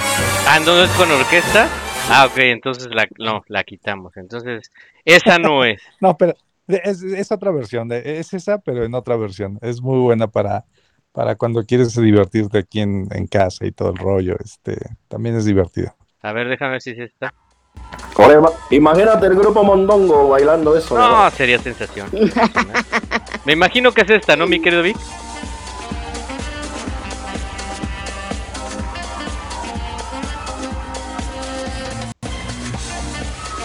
Ah, 0.48 0.60
¿no 0.60 0.82
es 0.82 0.90
con 0.90 1.10
orquesta? 1.10 1.68
Ah, 2.10 2.26
ok, 2.26 2.38
entonces 2.38 2.88
la, 2.94 3.06
no, 3.18 3.42
la 3.48 3.64
quitamos. 3.64 4.16
Entonces, 4.16 4.70
esa 5.04 5.38
no 5.38 5.64
es. 5.64 5.80
No, 6.00 6.16
pero 6.16 6.34
es, 6.68 7.02
es 7.02 7.30
otra 7.32 7.50
versión, 7.50 7.88
de- 7.88 8.18
es 8.18 8.32
esa, 8.34 8.58
pero 8.58 8.84
en 8.84 8.94
otra 8.94 9.16
versión. 9.16 9.58
Es 9.62 9.80
muy 9.80 9.98
buena 10.00 10.26
para, 10.28 10.64
para 11.12 11.34
cuando 11.36 11.64
quieres 11.64 11.94
divertirte 11.94 12.58
aquí 12.58 12.80
en, 12.80 13.08
en 13.10 13.26
casa 13.26 13.64
y 13.66 13.72
todo 13.72 13.90
el 13.90 13.96
rollo. 13.96 14.36
Este, 14.44 14.76
también 15.08 15.36
es 15.36 15.44
divertido. 15.44 15.94
A 16.22 16.32
ver, 16.32 16.48
déjame 16.48 16.72
ver 16.72 16.82
si 16.82 16.90
es 16.90 16.98
esta. 16.98 17.32
Joder, 18.14 18.40
imagínate 18.70 19.26
el 19.26 19.34
grupo 19.34 19.64
Mondongo 19.64 20.28
bailando 20.28 20.76
eso. 20.76 20.96
No, 20.96 21.28
sería 21.30 21.58
sensación. 21.58 22.08
Me 23.44 23.52
imagino 23.52 23.92
que 23.92 24.02
es 24.02 24.10
esta, 24.10 24.36
¿no, 24.36 24.46
mi 24.46 24.60
querido 24.60 24.82
Vic? 24.82 24.96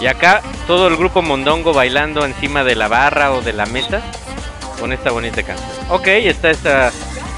Y 0.00 0.06
acá 0.06 0.40
todo 0.66 0.88
el 0.88 0.96
grupo 0.96 1.20
Mondongo 1.22 1.72
bailando 1.74 2.24
encima 2.24 2.64
de 2.64 2.74
la 2.74 2.88
barra 2.88 3.32
o 3.32 3.42
de 3.42 3.52
la 3.52 3.66
mesa 3.66 4.00
con 4.80 4.92
esta 4.92 5.10
bonita 5.10 5.42
canción. 5.42 5.68
Ok, 5.90 6.06
está 6.06 6.50
esta 6.50 6.90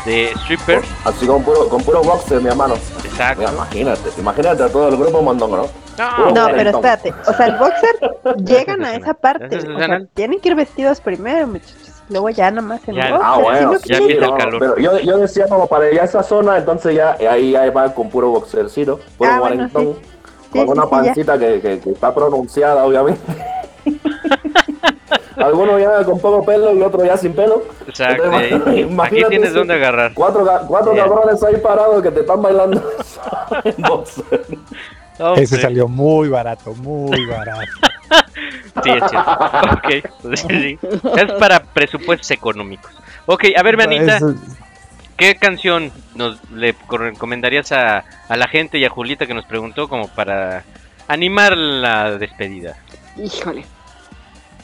de 0.06 0.30
Stripper. 0.42 0.80
Así 1.04 1.26
con 1.26 1.42
puro, 1.42 1.68
con 1.68 1.82
puro 1.82 2.02
boxer, 2.02 2.40
mi 2.40 2.48
hermano. 2.48 2.74
Exacto. 3.04 3.40
Mira, 3.40 3.52
imagínate, 3.52 4.10
imagínate 4.18 4.62
a 4.62 4.68
todo 4.68 4.88
el 4.88 4.96
grupo 4.96 5.22
Mondongo, 5.22 5.56
¿no? 5.56 6.32
No, 6.32 6.46
pero 6.54 6.70
espérate, 6.70 7.12
o 7.26 7.32
sea, 7.34 7.46
el 7.46 7.56
boxer 7.56 7.96
llegan 8.44 8.84
a 8.84 8.94
esa 8.94 9.12
parte, 9.14 9.58
o 9.58 9.78
sea, 9.78 10.02
tienen 10.14 10.40
que 10.40 10.48
ir 10.48 10.54
vestidos 10.54 11.00
primero, 11.02 11.46
muchachos, 11.46 11.76
luego 12.08 12.30
ya 12.30 12.50
nada 12.50 12.66
más 12.66 12.80
en 12.88 12.94
Ya, 12.94 13.10
boxer, 13.10 13.20
Ah, 13.30 13.36
bueno, 13.38 13.72
no 13.72 13.78
sí, 13.78 13.88
quieren- 13.90 14.20
no, 14.20 14.36
pero 14.58 14.78
yo, 14.78 14.98
yo 15.00 15.18
decía 15.18 15.46
como 15.48 15.66
para 15.66 15.84
allá 15.86 16.04
esa 16.04 16.22
zona, 16.22 16.56
entonces 16.56 16.94
ya 16.96 17.16
ahí, 17.30 17.54
ahí 17.54 17.68
va 17.70 17.92
con 17.92 18.08
puro 18.08 18.30
boxercito, 18.30 19.00
puro 19.18 19.30
Ah, 19.30 19.40
bueno, 19.40 19.68
sí. 19.68 19.94
Con 20.52 20.66
Sí, 20.66 20.72
una 20.72 20.86
pancita 20.86 21.38
que, 21.38 21.60
que- 21.60 21.80
que 21.80 21.90
está 21.90 22.14
pronunciada, 22.14 22.84
obviamente. 22.84 23.20
Algunos 25.36 25.80
ya 25.80 26.04
con 26.04 26.20
poco 26.20 26.44
pelo 26.44 26.72
y 26.74 26.82
otros 26.82 27.04
ya 27.04 27.16
sin 27.16 27.32
pelo. 27.32 27.62
Exacto. 27.88 28.24
Entonces. 28.24 28.52
Aquí 28.66 28.80
imagínate 28.80 29.30
tienes 29.30 29.50
eso. 29.50 29.58
donde 29.60 29.74
agarrar. 29.74 30.12
Cuatro, 30.14 30.46
cuatro 30.68 30.94
cabrones 30.94 31.42
ahí 31.42 31.56
parados 31.56 32.02
que 32.02 32.10
te 32.10 32.20
están 32.20 32.42
bailando. 32.42 32.78
Ese 35.36 35.60
salió 35.60 35.88
muy 35.88 36.28
barato, 36.28 36.74
muy 36.74 37.26
barato. 37.26 37.60
Sí, 38.82 38.90
es 38.90 39.10
cierto. 39.10 39.30
Ok, 39.72 40.32
sí, 40.34 40.36
sí. 40.36 40.78
Es 41.16 41.32
para 41.38 41.60
presupuestos 41.62 42.30
económicos. 42.30 42.90
Ok, 43.26 43.44
a 43.56 43.62
ver, 43.62 43.76
Manita, 43.76 44.16
Es- 44.16 44.22
¿qué 45.16 45.34
canción 45.36 45.92
nos 46.14 46.38
le 46.52 46.74
co- 46.74 46.98
recomendarías 46.98 47.72
a, 47.72 48.04
a 48.28 48.36
la 48.36 48.48
gente 48.48 48.78
y 48.78 48.84
a 48.84 48.90
Julieta 48.90 49.26
que 49.26 49.34
nos 49.34 49.46
preguntó 49.46 49.88
como 49.88 50.08
para 50.08 50.64
animar 51.08 51.56
la 51.56 52.18
despedida? 52.18 52.76
Híjole. 53.16 53.64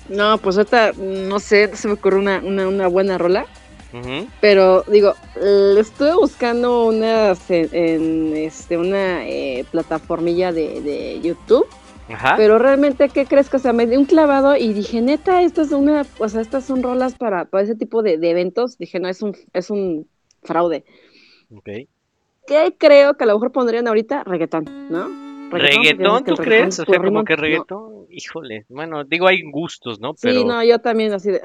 No, 0.09 0.39
pues 0.39 0.57
ahorita, 0.57 0.93
no 0.97 1.39
sé, 1.39 1.75
se 1.77 1.87
me 1.87 1.95
ocurre 1.95 2.17
una, 2.17 2.39
una, 2.39 2.67
una 2.67 2.87
buena 2.87 3.19
rola. 3.19 3.47
Ujú. 3.93 4.27
Pero 4.41 4.83
digo, 4.89 5.15
le 5.41 5.81
estuve 5.81 6.15
buscando 6.15 6.87
una 6.87 7.33
en, 7.49 7.69
en, 7.73 8.37
este 8.37 8.77
una 8.77 9.27
eh, 9.27 9.65
plataformilla 9.71 10.53
de, 10.53 10.83
de 10.83 11.21
YouTube, 11.23 11.67
Ajá. 12.13 12.35
pero 12.37 12.59
realmente 12.59 13.09
qué 13.09 13.25
crees 13.25 13.49
que 13.49 13.57
o 13.57 13.61
sea 13.61 13.73
me 13.73 13.87
di 13.87 13.97
un 13.97 14.05
clavado 14.05 14.57
y 14.57 14.75
dije 14.75 15.01
neta 15.01 15.41
esto 15.41 15.63
es 15.63 15.73
una, 15.73 16.05
o 16.19 16.29
sea 16.29 16.43
estas 16.43 16.65
son 16.65 16.83
rolas 16.83 17.15
para, 17.15 17.47
para 17.47 17.65
ese 17.65 17.77
tipo 17.77 18.03
de, 18.03 18.19
de 18.19 18.31
eventos. 18.31 18.77
Dije 18.77 19.01
no 19.01 19.09
es 19.09 19.23
un 19.23 19.35
es 19.55 19.71
un 19.71 20.07
fraude. 20.43 20.85
Ok. 21.55 21.69
¿Qué 22.47 22.75
creo 22.79 23.15
que 23.17 23.25
a 23.25 23.27
lo 23.27 23.35
mejor 23.35 23.53
pondrían 23.53 23.87
ahorita 23.89 24.25
reggaetón, 24.25 24.65
¿no? 24.91 25.09
¿Reggaetón, 25.51 26.25
que 26.25 26.33
tú 26.33 26.37
reggaetón 26.37 26.45
crees? 26.45 26.79
es 26.79 26.81
O 26.81 26.85
sea, 26.93 26.99
como 27.03 27.25
que 27.25 27.37
No. 27.37 27.43
reggaetón, 27.43 28.07
híjole. 28.11 28.67
Bueno, 28.69 29.05
digo, 29.05 29.27
hay 29.29 29.43
gustos, 29.51 29.99
¿no? 30.01 30.15
Pero 30.21 30.35
Sí, 30.41 30.45
no, 30.45 30.63
yo 30.65 30.79
también 30.79 31.13
así 31.13 31.31
de. 31.31 31.41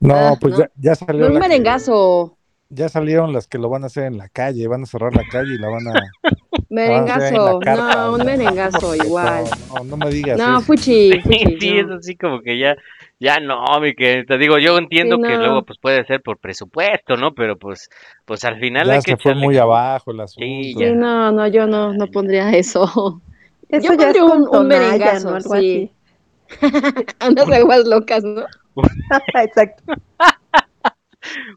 No, 0.00 0.36
pues 0.40 0.54
no. 0.54 0.58
ya, 0.60 0.70
ya 0.76 1.12
No, 1.12 1.26
un 1.26 1.32
que- 1.34 1.38
merengazo. 1.40 2.38
ya 2.68 2.88
salieron 2.88 3.32
las 3.32 3.46
que 3.48 3.58
lo 3.58 3.68
van 3.68 3.82
a 3.84 3.86
hacer 3.86 4.04
en 4.04 4.18
la 4.18 4.28
calle, 4.28 4.66
van 4.68 4.82
a 4.82 4.86
cerrar 4.86 5.14
la 5.14 5.24
calle 5.30 5.54
y 5.54 5.58
la 5.58 5.68
van 5.68 5.88
a. 5.88 5.92
la 6.68 6.90
van 6.90 7.10
a 7.10 7.14
hacer 7.16 7.34
en 7.34 7.42
Merengazo, 7.42 7.60
no, 7.60 8.12
un 8.14 8.24
merengazo 8.24 8.94
igual. 8.94 9.44
No, 9.74 9.84
no 9.84 9.96
me 9.96 10.10
digas. 10.10 10.38
No, 10.38 10.58
eso. 10.58 10.66
fuchi, 10.66 11.20
fuchi, 11.22 11.56
sí, 11.60 11.82
no. 11.82 11.94
es 11.94 12.00
así 12.00 12.16
como 12.16 12.42
que 12.42 12.58
ya, 12.58 12.76
ya 13.18 13.40
no, 13.40 13.64
mi 13.80 13.94
que 13.94 14.24
te 14.24 14.36
digo, 14.36 14.58
yo 14.58 14.76
entiendo 14.76 15.16
Sí, 15.16 15.22
que 15.22 15.36
luego 15.36 15.62
pues 15.62 15.78
puede 15.78 16.04
ser 16.04 16.20
por 16.22 16.38
presupuesto, 16.38 17.16
¿no? 17.16 17.34
Pero 17.34 17.56
pues, 17.56 17.88
pues 18.24 18.44
al 18.44 18.60
final 18.60 18.86
Ya 18.86 18.94
hay 18.94 19.02
que 19.02 19.16
fue 19.16 19.32
echarle 19.32 19.46
muy 19.46 19.56
abajo 19.56 20.10
el 20.10 20.20
asunto. 20.20 20.44
Sí, 20.46 20.74
Sí, 20.74 20.84
no, 20.94 21.32
no, 21.32 21.46
yo 21.46 21.66
no, 21.66 21.94
no 21.94 22.06
pondría 22.08 22.50
eso. 22.50 23.20
Eso 23.68 23.94
yo 23.94 23.98
ya 23.98 24.10
es 24.10 24.16
pondría 24.18 24.24
un, 24.24 24.48
un 24.56 24.66
merengazo, 24.68 25.30
¿no? 25.30 25.36
Algo 25.36 25.56
sí. 25.56 25.90
Unas 27.28 27.50
aguas 27.50 27.86
locas, 27.86 28.24
¿no? 28.24 28.44
Exacto. 29.34 29.94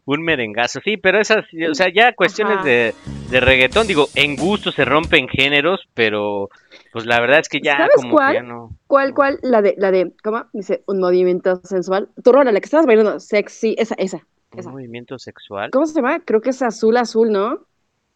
Un 0.04 0.22
merengazo, 0.22 0.80
sí, 0.84 0.96
pero 0.96 1.20
esas, 1.20 1.44
o 1.70 1.74
sea, 1.74 1.88
ya 1.92 2.12
cuestiones 2.14 2.64
de, 2.64 2.94
de 3.30 3.40
reggaetón, 3.40 3.86
digo, 3.86 4.06
en 4.14 4.36
gusto 4.36 4.72
se 4.72 4.84
rompen 4.84 5.28
géneros, 5.28 5.80
pero 5.94 6.48
pues 6.92 7.06
la 7.06 7.20
verdad 7.20 7.40
es 7.40 7.48
que 7.48 7.60
ya 7.60 7.76
¿Sabes 7.76 7.94
como 7.96 8.12
cuál? 8.12 8.28
que 8.32 8.34
ya 8.34 8.42
no. 8.42 8.70
¿Cuál, 8.86 9.14
cuál? 9.14 9.38
La 9.42 9.62
de, 9.62 9.74
la 9.78 9.90
de, 9.90 10.12
¿cómo? 10.22 10.44
Dice, 10.52 10.82
un 10.86 11.00
movimiento 11.00 11.60
sensual. 11.64 12.08
Tu 12.22 12.32
rola, 12.32 12.52
la 12.52 12.60
que 12.60 12.66
estabas 12.66 12.86
bailando, 12.86 13.18
sexy, 13.20 13.74
esa, 13.78 13.94
esa. 13.96 14.26
Un 14.52 14.58
Esa. 14.60 14.70
movimiento 14.70 15.18
sexual. 15.18 15.70
¿Cómo 15.70 15.86
se 15.86 15.94
llama? 15.94 16.20
Creo 16.20 16.40
que 16.42 16.50
es 16.50 16.60
azul, 16.62 16.96
azul, 16.98 17.30
¿no? 17.32 17.66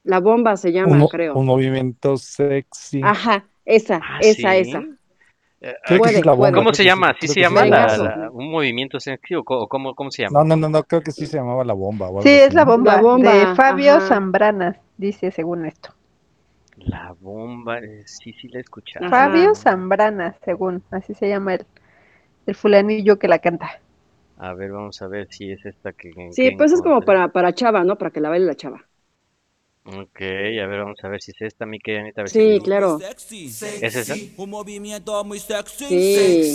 La 0.05 0.20
bomba 0.20 0.57
se 0.57 0.73
llama, 0.73 0.97
un, 0.97 1.09
creo. 1.09 1.35
un 1.35 1.47
movimiento 1.47 2.16
sexy. 2.16 3.01
Ajá, 3.03 3.49
esa, 3.65 4.01
Ah, 4.03 4.19
esa, 4.20 4.53
¿sí? 4.53 4.61
esa. 4.61 4.85
Eh, 5.61 5.74
Creo 5.85 6.01
que 6.01 6.09
puede, 6.09 6.12
sí 6.12 6.20
es 6.20 6.27
la 6.27 6.33
bomba. 6.35 6.53
puede. 6.53 6.53
¿Cómo 6.53 6.73
se 6.73 6.85
llama? 6.85 7.15
sí, 7.19 7.20
¿Sí 7.20 7.28
creo 7.28 7.35
se 7.35 7.41
llama 7.41 7.65
la, 7.66 7.97
la- 7.99 8.31
un 8.31 8.51
movimiento 8.51 9.01
sexy 9.01 9.35
o 9.35 9.45
co- 9.45 9.69
cómo, 9.69 9.95
cómo 9.95 10.11
se 10.11 10.23
llama? 10.23 10.43
No, 10.43 10.45
no, 10.45 10.57
no, 10.57 10.69
no, 10.69 10.85
creo 10.85 11.03
que 11.03 11.12
sí 11.12 11.27
se 11.27 11.37
llamaba 11.39 11.65
la 11.65 11.73
bomba. 11.74 12.09
o 12.11 12.19
algo 12.19 12.20
Sí, 12.20 12.28
así, 12.35 12.41
es 12.41 12.53
la 12.53 12.66
bomba, 12.66 12.97
La 12.97 12.97
bomba, 12.99 13.33
de 13.33 13.47
Fabio 13.47 14.01
ajá. 14.01 14.03
Zambrana, 14.03 14.83
dice 14.99 15.31
según 15.31 15.65
esto. 15.65 15.95
La 16.91 17.12
bomba, 17.12 17.81
eh, 17.81 18.05
sí, 18.07 18.33
sí 18.33 18.49
la 18.49 18.57
he 18.59 18.62
escuchado. 18.62 19.05
Ajá. 19.07 19.23
Fabio 19.23 19.55
Zambrana, 19.55 20.37
según, 20.45 20.85
así 20.91 21.15
se 21.15 21.28
llama 21.31 21.55
el, 21.55 21.66
el 22.47 22.55
fulanillo 22.57 23.19
que 23.19 23.28
la 23.28 23.41
canta. 23.41 23.83
A 24.39 24.55
ver, 24.55 24.73
vamos 24.73 25.03
a 25.03 25.09
ver 25.09 25.27
si 25.31 25.51
es 25.53 25.66
esta 25.66 25.93
que. 25.93 26.11
Sí, 26.28 26.51
que 26.51 26.53
pues 26.53 26.73
es 26.73 26.83
como 26.83 27.05
para, 27.05 27.33
para 27.33 27.53
chava, 27.55 27.83
¿no? 27.85 27.99
Para 27.99 28.11
que 28.12 28.20
la 28.20 28.28
baile 28.28 28.47
la 28.47 28.55
chava. 28.55 28.89
Ok, 29.89 30.21
a 30.21 30.67
ver, 30.67 30.81
vamos 30.81 30.99
a 31.05 31.09
ver 31.09 31.23
si 31.23 31.31
es 31.31 31.41
esta, 31.43 31.65
mi 31.65 31.79
querida 31.79 32.01
Anita, 32.01 32.23
a 32.23 32.25
ver 32.25 32.31
si 32.31 32.41
Sí, 32.41 32.45
me- 32.47 32.61
claro. 32.61 32.99
¿Es 33.01 33.95
esa? 33.95 34.15
Un 34.37 34.51
movimiento 34.51 35.23
muy 35.25 35.39
sexy. 35.39 35.87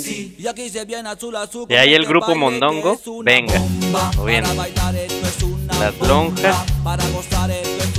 Sí. 0.02 0.36
Y 0.38 0.48
aquí 0.48 0.70
se 0.70 0.84
viene 0.84 1.08
azul 1.08 1.34
azul. 1.38 1.66
De 1.68 1.78
ahí 1.78 1.94
el 1.94 2.06
grupo 2.06 2.36
Mondongo, 2.36 3.00
venga, 3.24 3.62
o 4.20 4.26
bien. 4.26 4.44
Las 5.80 5.98
lonjas, 6.06 6.58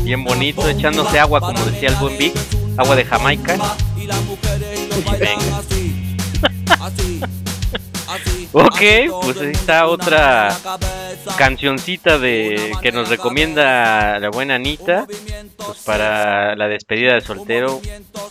bien 0.02 0.22
bonito, 0.22 0.68
echándose 0.68 1.18
agua, 1.18 1.40
como 1.40 1.64
decía 1.64 1.88
el 1.88 1.96
buen 1.96 2.18
Vic. 2.18 2.34
agua 2.76 2.94
de 2.94 3.04
Jamaica. 3.06 3.58
Y 3.96 4.06
las 4.06 4.22
mujeres 4.24 4.88
lo 4.90 4.96
bailan 5.10 5.38
Venga. 5.38 5.56
así, 5.58 6.16
así, 6.78 7.20
así. 7.20 7.20
Ok, 8.52 8.80
pues 9.22 9.40
ahí 9.40 9.52
está 9.52 9.86
otra 9.86 10.56
cancioncita 11.36 12.18
de 12.18 12.72
que 12.82 12.92
nos 12.92 13.08
recomienda 13.08 14.18
la 14.18 14.30
buena 14.30 14.56
Anita, 14.56 15.06
pues 15.56 15.78
para 15.84 16.54
la 16.56 16.68
despedida 16.68 17.14
de 17.14 17.20
soltero. 17.22 17.80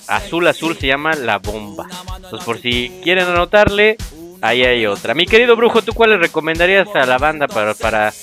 Azul 0.08 0.48
Azul 0.48 0.78
se 0.78 0.88
llama 0.88 1.14
La 1.16 1.40
Bomba. 1.40 1.88
Pues 2.30 2.44
por 2.44 2.60
si 2.60 2.91
quieren 3.03 3.28
anotarle, 3.28 3.98
ahí 4.41 4.64
hay 4.64 4.86
otra. 4.86 5.14
Mi 5.14 5.26
querido 5.26 5.56
brujo, 5.56 5.82
¿tú 5.82 5.94
cuál 5.94 6.12
le 6.12 6.18
recomendarías 6.18 6.88
a 6.95 7.06
la 7.06 7.18
banda 7.18 7.48
para 7.48 7.74
para 7.74 8.14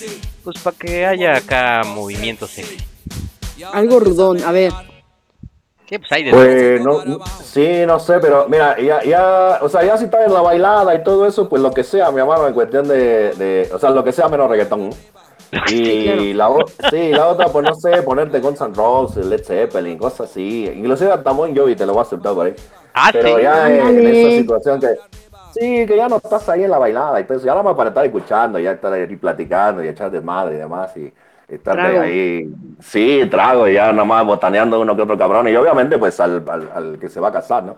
pues 0.44 0.58
para 0.58 0.76
que 0.76 1.06
haya 1.06 1.36
acá 1.36 1.82
movimiento 1.84 2.46
sexy? 2.46 2.76
Algo 3.72 3.98
rudón, 3.98 4.42
a 4.44 4.52
ver. 4.52 4.72
¿Qué? 5.88 5.98
Pues 5.98 6.12
hay 6.12 6.24
de 6.24 6.30
Pues 6.32 6.80
no, 6.82 7.02
no- 7.02 7.24
sí, 7.42 7.84
no 7.86 7.98
sé, 7.98 8.18
pero 8.20 8.46
mira, 8.46 8.78
ya, 8.78 9.02
ya, 9.02 9.58
o 9.62 9.70
sea, 9.70 9.82
ya 9.82 9.96
si 9.96 10.04
estás 10.04 10.26
en 10.26 10.34
la 10.34 10.42
bailada 10.42 10.94
y 10.94 11.02
todo 11.02 11.26
eso, 11.26 11.48
pues 11.48 11.62
lo 11.62 11.70
que 11.70 11.82
sea, 11.82 12.10
mi 12.10 12.20
hermano, 12.20 12.46
en 12.46 12.52
cuestión 12.52 12.86
de, 12.86 13.32
de 13.34 13.70
o 13.72 13.78
sea, 13.78 13.88
lo 13.90 14.04
que 14.04 14.12
sea 14.12 14.28
menos 14.28 14.50
reggaetón. 14.50 14.90
Y 15.70 16.34
la, 16.34 16.50
sí, 16.90 17.10
la 17.10 17.28
otra, 17.28 17.46
pues 17.46 17.64
no 17.64 17.74
sé, 17.74 18.02
ponerte 18.02 18.38
Guns 18.38 18.60
N' 18.60 18.74
Roses, 18.74 19.24
Led 19.24 19.42
Zeppelin, 19.42 19.96
cosas 19.96 20.30
así. 20.30 20.66
Inclusive 20.66 21.10
hasta 21.10 21.30
Bon 21.30 21.56
Jovi 21.56 21.74
te 21.74 21.86
lo 21.86 21.94
voy 21.94 22.00
a 22.00 22.02
aceptar 22.02 22.34
por 22.34 22.44
ahí. 22.44 22.54
Ah, 22.92 23.08
pero 23.10 23.36
sí. 23.36 23.42
ya 23.42 23.74
en, 23.74 24.06
esa 24.06 24.36
situación 24.36 24.78
que, 24.78 24.88
sí, 25.54 25.86
que 25.86 25.96
ya 25.96 26.06
no 26.06 26.16
estás 26.16 26.46
ahí 26.50 26.64
en 26.64 26.70
la 26.70 26.76
bailada, 26.76 27.18
entonces 27.18 27.46
ya 27.46 27.52
nada 27.52 27.62
más 27.62 27.76
para 27.76 27.88
estar 27.88 28.04
escuchando, 28.04 28.58
ya 28.58 28.72
estar 28.72 28.92
ahí 28.92 29.06
platicando 29.16 29.82
y 29.82 29.88
echar 29.88 30.10
desmadre 30.10 30.56
y 30.56 30.58
demás, 30.58 30.94
y 30.98 31.10
estar 31.48 31.78
Trago. 31.78 31.98
ahí, 31.98 32.50
sí, 32.80 33.22
trago, 33.30 33.68
y 33.68 33.74
ya 33.74 33.92
nada 33.92 34.04
más 34.04 34.24
botaneando 34.26 34.80
uno 34.80 34.94
que 34.96 35.02
otro 35.02 35.18
cabrón, 35.18 35.48
y 35.48 35.56
obviamente 35.56 35.98
pues 35.98 36.20
al, 36.20 36.44
al, 36.48 36.70
al 36.74 36.98
que 36.98 37.08
se 37.08 37.20
va 37.20 37.28
a 37.28 37.32
casar, 37.32 37.64
¿no? 37.64 37.76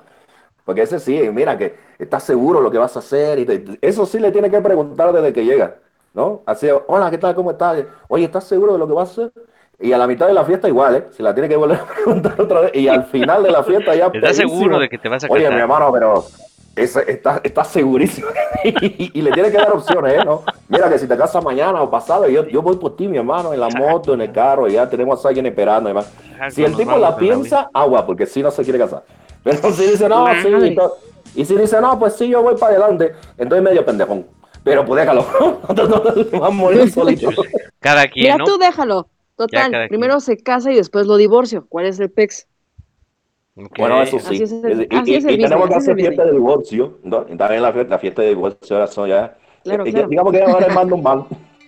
Porque 0.64 0.82
ese 0.82 1.00
sí, 1.00 1.18
mira, 1.32 1.58
que 1.58 1.76
estás 1.98 2.22
seguro 2.24 2.60
lo 2.60 2.70
que 2.70 2.78
vas 2.78 2.96
a 2.96 3.00
hacer, 3.00 3.38
y 3.40 3.46
te- 3.46 3.78
eso 3.82 4.06
sí 4.06 4.18
le 4.20 4.32
tiene 4.32 4.50
que 4.50 4.60
preguntar 4.60 5.12
desde 5.12 5.32
que 5.32 5.44
llega, 5.44 5.76
¿no? 6.14 6.42
Así, 6.46 6.68
hola, 6.88 7.10
¿qué 7.10 7.18
tal? 7.18 7.34
¿Cómo 7.34 7.52
estás? 7.52 7.84
Oye, 8.08 8.24
¿estás 8.26 8.44
seguro 8.44 8.74
de 8.74 8.78
lo 8.78 8.86
que 8.88 8.94
vas 8.94 9.08
a 9.10 9.12
hacer? 9.12 9.32
Y 9.80 9.92
a 9.92 9.98
la 9.98 10.06
mitad 10.06 10.26
de 10.26 10.34
la 10.34 10.44
fiesta 10.44 10.68
igual, 10.68 10.96
¿eh? 10.96 11.06
Se 11.12 11.22
la 11.22 11.34
tiene 11.34 11.48
que 11.48 11.56
volver 11.56 11.78
a 11.80 11.86
preguntar 11.94 12.40
otra 12.40 12.60
vez, 12.62 12.72
y 12.74 12.88
al 12.88 13.04
final 13.04 13.42
de 13.42 13.50
la 13.50 13.64
fiesta 13.64 13.94
ya... 13.94 14.12
¿Estás 14.12 14.36
seguro 14.36 14.78
de 14.78 14.88
que 14.88 14.98
te 14.98 15.08
vas 15.08 15.24
a 15.24 15.30
Oye, 15.30 15.30
casar? 15.30 15.54
mi 15.54 15.60
hermano, 15.60 15.92
pero 15.92 16.24
ese- 16.76 17.10
está, 17.10 17.40
está 17.44 17.64
segurísimo. 17.64 18.28
y, 18.64 19.18
y 19.18 19.22
le 19.22 19.32
tiene 19.32 19.50
que 19.50 19.56
dar 19.58 19.72
opciones, 19.72 20.14
¿eh? 20.14 20.24
¿no? 20.24 20.42
Mira 20.68 20.88
que 20.88 20.98
si 20.98 21.06
te 21.06 21.16
casas 21.16 21.42
mañana 21.44 21.82
o 21.82 21.90
pasado, 21.90 22.28
yo, 22.28 22.46
yo 22.46 22.62
voy 22.62 22.76
por 22.76 22.96
ti, 22.96 23.08
mi 23.08 23.18
hermano, 23.18 23.52
en 23.52 23.60
la 23.60 23.68
moto, 23.68 24.14
en 24.14 24.20
el 24.22 24.32
carro, 24.32 24.68
y 24.68 24.72
ya 24.72 24.88
tenemos 24.88 25.24
a 25.24 25.28
alguien 25.28 25.46
esperando. 25.46 25.88
y 25.88 25.92
demás. 25.92 26.12
Exacto, 26.30 26.54
Si 26.54 26.64
el 26.64 26.76
tipo 26.76 26.90
la 26.90 26.96
en 26.96 27.02
la 27.02 27.16
piensa, 27.16 27.70
agua, 27.74 28.06
porque 28.06 28.26
si 28.26 28.42
no 28.42 28.50
se 28.50 28.62
quiere 28.62 28.78
casar. 28.78 29.04
Pero 29.42 29.72
si 29.72 29.86
dice, 29.86 30.08
no, 30.08 30.26
sí, 30.42 30.76
y, 31.34 31.44
si 31.44 31.56
dice, 31.56 31.80
no, 31.80 31.98
pues 31.98 32.14
sí, 32.16 32.28
yo 32.28 32.42
voy 32.42 32.56
para 32.56 32.72
adelante, 32.76 33.14
entonces 33.38 33.62
medio 33.62 33.84
pendejón. 33.84 34.26
Pero 34.62 34.84
pues 34.84 35.00
déjalo, 35.00 35.24
a 36.44 36.50
morir 36.50 36.90
solito. 36.90 37.30
Cada 37.78 38.06
quien, 38.08 38.24
Mira, 38.24 38.36
¿no? 38.36 38.44
tú 38.44 38.58
déjalo. 38.58 39.08
Total, 39.36 39.88
primero 39.88 40.20
se 40.20 40.36
casa 40.36 40.70
y 40.70 40.74
después 40.76 41.06
lo 41.06 41.16
divorcio. 41.16 41.64
¿Cuál 41.66 41.86
es 41.86 41.98
el 41.98 42.10
pex? 42.10 42.46
Ok. 43.66 43.78
Bueno, 43.78 44.02
eso 44.02 44.18
sí. 44.18 44.42
es 44.42 44.52
el- 44.52 44.88
y 44.90 45.10
y- 45.10 45.14
es 45.16 45.24
y 45.24 45.38
tenemos 45.38 45.68
que 45.68 45.74
hacer 45.74 45.96
fiesta 45.96 46.24
de 46.24 46.32
divorcio, 46.32 46.98
¿no? 47.02 47.22
También 47.24 47.62
la 47.62 47.72
fiesta, 47.72 47.90
la 47.90 47.98
fiesta 47.98 48.22
de 48.22 48.28
divorcio 48.28 48.76
ahora 48.76 48.86
son 48.86 49.08
ya. 49.08 49.36
Claro, 49.64 49.84
eh, 49.84 49.92
claro. 49.92 50.08
Digamos 50.08 50.32
que 50.32 50.42
ahora 50.42 50.66
es 50.66 50.74
mando 50.74 50.94
un 50.94 51.02
ban. 51.02 51.24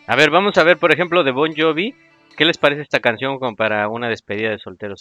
A 0.06 0.16
ver, 0.16 0.30
vamos 0.30 0.56
a 0.58 0.62
ver, 0.64 0.78
por 0.78 0.92
ejemplo, 0.92 1.22
de 1.24 1.32
Bon 1.32 1.52
Jovi. 1.56 1.94
¿Qué 2.36 2.44
les 2.44 2.56
parece 2.58 2.82
esta 2.82 3.00
canción 3.00 3.38
como 3.38 3.54
para 3.54 3.88
una 3.88 4.08
despedida 4.08 4.50
de 4.50 4.58
soltero 4.58 4.94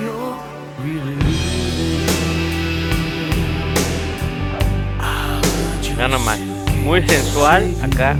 you're 0.00 0.36
really 0.82 1.34
Ya 5.96 6.08
nomás. 6.08 6.40
Muy 6.82 7.00
sensual, 7.06 7.72
acá, 7.82 8.16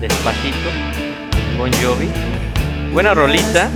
despacito. 0.00 0.68
Bon 1.56 1.70
Jovi. 1.72 2.08
Buena 2.92 3.14
rolita. 3.14 3.70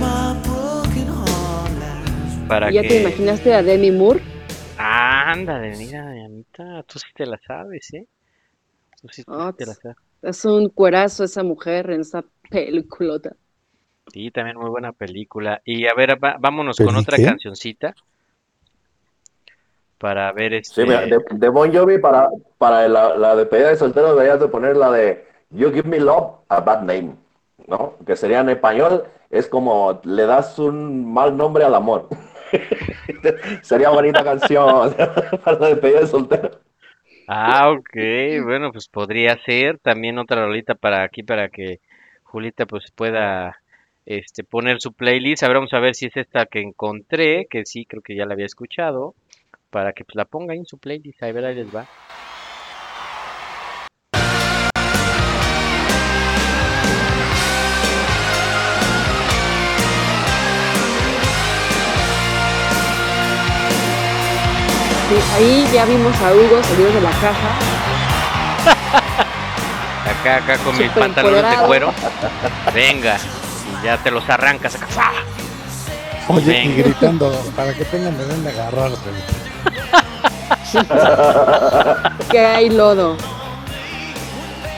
Para 2.47 2.71
¿Ya 2.71 2.81
que... 2.81 2.87
te 2.89 3.01
imaginaste 3.01 3.53
a 3.53 3.63
Demi 3.63 3.91
Moore? 3.91 4.21
Ándale, 4.77 5.77
mira, 5.77 6.07
Anita, 6.09 6.83
tú 6.83 6.99
sí 6.99 7.07
te 7.15 7.25
la 7.25 7.39
sabes, 7.45 7.93
¿eh? 7.93 8.05
Tú 9.01 9.07
sí, 9.09 9.23
tú 9.23 9.33
sí 9.33 9.53
te 9.57 9.65
la 9.65 9.73
sabes. 9.73 9.97
Es 10.21 10.45
un 10.45 10.69
cuerazo 10.69 11.23
esa 11.23 11.43
mujer 11.43 11.91
en 11.91 12.01
esa 12.01 12.23
peliculota. 12.49 13.35
Sí, 14.11 14.31
también 14.31 14.57
muy 14.57 14.69
buena 14.69 14.91
película. 14.91 15.61
Y 15.65 15.87
a 15.87 15.93
ver, 15.93 16.23
va- 16.23 16.37
vámonos 16.39 16.77
con 16.77 16.87
¿Peli 16.87 16.99
otra 16.99 17.17
qué? 17.17 17.25
cancioncita. 17.25 17.93
Para 19.97 20.31
ver 20.33 20.51
Sí, 20.63 20.81
este... 20.81 20.85
mira, 20.85 21.01
de, 21.05 21.19
de 21.31 21.49
Bon 21.49 21.73
Jovi 21.73 21.97
para, 21.97 22.27
para 22.57 22.87
la, 22.89 23.17
la 23.17 23.35
despedida 23.35 23.69
de 23.69 23.77
soltero 23.77 24.09
deberías 24.13 24.39
de 24.39 24.47
poner 24.49 24.75
la 24.75 24.91
de 24.91 25.25
You 25.53 25.71
Give 25.71 25.87
Me 25.87 25.99
Love 25.99 26.41
a 26.49 26.59
Bad 26.59 26.81
Name, 26.81 27.15
¿no? 27.67 27.95
Que 28.05 28.15
sería 28.15 28.39
en 28.41 28.49
español, 28.49 29.05
es 29.29 29.47
como 29.47 30.01
le 30.03 30.25
das 30.25 30.57
un 30.59 31.11
mal 31.13 31.37
nombre 31.37 31.63
al 31.63 31.75
amor. 31.75 32.09
sería 33.61 33.89
bonita 33.89 34.23
canción 34.23 34.95
para 35.43 35.67
despedida 35.67 36.01
de 36.01 36.07
soltero. 36.07 36.51
Ah, 37.27 37.71
ok, 37.71 38.43
bueno, 38.43 38.71
pues 38.71 38.87
podría 38.89 39.37
ser 39.45 39.79
también 39.79 40.17
otra 40.17 40.45
rolita 40.45 40.75
para 40.75 41.03
aquí 41.03 41.23
para 41.23 41.49
que 41.49 41.79
Julita 42.23 42.65
pues 42.65 42.91
pueda 42.91 43.57
este 44.05 44.43
poner 44.43 44.81
su 44.81 44.93
playlist. 44.93 45.43
A 45.43 45.47
vamos 45.47 45.73
a 45.73 45.79
ver 45.79 45.95
si 45.95 46.07
es 46.07 46.17
esta 46.17 46.45
que 46.45 46.61
encontré, 46.61 47.47
que 47.49 47.65
sí 47.65 47.85
creo 47.85 48.01
que 48.01 48.15
ya 48.15 48.25
la 48.25 48.33
había 48.33 48.45
escuchado, 48.45 49.15
para 49.69 49.93
que 49.93 50.03
pues 50.03 50.15
la 50.15 50.25
ponga 50.25 50.53
ahí 50.53 50.59
en 50.59 50.65
su 50.65 50.77
playlist. 50.77 51.23
A 51.23 51.31
ver, 51.31 51.45
ahí 51.45 51.55
les 51.55 51.73
va. 51.73 51.87
Sí, 65.13 65.19
ahí 65.35 65.69
ya 65.71 65.85
vimos 65.85 66.15
a 66.21 66.33
Hugo 66.33 66.63
salir 66.63 66.91
de 66.91 67.01
la 67.01 67.11
caja. 67.11 67.49
Acá, 70.09 70.37
acá 70.37 70.57
con 70.63 70.75
mis 70.75 70.89
pantalones 70.89 71.51
de 71.51 71.57
cuero. 71.67 71.93
Venga, 72.73 73.17
y 73.69 73.85
ya 73.85 73.97
te 73.97 74.09
los 74.09 74.27
arrancas 74.27 74.73
acá. 74.73 75.11
Oye, 76.29 76.63
y 76.63 76.77
gritando, 76.77 77.31
para 77.55 77.75
que 77.75 77.85
tengan 77.85 78.17
de 78.17 78.25
dónde 78.25 78.49
agarrarte. 78.49 79.09
Que 82.31 82.39
hay 82.39 82.69
lodo. 82.71 83.15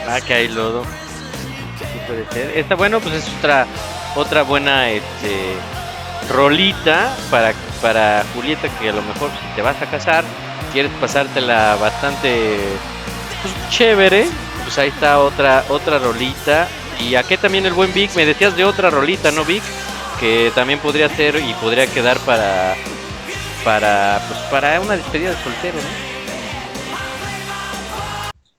Ah, 0.10 0.20
que 0.20 0.34
hay 0.34 0.50
lodo. 0.50 0.84
Sí 0.84 2.00
puede 2.08 2.26
ser. 2.32 2.58
Esta, 2.58 2.76
bueno, 2.76 3.00
pues 3.00 3.16
es 3.16 3.30
otra, 3.38 3.66
otra 4.16 4.44
buena, 4.44 4.90
este, 4.90 5.56
rolita 6.30 7.16
para, 7.30 7.54
para 7.82 8.24
Julieta 8.34 8.70
que 8.80 8.90
a 8.90 8.94
lo 8.94 9.02
mejor 9.02 9.30
si 9.32 9.56
te 9.56 9.62
vas 9.62 9.82
a 9.82 9.86
casar, 9.86 10.24
quieres 10.74 10.92
pasártela 11.00 11.76
bastante, 11.76 12.58
pues, 13.42 13.70
chévere, 13.70 14.28
pues 14.64 14.78
ahí 14.78 14.90
está 14.90 15.20
otra, 15.20 15.64
otra 15.70 16.00
rolita. 16.00 16.68
Y 17.00 17.16
aquí 17.16 17.38
también 17.38 17.66
el 17.66 17.74
buen 17.74 17.94
Vic, 17.94 18.16
me 18.16 18.26
decías 18.26 18.56
de 18.56 18.66
otra 18.66 18.90
rolita, 18.90 19.32
¿no, 19.32 19.44
Vic? 19.46 19.64
Que 20.20 20.52
también 20.56 20.80
podría 20.80 21.10
ser 21.10 21.36
y 21.36 21.54
podría 21.56 21.88
quedar 21.88 22.18
para, 22.20 22.76
para, 23.64 24.22
pues 24.28 24.40
para 24.52 24.80
una 24.80 24.96
despedida 24.96 25.32
de 25.32 25.44
soltero, 25.44 25.78
¿no? 25.78 26.16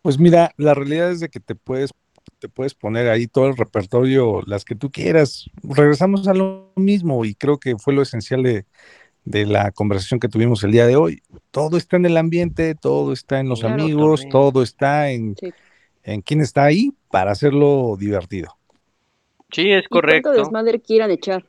Pues 0.02 0.18
mira, 0.18 0.52
la 0.56 0.74
realidad 0.74 1.10
es 1.10 1.20
de 1.20 1.28
que 1.28 1.40
te 1.40 1.54
puedes, 1.54 1.90
te 2.38 2.48
puedes 2.48 2.74
poner 2.74 3.08
ahí 3.08 3.26
todo 3.26 3.46
el 3.48 3.56
repertorio, 3.56 4.42
las 4.46 4.64
que 4.64 4.74
tú 4.74 4.90
quieras. 4.90 5.50
Regresamos 5.62 6.28
a 6.28 6.34
lo 6.34 6.72
mismo 6.76 7.24
y 7.24 7.34
creo 7.34 7.58
que 7.58 7.76
fue 7.78 7.94
lo 7.94 8.02
esencial 8.02 8.42
de, 8.42 8.66
de 9.24 9.46
la 9.46 9.72
conversación 9.72 10.20
que 10.20 10.28
tuvimos 10.28 10.64
el 10.64 10.72
día 10.72 10.86
de 10.86 10.96
hoy. 10.96 11.22
Todo 11.50 11.76
está 11.76 11.96
en 11.96 12.06
el 12.06 12.16
ambiente, 12.16 12.74
todo 12.74 13.12
está 13.12 13.40
en 13.40 13.48
los 13.48 13.60
Claro, 13.60 13.82
amigos, 13.82 14.20
también. 14.20 14.30
todo 14.32 14.62
está 14.62 15.10
en, 15.10 15.36
Sí. 15.36 15.52
en 16.04 16.22
quién 16.22 16.40
está 16.40 16.64
ahí 16.64 16.92
para 17.10 17.32
hacerlo 17.32 17.96
divertido. 17.98 18.56
Sí, 19.52 19.72
es 19.72 19.84
¿Y 19.86 19.88
correcto. 19.88 20.30
cuánto 20.30 20.42
desmadre 20.42 20.80
quieran 20.80 21.10
echar? 21.10 21.44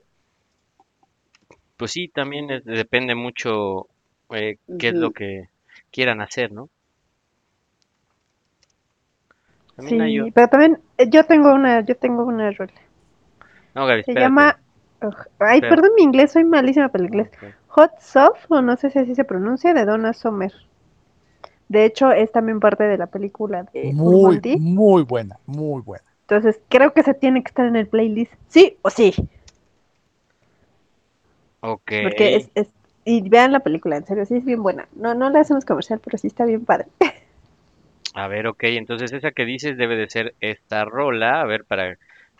Pues 1.77 1.91
sí, 1.91 2.07
también 2.09 2.49
es- 2.51 2.65
depende 2.65 3.15
mucho 3.15 3.87
eh, 4.31 4.57
qué 4.77 4.89
es 4.89 4.93
lo 4.95 5.11
que 5.11 5.49
quieran 5.91 6.21
hacer, 6.21 6.51
¿no? 6.51 6.69
También 9.77 9.97
Sí, 9.97 10.31
pero 10.35 10.49
también 10.49 10.81
eh, 10.97 11.09
yo 11.09 11.25
tengo 11.25 11.53
una, 11.53 11.81
yo 11.81 11.95
tengo 11.97 12.23
una 12.25 12.51
rola. 12.51 12.73
No, 13.75 13.85
Gaby, 13.87 14.01
Se 14.07 14.15
espérate. 14.17 14.17
llama, 14.17 14.59
ay, 15.37 15.61
perdón 15.61 15.91
mi 15.95 16.01
inglés, 16.01 16.31
soy 16.31 16.43
malísima 16.45 16.89
para 16.89 17.03
el 17.03 17.09
inglés. 17.11 17.29
Hot 17.67 17.91
Soft, 17.99 18.45
o 18.49 18.59
no 18.63 18.75
sé 18.75 18.89
si 18.89 18.97
así 18.97 19.13
se 19.13 19.23
pronuncia, 19.23 19.75
de 19.75 19.85
Donna 19.85 20.13
Summer. 20.13 20.51
De 21.69 21.85
hecho, 21.85 22.11
es 22.11 22.31
también 22.31 22.59
parte 22.59 22.83
de 22.83 22.97
la 22.97 23.07
película 23.07 23.63
de 23.73 23.95
Muy, 23.95 24.43
Monty. 24.43 24.61
muy 24.83 25.01
buena, 25.03 25.39
muy 25.47 25.81
buena. 25.81 26.05
Entonces 26.27 26.61
creo 26.69 26.93
que 26.93 27.01
se 27.01 27.15
tiene 27.15 27.41
que 27.41 27.47
estar 27.47 27.65
en 27.65 27.75
el 27.75 27.87
playlist. 27.87 28.31
Sí 28.49 28.77
o 28.83 28.91
sí. 28.91 29.15
Ok. 31.61 31.91
Porque 32.01 32.35
es, 32.35 32.49
es- 32.55 32.69
y 33.05 33.27
vean 33.29 33.51
la 33.53 33.61
película, 33.61 33.97
en 33.97 34.05
serio, 34.05 34.25
sí 34.25 34.35
es 34.35 34.43
bien 34.45 34.61
buena. 34.63 34.87
No, 34.93 35.13
no 35.15 35.29
le 35.29 35.39
hacemos 35.39 35.63
comercial, 35.65 36.01
pero 36.03 36.17
sí 36.17 36.27
está 36.27 36.45
bien 36.45 36.65
padre. 36.65 36.87
A 38.17 38.27
ver, 38.27 38.47
ok, 38.47 38.63
entonces 38.63 39.13
esa 39.13 39.29
que 39.29 39.45
dices 39.45 39.77
debe 39.77 39.95
de 39.95 40.09
ser 40.09 40.33
esta 40.41 40.83
rola, 40.85 41.39
a 41.39 41.45
ver, 41.45 41.65
para 41.65 41.97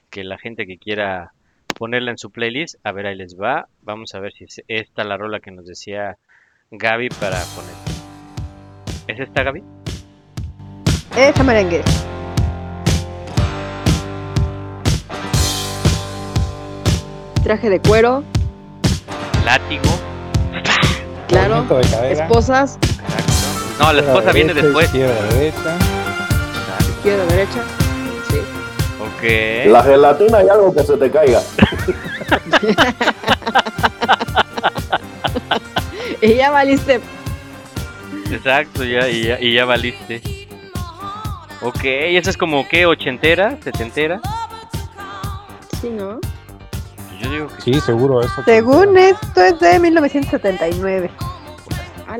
que 0.09 0.23
la 0.23 0.39
gente 0.39 0.65
que 0.65 0.79
quiera 0.79 1.33
ponerla 1.77 2.09
en 2.09 2.17
su 2.17 2.31
playlist, 2.31 2.83
a 2.83 2.91
ver, 2.91 3.05
ahí 3.05 3.15
les 3.15 3.39
va. 3.39 3.67
Vamos 3.83 4.15
a 4.15 4.19
ver 4.19 4.33
si 4.33 4.45
es 4.45 4.63
esta 4.67 5.03
la 5.03 5.17
rola 5.17 5.39
que 5.39 5.51
nos 5.51 5.67
decía 5.67 6.17
Gaby 6.71 7.09
para 7.09 7.37
poner. 7.53 7.75
¿Es 9.07 9.19
esta, 9.19 9.43
Gaby? 9.43 9.61
Esa 11.15 11.43
merengue. 11.43 11.83
Traje 17.43 17.69
de 17.69 17.79
cuero, 17.81 18.23
Látigo. 19.45 19.83
claro. 21.27 21.67
Esposas, 22.09 22.79
No, 23.79 23.93
la 23.93 24.01
esposa 24.01 24.31
viene 24.31 24.53
después. 24.53 24.85
Izquierda, 24.87 25.23
derecha. 25.33 25.77
izquierda, 26.89 27.25
derecha. 27.25 27.63
Sí. 28.29 28.39
Ok. 29.01 29.71
La 29.71 29.83
gelatina 29.83 30.43
y 30.43 30.49
algo 30.49 30.73
que 30.73 30.83
se 30.83 30.97
te 30.97 31.11
caiga. 31.11 31.41
Y 36.21 36.33
ya 36.35 36.51
valiste. 36.51 36.99
Exacto, 38.31 38.83
ya, 38.83 39.07
y 39.07 39.23
ya, 39.23 39.39
y 39.39 39.53
ya 39.53 39.65
valiste. 39.65 40.21
Ok, 41.61 41.81
esa 41.83 42.29
es 42.29 42.37
como 42.37 42.67
que 42.67 42.85
ochentera, 42.85 43.57
setentera. 43.63 44.19
Sí, 45.79 45.89
¿no? 45.89 46.19
Yo 47.19 47.29
digo 47.29 47.47
que 47.47 47.61
Sí, 47.61 47.79
seguro, 47.81 48.21
eso. 48.21 48.43
Según 48.45 48.97
esto 48.97 49.41
es 49.41 49.59
de 49.59 49.79
1979. 49.79 51.09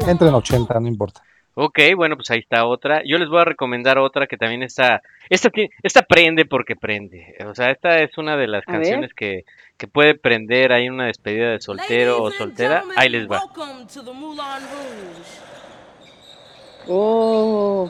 Entra 0.08 0.28
en 0.28 0.36
80, 0.36 0.80
no 0.80 0.88
importa. 0.88 1.22
Ok, 1.60 1.80
bueno, 1.96 2.16
pues 2.16 2.30
ahí 2.30 2.38
está 2.38 2.66
otra. 2.68 3.02
Yo 3.04 3.18
les 3.18 3.30
voy 3.30 3.40
a 3.42 3.46
recomendar 3.46 3.98
otra 3.98 4.28
que 4.28 4.38
también 4.38 4.62
está. 4.62 5.02
Esta, 5.28 5.50
ti- 5.50 5.70
esta 5.82 6.04
prende 6.04 6.46
porque 6.46 6.76
prende. 6.76 7.36
O 7.48 7.56
sea, 7.56 7.72
esta 7.72 8.00
es 8.04 8.16
una 8.20 8.38
de 8.38 8.46
las 8.46 8.62
A 8.68 8.72
canciones 8.74 9.12
que, 9.16 9.44
que 9.76 9.88
puede 9.88 10.14
prender 10.14 10.72
ahí 10.72 10.88
una 10.88 11.08
despedida 11.08 11.50
de 11.50 11.60
soltero 11.60 12.22
o 12.22 12.30
soltera. 12.30 12.84
Ahí 12.96 13.10
les 13.10 13.28
va. 13.28 13.40
Welcome 13.44 13.88
to 13.92 14.04
the 14.04 14.12
Moulin 14.14 14.38
Rouge. 14.38 15.32
Oh. 16.90 17.90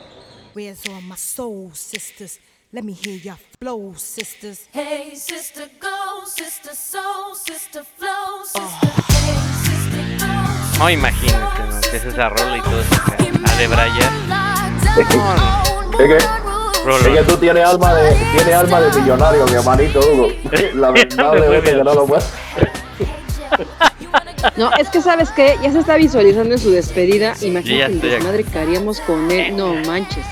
Let 2.77 2.83
me 2.83 2.93
hear 2.93 3.15
your 3.15 3.37
flow, 3.59 3.93
sisters. 3.95 4.67
Hey, 4.71 5.15
sister, 5.15 5.63
go, 5.79 6.25
sister, 6.25 6.75
soul, 6.75 7.33
sister, 7.33 7.81
flow, 7.83 8.43
sister, 8.43 8.91
hey, 9.17 9.35
sister, 9.65 10.19
go. 10.19 10.77
No, 10.77 10.87
imagínate, 10.91 11.63
¿no? 11.73 11.81
que 11.81 11.97
es 11.97 12.05
esa 12.05 12.29
rola 12.29 12.55
y 12.55 12.61
todo 12.61 12.79
eso. 12.79 12.95
A 13.47 13.55
de 13.55 13.67
Brian. 13.67 14.13
Es 14.95 15.07
que, 16.05 16.17
es 16.17 17.17
que 17.17 17.23
tú 17.23 17.37
tienes 17.37 17.65
alma 17.65 17.95
de, 17.95 18.13
tienes 18.35 18.53
alma 18.53 18.79
de 18.79 19.01
millonario, 19.01 19.45
mi 19.47 19.53
hermanito 19.53 19.99
Hugo. 19.99 20.27
Lamentablemente 20.75 21.71
que 21.77 21.83
no 21.83 21.95
lo 21.95 22.05
puedes. 22.05 22.29
No, 24.55 24.71
es 24.75 24.89
que 24.89 25.01
sabes 25.01 25.31
que 25.31 25.57
ya 25.63 25.71
se 25.71 25.79
está 25.79 25.95
visualizando 25.97 26.53
en 26.53 26.59
su 26.59 26.69
despedida. 26.69 27.33
Ya 27.33 27.47
Imagínate 27.47 27.97
aquí. 27.97 28.07
desmadre 28.07 28.43
que 28.43 28.59
haríamos 28.59 28.99
con 29.01 29.31
él. 29.31 29.55
No 29.55 29.73
manches. 29.73 30.25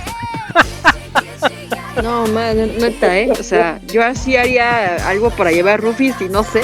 No, 2.03 2.27
man, 2.27 2.57
neta, 2.77 3.17
¿eh? 3.17 3.31
O 3.31 3.43
sea, 3.43 3.79
yo 3.87 4.03
así 4.03 4.35
haría 4.35 4.95
algo 5.07 5.29
para 5.29 5.51
llevar 5.51 5.81
Rufis 5.81 6.19
y 6.21 6.29
no 6.29 6.43
sé. 6.43 6.61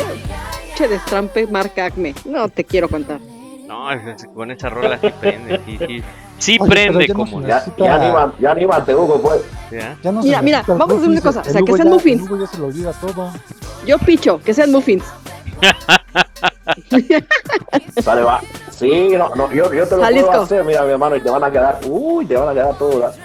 Che, 0.75 0.87
destrampe 0.87 1.47
marca 1.47 1.85
Acme. 1.85 2.13
No 2.25 2.49
te 2.49 2.63
quiero 2.63 2.89
contar. 2.89 3.19
No, 3.67 3.87
con 4.33 4.51
esa 4.51 4.69
rola 4.69 4.99
sí 4.99 5.07
prende, 5.19 5.61
sí, 5.65 5.77
sí. 5.87 6.03
Sí 6.37 6.57
Oye, 6.59 6.69
prende 6.71 7.07
ya 7.07 7.13
como 7.13 7.41
Ya, 7.41 7.59
necesita- 7.59 7.85
ya, 7.85 7.95
anímate, 7.95 8.41
ya 8.41 8.51
anímate, 8.51 8.95
Hugo, 8.95 9.21
pues. 9.21 9.41
¿Ya? 9.71 9.95
Ya 10.03 10.11
no 10.11 10.21
Mira, 10.23 10.41
mira, 10.41 10.63
vamos 10.67 10.91
a 10.91 10.95
hacer 10.97 11.09
una 11.09 11.21
cosa, 11.21 11.41
o 11.41 11.43
sea, 11.45 11.61
que 11.61 11.73
sean 11.73 11.87
ya- 11.87 11.93
muffins. 11.93 12.21
el 12.23 12.31
Hugo 12.31 12.41
ya 12.43 12.47
se 12.47 12.57
lo 12.57 12.65
olvida 12.65 12.91
todo. 12.93 13.31
Yo 13.85 13.97
picho, 13.99 14.41
que 14.43 14.53
sean 14.53 14.71
muffins. 14.71 15.03
Sale, 18.01 18.23
va. 18.23 18.41
Sí, 18.71 19.09
no, 19.17 19.33
no, 19.35 19.51
yo, 19.53 19.71
yo 19.73 19.87
te 19.87 19.95
lo 19.95 20.01
Jalisco. 20.01 20.27
puedo 20.29 20.41
hacer, 20.43 20.63
mira, 20.65 20.83
mi 20.83 20.91
hermano, 20.91 21.15
y 21.15 21.21
te 21.21 21.29
van 21.29 21.43
a 21.43 21.51
quedar, 21.51 21.79
uy, 21.87 22.25
te 22.25 22.35
van 22.35 22.49
a 22.49 22.53
quedar 22.53 22.77
todas. 22.77 23.15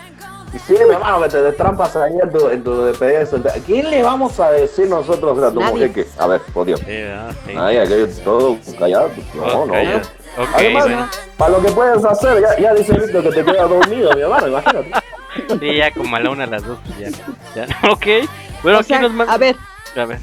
Sí, 0.66 0.72
mi 0.72 0.94
hermano, 0.94 1.22
que 1.22 1.28
te 1.28 1.42
destrampas 1.42 1.96
ahí 1.96 2.12
en 2.22 2.30
tu, 2.30 2.48
en 2.48 2.62
tu 2.64 2.82
despedida 2.82 3.18
de 3.20 3.26
soltero. 3.26 3.54
¿Quién 3.66 3.90
le 3.90 4.02
vamos 4.02 4.38
a 4.40 4.50
decir 4.52 4.88
nosotros 4.88 5.38
a 5.42 5.50
tu 5.52 5.60
Nadie. 5.60 5.72
mujer 5.72 5.92
que, 5.92 6.06
a 6.18 6.26
ver, 6.26 6.40
por 6.52 6.66
Dios. 6.66 6.80
Sí, 6.80 6.86
¿verdad? 6.86 7.34
Sí. 7.46 7.52
Ay, 7.58 7.76
aquello 7.78 8.08
todo 8.24 8.56
callado. 8.78 9.10
No, 9.34 9.42
Todos 9.42 9.66
no. 9.68 9.72
callados. 9.72 10.06
Ok, 10.38 10.48
Además, 10.54 10.84
bueno. 10.84 11.08
para 11.36 11.50
lo 11.52 11.62
que 11.62 11.70
puedes 11.72 12.04
hacer, 12.04 12.40
ya, 12.42 12.58
ya 12.58 12.74
dice 12.74 12.92
Víctor 12.92 13.22
que 13.22 13.30
te 13.30 13.44
queda 13.44 13.64
dormido, 13.66 14.12
mi 14.14 14.20
hermano, 14.22 14.48
imagínate. 14.48 14.92
Sí, 15.60 15.76
ya 15.76 15.90
como 15.92 16.16
a 16.16 16.20
la 16.20 16.30
una, 16.30 16.44
a 16.44 16.46
las 16.46 16.64
dos, 16.64 16.78
pues 16.86 16.98
ya. 16.98 17.66
ya. 17.66 17.66
Ok. 17.90 18.06
Bueno, 18.62 18.78
O 18.78 18.82
sea, 18.82 18.98
¿quién 18.98 19.02
nos 19.02 19.12
manda? 19.12 19.32
a 19.32 19.38
ver, 19.38 19.56
A 19.96 20.04
ver. 20.06 20.18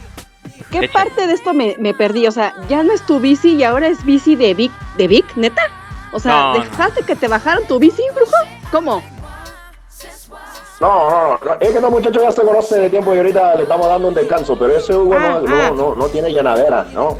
¿qué 0.71 0.87
parte 0.89 1.27
de 1.27 1.33
esto 1.33 1.53
me, 1.53 1.75
me 1.79 1.93
perdí? 1.93 2.25
O 2.27 2.31
sea, 2.31 2.53
ya 2.67 2.81
no 2.83 2.93
es 2.93 3.01
tu 3.05 3.19
bici 3.19 3.53
y 3.55 3.63
ahora 3.63 3.87
es 3.87 4.03
bici 4.05 4.35
de 4.35 4.53
Vic, 4.53 4.71
¿de 4.97 5.07
Vic, 5.07 5.25
neta? 5.35 5.61
O 6.11 6.19
sea, 6.19 6.31
No, 6.31 6.53
no. 6.57 6.63
¿dejaste 6.63 7.03
que 7.03 7.15
te 7.15 7.27
bajaran 7.27 7.65
tu 7.67 7.79
bici, 7.79 8.03
brujo? 8.15 8.31
¿Cómo? 8.71 9.03
No, 10.83 11.09
no, 11.09 11.39
no, 11.45 11.53
es 11.61 11.69
que 11.71 11.79
los 11.79 11.91
muchachos 11.91 12.21
ya 12.21 12.31
se 12.31 12.41
conocen 12.41 12.81
de 12.81 12.89
tiempo 12.89 13.13
y 13.15 13.17
ahorita 13.17 13.55
le 13.55 13.63
estamos 13.63 13.87
dando 13.87 14.07
un 14.09 14.13
descanso, 14.13 14.57
pero 14.59 14.75
ese 14.75 14.93
Hugo 14.95 15.13
Ah, 15.17 15.39
no, 15.41 15.55
ah. 15.55 15.69
no, 15.69 15.75
no, 15.75 15.95
no 15.95 16.05
tiene 16.07 16.29
llenadera, 16.31 16.85
¿no? 16.93 17.09
Ok, 17.09 17.19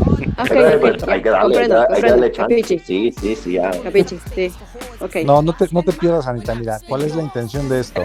Entonces, 0.50 0.78
pues, 0.82 1.08
hay 1.08 1.22
que 1.22 1.30
darle, 1.30 1.58
hay 1.60 1.68
que- 1.68 1.70
comprendo, 1.70 1.80
hay 1.80 1.86
que 1.88 1.88
comprendo, 1.88 2.10
darle 2.10 2.32
chance. 2.32 2.56
capichi. 2.56 2.80
Sí, 2.80 3.12
sí, 3.18 3.36
sí, 3.36 3.52
ya. 3.54 3.72
Capichi, 3.72 4.20
sí. 4.36 4.52
Ok. 5.00 5.16
No, 5.26 5.42
no 5.42 5.54
te, 5.54 5.68
no 5.72 5.82
te 5.84 5.94
pierdas, 5.94 6.28
Anita. 6.28 6.56
Mira, 6.56 6.80
¿cuál 6.90 7.04
es 7.04 7.16
la 7.16 7.22
intención 7.24 7.70
de 7.70 7.80
esto? 7.80 8.02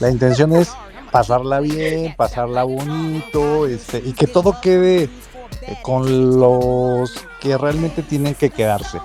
La 0.00 0.10
intención 0.10 0.52
es 0.56 0.72
pasarla 1.12 1.60
bien, 1.60 2.14
pasarla 2.16 2.64
bonito, 2.64 3.66
este, 3.66 3.98
y 4.04 4.12
que 4.12 4.26
todo 4.26 4.56
quede 4.60 5.04
eh, 5.04 5.78
con 5.82 6.40
los 6.40 7.14
que 7.40 7.56
realmente 7.56 8.02
tienen 8.02 8.34
que 8.34 8.50
quedarse. 8.50 8.98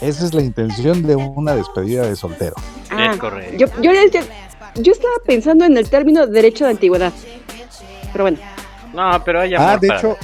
Esa 0.00 0.26
es 0.26 0.34
la 0.34 0.42
intención 0.42 1.02
de 1.02 1.16
una 1.16 1.54
despedida 1.54 2.02
de 2.02 2.16
soltero. 2.16 2.54
Ah, 2.90 3.12
Es 3.12 3.18
correcto. 3.18 3.56
Yo, 3.56 3.66
yo, 3.80 3.92
yo, 4.80 4.92
estaba 4.92 5.14
pensando 5.26 5.64
en 5.64 5.76
el 5.76 5.88
término 5.90 6.26
derecho 6.26 6.64
de 6.64 6.70
antigüedad. 6.72 7.12
Pero 8.12 8.24
bueno, 8.24 8.38
No, 8.94 9.22
pero 9.24 9.40
hay 9.40 9.54
amor 9.54 9.68
Ah, 9.70 9.76
de 9.78 9.88
para- 9.88 9.98
hecho, 10.00 10.16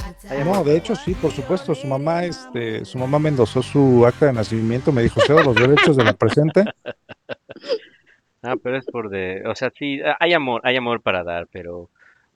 no, 0.45 0.63
de 0.63 0.77
hecho 0.77 0.95
sí, 0.95 1.13
por 1.13 1.31
supuesto. 1.31 1.75
Su 1.75 1.85
mamá, 1.87 2.25
este, 2.25 2.83
su 2.85 2.97
mamá 2.97 3.19
me 3.19 3.29
endosó 3.29 3.61
su 3.61 4.03
acta 4.05 4.25
de 4.27 4.33
nacimiento, 4.33 4.91
me 4.91 5.03
dijo, 5.03 5.21
cedo 5.21 5.43
los 5.43 5.55
derechos 5.55 5.95
de 5.97 6.03
la 6.03 6.13
presente. 6.13 6.63
Ah, 8.45 8.55
pero 8.61 8.77
es 8.77 8.85
por 8.85 9.09
de, 9.09 9.41
o 9.47 9.55
sea, 9.55 9.71
sí, 9.79 10.01
hay 10.19 10.33
amor, 10.33 10.59
hay 10.65 10.75
amor 10.75 11.01
para 11.01 11.23
dar, 11.23 11.47
pero, 11.49 11.89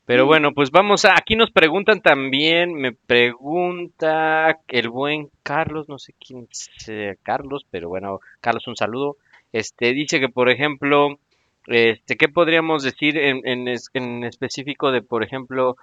pero 0.06 0.26
bueno, 0.26 0.54
pues 0.54 0.72
vamos 0.72 1.04
a, 1.04 1.12
aquí 1.18 1.36
nos 1.36 1.52
preguntan 1.52 2.00
también, 2.00 2.74
me 2.76 2.94
pregunta 2.94 4.58
el 4.70 4.88
buen 4.90 5.30
Carlos, 5.44 5.90
no 5.90 6.00
sé 6.00 6.14
quién 6.26 6.48
sea 6.52 7.16
Carlos, 7.24 7.66
pero 7.70 7.90
bueno, 7.90 8.22
Carlos, 8.40 8.68
un 8.68 8.78
saludo. 8.78 9.18
Este, 9.52 9.92
dice 9.92 10.22
que, 10.22 10.30
por 10.30 10.50
ejemplo, 10.50 11.20
este, 11.68 12.16
¿qué 12.18 12.28
podríamos 12.30 12.84
decir 12.84 13.18
en, 13.18 13.46
en, 13.48 13.68
es- 13.68 13.90
en 13.94 14.24
específico 14.24 14.92
de, 14.92 15.02
por 15.02 15.24
ejemplo, 15.24 15.78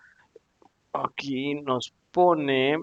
aquí 0.93 1.55
nos 1.57 1.93
pone 2.13 2.79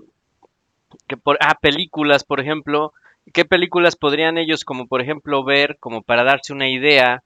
que 1.07 1.17
por, 1.17 1.37
ah, 1.41 1.55
películas, 1.61 2.23
por 2.23 2.39
ejemplo, 2.39 2.93
¿qué 3.33 3.45
películas 3.45 3.95
podrían 3.95 4.37
ellos 4.37 4.65
como 4.65 4.87
por 4.87 5.01
ejemplo 5.01 5.43
ver 5.43 5.77
como 5.79 6.01
para 6.01 6.23
darse 6.23 6.53
una 6.53 6.69
idea 6.69 7.23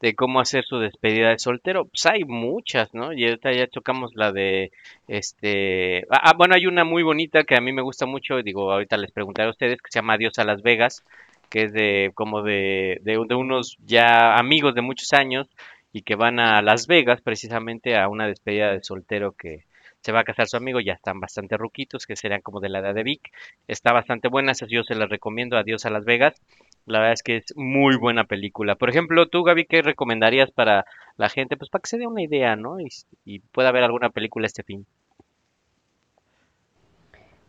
de 0.00 0.14
cómo 0.14 0.40
hacer 0.40 0.64
su 0.64 0.78
despedida 0.78 1.30
de 1.30 1.38
soltero? 1.38 1.86
Pues 1.86 2.06
hay 2.06 2.24
muchas, 2.24 2.92
¿no? 2.94 3.12
Y 3.12 3.24
ahorita 3.26 3.52
ya 3.52 3.66
tocamos 3.66 4.12
la 4.14 4.32
de 4.32 4.70
este, 5.08 6.00
ah, 6.10 6.20
ah, 6.24 6.32
bueno, 6.36 6.54
hay 6.54 6.66
una 6.66 6.84
muy 6.84 7.02
bonita 7.02 7.44
que 7.44 7.56
a 7.56 7.60
mí 7.60 7.72
me 7.72 7.82
gusta 7.82 8.06
mucho, 8.06 8.42
digo, 8.42 8.72
ahorita 8.72 8.96
les 8.96 9.12
preguntaré 9.12 9.48
a 9.48 9.52
ustedes 9.52 9.80
que 9.82 9.90
se 9.90 9.98
llama 10.00 10.14
Adiós 10.14 10.38
a 10.38 10.44
Las 10.44 10.62
Vegas, 10.62 11.04
que 11.50 11.64
es 11.64 11.72
de 11.72 12.10
como 12.14 12.42
de, 12.42 13.00
de, 13.02 13.18
unos 13.18 13.76
ya 13.84 14.36
amigos 14.36 14.74
de 14.74 14.82
muchos 14.82 15.12
años 15.12 15.48
y 15.92 16.02
que 16.02 16.14
van 16.14 16.40
a 16.40 16.62
Las 16.62 16.86
Vegas 16.86 17.20
precisamente 17.22 17.96
a 17.96 18.08
una 18.08 18.26
despedida 18.26 18.72
de 18.72 18.82
soltero 18.82 19.32
que 19.32 19.64
se 20.06 20.12
va 20.12 20.20
a 20.20 20.24
casar 20.24 20.46
su 20.46 20.56
amigo, 20.56 20.78
ya 20.78 20.92
están 20.92 21.18
bastante 21.18 21.56
ruquitos, 21.56 22.06
que 22.06 22.14
serían 22.14 22.40
como 22.40 22.60
de 22.60 22.68
la 22.68 22.78
edad 22.78 22.94
de 22.94 23.02
Vic. 23.02 23.32
Está 23.66 23.92
bastante 23.92 24.28
buena, 24.28 24.52
yo 24.68 24.84
se 24.84 24.94
las 24.94 25.08
recomiendo. 25.08 25.56
Adiós 25.56 25.84
a 25.84 25.90
Las 25.90 26.04
Vegas. 26.04 26.40
La 26.84 27.00
verdad 27.00 27.14
es 27.14 27.24
que 27.24 27.36
es 27.38 27.56
muy 27.56 27.96
buena 27.96 28.22
película. 28.22 28.76
Por 28.76 28.88
ejemplo, 28.88 29.26
tú, 29.26 29.42
Gaby, 29.42 29.64
¿qué 29.64 29.82
recomendarías 29.82 30.52
para 30.52 30.84
la 31.16 31.28
gente? 31.28 31.56
Pues 31.56 31.70
para 31.70 31.82
que 31.82 31.88
se 31.88 31.98
dé 31.98 32.06
una 32.06 32.22
idea, 32.22 32.54
¿no? 32.54 32.78
Y, 32.78 32.86
y 33.24 33.40
pueda 33.40 33.72
ver 33.72 33.82
alguna 33.82 34.10
película 34.10 34.46
este 34.46 34.62
fin. 34.62 34.86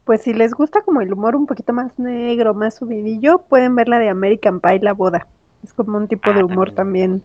Pues 0.07 0.21
si 0.21 0.33
les 0.33 0.53
gusta 0.53 0.83
como 0.83 1.01
el 1.01 1.11
humor 1.11 1.35
un 1.35 1.45
poquito 1.45 1.73
más 1.73 1.99
negro, 1.99 2.53
más 2.53 2.75
subidillo, 2.75 3.39
pueden 3.39 3.75
ver 3.75 3.89
la 3.89 3.99
de 3.99 4.07
American 4.07 4.61
Pie, 4.61 4.79
La 4.79 4.93
Boda. 4.93 5.27
Es 5.65 5.73
como 5.73 5.97
un 5.97 6.07
tipo 6.07 6.31
de 6.31 6.45
humor 6.45 6.71
también 6.71 7.23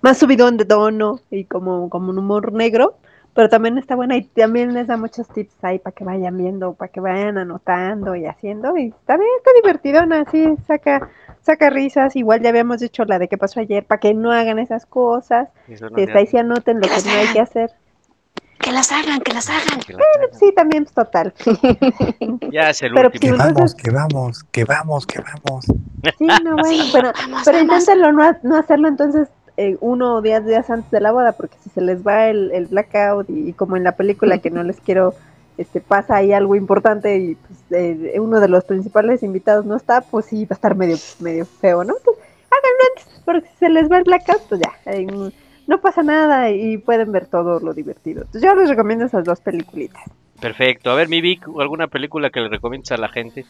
más 0.00 0.18
subidón 0.18 0.56
de 0.56 0.64
tono 0.64 1.18
y 1.28 1.44
como, 1.46 1.90
como 1.90 2.10
un 2.10 2.18
humor 2.18 2.52
negro. 2.52 2.98
pero 3.34 3.48
también 3.48 3.78
está 3.78 3.96
buena 3.96 4.16
y 4.16 4.22
también 4.26 4.74
les 4.74 4.86
da 4.86 4.96
muchos 4.96 5.26
tips 5.26 5.56
ahí 5.62 5.80
para 5.80 5.92
que 5.92 6.04
vayan 6.04 6.38
viendo, 6.38 6.74
para 6.74 6.92
que 6.92 7.00
vayan 7.00 7.36
anotando 7.36 8.14
y 8.14 8.26
haciendo. 8.26 8.76
Y 8.76 8.90
está 8.90 9.16
bien, 9.16 9.30
está 9.38 9.50
divertidona, 9.60 10.20
así 10.20 10.54
saca, 10.68 11.10
saca 11.40 11.68
risas. 11.68 12.14
Igual 12.14 12.42
ya 12.42 12.50
habíamos 12.50 12.78
dicho 12.78 13.04
la 13.06 13.18
de 13.18 13.26
qué 13.26 13.36
pasó 13.36 13.58
ayer, 13.58 13.84
para 13.84 13.98
que 13.98 14.14
no 14.14 14.30
hagan 14.30 14.60
esas 14.60 14.86
cosas. 14.86 15.48
Eso 15.66 15.90
no 15.90 15.98
Y 15.98 16.02
se 16.02 16.04
está 16.04 16.18
ahí 16.20 16.26
sí 16.28 16.36
anoten 16.36 16.76
lo 16.76 16.82
que 16.86 17.10
no 17.10 17.18
hay 17.18 17.32
que 17.32 17.40
hacer. 17.40 17.72
Que 18.60 18.72
las 18.72 18.90
hagan, 18.92 19.20
que 19.20 19.32
las 19.34 19.48
hagan. 19.50 19.80
Sí, 20.38 20.52
también 20.54 20.84
pues, 20.84 20.94
total. 20.94 21.34
Ya 22.50 22.70
es 22.70 22.82
el 22.82 22.94
Pero 22.94 23.08
último. 23.12 23.36
si 23.36 23.42
entonces- 23.48 23.74
que 23.74 23.90
vamos, 23.90 24.44
que 24.50 24.64
vamos, 24.64 25.06
que 25.06 25.20
vamos. 25.20 25.64
Sí, 26.18 26.26
no, 26.42 26.56
bueno, 26.56 26.64
Sí, 26.64 26.90
pero, 26.92 27.12
vamos, 27.14 27.42
pero 27.44 27.58
vamos. 27.58 27.72
inténtenlo 27.82 28.12
no, 28.12 28.36
no 28.42 28.56
hacerlo 28.56 28.88
entonces 28.88 29.28
eh, 29.56 29.76
uno 29.80 30.16
o 30.16 30.22
diez 30.22 30.44
días 30.46 30.68
antes 30.70 30.90
de 30.90 31.00
la 31.00 31.12
boda, 31.12 31.32
porque 31.32 31.56
si 31.62 31.70
se 31.70 31.80
les 31.80 32.04
va 32.06 32.28
el, 32.28 32.50
el 32.52 32.66
blackout 32.66 33.28
y, 33.30 33.50
y 33.50 33.52
como 33.52 33.76
en 33.76 33.84
la 33.84 33.92
película 33.92 34.38
que 34.38 34.50
no 34.50 34.62
les 34.64 34.80
quiero, 34.80 35.14
este 35.58 35.80
pasa 35.80 36.16
ahí 36.16 36.32
algo 36.32 36.56
importante 36.56 37.16
y 37.18 37.34
pues, 37.36 37.58
eh, 37.70 38.18
uno 38.18 38.40
de 38.40 38.48
los 38.48 38.64
principales 38.64 39.22
invitados 39.22 39.64
no 39.66 39.76
está, 39.76 40.00
pues 40.00 40.26
sí 40.26 40.44
va 40.44 40.48
a 40.50 40.54
estar 40.54 40.74
medio, 40.74 40.96
medio 41.20 41.44
feo, 41.46 41.84
¿no? 41.84 41.94
Entonces, 41.96 42.24
háganlo 42.50 42.78
antes, 42.90 43.22
porque 43.24 43.48
si 43.48 43.56
se 43.58 43.68
les 43.68 43.90
va 43.90 43.98
el 43.98 44.04
blackout, 44.04 44.42
pues 44.48 44.60
ya, 44.60 44.72
eh, 44.90 45.06
no 45.66 45.80
pasa 45.80 46.02
nada 46.02 46.50
y 46.50 46.78
pueden 46.78 47.12
ver 47.12 47.26
todo 47.26 47.60
lo 47.60 47.72
divertido. 47.74 48.22
Entonces 48.22 48.42
yo 48.42 48.54
les 48.54 48.68
recomiendo 48.68 49.04
esas 49.04 49.24
dos 49.24 49.40
peliculitas. 49.40 50.02
Perfecto. 50.40 50.90
A 50.90 50.94
ver, 50.94 51.08
mi 51.08 51.20
Vic, 51.20 51.46
¿alguna 51.58 51.86
película 51.86 52.30
que 52.30 52.40
le 52.40 52.48
recomiendas 52.48 52.92
a 52.92 52.96
la 52.96 53.08
gente? 53.08 53.46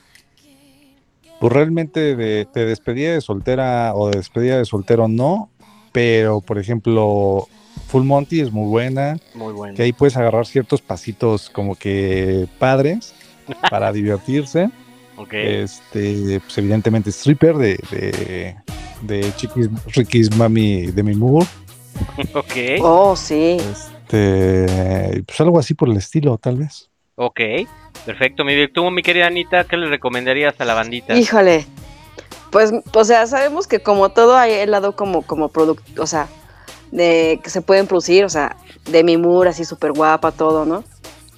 Pues 1.41 1.53
realmente 1.53 2.15
de, 2.17 2.47
de 2.53 2.65
despedida 2.67 3.13
de 3.13 3.21
soltera 3.21 3.93
o 3.95 4.11
de 4.11 4.19
despedida 4.19 4.59
de 4.59 4.65
soltero 4.65 5.09
no, 5.09 5.51
pero 5.93 6.41
por 6.41 6.59
ejemplo 6.59 7.49
Full 7.89 8.05
Monty 8.05 8.41
es 8.41 8.53
muy 8.53 8.69
buena, 8.69 9.17
Muy 9.35 9.53
bueno. 9.53 9.75
que 9.75 9.83
ahí 9.83 9.93
puedes 9.93 10.17
agarrar 10.17 10.47
ciertos 10.47 10.81
pasitos 10.81 11.51
como 11.51 11.75
que 11.75 12.47
padres 12.59 13.15
para 13.71 13.93
divertirse. 13.93 14.71
Ok. 15.17 15.33
Este, 15.35 16.41
pues 16.41 16.59
evidentemente 16.59 17.11
Stripper 17.11 17.57
de, 17.57 17.79
de, 17.91 18.57
de 19.03 19.33
Chiquis, 19.37 19.69
Ricky's 19.95 20.37
Mami 20.37 20.87
de 20.87 21.03
mi 21.03 21.15
Moore. 21.15 21.47
Ok. 22.35 22.81
Oh, 22.83 23.17
sí. 23.17 23.57
Este, 23.59 25.23
pues 25.27 25.41
algo 25.41 25.59
así 25.59 25.75
por 25.75 25.89
el 25.89 25.97
estilo, 25.97 26.39
tal 26.39 26.57
vez. 26.57 26.91
Ok. 27.17 27.41
Perfecto, 28.05 28.45
mi. 28.45 28.69
Tú, 28.69 28.91
mi 28.91 29.03
querida 29.03 29.27
Anita, 29.27 29.65
¿qué 29.65 29.77
le 29.77 29.89
recomendarías 29.89 30.61
a 30.61 30.65
la 30.65 30.75
bandita? 30.75 31.17
Híjole. 31.17 31.67
Pues, 32.51 32.73
o 32.93 33.05
sea, 33.05 33.27
sabemos 33.27 33.67
que 33.67 33.81
como 33.81 34.11
todo 34.11 34.37
hay 34.37 34.53
el 34.53 34.71
lado 34.71 34.95
como, 34.95 35.23
como 35.23 35.49
producto, 35.49 36.03
o 36.03 36.07
sea, 36.07 36.29
de 36.93 37.41
que 37.43 37.51
se 37.51 37.63
pueden 37.63 37.89
producir, 37.89 38.25
o 38.25 38.29
sea, 38.29 38.57
de 38.89 39.03
mi 39.03 39.17
Moore, 39.17 39.51
así 39.51 39.65
súper 39.65 39.93
guapa, 39.93 40.31
todo, 40.31 40.65
¿no? 40.65 40.85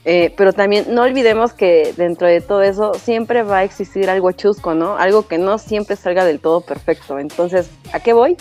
Eh, 0.05 0.33
pero 0.37 0.53
también 0.53 0.87
no 0.91 1.03
olvidemos 1.03 1.53
que 1.53 1.93
dentro 1.97 2.29
de 2.29 2.41
todo 2.41 2.63
eso 2.63 2.95
siempre 2.95 3.43
va 3.43 3.59
a 3.59 3.65
existir 3.65 4.09
algo 4.09 4.31
chusco, 4.33 4.75
¿no? 4.75 4.97
Algo 4.99 5.27
que 5.27 5.39
no 5.39 5.59
siempre 5.59 5.97
salga 5.97 6.25
del 6.25 6.39
todo 6.39 6.61
perfecto. 6.61 7.19
Entonces, 7.19 7.71
¿a 7.93 8.01
qué 8.01 8.13
voy? 8.13 8.37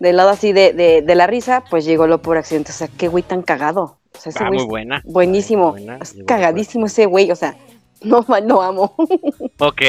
Del 0.00 0.16
lado 0.16 0.30
así 0.30 0.52
de, 0.52 0.72
de, 0.72 1.02
de 1.02 1.14
la 1.14 1.26
risa, 1.28 1.62
pues 1.70 1.84
llegó 1.84 2.06
lo 2.08 2.20
por 2.22 2.36
accidente. 2.38 2.72
O 2.72 2.74
sea, 2.74 2.88
qué 2.88 3.06
güey 3.08 3.22
tan 3.22 3.42
cagado. 3.42 3.98
O 4.16 4.18
sea, 4.18 4.30
ese 4.30 4.42
Ah, 4.42 4.48
güey 4.48 4.58
muy 4.60 4.66
buena. 4.68 5.02
Buenísimo. 5.04 5.72
Muy 5.72 5.84
buena. 5.84 5.98
Es 6.02 6.14
Llegó 6.14 6.26
cagadísimo 6.26 6.86
ese 6.86 7.06
güey. 7.06 7.30
O 7.30 7.36
sea, 7.36 7.54
no 8.02 8.24
mal 8.26 8.48
lo 8.48 8.60
amo. 8.62 8.94
Ok. 9.60 9.82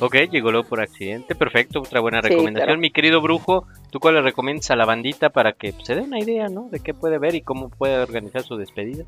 Ok, 0.00 0.16
llegó 0.32 0.50
luego 0.50 0.66
por 0.68 0.80
accidente. 0.80 1.34
Perfecto, 1.36 1.80
otra 1.80 2.00
buena 2.00 2.20
Sí, 2.22 2.30
recomendación. 2.30 2.66
claro. 2.66 2.80
Mi 2.80 2.90
querido 2.90 3.20
brujo, 3.20 3.66
¿tú 3.90 4.00
cuál 4.00 4.14
le 4.14 4.22
recomiendas 4.22 4.68
a 4.72 4.74
la 4.76 4.84
bandita 4.86 5.30
para 5.30 5.52
que 5.52 5.74
se 5.84 5.94
dé 5.94 6.00
una 6.00 6.18
idea, 6.18 6.48
¿no? 6.48 6.68
De 6.72 6.80
qué 6.80 6.92
puede 6.94 7.18
ver 7.18 7.34
y 7.36 7.42
cómo 7.42 7.68
puede 7.68 7.98
organizar 7.98 8.42
su 8.42 8.56
despedida. 8.56 9.04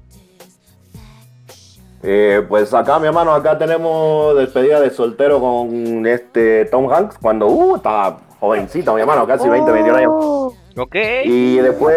Eh, 2.03 2.45
pues 2.49 2.73
acá, 2.75 2.99
mi 2.99 3.07
hermano, 3.07 3.33
acá 3.33 3.57
tenemos 3.57 4.37
despedida 4.37 4.79
de 4.79 4.91
soltero 4.91 5.41
con 5.41 6.07
este 6.07 6.67
Tom 6.67 6.93
Hanks 6.93 7.17
cuando 7.19 7.49
uh, 7.49 7.77
estaba 7.77 8.21
jovencito, 8.45 8.95
mi 8.95 9.01
hermano, 9.01 9.27
casi 9.27 9.49
20, 9.49 9.71
21 9.73 9.99
años. 9.99 10.55
Ok. 10.77 10.95
Y 11.25 11.57
después, 11.59 11.97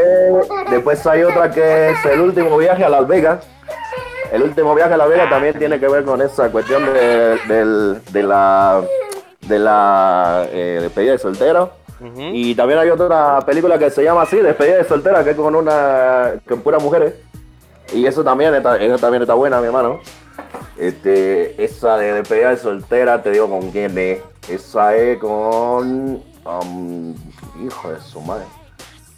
después 0.70 1.06
hay 1.08 1.24
otra 1.24 1.50
que 1.52 1.90
es 1.92 2.06
el 2.06 2.22
último 2.22 2.58
viaje 2.58 2.84
a 2.84 2.90
Las 2.90 3.08
Vegas. 3.08 3.46
El 4.32 4.44
último 4.44 4.76
viaje 4.76 4.94
a 4.94 4.98
Las 4.98 5.10
Vegas 5.10 5.30
también 5.30 5.58
tiene 5.58 5.80
que 5.80 5.88
ver 5.88 6.04
con 6.04 6.22
esa 6.22 6.52
cuestión 6.52 6.86
de, 6.86 7.38
del- 7.48 8.02
de 8.12 8.24
la, 8.24 8.82
de 9.48 9.60
la 9.60 10.46
eh, 10.52 10.80
despedida 10.82 11.14
de 11.14 11.18
soltero. 11.18 11.72
Y 12.20 12.54
también 12.54 12.78
hay 12.80 12.90
otra 12.90 13.40
película 13.46 13.80
que 13.80 13.90
se 13.90 14.04
llama 14.04 14.22
así, 14.22 14.38
Despedida 14.38 14.78
de 14.78 14.84
soltera, 14.84 15.24
que 15.24 15.32
es 15.32 15.36
con 15.36 15.56
una 15.56 16.34
con 16.48 16.62
puras 16.62 16.84
mujeres. 16.84 17.16
Y 17.92 18.06
eso 18.06 18.24
también 18.24 18.54
está, 18.54 18.78
eso 18.78 18.98
también 19.00 19.24
está 19.24 19.34
buena, 19.34 19.60
mi 19.60 19.66
hermano. 19.68 20.00
Este, 20.78 21.64
esa 21.64 21.98
de 21.98 22.14
despedida 22.14 22.50
de 22.52 22.58
soltera, 22.58 23.24
te 23.24 23.32
digo 23.32 23.50
con 23.50 23.72
quién 23.72 23.98
es. 23.98 24.20
Esa 24.48 24.96
es 24.96 25.18
con 25.18 26.22
um, 26.48 27.14
hijo 27.66 27.92
de 27.92 28.00
su 28.00 28.22
madre. 28.22 28.46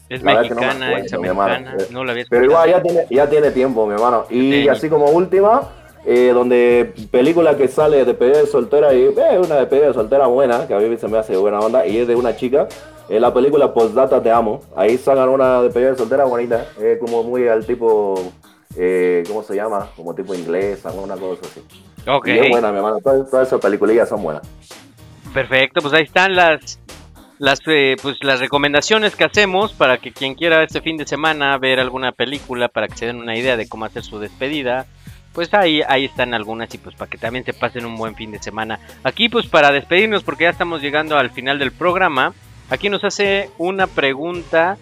Es 0.10 0.24
La 0.24 0.34
no 0.34 0.40
mexicana, 0.40 0.88
acuerdo, 0.88 1.06
es 1.06 1.14
hermano. 1.14 1.42
americana. 1.44 1.78
No 1.92 2.04
la 2.04 2.12
había 2.14 2.26
Pero 2.30 2.46
igual 2.46 2.70
ya 2.70 2.82
tiene, 2.82 3.06
ya 3.12 3.30
tiene 3.30 3.52
tiempo, 3.52 3.86
mi 3.86 3.94
hermano. 3.94 4.26
Y 4.30 4.68
así 4.68 4.90
como 4.90 5.06
última, 5.12 5.70
eh, 6.06 6.32
donde 6.34 6.94
película 7.12 7.56
que 7.56 7.68
sale 7.68 7.98
de 7.98 8.06
despedida 8.06 8.40
de 8.40 8.48
soltera 8.48 8.94
y 8.94 9.04
eh, 9.04 9.40
una 9.44 9.58
despedida 9.58 9.88
de 9.88 9.94
soltera 9.94 10.26
buena, 10.26 10.68
que 10.68 10.74
a 10.74 10.80
mí 10.80 10.98
se 10.98 11.08
me 11.08 11.20
hace 11.20 11.38
buena 11.38 11.60
onda, 11.60 11.86
y 11.86 11.98
es 12.00 12.08
de 12.08 12.16
una 12.16 12.36
chica. 12.36 12.68
Es 13.08 13.22
la 13.22 13.34
película 13.34 13.74
Postdata 13.74 14.22
Te 14.22 14.32
Amo. 14.32 14.62
Ahí 14.76 14.98
sacan 14.98 15.30
una 15.30 15.62
despedida 15.62 15.92
de 15.92 15.98
soltera 15.98 16.26
bonita. 16.26 16.66
Es 16.82 17.00
como 17.00 17.24
muy 17.24 17.48
al 17.48 17.66
tipo, 17.66 18.16
eh, 18.76 19.24
¿cómo 19.28 19.44
se 19.44 19.56
llama? 19.56 19.90
Como 19.96 20.14
tipo 20.16 20.34
inglés, 20.34 20.86
alguna 20.86 21.16
cosa 21.18 21.42
así. 21.44 21.62
Ok. 22.08 22.28
Y 22.28 22.32
es 22.32 22.50
buena, 22.50 22.72
mi 22.72 22.78
hermano. 22.78 23.00
Todas, 23.00 23.30
todas 23.30 23.48
esas 23.48 23.60
peliculillas 23.60 24.10
son 24.10 24.24
buenas. 24.24 24.44
Perfecto, 25.34 25.82
pues 25.82 25.94
ahí 25.94 26.04
están 26.04 26.36
las 26.36 26.80
las 27.40 27.62
eh, 27.68 27.96
pues 28.02 28.22
las 28.22 28.40
recomendaciones 28.40 29.16
que 29.16 29.24
hacemos 29.24 29.74
para 29.74 29.98
que 29.98 30.12
quien 30.12 30.36
quiera 30.36 30.62
este 30.62 30.82
fin 30.82 30.98
de 30.98 31.08
semana 31.08 31.58
ver 31.58 31.80
alguna 31.80 32.12
película 32.12 32.68
para 32.68 32.88
que 32.88 32.98
se 32.98 33.06
den 33.08 33.16
una 33.16 33.38
idea 33.38 33.58
de 33.58 33.68
cómo 33.68 33.86
hacer 33.86 34.04
su 34.04 34.20
despedida. 34.20 34.86
Pues 35.34 35.54
ahí 35.54 35.82
ahí 35.88 36.06
están 36.06 36.34
algunas 36.34 36.74
y 36.74 36.78
pues 36.78 36.96
para 36.96 37.10
que 37.10 37.18
también 37.18 37.46
se 37.46 37.54
pasen 37.54 37.86
un 37.86 37.96
buen 37.98 38.16
fin 38.16 38.32
de 38.32 38.44
semana. 38.44 38.80
Aquí 39.04 39.30
pues 39.30 39.48
para 39.48 39.72
despedirnos 39.72 40.24
porque 40.24 40.44
ya 40.44 40.50
estamos 40.50 40.82
llegando 40.82 41.18
al 41.18 41.32
final 41.32 41.58
del 41.60 41.72
programa. 41.72 42.34
Aquí 42.70 42.90
nos 42.90 43.04
hace 43.04 43.50
una 43.58 43.88
pregunta 43.88 44.78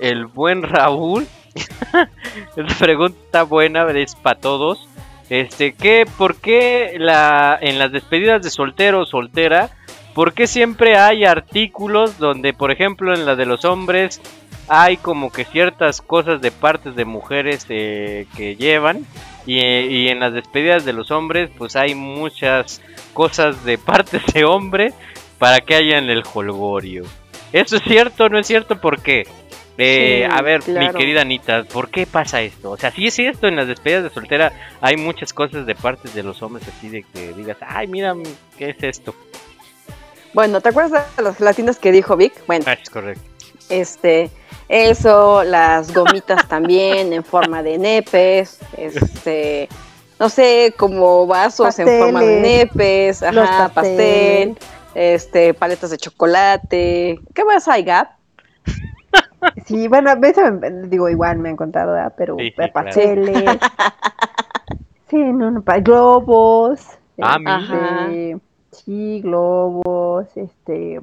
el 0.00 0.26
buen 0.26 0.62
Raúl. 0.62 1.26
Esta 2.56 2.74
pregunta 2.78 3.44
buena 3.44 3.88
es 3.92 4.16
para 4.16 4.40
todos. 4.40 4.88
Este, 5.30 5.72
¿qué, 5.72 6.04
¿por 6.18 6.36
qué 6.36 6.96
la, 6.98 7.56
en 7.60 7.78
las 7.78 7.92
despedidas 7.92 8.42
de 8.42 8.50
soltero 8.50 9.02
o 9.02 9.06
soltera, 9.06 9.70
por 10.14 10.34
qué 10.34 10.46
siempre 10.46 10.96
hay 10.96 11.24
artículos 11.24 12.18
donde, 12.18 12.52
por 12.52 12.70
ejemplo, 12.70 13.14
en 13.14 13.26
la 13.26 13.36
de 13.36 13.46
los 13.46 13.64
hombres 13.64 14.20
hay 14.68 14.96
como 14.96 15.30
que 15.32 15.44
ciertas 15.44 16.00
cosas 16.00 16.40
de 16.40 16.50
partes 16.50 16.94
de 16.94 17.04
mujeres 17.04 17.66
eh, 17.68 18.26
que 18.36 18.56
llevan 18.56 19.04
y, 19.46 19.58
y 19.60 20.08
en 20.08 20.20
las 20.20 20.32
despedidas 20.32 20.84
de 20.84 20.92
los 20.92 21.10
hombres 21.10 21.50
pues 21.58 21.74
hay 21.74 21.94
muchas 21.94 22.80
cosas 23.12 23.64
de 23.64 23.76
partes 23.78 24.22
de 24.32 24.44
hombre 24.44 24.92
para 25.38 25.60
que 25.60 25.74
hayan 25.74 26.08
el 26.08 26.22
holgorio? 26.32 27.04
¿Eso 27.52 27.76
es 27.76 27.82
cierto 27.82 28.24
o 28.24 28.28
no 28.28 28.38
es 28.38 28.46
cierto? 28.46 28.80
¿Por 28.80 29.02
qué? 29.02 29.26
Eh, 29.78 30.24
Sí, 30.28 30.32
a 30.32 30.40
ver, 30.42 30.60
mi 30.68 30.88
querida 30.90 31.22
Anita, 31.22 31.64
¿por 31.64 31.90
qué 31.90 32.06
pasa 32.06 32.42
esto? 32.42 32.70
O 32.70 32.76
sea, 32.76 32.90
si 32.90 33.06
es 33.06 33.14
cierto, 33.14 33.48
en 33.48 33.56
las 33.56 33.66
despedidas 33.66 34.04
de 34.04 34.10
soltera 34.10 34.52
hay 34.80 34.96
muchas 34.96 35.32
cosas 35.32 35.66
de 35.66 35.74
partes 35.74 36.14
de 36.14 36.22
los 36.22 36.42
hombres 36.42 36.68
así 36.68 36.88
de 36.88 37.02
que 37.02 37.32
digas, 37.32 37.56
ay, 37.60 37.88
mira, 37.88 38.14
¿qué 38.56 38.70
es 38.70 38.82
esto? 38.82 39.14
Bueno, 40.34 40.60
¿te 40.60 40.70
acuerdas 40.70 41.04
de 41.16 41.22
las 41.22 41.40
latinas 41.40 41.78
que 41.78 41.92
dijo 41.92 42.16
Vic? 42.16 42.32
Bueno, 42.46 42.64
Ah, 42.66 42.72
es 42.74 42.88
correcto. 42.88 43.22
este, 43.68 44.30
eso, 44.68 45.44
las 45.44 45.92
gomitas 45.94 46.46
también 46.48 47.12
en 47.12 47.22
forma 47.24 47.62
de 47.62 47.78
nepes, 47.78 48.58
este, 48.76 49.68
no 50.18 50.28
sé, 50.28 50.74
como 50.78 51.26
vasos 51.26 51.78
en 51.78 51.98
forma 51.98 52.20
de 52.22 52.40
nepes, 52.40 53.22
ajá, 53.22 53.70
pastel, 53.74 54.54
pastel. 54.54 54.68
este, 54.94 55.54
paletas 55.54 55.90
de 55.90 55.98
chocolate. 55.98 57.20
¿Qué 57.34 57.44
más 57.44 57.68
hay, 57.68 57.82
Gap? 57.84 58.08
Sí, 59.66 59.88
bueno, 59.88 60.08
a 60.10 60.14
veces 60.14 60.44
digo 60.88 61.08
igual 61.08 61.38
me 61.38 61.48
han 61.50 61.56
contado, 61.56 61.92
¿verdad? 61.92 62.14
pero 62.16 62.36
Sí, 62.38 62.44
sí, 62.46 62.52
claro. 62.52 62.72
pasteles. 62.72 63.58
sí, 65.10 65.16
no, 65.16 65.50
no, 65.50 65.62
pa- 65.62 65.78
globos. 65.80 66.80
Ah, 67.20 67.36
este, 67.36 68.38
Sí, 68.72 69.20
globos, 69.22 70.26
este, 70.36 70.98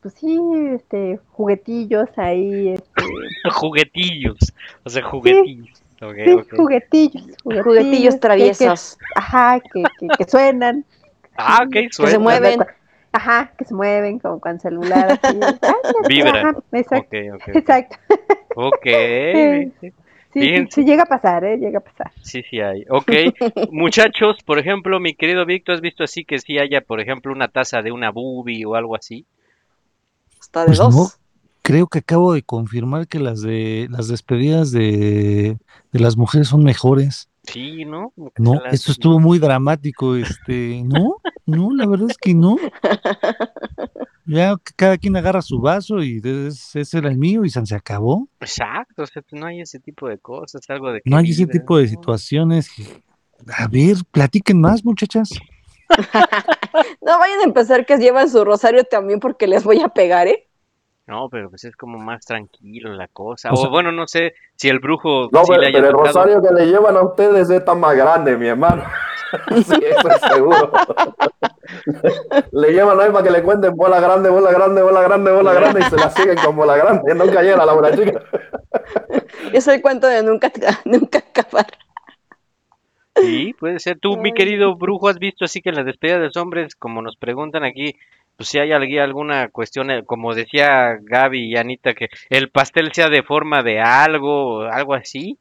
pues 0.00 0.14
sí, 0.14 0.38
este, 0.74 1.18
juguetillos 1.30 2.08
ahí, 2.16 2.70
este, 2.74 3.02
juguetillos, 3.52 4.36
o 4.84 4.90
sea, 4.90 5.02
juguetillos. 5.04 5.68
Sí, 5.68 5.82
juguetillos, 5.98 6.46
juguetillos, 6.56 7.64
Juguetillos 7.64 8.14
que- 8.14 8.18
que- 8.18 8.20
traviesos. 8.20 8.98
ajá, 9.14 9.60
que, 9.60 9.84
que, 9.98 10.08
que 10.08 10.24
suenan. 10.24 10.84
Ah, 11.36 11.62
ok, 11.64 11.70
Que 11.70 11.90
se 12.06 12.18
mueven. 12.18 12.60
Ajá, 13.12 13.52
que 13.56 13.64
se 13.64 13.74
mueven 13.74 14.18
como 14.18 14.40
con 14.40 14.60
celular. 14.60 15.12
Así, 15.22 15.38
Vibran. 16.08 16.36
ajá, 16.36 16.58
exacto. 16.72 17.16
Ok, 17.16 17.34
ok, 17.34 17.42
ok. 17.48 17.48
Exacto. 17.56 17.96
Ok. 18.56 18.86
Sí, 20.36 20.42
sí, 20.42 20.48
Fíjense. 20.48 20.82
sí 20.82 20.86
llega 20.86 21.04
a 21.04 21.06
pasar, 21.06 21.44
¿eh? 21.44 21.56
Llega 21.56 21.78
a 21.78 21.82
pasar. 21.82 22.12
Sí, 22.20 22.42
sí 22.50 22.60
hay. 22.60 22.84
Ok, 22.90 23.10
muchachos, 23.72 24.36
por 24.44 24.58
ejemplo, 24.58 25.00
mi 25.00 25.14
querido 25.14 25.46
Víctor, 25.46 25.76
¿has 25.76 25.80
visto 25.80 26.04
así 26.04 26.26
que 26.26 26.38
sí 26.38 26.58
haya, 26.58 26.82
por 26.82 27.00
ejemplo, 27.00 27.32
una 27.32 27.48
taza 27.48 27.80
de 27.80 27.90
una 27.90 28.10
boobie 28.10 28.66
o 28.66 28.74
algo 28.74 28.96
así? 28.96 29.24
Hasta 30.38 30.66
Pues 30.66 30.78
no, 30.78 31.08
creo 31.62 31.86
que 31.86 32.00
acabo 32.00 32.34
de 32.34 32.42
confirmar 32.42 33.08
que 33.08 33.18
las 33.18 33.40
de 33.40 33.88
las 33.90 34.08
despedidas 34.08 34.72
de, 34.72 35.56
de 35.90 36.00
las 36.00 36.18
mujeres 36.18 36.48
son 36.48 36.62
mejores. 36.64 37.30
Sí, 37.44 37.86
¿no? 37.86 38.12
No, 38.36 38.60
las- 38.62 38.74
esto 38.74 38.92
estuvo 38.92 39.18
muy 39.18 39.38
dramático, 39.38 40.16
este, 40.16 40.82
no, 40.84 41.16
no, 41.46 41.70
la 41.72 41.86
verdad 41.86 42.10
es 42.10 42.18
que 42.18 42.34
no. 42.34 42.58
Ya 44.26 44.56
que 44.56 44.72
cada 44.74 44.98
quien 44.98 45.16
agarra 45.16 45.40
su 45.40 45.60
vaso 45.60 46.02
y 46.02 46.20
es- 46.24 46.74
ese 46.74 46.98
era 46.98 47.08
el 47.08 47.16
mío 47.18 47.44
y 47.44 47.50
se 47.50 47.74
acabó. 47.74 48.28
Exacto, 48.40 49.02
o 49.02 49.06
sea, 49.06 49.22
no 49.32 49.46
hay 49.46 49.60
ese 49.60 49.78
tipo 49.78 50.08
de 50.08 50.18
cosas, 50.18 50.62
algo 50.68 50.90
de 50.92 51.00
que 51.00 51.08
No 51.10 51.16
hay 51.16 51.30
ese 51.30 51.46
tipo 51.46 51.76
de 51.78 51.84
¿no? 51.84 51.88
situaciones. 51.90 52.70
A 53.56 53.68
ver, 53.68 53.96
platiquen 54.10 54.60
más, 54.60 54.84
muchachas. 54.84 55.30
No 57.00 57.18
vayan 57.18 57.40
a 57.40 57.44
empezar 57.44 57.86
que 57.86 57.96
llevan 57.96 58.28
su 58.28 58.44
rosario 58.44 58.84
también 58.84 59.20
porque 59.20 59.46
les 59.46 59.64
voy 59.64 59.80
a 59.80 59.88
pegar, 59.88 60.26
¿eh? 60.28 60.48
No, 61.06 61.28
pero 61.30 61.48
pues 61.50 61.62
es 61.64 61.76
como 61.76 61.98
más 61.98 62.24
tranquilo 62.24 62.92
la 62.92 63.06
cosa. 63.08 63.50
O 63.50 63.54
O, 63.54 63.56
sea- 63.56 63.70
bueno, 63.70 63.92
no 63.92 64.08
sé 64.08 64.34
si 64.56 64.68
el 64.68 64.80
brujo 64.80 65.28
No, 65.30 65.44
sí 65.44 65.50
pero, 65.50 65.60
le 65.60 65.66
haya 65.68 65.78
pero 65.78 65.86
el 65.88 65.92
rosario 66.06 66.42
que 66.42 66.52
le 66.52 66.66
llevan 66.66 66.96
a 66.96 67.02
ustedes 67.02 67.48
es 67.48 67.64
tan 67.64 67.78
más 67.78 67.94
grande, 67.96 68.36
mi 68.36 68.48
hermano. 68.48 68.82
sí, 69.54 69.74
eso 69.84 70.08
es 70.08 70.20
seguro. 70.32 70.70
le 72.52 72.72
llevan 72.72 72.98
ahí 73.00 73.10
para 73.10 73.24
que 73.24 73.30
le 73.30 73.42
cuenten 73.42 73.74
bola 73.76 74.00
grande, 74.00 74.30
bola 74.30 74.50
grande, 74.52 74.82
bola 74.82 75.02
grande, 75.02 75.30
bola 75.32 75.52
grande 75.52 75.80
y 75.80 75.84
se 75.84 75.96
la 75.96 76.10
siguen 76.10 76.36
con 76.44 76.56
bola 76.56 76.76
grande. 76.76 77.14
Nunca 77.14 77.42
llega 77.42 77.64
la 77.64 77.72
bola 77.72 77.94
chica. 77.96 78.22
Es 79.52 79.66
el 79.68 79.80
cuento 79.82 80.06
de 80.08 80.22
nunca, 80.22 80.50
nunca 80.84 81.18
acabar. 81.18 81.66
Sí, 83.16 83.54
puede 83.58 83.78
ser. 83.78 83.98
Tú, 83.98 84.16
mi 84.16 84.32
querido 84.32 84.76
brujo, 84.76 85.08
has 85.08 85.18
visto 85.18 85.44
así 85.44 85.62
que 85.62 85.70
en 85.70 85.76
las 85.76 85.86
despedidas 85.86 86.18
de 86.20 86.26
los 86.26 86.36
hombres, 86.36 86.74
como 86.76 87.00
nos 87.00 87.16
preguntan 87.16 87.64
aquí, 87.64 87.96
pues 88.36 88.50
si 88.50 88.58
hay 88.58 88.72
alguna 88.72 89.48
cuestión, 89.48 89.90
eh, 89.90 90.04
como 90.04 90.34
decía 90.34 90.98
Gaby 91.00 91.52
y 91.52 91.56
Anita, 91.56 91.94
que 91.94 92.08
el 92.28 92.50
pastel 92.50 92.92
sea 92.92 93.08
de 93.08 93.22
forma 93.22 93.62
de 93.62 93.80
algo, 93.80 94.62
algo 94.62 94.94
así. 94.94 95.38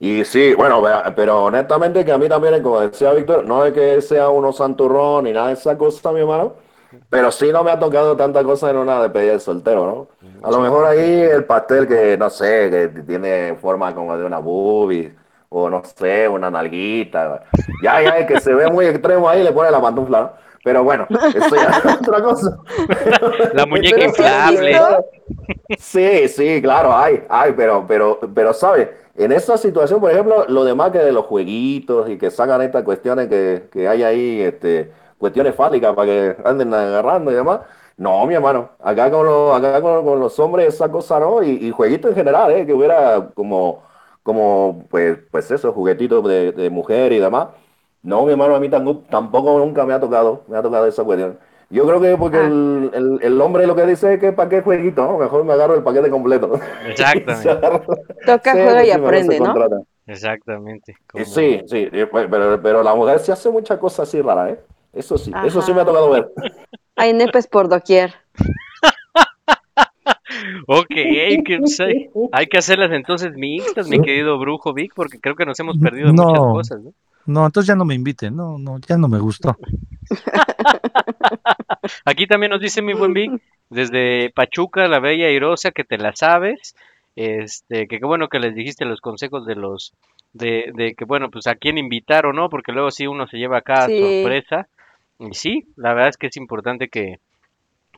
Y 0.00 0.24
sí, 0.24 0.54
bueno, 0.54 0.82
pero 1.14 1.44
honestamente 1.44 2.04
que 2.04 2.12
a 2.12 2.18
mí 2.18 2.28
también, 2.28 2.62
como 2.62 2.80
decía 2.80 3.12
Víctor, 3.12 3.44
no 3.44 3.64
es 3.66 3.72
que 3.72 4.00
sea 4.00 4.30
uno 4.30 4.50
santurrón 4.52 5.24
ni 5.24 5.32
nada 5.32 5.48
de 5.48 5.52
esa 5.52 5.76
cosa, 5.76 6.10
mi 6.10 6.20
hermano, 6.20 6.54
pero 7.10 7.30
sí 7.30 7.52
no 7.52 7.62
me 7.62 7.70
ha 7.70 7.78
tocado 7.78 8.16
tanta 8.16 8.42
cosa 8.42 8.70
en 8.70 8.78
una 8.78 9.02
despedida 9.02 9.32
de 9.32 9.40
soltero, 9.40 9.86
¿no? 9.86 10.28
A 10.42 10.50
lo 10.50 10.60
mejor 10.60 10.86
ahí 10.86 11.20
el 11.20 11.44
pastel 11.44 11.86
que, 11.86 12.16
no 12.16 12.30
sé, 12.30 12.70
que 12.70 13.02
tiene 13.02 13.56
forma 13.60 13.94
como 13.94 14.16
de 14.16 14.24
una 14.24 14.38
boobie, 14.38 15.14
o 15.50 15.68
no 15.68 15.82
sé, 15.84 16.26
una 16.28 16.50
nalguita, 16.50 17.42
ya, 17.82 18.00
ya, 18.02 18.26
que 18.26 18.40
se 18.40 18.54
ve 18.54 18.70
muy 18.70 18.86
extremo 18.86 19.28
ahí 19.28 19.42
le 19.44 19.52
pone 19.52 19.70
la 19.70 19.82
pantufla, 19.82 20.20
¿no? 20.20 20.49
Pero 20.62 20.84
bueno, 20.84 21.06
eso 21.10 21.56
ya 21.56 21.82
es 21.84 21.96
otra 22.00 22.22
cosa. 22.22 22.58
La 23.54 23.66
muñeca 23.66 24.04
inflable. 24.04 24.78
Sí, 25.78 26.28
sí, 26.28 26.60
claro, 26.60 26.94
hay, 26.94 27.24
hay, 27.28 27.52
pero, 27.52 27.84
pero, 27.86 28.18
pero, 28.34 28.52
¿sabes? 28.52 28.88
En 29.16 29.32
esa 29.32 29.56
situación, 29.56 30.00
por 30.00 30.10
ejemplo, 30.10 30.44
lo 30.48 30.64
demás 30.64 30.90
que 30.90 30.98
de 30.98 31.12
los 31.12 31.26
jueguitos 31.26 32.08
y 32.10 32.18
que 32.18 32.30
sacan 32.30 32.60
estas 32.62 32.84
cuestiones 32.84 33.28
que, 33.28 33.68
que 33.72 33.88
hay 33.88 34.02
ahí, 34.02 34.40
este, 34.40 34.92
cuestiones 35.18 35.54
fálicas 35.54 35.94
para 35.94 36.06
que 36.06 36.36
anden 36.44 36.72
agarrando 36.74 37.30
y 37.30 37.34
demás. 37.34 37.60
No, 37.96 38.24
mi 38.26 38.34
hermano, 38.34 38.70
acá 38.82 39.10
con 39.10 39.26
los, 39.26 39.56
acá 39.56 39.80
con, 39.82 40.04
con 40.04 40.20
los 40.20 40.38
hombres 40.38 40.74
esa 40.74 40.90
cosa 40.90 41.20
no, 41.20 41.42
y, 41.42 41.50
y 41.66 41.70
jueguitos 41.70 42.10
en 42.10 42.16
general, 42.16 42.50
¿eh? 42.52 42.66
Que 42.66 42.72
hubiera 42.72 43.28
como, 43.34 43.82
como, 44.22 44.86
pues, 44.90 45.18
pues 45.30 45.50
eso, 45.50 45.72
juguetitos 45.72 46.26
de, 46.26 46.52
de 46.52 46.70
mujer 46.70 47.12
y 47.12 47.18
demás. 47.18 47.48
No, 48.02 48.24
mi 48.24 48.32
hermano, 48.32 48.54
a 48.54 48.60
mí 48.60 48.68
tampoco, 48.68 49.02
tampoco 49.10 49.58
nunca 49.58 49.84
me 49.84 49.92
ha 49.94 50.00
tocado, 50.00 50.42
me 50.48 50.56
ha 50.56 50.62
tocado 50.62 50.86
esa 50.86 51.04
cuestión. 51.04 51.38
Yo 51.68 51.86
creo 51.86 52.00
que 52.00 52.16
porque 52.16 52.38
el, 52.38 52.90
el, 52.94 53.18
el 53.22 53.40
hombre 53.40 53.66
lo 53.66 53.76
que 53.76 53.86
dice 53.86 54.14
es 54.14 54.20
que 54.20 54.32
para 54.32 54.48
qué 54.48 54.60
jueguito, 54.62 55.04
¿no? 55.06 55.18
Mejor 55.18 55.44
me 55.44 55.52
agarro 55.52 55.74
el 55.74 55.82
paquete 55.84 56.10
completo. 56.10 56.58
Exactamente. 56.86 57.54
Toca, 58.26 58.52
Sí, 58.54 58.60
juega 58.62 58.84
y 58.84 58.90
aprende, 58.90 59.38
¿no? 59.38 59.44
contrata. 59.52 59.76
Exactamente. 60.06 60.96
Como- 61.06 61.24
Sí, 61.24 61.60
sí, 61.66 61.88
pues, 62.10 62.26
pero, 62.28 62.60
pero 62.60 62.82
la 62.82 62.94
mujer 62.94 63.20
sí 63.20 63.30
hace 63.30 63.50
muchas 63.50 63.78
cosas 63.78 64.08
así 64.08 64.20
raras, 64.20 64.52
¿eh? 64.54 64.60
Eso 64.92 65.16
sí, 65.16 65.32
eso 65.44 65.62
sí 65.62 65.72
me 65.72 65.82
ha 65.82 65.84
tocado 65.84 66.10
ver. 66.10 66.32
Hay 66.96 67.12
nepes 67.12 67.46
por 67.46 67.68
doquier. 67.68 68.14
Ok, 70.66 70.86
que, 70.88 71.20
hay, 71.22 71.44
hay 72.32 72.46
que 72.46 72.58
hacerlas 72.58 72.92
entonces 72.92 73.32
mixtas, 73.34 73.88
mi 73.88 74.00
querido 74.00 74.38
brujo 74.38 74.72
Vic, 74.72 74.92
porque 74.94 75.18
creo 75.18 75.34
que 75.34 75.44
nos 75.44 75.58
hemos 75.58 75.76
perdido 75.78 76.12
No. 76.12 76.22
muchas 76.24 76.40
cosas, 76.40 76.80
¿no? 76.82 76.92
No, 77.30 77.46
entonces 77.46 77.68
ya 77.68 77.76
no 77.76 77.84
me 77.84 77.94
inviten, 77.94 78.34
no, 78.34 78.58
no, 78.58 78.78
ya 78.80 78.96
no 78.98 79.06
me 79.08 79.18
gustó. 79.20 79.56
Aquí 82.04 82.26
también 82.26 82.50
nos 82.50 82.60
dice 82.60 82.82
mi 82.82 82.92
buen 82.92 83.12
Vic, 83.12 83.40
desde 83.68 84.30
Pachuca, 84.30 84.88
la 84.88 84.98
bella 85.00 85.26
airosa, 85.26 85.70
que 85.70 85.84
te 85.84 85.96
la 85.98 86.14
sabes, 86.14 86.74
este, 87.16 87.86
que 87.86 87.98
qué 88.00 88.04
bueno 88.06 88.28
que 88.28 88.40
les 88.40 88.54
dijiste 88.54 88.84
los 88.84 89.00
consejos 89.00 89.46
de 89.46 89.54
los, 89.54 89.92
de, 90.32 90.72
de 90.74 90.94
que 90.94 91.04
bueno, 91.04 91.30
pues 91.30 91.46
a 91.46 91.54
quién 91.54 91.78
invitar 91.78 92.26
o 92.26 92.32
no, 92.32 92.48
porque 92.50 92.72
luego 92.72 92.90
sí 92.90 93.06
uno 93.06 93.26
se 93.28 93.38
lleva 93.38 93.58
acá 93.58 93.86
Sí. 93.86 94.00
sorpresa, 94.00 94.66
y 95.18 95.34
sí, 95.34 95.64
la 95.76 95.94
verdad 95.94 96.08
es 96.10 96.16
que 96.16 96.26
es 96.28 96.36
importante 96.36 96.88
que, 96.88 97.20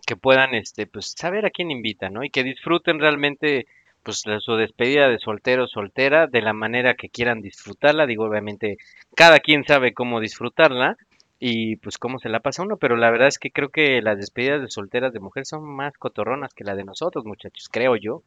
que 0.07 0.17
puedan, 0.17 0.55
este, 0.55 0.87
pues 0.87 1.15
saber 1.17 1.47
a 1.47 1.51
quién 1.51 1.71
invitan, 1.71 2.13
¿no? 2.13 2.25
Y 2.25 2.31
que 2.31 2.43
disfruten 2.45 2.99
realmente, 2.99 3.67
pues 4.03 4.23
su 4.41 4.57
despedida 4.57 5.09
de 5.09 5.19
soltero 5.19 5.67
soltera 5.67 6.27
de 6.27 6.43
la 6.43 6.53
manera 6.53 6.95
que 6.95 7.09
quieran 7.09 7.41
disfrutarla, 7.41 8.07
digo, 8.07 8.25
obviamente, 8.25 8.79
cada 9.15 9.41
quien 9.41 9.65
sabe 9.65 9.95
cómo 9.95 10.21
disfrutarla, 10.21 10.97
y 11.45 11.75
pues 11.75 11.99
cómo 11.99 12.21
se 12.21 12.29
la 12.29 12.39
pasa 12.39 12.63
uno, 12.63 12.77
pero 12.77 12.95
la 12.95 13.11
verdad 13.11 13.27
es 13.27 13.41
que 13.41 13.51
creo 13.51 13.69
que 13.71 14.01
las 14.01 14.17
despedidas 14.17 14.63
de 14.63 14.71
solteras 14.71 15.13
de 15.13 15.19
mujer 15.19 15.45
son 15.45 15.65
más 15.65 15.93
cotorronas 15.99 16.55
que 16.55 16.63
la 16.63 16.77
de 16.77 16.85
nosotros, 16.85 17.25
muchachos, 17.25 17.69
creo 17.69 17.97
yo. 17.97 18.23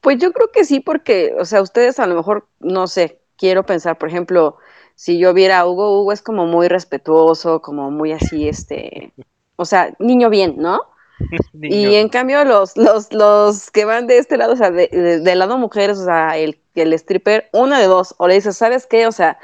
Pues 0.00 0.16
yo 0.16 0.32
creo 0.32 0.48
que 0.50 0.64
sí, 0.64 0.80
porque, 0.80 1.34
o 1.38 1.44
sea, 1.44 1.60
ustedes 1.60 2.00
a 2.00 2.06
lo 2.06 2.14
mejor, 2.14 2.48
no 2.60 2.86
sé, 2.86 3.20
quiero 3.36 3.66
pensar, 3.66 3.98
por 3.98 4.08
ejemplo, 4.08 4.56
si 4.94 5.18
yo 5.18 5.34
viera 5.34 5.58
a 5.58 5.66
Hugo, 5.68 6.00
Hugo 6.00 6.12
es 6.12 6.22
como 6.22 6.46
muy 6.46 6.66
respetuoso, 6.66 7.60
como 7.60 7.90
muy 7.90 8.12
así, 8.12 8.48
este, 8.48 9.12
o 9.56 9.66
sea, 9.66 9.94
niño 9.98 10.30
bien, 10.30 10.54
¿no? 10.56 10.80
Y 11.68 11.94
en 11.96 12.08
cambio 12.08 12.44
los, 12.44 12.76
los, 12.76 13.12
los 13.12 13.70
que 13.70 13.84
van 13.84 14.06
de 14.06 14.18
este 14.18 14.36
lado, 14.36 14.54
o 14.54 14.56
sea, 14.56 14.70
de- 14.70 14.88
de- 14.88 15.20
del 15.20 15.38
lado 15.38 15.58
mujeres, 15.58 15.98
o 15.98 16.04
sea, 16.04 16.36
el, 16.36 16.60
el 16.74 16.92
stripper, 16.94 17.48
una 17.52 17.78
de 17.78 17.86
dos, 17.86 18.14
o 18.18 18.28
le 18.28 18.34
dices, 18.34 18.56
¿sabes 18.56 18.86
qué? 18.86 19.06
O 19.06 19.12
sea, 19.12 19.38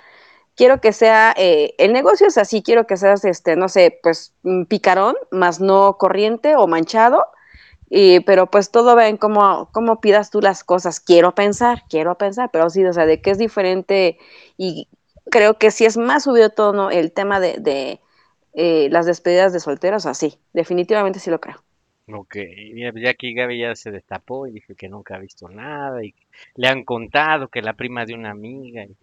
quiero 0.56 0.80
que 0.80 0.92
sea, 0.92 1.34
eh, 1.36 1.74
el 1.78 1.92
negocio 1.92 2.26
es 2.28 2.38
así, 2.38 2.62
quiero 2.62 2.86
que 2.86 2.96
seas, 2.96 3.24
este, 3.24 3.56
no 3.56 3.68
sé, 3.68 3.98
pues 4.02 4.34
mm, 4.42 4.64
picarón, 4.64 5.16
más 5.30 5.60
no 5.60 5.98
corriente 5.98 6.56
o 6.56 6.66
manchado, 6.68 7.26
y, 7.90 8.20
pero 8.20 8.48
pues 8.50 8.70
todo 8.70 8.96
va 8.96 9.08
en 9.08 9.16
cómo, 9.16 9.70
cómo 9.72 10.00
pidas 10.00 10.30
tú 10.30 10.40
las 10.40 10.64
cosas. 10.64 11.00
Quiero 11.00 11.34
pensar, 11.34 11.84
quiero 11.88 12.16
pensar, 12.18 12.50
pero 12.52 12.70
sí, 12.70 12.84
o 12.84 12.92
sea, 12.92 13.06
de 13.06 13.22
que 13.22 13.30
es 13.30 13.38
diferente 13.38 14.18
y 14.56 14.88
creo 15.30 15.58
que 15.58 15.70
sí 15.70 15.84
es 15.86 15.96
más 15.96 16.24
subido 16.24 16.50
todo 16.50 16.72
¿no? 16.72 16.90
el 16.90 17.12
tema 17.12 17.40
de, 17.40 17.56
de 17.58 18.00
eh, 18.58 18.88
las 18.90 19.06
despedidas 19.06 19.52
de 19.52 19.60
solteros, 19.60 20.06
así, 20.06 20.38
definitivamente 20.52 21.20
sí 21.20 21.30
lo 21.30 21.40
creo. 21.40 21.64
Ok, 22.10 22.36
ya, 22.74 22.90
ya 22.94 23.10
aquí 23.10 23.34
Gaby 23.34 23.58
ya 23.58 23.74
se 23.76 23.90
destapó 23.90 24.46
y 24.46 24.52
dijo 24.52 24.74
que 24.74 24.88
nunca 24.88 25.16
ha 25.16 25.18
visto 25.18 25.48
nada 25.48 26.02
y 26.02 26.14
le 26.56 26.68
han 26.68 26.82
contado 26.84 27.48
que 27.48 27.60
la 27.60 27.74
prima 27.74 28.06
de 28.06 28.14
una 28.14 28.30
amiga. 28.30 28.84
y- 28.84 28.96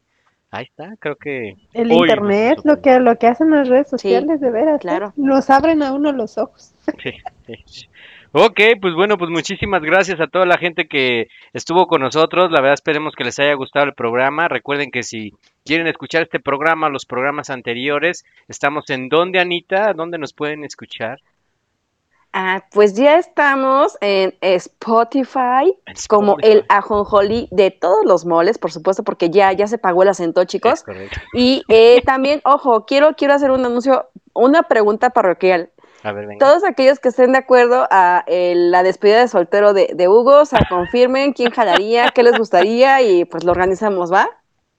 ahí 0.52 0.65
está, 0.65 0.95
creo 0.99 1.15
que... 1.15 1.56
El 1.73 1.91
hoy 1.91 2.10
internet, 2.10 2.60
lo 2.64 2.82
que, 2.82 2.99
lo 2.99 3.18
que 3.18 3.27
hacen 3.27 3.52
las 3.52 3.68
redes 3.68 3.90
sociales, 3.90 4.40
de 4.41 4.49
veras. 4.49 4.77
¿eh? 4.77 4.80
claro. 4.82 5.14
Nos 5.18 5.49
abren 5.49 5.84
a 5.84 5.94
uno 5.94 6.11
los 6.11 6.38
ojos. 6.38 6.72
Sí, 7.03 7.11
sí. 7.45 7.88
Ok, 8.37 8.59
pues 8.81 8.93
bueno, 8.95 9.17
pues 9.17 9.31
muchísimas 9.31 9.81
gracias 9.81 10.19
a 10.19 10.27
toda 10.27 10.45
la 10.45 10.57
gente 10.57 10.89
que 10.89 11.29
estuvo 11.53 11.87
con 11.87 12.01
nosotros. 12.01 12.51
La 12.51 12.59
verdad 12.59 12.73
esperemos 12.73 13.15
que 13.15 13.23
les 13.23 13.39
haya 13.39 13.53
gustado 13.53 13.85
el 13.85 13.93
programa. 13.93 14.49
Recuerden 14.49 14.91
que 14.91 15.03
si 15.03 15.31
quieren 15.63 15.87
escuchar 15.87 16.23
este 16.23 16.41
programa, 16.41 16.89
los 16.89 17.05
programas 17.05 17.49
anteriores, 17.49 18.25
estamos 18.49 18.89
en 18.89 19.07
donde, 19.07 19.39
Anita, 19.39 19.93
¿dónde 19.93 20.17
nos 20.17 20.33
pueden 20.33 20.65
escuchar? 20.65 21.21
Ah, 22.33 22.65
pues 22.73 22.93
ya 22.93 23.17
estamos 23.19 23.97
en 24.01 24.35
Spotify, 24.41 25.73
como 26.09 26.35
el 26.41 26.65
ajonjolí 26.67 27.47
de 27.51 27.71
todos 27.71 28.03
los 28.03 28.25
moles, 28.25 28.57
por 28.57 28.73
supuesto, 28.73 29.03
porque 29.03 29.29
ya, 29.29 29.53
ya 29.53 29.67
se 29.67 29.77
pagó 29.77 30.03
el 30.03 30.09
acento, 30.09 30.43
chicos. 30.43 30.83
Y 31.33 31.63
eh, 31.69 32.01
también, 32.05 32.41
ojo, 32.43 32.85
quiero, 32.85 33.15
quiero 33.15 33.33
hacer 33.33 33.51
un 33.51 33.65
anuncio, 33.65 34.09
una 34.33 34.63
pregunta 34.63 35.11
parroquial. 35.11 35.69
A 36.06 36.11
ver, 36.11 36.27
venga. 36.27 36.45
Todos 36.45 36.64
aquellos 36.64 36.99
que 36.99 37.10
estén 37.10 37.32
de 37.32 37.40
acuerdo 37.40 37.88
a 37.90 38.23
el- 38.27 38.69
la 38.69 38.84
despedida 38.84 39.19
de 39.22 39.27
soltero 39.27 39.73
de, 39.73 39.90
de 39.95 40.07
Hugo, 40.07 40.41
o 40.41 40.45
sea, 40.45 40.60
confirmen 40.69 41.34
quién 41.34 41.49
jalaría, 41.52 42.10
qué 42.10 42.22
les 42.22 42.38
gustaría 42.38 43.02
y 43.02 43.26
pues 43.26 43.44
lo 43.44 43.52
organizamos, 43.52 44.14
¿va? 44.14 44.30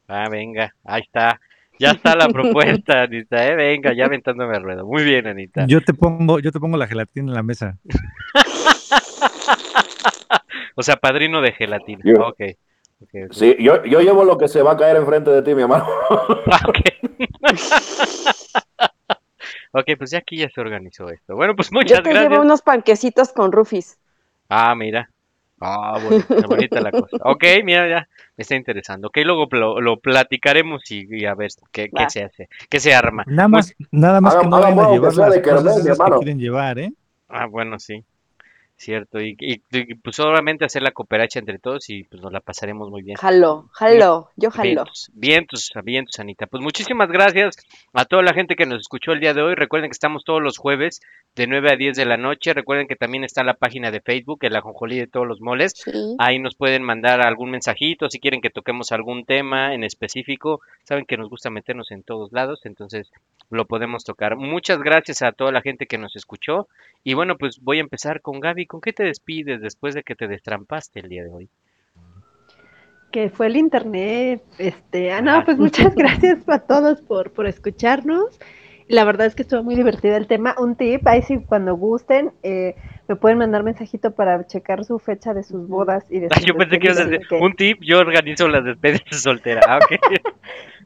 Ah, 0.06 0.28
venga, 0.30 0.72
ahí 0.84 1.02
está. 1.02 1.40
Ya 1.80 1.90
está 1.90 2.14
la 2.14 2.28
propuesta, 2.32 3.02
Anita, 3.02 3.44
¿eh? 3.44 3.56
Venga, 3.56 3.92
ya 3.92 4.04
aventándome 4.04 4.56
al 4.56 4.62
ruedo. 4.62 4.86
Muy 4.86 5.02
bien, 5.02 5.26
Anita. 5.26 5.64
Yo 5.66 5.80
te 5.82 5.92
pongo, 5.94 6.38
yo 6.38 6.52
te 6.52 6.60
pongo 6.60 6.76
la 6.76 6.86
gelatina 6.86 7.28
en 7.30 7.34
la 7.34 7.42
mesa. 7.42 7.76
O 10.78 10.82
sea, 10.82 10.96
padrino 10.96 11.40
de 11.40 11.52
gelatina. 11.52 12.02
Yo- 12.04 12.14
Ok. 12.26 12.40
ok, 13.00 13.08
ok. 13.26 13.32
Sí, 13.32 13.56
yo, 13.58 13.82
yo 13.84 14.00
llevo 14.02 14.24
lo 14.24 14.36
que 14.36 14.46
se 14.46 14.60
va 14.62 14.72
a 14.72 14.76
caer 14.76 14.96
enfrente 14.96 15.30
de 15.30 15.40
ti, 15.42 15.54
mi 15.54 15.62
hermano. 15.62 15.86
Ok, 19.78 19.98
pues 19.98 20.10
ya 20.10 20.18
aquí 20.18 20.38
ya 20.38 20.48
se 20.48 20.58
organizó 20.58 21.10
esto. 21.10 21.36
Bueno, 21.36 21.54
pues 21.54 21.70
muchas 21.70 21.98
Yo 21.98 22.02
te 22.02 22.10
gracias. 22.10 22.30
llevo 22.30 22.42
unos 22.42 22.62
panquecitos 22.62 23.32
con 23.32 23.52
rufis. 23.52 23.98
Ah, 24.48 24.74
mira. 24.74 25.10
Ah, 25.60 25.98
bonita, 26.02 26.46
bonita 26.46 26.80
la 26.80 26.92
cosa. 26.92 27.16
Ok, 27.24 27.44
mira, 27.62 27.88
ya 27.88 28.08
me 28.36 28.42
está 28.42 28.54
interesando. 28.54 29.08
Ok, 29.08 29.18
luego 29.24 29.46
lo, 29.50 29.80
lo 29.80 29.98
platicaremos 29.98 30.90
y, 30.90 31.06
y 31.10 31.26
a 31.26 31.34
ver 31.34 31.50
qué, 31.72 31.90
qué 31.94 32.08
se 32.08 32.24
hace, 32.24 32.48
qué 32.70 32.80
se 32.80 32.94
arma. 32.94 33.24
Nada 33.26 33.48
más, 33.48 33.74
nada 33.90 34.20
más 34.20 34.36
que 34.36 34.46
no 34.46 34.60
vayan 34.60 34.78
a 34.80 34.90
llevar 34.92 35.14
las 35.14 35.34
de 35.34 35.42
cosas 35.42 35.84
que 35.84 36.14
quieren 36.18 36.38
llevar, 36.38 36.78
¿eh? 36.78 36.92
Ah, 37.28 37.46
bueno, 37.46 37.78
sí. 37.78 38.02
Cierto. 38.78 39.20
Y, 39.22 39.34
y- 39.40 39.62
y, 39.72 39.94
pues 39.94 40.16
solamente 40.16 40.66
hacer 40.66 40.82
la 40.82 40.90
cooperacha 40.90 41.38
entre 41.38 41.58
todos 41.58 41.88
y 41.88 42.04
pues 42.04 42.20
nos 42.22 42.30
la 42.30 42.40
pasaremos 42.40 42.90
muy 42.90 43.00
bien. 43.02 43.16
Jalo, 43.16 43.70
jalo, 43.72 44.28
yo 44.36 44.50
jalo. 44.50 44.64
Vientos, 44.68 45.10
vientos, 45.14 45.72
vientos, 45.82 46.18
Anita. 46.20 46.46
Pues 46.46 46.62
muchísimas 46.62 47.08
gracias 47.08 47.56
a 47.94 48.04
toda 48.04 48.22
la 48.22 48.34
gente 48.34 48.54
que 48.54 48.66
nos 48.66 48.80
escuchó 48.80 49.12
el 49.12 49.20
día 49.20 49.32
de 49.32 49.40
hoy. 49.40 49.54
Recuerden 49.54 49.88
que 49.88 49.94
estamos 49.94 50.24
todos 50.24 50.42
los 50.42 50.58
jueves 50.58 51.00
de 51.34 51.46
9 51.46 51.70
a 51.72 51.76
10 51.76 51.96
de 51.96 52.04
la 52.04 52.18
noche. 52.18 52.52
Recuerden 52.52 52.86
que 52.86 52.96
también 52.96 53.24
está 53.24 53.42
la 53.44 53.54
página 53.54 53.90
de 53.90 54.00
Facebook, 54.02 54.40
el 54.42 54.54
ajonjolí 54.56 54.98
de 54.98 55.06
todos 55.06 55.26
los 55.26 55.40
moles. 55.40 55.72
Sí. 55.76 56.14
Ahí 56.18 56.38
nos 56.38 56.54
pueden 56.54 56.82
mandar 56.82 57.22
algún 57.22 57.50
mensajito 57.50 58.10
si 58.10 58.20
quieren 58.20 58.42
que 58.42 58.50
toquemos 58.50 58.92
algún 58.92 59.24
tema 59.24 59.72
en 59.72 59.84
específico. 59.84 60.60
Saben 60.84 61.06
que 61.06 61.16
nos 61.16 61.30
gusta 61.30 61.48
meternos 61.48 61.90
en 61.92 62.02
todos 62.02 62.30
lados, 62.32 62.60
entonces 62.66 63.10
lo 63.48 63.64
podemos 63.64 64.04
tocar. 64.04 64.36
Muchas 64.36 64.80
gracias 64.80 65.22
a 65.22 65.32
toda 65.32 65.50
la 65.50 65.62
gente 65.62 65.86
que 65.86 65.96
nos 65.98 66.14
escuchó. 66.14 66.68
Y 67.04 67.14
bueno, 67.14 67.36
pues 67.38 67.60
voy 67.62 67.78
a 67.78 67.80
empezar 67.82 68.20
con 68.20 68.40
Gaby. 68.40 68.65
¿Con 68.66 68.80
qué 68.80 68.92
te 68.92 69.04
despides 69.04 69.60
después 69.60 69.94
de 69.94 70.02
que 70.02 70.14
te 70.14 70.28
destrampaste 70.28 71.00
el 71.00 71.08
día 71.08 71.22
de 71.24 71.30
hoy? 71.30 71.48
que 73.12 73.30
fue 73.30 73.46
el 73.46 73.56
internet. 73.56 74.42
Este, 74.58 75.10
ah, 75.12 75.18
Ah. 75.18 75.22
no, 75.22 75.44
pues 75.44 75.56
muchas 75.56 75.94
gracias 75.96 76.46
a 76.48 76.58
todos 76.58 77.00
por, 77.00 77.32
por 77.32 77.46
escucharnos. 77.46 78.38
La 78.88 79.04
verdad 79.04 79.26
es 79.26 79.34
que 79.34 79.42
estuvo 79.42 79.62
muy 79.62 79.74
divertido 79.74 80.16
el 80.16 80.26
tema. 80.26 80.54
Un 80.58 80.76
tip, 80.76 81.06
ahí 81.06 81.22
sí, 81.22 81.38
cuando 81.46 81.74
gusten, 81.76 82.32
eh, 82.42 82.74
me 83.08 83.16
pueden 83.16 83.38
mandar 83.38 83.62
mensajito 83.62 84.14
para 84.14 84.46
checar 84.46 84.84
su 84.84 84.98
fecha 84.98 85.32
de 85.32 85.42
sus 85.44 85.66
bodas 85.66 86.04
y 86.10 86.18
de 86.20 86.28
sus 86.28 86.44
yo 86.44 86.54
pensé 86.56 86.78
que 86.78 86.86
ibas 86.88 87.00
a 87.00 87.04
decir, 87.06 87.26
un 87.40 87.54
tip, 87.54 87.78
yo 87.82 88.00
organizo 88.00 88.48
las 88.48 88.64
despedidas 88.64 89.04
de 89.10 89.16
soltera. 89.16 89.60
Ah, 89.66 89.78
ok. 89.82 89.98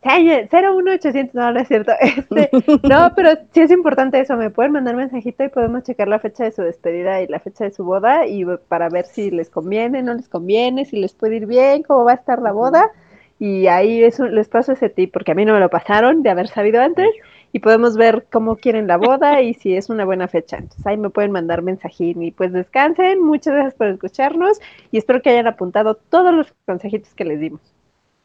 Sí, 0.03 0.31
01800, 0.51 1.35
no, 1.35 1.53
no 1.53 1.61
es 1.61 1.69
cierto. 1.69 1.93
Este, 2.01 2.53
no, 2.87 3.13
pero 3.15 3.31
sí 3.53 3.61
es 3.61 3.71
importante 3.71 4.19
eso. 4.21 4.37
Me 4.37 4.51
pueden 4.51 4.73
mandar 4.73 4.97
mensajito 4.97 5.45
y 5.45 5.49
podemos 5.49 5.83
checar 5.83 6.09
la 6.09 6.19
fecha 6.19 6.45
de 6.45 6.53
su 6.53 6.63
despedida 6.63 7.21
y 7.23 7.27
la 7.29 7.39
fecha 7.41 7.65
de 7.65 7.71
su 7.71 7.85
boda 7.85 8.27
y 8.27 8.45
v- 8.45 8.59
para 8.59 8.89
ver 8.89 9.05
si 9.07 9.31
les 9.31 9.51
conviene, 9.51 10.03
no 10.03 10.15
les 10.15 10.29
conviene, 10.29 10.87
si 10.87 10.97
les 10.99 11.13
puede 11.13 11.37
ir 11.37 11.47
bien, 11.47 11.83
cómo 11.83 12.05
va 12.05 12.13
a 12.13 12.15
estar 12.15 12.41
la 12.41 12.53
boda. 12.53 12.91
Y 13.39 13.67
ahí 13.67 14.03
es 14.03 14.19
un- 14.21 14.35
les 14.35 14.49
paso 14.49 14.73
ese 14.73 14.89
tip 14.91 15.13
porque 15.13 15.33
a 15.33 15.35
mí 15.35 15.45
no 15.45 15.53
me 15.55 15.61
lo 15.61 15.69
pasaron 15.71 16.23
de 16.23 16.31
haber 16.31 16.49
sabido 16.49 16.81
antes 16.83 17.09
y 17.53 17.59
podemos 17.61 17.97
ver 17.97 18.27
cómo 18.31 18.57
quieren 18.57 18.87
la 18.87 18.97
boda 18.97 19.43
y 19.43 19.55
si 19.55 19.77
es 19.77 19.91
una 19.91 20.05
buena 20.07 20.29
fecha. 20.29 20.57
Entonces 20.59 20.87
ahí 20.87 20.97
me 20.97 21.11
pueden 21.11 21.33
mandar 21.33 21.61
mensajín 21.63 22.23
y 22.23 22.31
pues 22.31 22.53
descansen. 22.53 23.21
Muchas 23.23 23.53
gracias 23.55 23.75
por 23.75 23.89
escucharnos 23.89 24.61
y 24.91 24.99
espero 24.99 25.21
que 25.23 25.31
hayan 25.31 25.47
apuntado 25.47 25.95
todos 25.97 26.33
los 26.35 26.53
consejitos 26.67 27.15
que 27.15 27.25
les 27.25 27.41
dimos. 27.41 27.61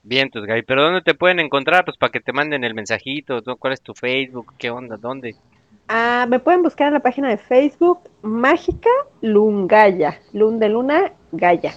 Bien, 0.07 0.29
tus 0.29 0.45
Gaby, 0.45 0.61
pero 0.61 0.83
¿dónde 0.83 1.01
te 1.01 1.15
pueden 1.15 1.39
encontrar? 1.39 1.83
Pues 1.83 1.97
para 1.97 2.11
que 2.11 2.19
te 2.19 2.31
manden 2.31 2.63
el 2.63 2.75
mensajito, 2.75 3.41
¿no? 3.43 3.57
¿cuál 3.57 3.73
es 3.73 3.81
tu 3.81 3.95
Facebook? 3.95 4.53
¿Qué 4.59 4.69
onda? 4.69 4.97
¿Dónde? 4.97 5.35
Ah, 5.87 6.27
me 6.29 6.39
pueden 6.39 6.61
buscar 6.61 6.89
en 6.89 6.93
la 6.93 6.99
página 6.99 7.27
de 7.27 7.37
Facebook 7.37 8.01
Mágica 8.21 8.91
Lungaya, 9.21 10.19
Lun 10.31 10.59
de 10.59 10.69
Luna 10.69 11.11
Gaya. 11.31 11.73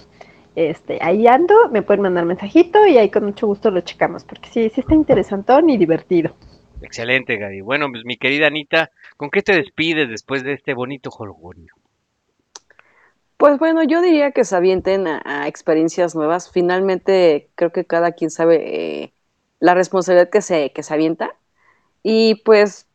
Este, 0.55 0.99
ahí 1.01 1.25
ando, 1.25 1.69
me 1.71 1.81
pueden 1.81 2.03
mandar 2.03 2.25
mensajito 2.25 2.85
y 2.85 2.99
ahí 2.99 3.09
con 3.09 3.25
mucho 3.25 3.47
gusto 3.47 3.71
lo 3.71 3.81
checamos, 3.81 4.23
porque 4.25 4.49
sí, 4.49 4.69
sí 4.69 4.81
está 4.81 4.93
interesantón 4.93 5.67
y 5.71 5.77
divertido. 5.77 6.35
Excelente, 6.83 7.35
Gaby. 7.35 7.61
Bueno, 7.61 7.87
pues 7.91 8.05
mi 8.05 8.17
querida 8.17 8.45
Anita, 8.45 8.91
¿con 9.17 9.31
qué 9.31 9.41
te 9.41 9.55
despides 9.55 10.07
después 10.07 10.43
de 10.43 10.53
este 10.53 10.75
bonito 10.75 11.09
jolgorio? 11.09 11.73
Pues 13.39 13.57
bueno, 13.57 13.83
yo 13.83 14.01
diría 14.01 14.31
que 14.33 14.43
se 14.43 14.53
avienten 14.57 15.07
a, 15.07 15.21
a 15.23 15.47
experiencias 15.47 16.13
nuevas. 16.13 16.51
Finalmente, 16.51 17.49
creo 17.55 17.71
que 17.71 17.85
cada 17.85 18.11
quien 18.11 18.31
sabe 18.31 19.03
eh, 19.03 19.13
la 19.61 19.73
responsabilidad 19.73 20.29
que 20.29 20.41
se, 20.41 20.73
que 20.73 20.83
se 20.83 20.93
avienta. 20.93 21.37
Y 22.03 22.35
pues, 22.43 22.87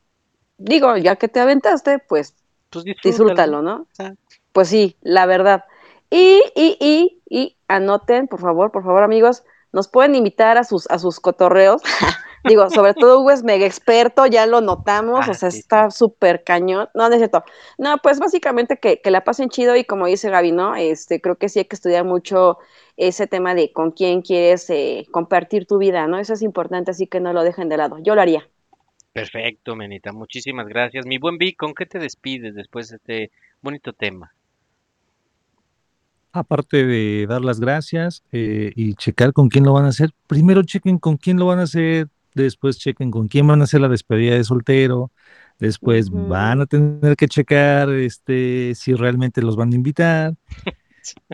digo, 0.59 0.99
ya 0.99 1.17
que 1.17 1.29
te 1.29 1.41
aventaste, 1.41 1.99
pues, 1.99 2.35
Pues 2.71 2.85
disfrútalo, 3.03 3.63
¿no? 3.63 3.89
Ah. 3.99 4.13
Pues 4.53 4.69
sí, 4.69 4.99
la 5.01 5.25
verdad. 5.25 5.65
Y, 6.11 6.43
y, 6.55 6.77
y, 6.79 7.23
y 7.31 7.57
anoten, 7.67 8.29
por 8.29 8.41
favor, 8.41 8.71
por 8.71 8.85
favor, 8.85 9.03
amigos, 9.03 9.45
nos 9.73 9.89
pueden 9.89 10.15
invitar 10.15 10.59
a 10.59 10.65
sus, 10.65 10.91
a 10.91 10.99
sus 10.99 11.21
cotorreos. 11.21 11.83
Digo, 12.45 12.69
sobre 12.71 12.93
todo 12.95 13.21
Hugo 13.21 13.31
es 13.31 13.43
mega 13.43 13.65
experto, 13.65 14.27
ya 14.27 14.47
lo 14.47 14.61
notamos, 14.61 15.27
Ah, 15.27 15.31
o 15.31 15.35
sea, 15.35 15.51
sí, 15.51 15.59
está 15.61 15.91
súper 15.91 16.45
cañón. 16.45 16.89
No, 16.95 17.09
no 17.09 17.15
es 17.15 17.19
cierto. 17.19 17.43
No, 17.79 17.97
pues 18.03 18.19
básicamente 18.19 18.79
que, 18.79 19.01
que 19.01 19.11
la 19.11 19.25
pasen 19.25 19.49
chido 19.49 19.77
y 19.77 19.85
como 19.85 20.07
dice 20.07 20.29
Gaby, 20.31 20.53
¿no? 20.53 20.77
Este, 20.77 21.21
creo 21.21 21.37
que 21.37 21.49
sí 21.49 21.61
hay 21.61 21.65
que 21.65 21.77
estudiar 21.77 22.05
mucho 22.05 22.59
ese 22.97 23.27
tema 23.27 23.55
de 23.55 23.73
con 23.73 23.93
quién 23.93 24.21
quieres 24.23 24.69
eh, 24.71 25.07
compartir 25.11 25.67
tu 25.67 25.79
vida, 25.79 26.07
¿no? 26.07 26.19
Eso 26.19 26.35
es 26.35 26.43
importante, 26.43 26.91
así 26.91 27.07
que 27.07 27.21
no 27.21 27.33
lo 27.33 27.43
dejen 27.43 27.69
de 27.69 27.79
lado. 27.79 27.99
Yo 28.03 28.15
lo 28.15 28.21
haría. 28.21 28.49
Perfecto, 29.15 29.77
Menita, 29.77 30.13
muchísimas 30.13 30.67
gracias. 30.67 31.07
Mi 31.07 31.19
buen 31.19 31.39
Vic, 31.39 31.57
¿con 31.57 31.73
qué 31.73 31.87
te 31.87 31.99
despides 31.99 32.55
después 32.55 32.89
de 32.89 32.97
este 32.97 33.31
bonito 33.63 33.93
tema? 33.93 34.35
Aparte 36.33 36.85
de 36.85 37.27
dar 37.29 37.41
las 37.43 37.61
gracias 37.61 38.25
eh, 38.33 38.73
y 38.75 38.95
checar 38.95 39.33
con 39.33 39.49
quién 39.49 39.65
lo 39.65 39.73
van 39.73 39.85
a 39.85 39.91
hacer, 39.91 40.11
primero 40.27 40.65
chequen 40.65 40.99
con 40.99 41.17
quién 41.17 41.39
lo 41.39 41.47
van 41.47 41.61
a 41.61 41.63
hacer, 41.63 42.09
después 42.35 42.79
chequen 42.79 43.11
con 43.11 43.29
quién 43.29 43.47
van 43.47 43.61
a 43.61 43.65
hacer 43.65 43.81
la 43.81 43.89
despedida 43.89 44.35
de 44.35 44.45
soltero, 44.45 45.11
después 45.59 46.11
van 46.11 46.61
a 46.61 46.67
tener 46.67 47.17
que 47.17 47.29
checar 47.29 47.91
este 47.91 48.75
si 48.75 48.95
realmente 48.95 49.43
los 49.43 49.57
van 49.57 49.73
a 49.73 49.77
invitar. 49.77 50.35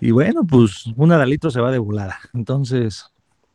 Y 0.01 0.11
bueno, 0.11 0.45
pues 0.45 0.87
una 0.97 1.17
de 1.17 1.27
litro 1.27 1.49
se 1.49 1.61
va 1.61 1.71
de 1.71 1.79
volada. 1.79 2.19
Entonces, 2.35 3.07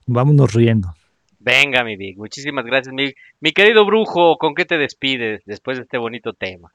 vámonos 0.06 0.54
riendo. 0.54 0.94
Venga, 1.40 1.84
mi 1.84 1.96
Vic, 1.98 2.18
muchísimas 2.18 2.66
gracias. 2.66 2.94
Mi, 2.94 3.14
mi 3.42 3.52
querido 3.52 3.86
brujo, 3.86 4.38
¿con 4.38 4.56
qué 4.56 4.66
te 4.66 4.78
despides 4.78 5.42
después 5.46 5.78
de 5.78 5.84
este 5.84 5.98
bonito 5.98 6.34
tema? 6.34 6.72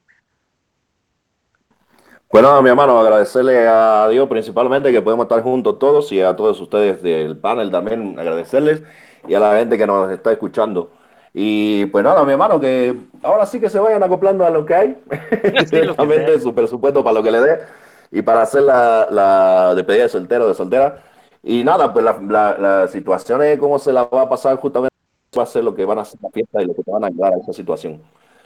Pues 2.31 2.43
nada, 2.43 2.61
mi 2.61 2.69
hermano, 2.69 2.97
agradecerle 2.97 3.67
a 3.67 4.07
Dios 4.09 4.29
principalmente 4.29 4.89
que 4.93 5.01
podemos 5.01 5.25
estar 5.25 5.43
juntos 5.43 5.77
todos 5.77 6.09
y 6.13 6.21
a 6.21 6.33
todos 6.33 6.61
ustedes 6.61 7.01
del 7.03 7.37
panel 7.37 7.69
también 7.69 8.17
agradecerles 8.17 8.83
y 9.27 9.33
a 9.33 9.39
la 9.41 9.57
gente 9.57 9.77
que 9.77 9.85
nos 9.85 10.09
está 10.11 10.31
escuchando. 10.31 10.91
Y 11.33 11.87
pues 11.87 12.05
nada, 12.05 12.23
mi 12.23 12.31
hermano, 12.31 12.57
que 12.57 12.95
ahora 13.21 13.45
sí 13.45 13.59
que 13.59 13.69
se 13.69 13.79
vayan 13.79 14.01
acoplando 14.03 14.45
a 14.45 14.49
lo 14.49 14.65
que 14.65 14.73
hay, 14.73 15.03
directamente 15.71 16.39
su 16.39 16.55
presupuesto 16.55 17.03
para 17.03 17.15
lo 17.15 17.23
que 17.23 17.31
le 17.31 17.41
dé 17.41 17.59
y 18.11 18.21
para 18.21 18.43
hacer 18.43 18.63
la, 18.63 19.07
la 19.11 19.75
despedida 19.75 20.03
de 20.03 20.09
soltero, 20.09 20.47
de 20.47 20.53
soltera. 20.53 21.03
Y 21.43 21.65
nada, 21.65 21.91
pues 21.91 22.05
la, 22.05 22.17
la, 22.21 22.57
la 22.57 22.87
situación 22.87 23.43
es 23.43 23.59
cómo 23.59 23.77
se 23.77 23.91
la 23.91 24.05
va 24.05 24.21
a 24.21 24.29
pasar 24.29 24.55
justamente, 24.55 24.95
va 25.37 25.43
a 25.43 25.45
ser 25.45 25.65
lo 25.65 25.75
que 25.75 25.83
van 25.83 25.99
a 25.99 26.03
hacer 26.03 26.17
la 26.21 26.29
fiesta 26.29 26.61
y 26.61 26.65
lo 26.65 26.75
que 26.75 26.83
te 26.83 26.91
van 26.91 27.03
a 27.03 27.07
ayudar 27.07 27.33
a 27.33 27.37
esa 27.39 27.51
situación. 27.51 28.01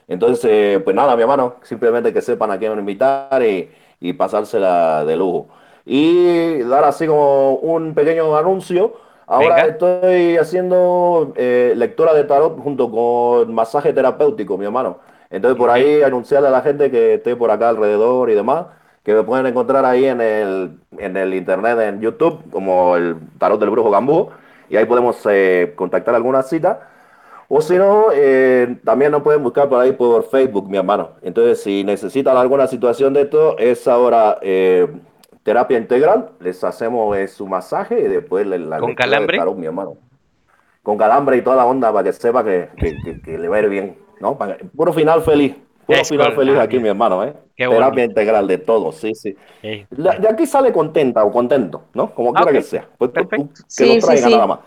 Entonces, 0.07 0.45
eh, 0.49 0.81
pues 0.83 0.95
nada, 0.95 1.15
mi 1.15 1.21
hermano, 1.23 1.55
simplemente 1.63 2.13
que 2.13 2.21
sepan 2.21 2.51
a 2.51 2.59
quién 2.59 2.77
invitar 2.77 3.41
y, 3.43 3.71
y 3.99 4.13
pasársela 4.13 5.03
de 5.05 5.15
lujo. 5.15 5.47
Y 5.85 6.59
dar 6.63 6.83
así 6.85 7.07
como 7.07 7.55
un 7.55 7.93
pequeño 7.93 8.35
anuncio. 8.37 8.93
Ahora 9.27 9.55
Venga. 9.55 9.65
estoy 9.65 10.37
haciendo 10.37 11.33
eh, 11.35 11.73
lectura 11.75 12.13
de 12.13 12.23
tarot 12.25 12.59
junto 12.59 12.91
con 12.91 13.53
masaje 13.53 13.93
terapéutico, 13.93 14.57
mi 14.57 14.65
hermano. 14.65 14.99
Entonces, 15.31 15.57
por 15.57 15.69
ahí 15.71 16.01
anunciarle 16.03 16.47
a 16.49 16.51
la 16.51 16.61
gente 16.61 16.91
que 16.91 17.15
esté 17.15 17.35
por 17.35 17.49
acá 17.51 17.69
alrededor 17.69 18.29
y 18.29 18.35
demás, 18.35 18.67
que 19.03 19.13
me 19.13 19.23
pueden 19.23 19.45
encontrar 19.47 19.85
ahí 19.85 20.05
en 20.05 20.21
el, 20.21 20.79
en 20.97 21.17
el 21.17 21.33
internet, 21.33 21.79
en 21.79 22.01
YouTube, 22.01 22.49
como 22.51 22.95
el 22.95 23.17
tarot 23.39 23.59
del 23.59 23.69
brujo 23.71 23.89
Gambú. 23.91 24.29
Y 24.69 24.77
ahí 24.77 24.85
podemos 24.85 25.17
eh, 25.29 25.73
contactar 25.75 26.15
alguna 26.15 26.43
cita. 26.43 26.89
O 27.47 27.61
si 27.61 27.75
no, 27.77 28.05
eh, 28.13 28.77
también 28.83 29.11
nos 29.11 29.21
pueden 29.21 29.43
buscar 29.43 29.69
por 29.69 29.79
ahí 29.79 29.91
por 29.91 30.23
Facebook, 30.29 30.67
mi 30.69 30.77
hermano. 30.77 31.11
Entonces, 31.21 31.61
si 31.61 31.83
necesitan 31.83 32.35
alguna 32.37 32.65
situación 32.67 33.13
de 33.13 33.21
esto, 33.21 33.57
es 33.59 33.87
ahora 33.87 34.39
eh, 34.41 34.87
terapia 35.43 35.77
integral. 35.77 36.31
Les 36.39 36.63
hacemos 36.63 37.15
eh, 37.17 37.27
su 37.27 37.45
masaje 37.47 37.99
y 37.99 38.03
después 38.07 38.47
le- 38.47 38.57
la 38.59 38.79
¿Con 38.79 38.95
calambre? 38.95 39.37
tarot, 39.37 39.55
mi 39.57 39.67
hermano. 39.67 39.97
Con 40.81 40.97
calambre 40.97 41.37
y 41.37 41.41
toda 41.41 41.55
la 41.57 41.65
onda 41.65 41.91
para 41.91 42.03
que 42.05 42.13
sepa 42.13 42.43
que, 42.43 42.69
que- 42.77 42.95
que- 43.03 43.21
que 43.21 43.37
le 43.37 43.47
va 43.47 43.57
a 43.57 43.59
ir 43.59 43.69
bien. 43.69 43.97
¿no? 44.19 44.37
Para 44.37 44.57
puro 44.75 44.91
final 44.93 45.21
feliz. 45.21 45.55
Puro 45.85 45.99
Es 45.99 46.09
final 46.09 46.33
feliz 46.33 46.57
aquí, 46.57 46.79
mi 46.79 46.87
hermano. 46.89 47.23
¿eh? 47.23 47.33
Qué 47.55 47.67
terapia 47.67 48.05
integral 48.05 48.47
de 48.47 48.57
todo, 48.57 48.91
sí, 48.91 49.13
sí. 49.13 49.35
La- 49.91 50.17
de 50.17 50.27
aquí 50.27 50.47
sale 50.47 50.71
contenta 50.73 51.23
o 51.23 51.31
contento, 51.31 51.83
¿no? 51.93 52.09
Como 52.15 52.33
quiera 52.33 52.49
Ah, 52.49 52.53
ok. 52.53 52.57
que 52.57 52.63
sea. 52.63 52.87
Pues, 52.97 53.13
tú- 53.13 53.27
que 53.29 53.37
Sí, 53.67 53.85
lo 53.85 53.93
sí, 53.93 53.99
traiga 53.99 54.27
sí. 54.27 54.33
nada 54.33 54.47
más. 54.47 54.59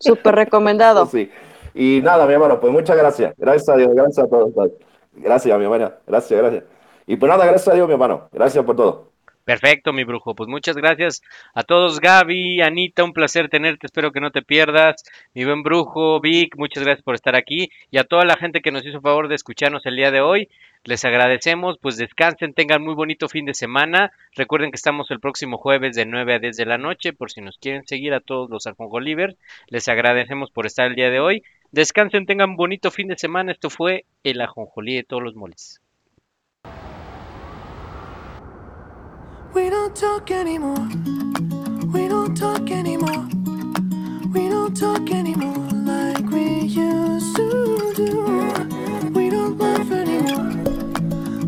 Súper 0.00 0.34
recomendado. 0.34 1.06
Sí. 1.12 1.30
Y 1.74 2.00
nada, 2.02 2.26
mi 2.26 2.32
hermano, 2.34 2.60
pues 2.60 2.72
muchas 2.72 2.96
gracias. 2.96 3.34
Gracias 3.36 3.68
a 3.68 3.76
Dios, 3.76 3.94
gracias 3.94 4.26
a 4.26 4.28
todos. 4.28 4.70
Gracias, 5.12 5.58
mi 5.58 5.64
hermano. 5.64 5.92
Gracias, 6.06 6.40
gracias. 6.40 6.64
Y 7.06 7.16
pues 7.16 7.30
nada, 7.30 7.44
gracias 7.44 7.68
a 7.68 7.74
Dios, 7.74 7.86
mi 7.86 7.94
hermano. 7.94 8.28
Gracias 8.32 8.64
por 8.64 8.76
todo. 8.76 9.14
Perfecto, 9.44 9.92
mi 9.92 10.04
brujo. 10.04 10.34
Pues 10.34 10.48
muchas 10.48 10.74
gracias 10.74 11.20
a 11.52 11.64
todos, 11.64 12.00
Gaby, 12.00 12.62
Anita, 12.62 13.04
un 13.04 13.12
placer 13.12 13.50
tenerte. 13.50 13.86
Espero 13.86 14.10
que 14.10 14.20
no 14.20 14.30
te 14.30 14.40
pierdas. 14.40 15.04
Mi 15.34 15.44
buen 15.44 15.62
brujo, 15.62 16.18
Vic, 16.20 16.56
muchas 16.56 16.82
gracias 16.82 17.04
por 17.04 17.14
estar 17.14 17.36
aquí. 17.36 17.70
Y 17.90 17.98
a 17.98 18.04
toda 18.04 18.24
la 18.24 18.36
gente 18.36 18.62
que 18.62 18.70
nos 18.72 18.86
hizo 18.86 19.02
favor 19.02 19.28
de 19.28 19.34
escucharnos 19.34 19.84
el 19.84 19.96
día 19.96 20.10
de 20.10 20.22
hoy, 20.22 20.48
les 20.84 21.04
agradecemos. 21.04 21.76
Pues 21.78 21.98
descansen, 21.98 22.54
tengan 22.54 22.82
muy 22.82 22.94
bonito 22.94 23.28
fin 23.28 23.44
de 23.44 23.52
semana. 23.52 24.12
Recuerden 24.34 24.70
que 24.70 24.76
estamos 24.76 25.10
el 25.10 25.20
próximo 25.20 25.58
jueves 25.58 25.94
de 25.94 26.06
9 26.06 26.34
a 26.34 26.38
10 26.38 26.56
de 26.56 26.64
la 26.64 26.78
noche. 26.78 27.12
Por 27.12 27.30
si 27.30 27.42
nos 27.42 27.58
quieren 27.58 27.86
seguir 27.86 28.14
a 28.14 28.20
todos 28.20 28.48
los 28.48 28.66
Alfonjolivers, 28.66 29.36
les 29.68 29.88
agradecemos 29.88 30.50
por 30.52 30.64
estar 30.64 30.86
el 30.86 30.94
día 30.94 31.10
de 31.10 31.20
hoy. 31.20 31.42
Descansen, 31.74 32.24
tengan 32.24 32.54
bonito 32.54 32.92
fin 32.92 33.08
de 33.08 33.18
semana. 33.18 33.50
Esto 33.50 33.68
fue 33.68 34.04
el 34.22 34.40
Ajonjolí 34.40 34.94
de 34.94 35.02
todos 35.02 35.24
los 35.24 35.34
moles. 35.34 35.80
We 39.52 39.70
don't 39.70 39.92
talk 39.92 40.30
anymore. 40.30 40.86
We 41.92 42.06
don't 42.08 42.38
talk 42.38 42.70
anymore. 42.70 43.26
We 44.32 44.48
don't 44.48 44.78
talk 44.78 45.10
anymore 45.10 45.66
like 45.84 46.24
we 46.30 46.60
used 46.60 47.34
to 47.34 47.92
do. 47.96 48.24
We 49.12 49.28
don't 49.28 49.58
laugh 49.58 49.90
anymore. 49.90 50.52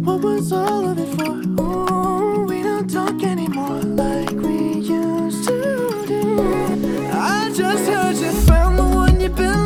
What 0.05 0.23
was 0.23 0.51
all 0.51 0.91
of 0.91 0.99
it 0.99 1.09
for? 1.15 1.37
Ooh, 1.63 2.47
we 2.49 2.65
don't 2.65 2.91
talk 2.91 3.23
anymore 3.23 3.81
like 3.95 4.33
we 4.33 4.81
used 4.81 5.47
to 5.47 6.05
do. 6.09 6.41
I 7.13 7.49
just 7.55 7.87
heard 7.87 8.17
you 8.17 8.33
found 8.45 8.77
the 8.77 8.83
one 8.83 9.21
you've 9.21 9.37
been 9.37 9.66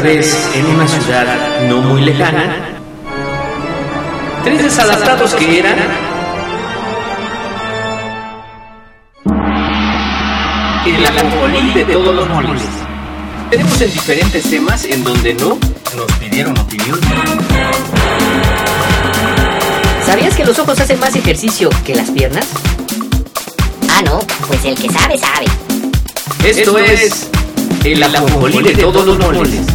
Una 0.00 0.08
vez 0.08 0.50
en 0.54 0.66
una 0.66 0.88
ciudad 0.88 1.68
no 1.68 1.82
muy 1.82 2.00
lejana, 2.00 2.56
tres 4.42 4.62
desadaptados 4.62 5.34
que 5.34 5.58
eran 5.58 5.76
el 10.86 11.06
ajonjolí 11.06 11.74
de 11.74 11.84
todos 11.84 12.14
los 12.14 12.28
moles. 12.30 12.62
Tenemos 13.50 13.80
en 13.82 13.92
diferentes 13.92 14.48
temas 14.48 14.84
en 14.84 15.04
donde 15.04 15.34
no 15.34 15.58
nos 15.94 16.12
pidieron 16.18 16.56
opinión. 16.58 16.98
¿Sabías 20.06 20.34
que 20.34 20.44
los 20.46 20.58
ojos 20.60 20.80
hacen 20.80 20.98
más 20.98 21.14
ejercicio 21.14 21.68
que 21.84 21.94
las 21.94 22.10
piernas? 22.10 22.46
Ah, 23.90 24.00
no, 24.02 24.18
pues 24.48 24.64
el 24.64 24.76
que 24.76 24.88
sabe, 24.88 25.18
sabe. 25.18 25.46
Esto 26.42 26.78
es 26.78 27.28
el 27.84 28.02
ajonjolí 28.02 28.62
de 28.62 28.74
todos 28.74 29.06
los 29.06 29.18
moles. 29.18 29.69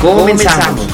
Comenzamos. 0.00 0.89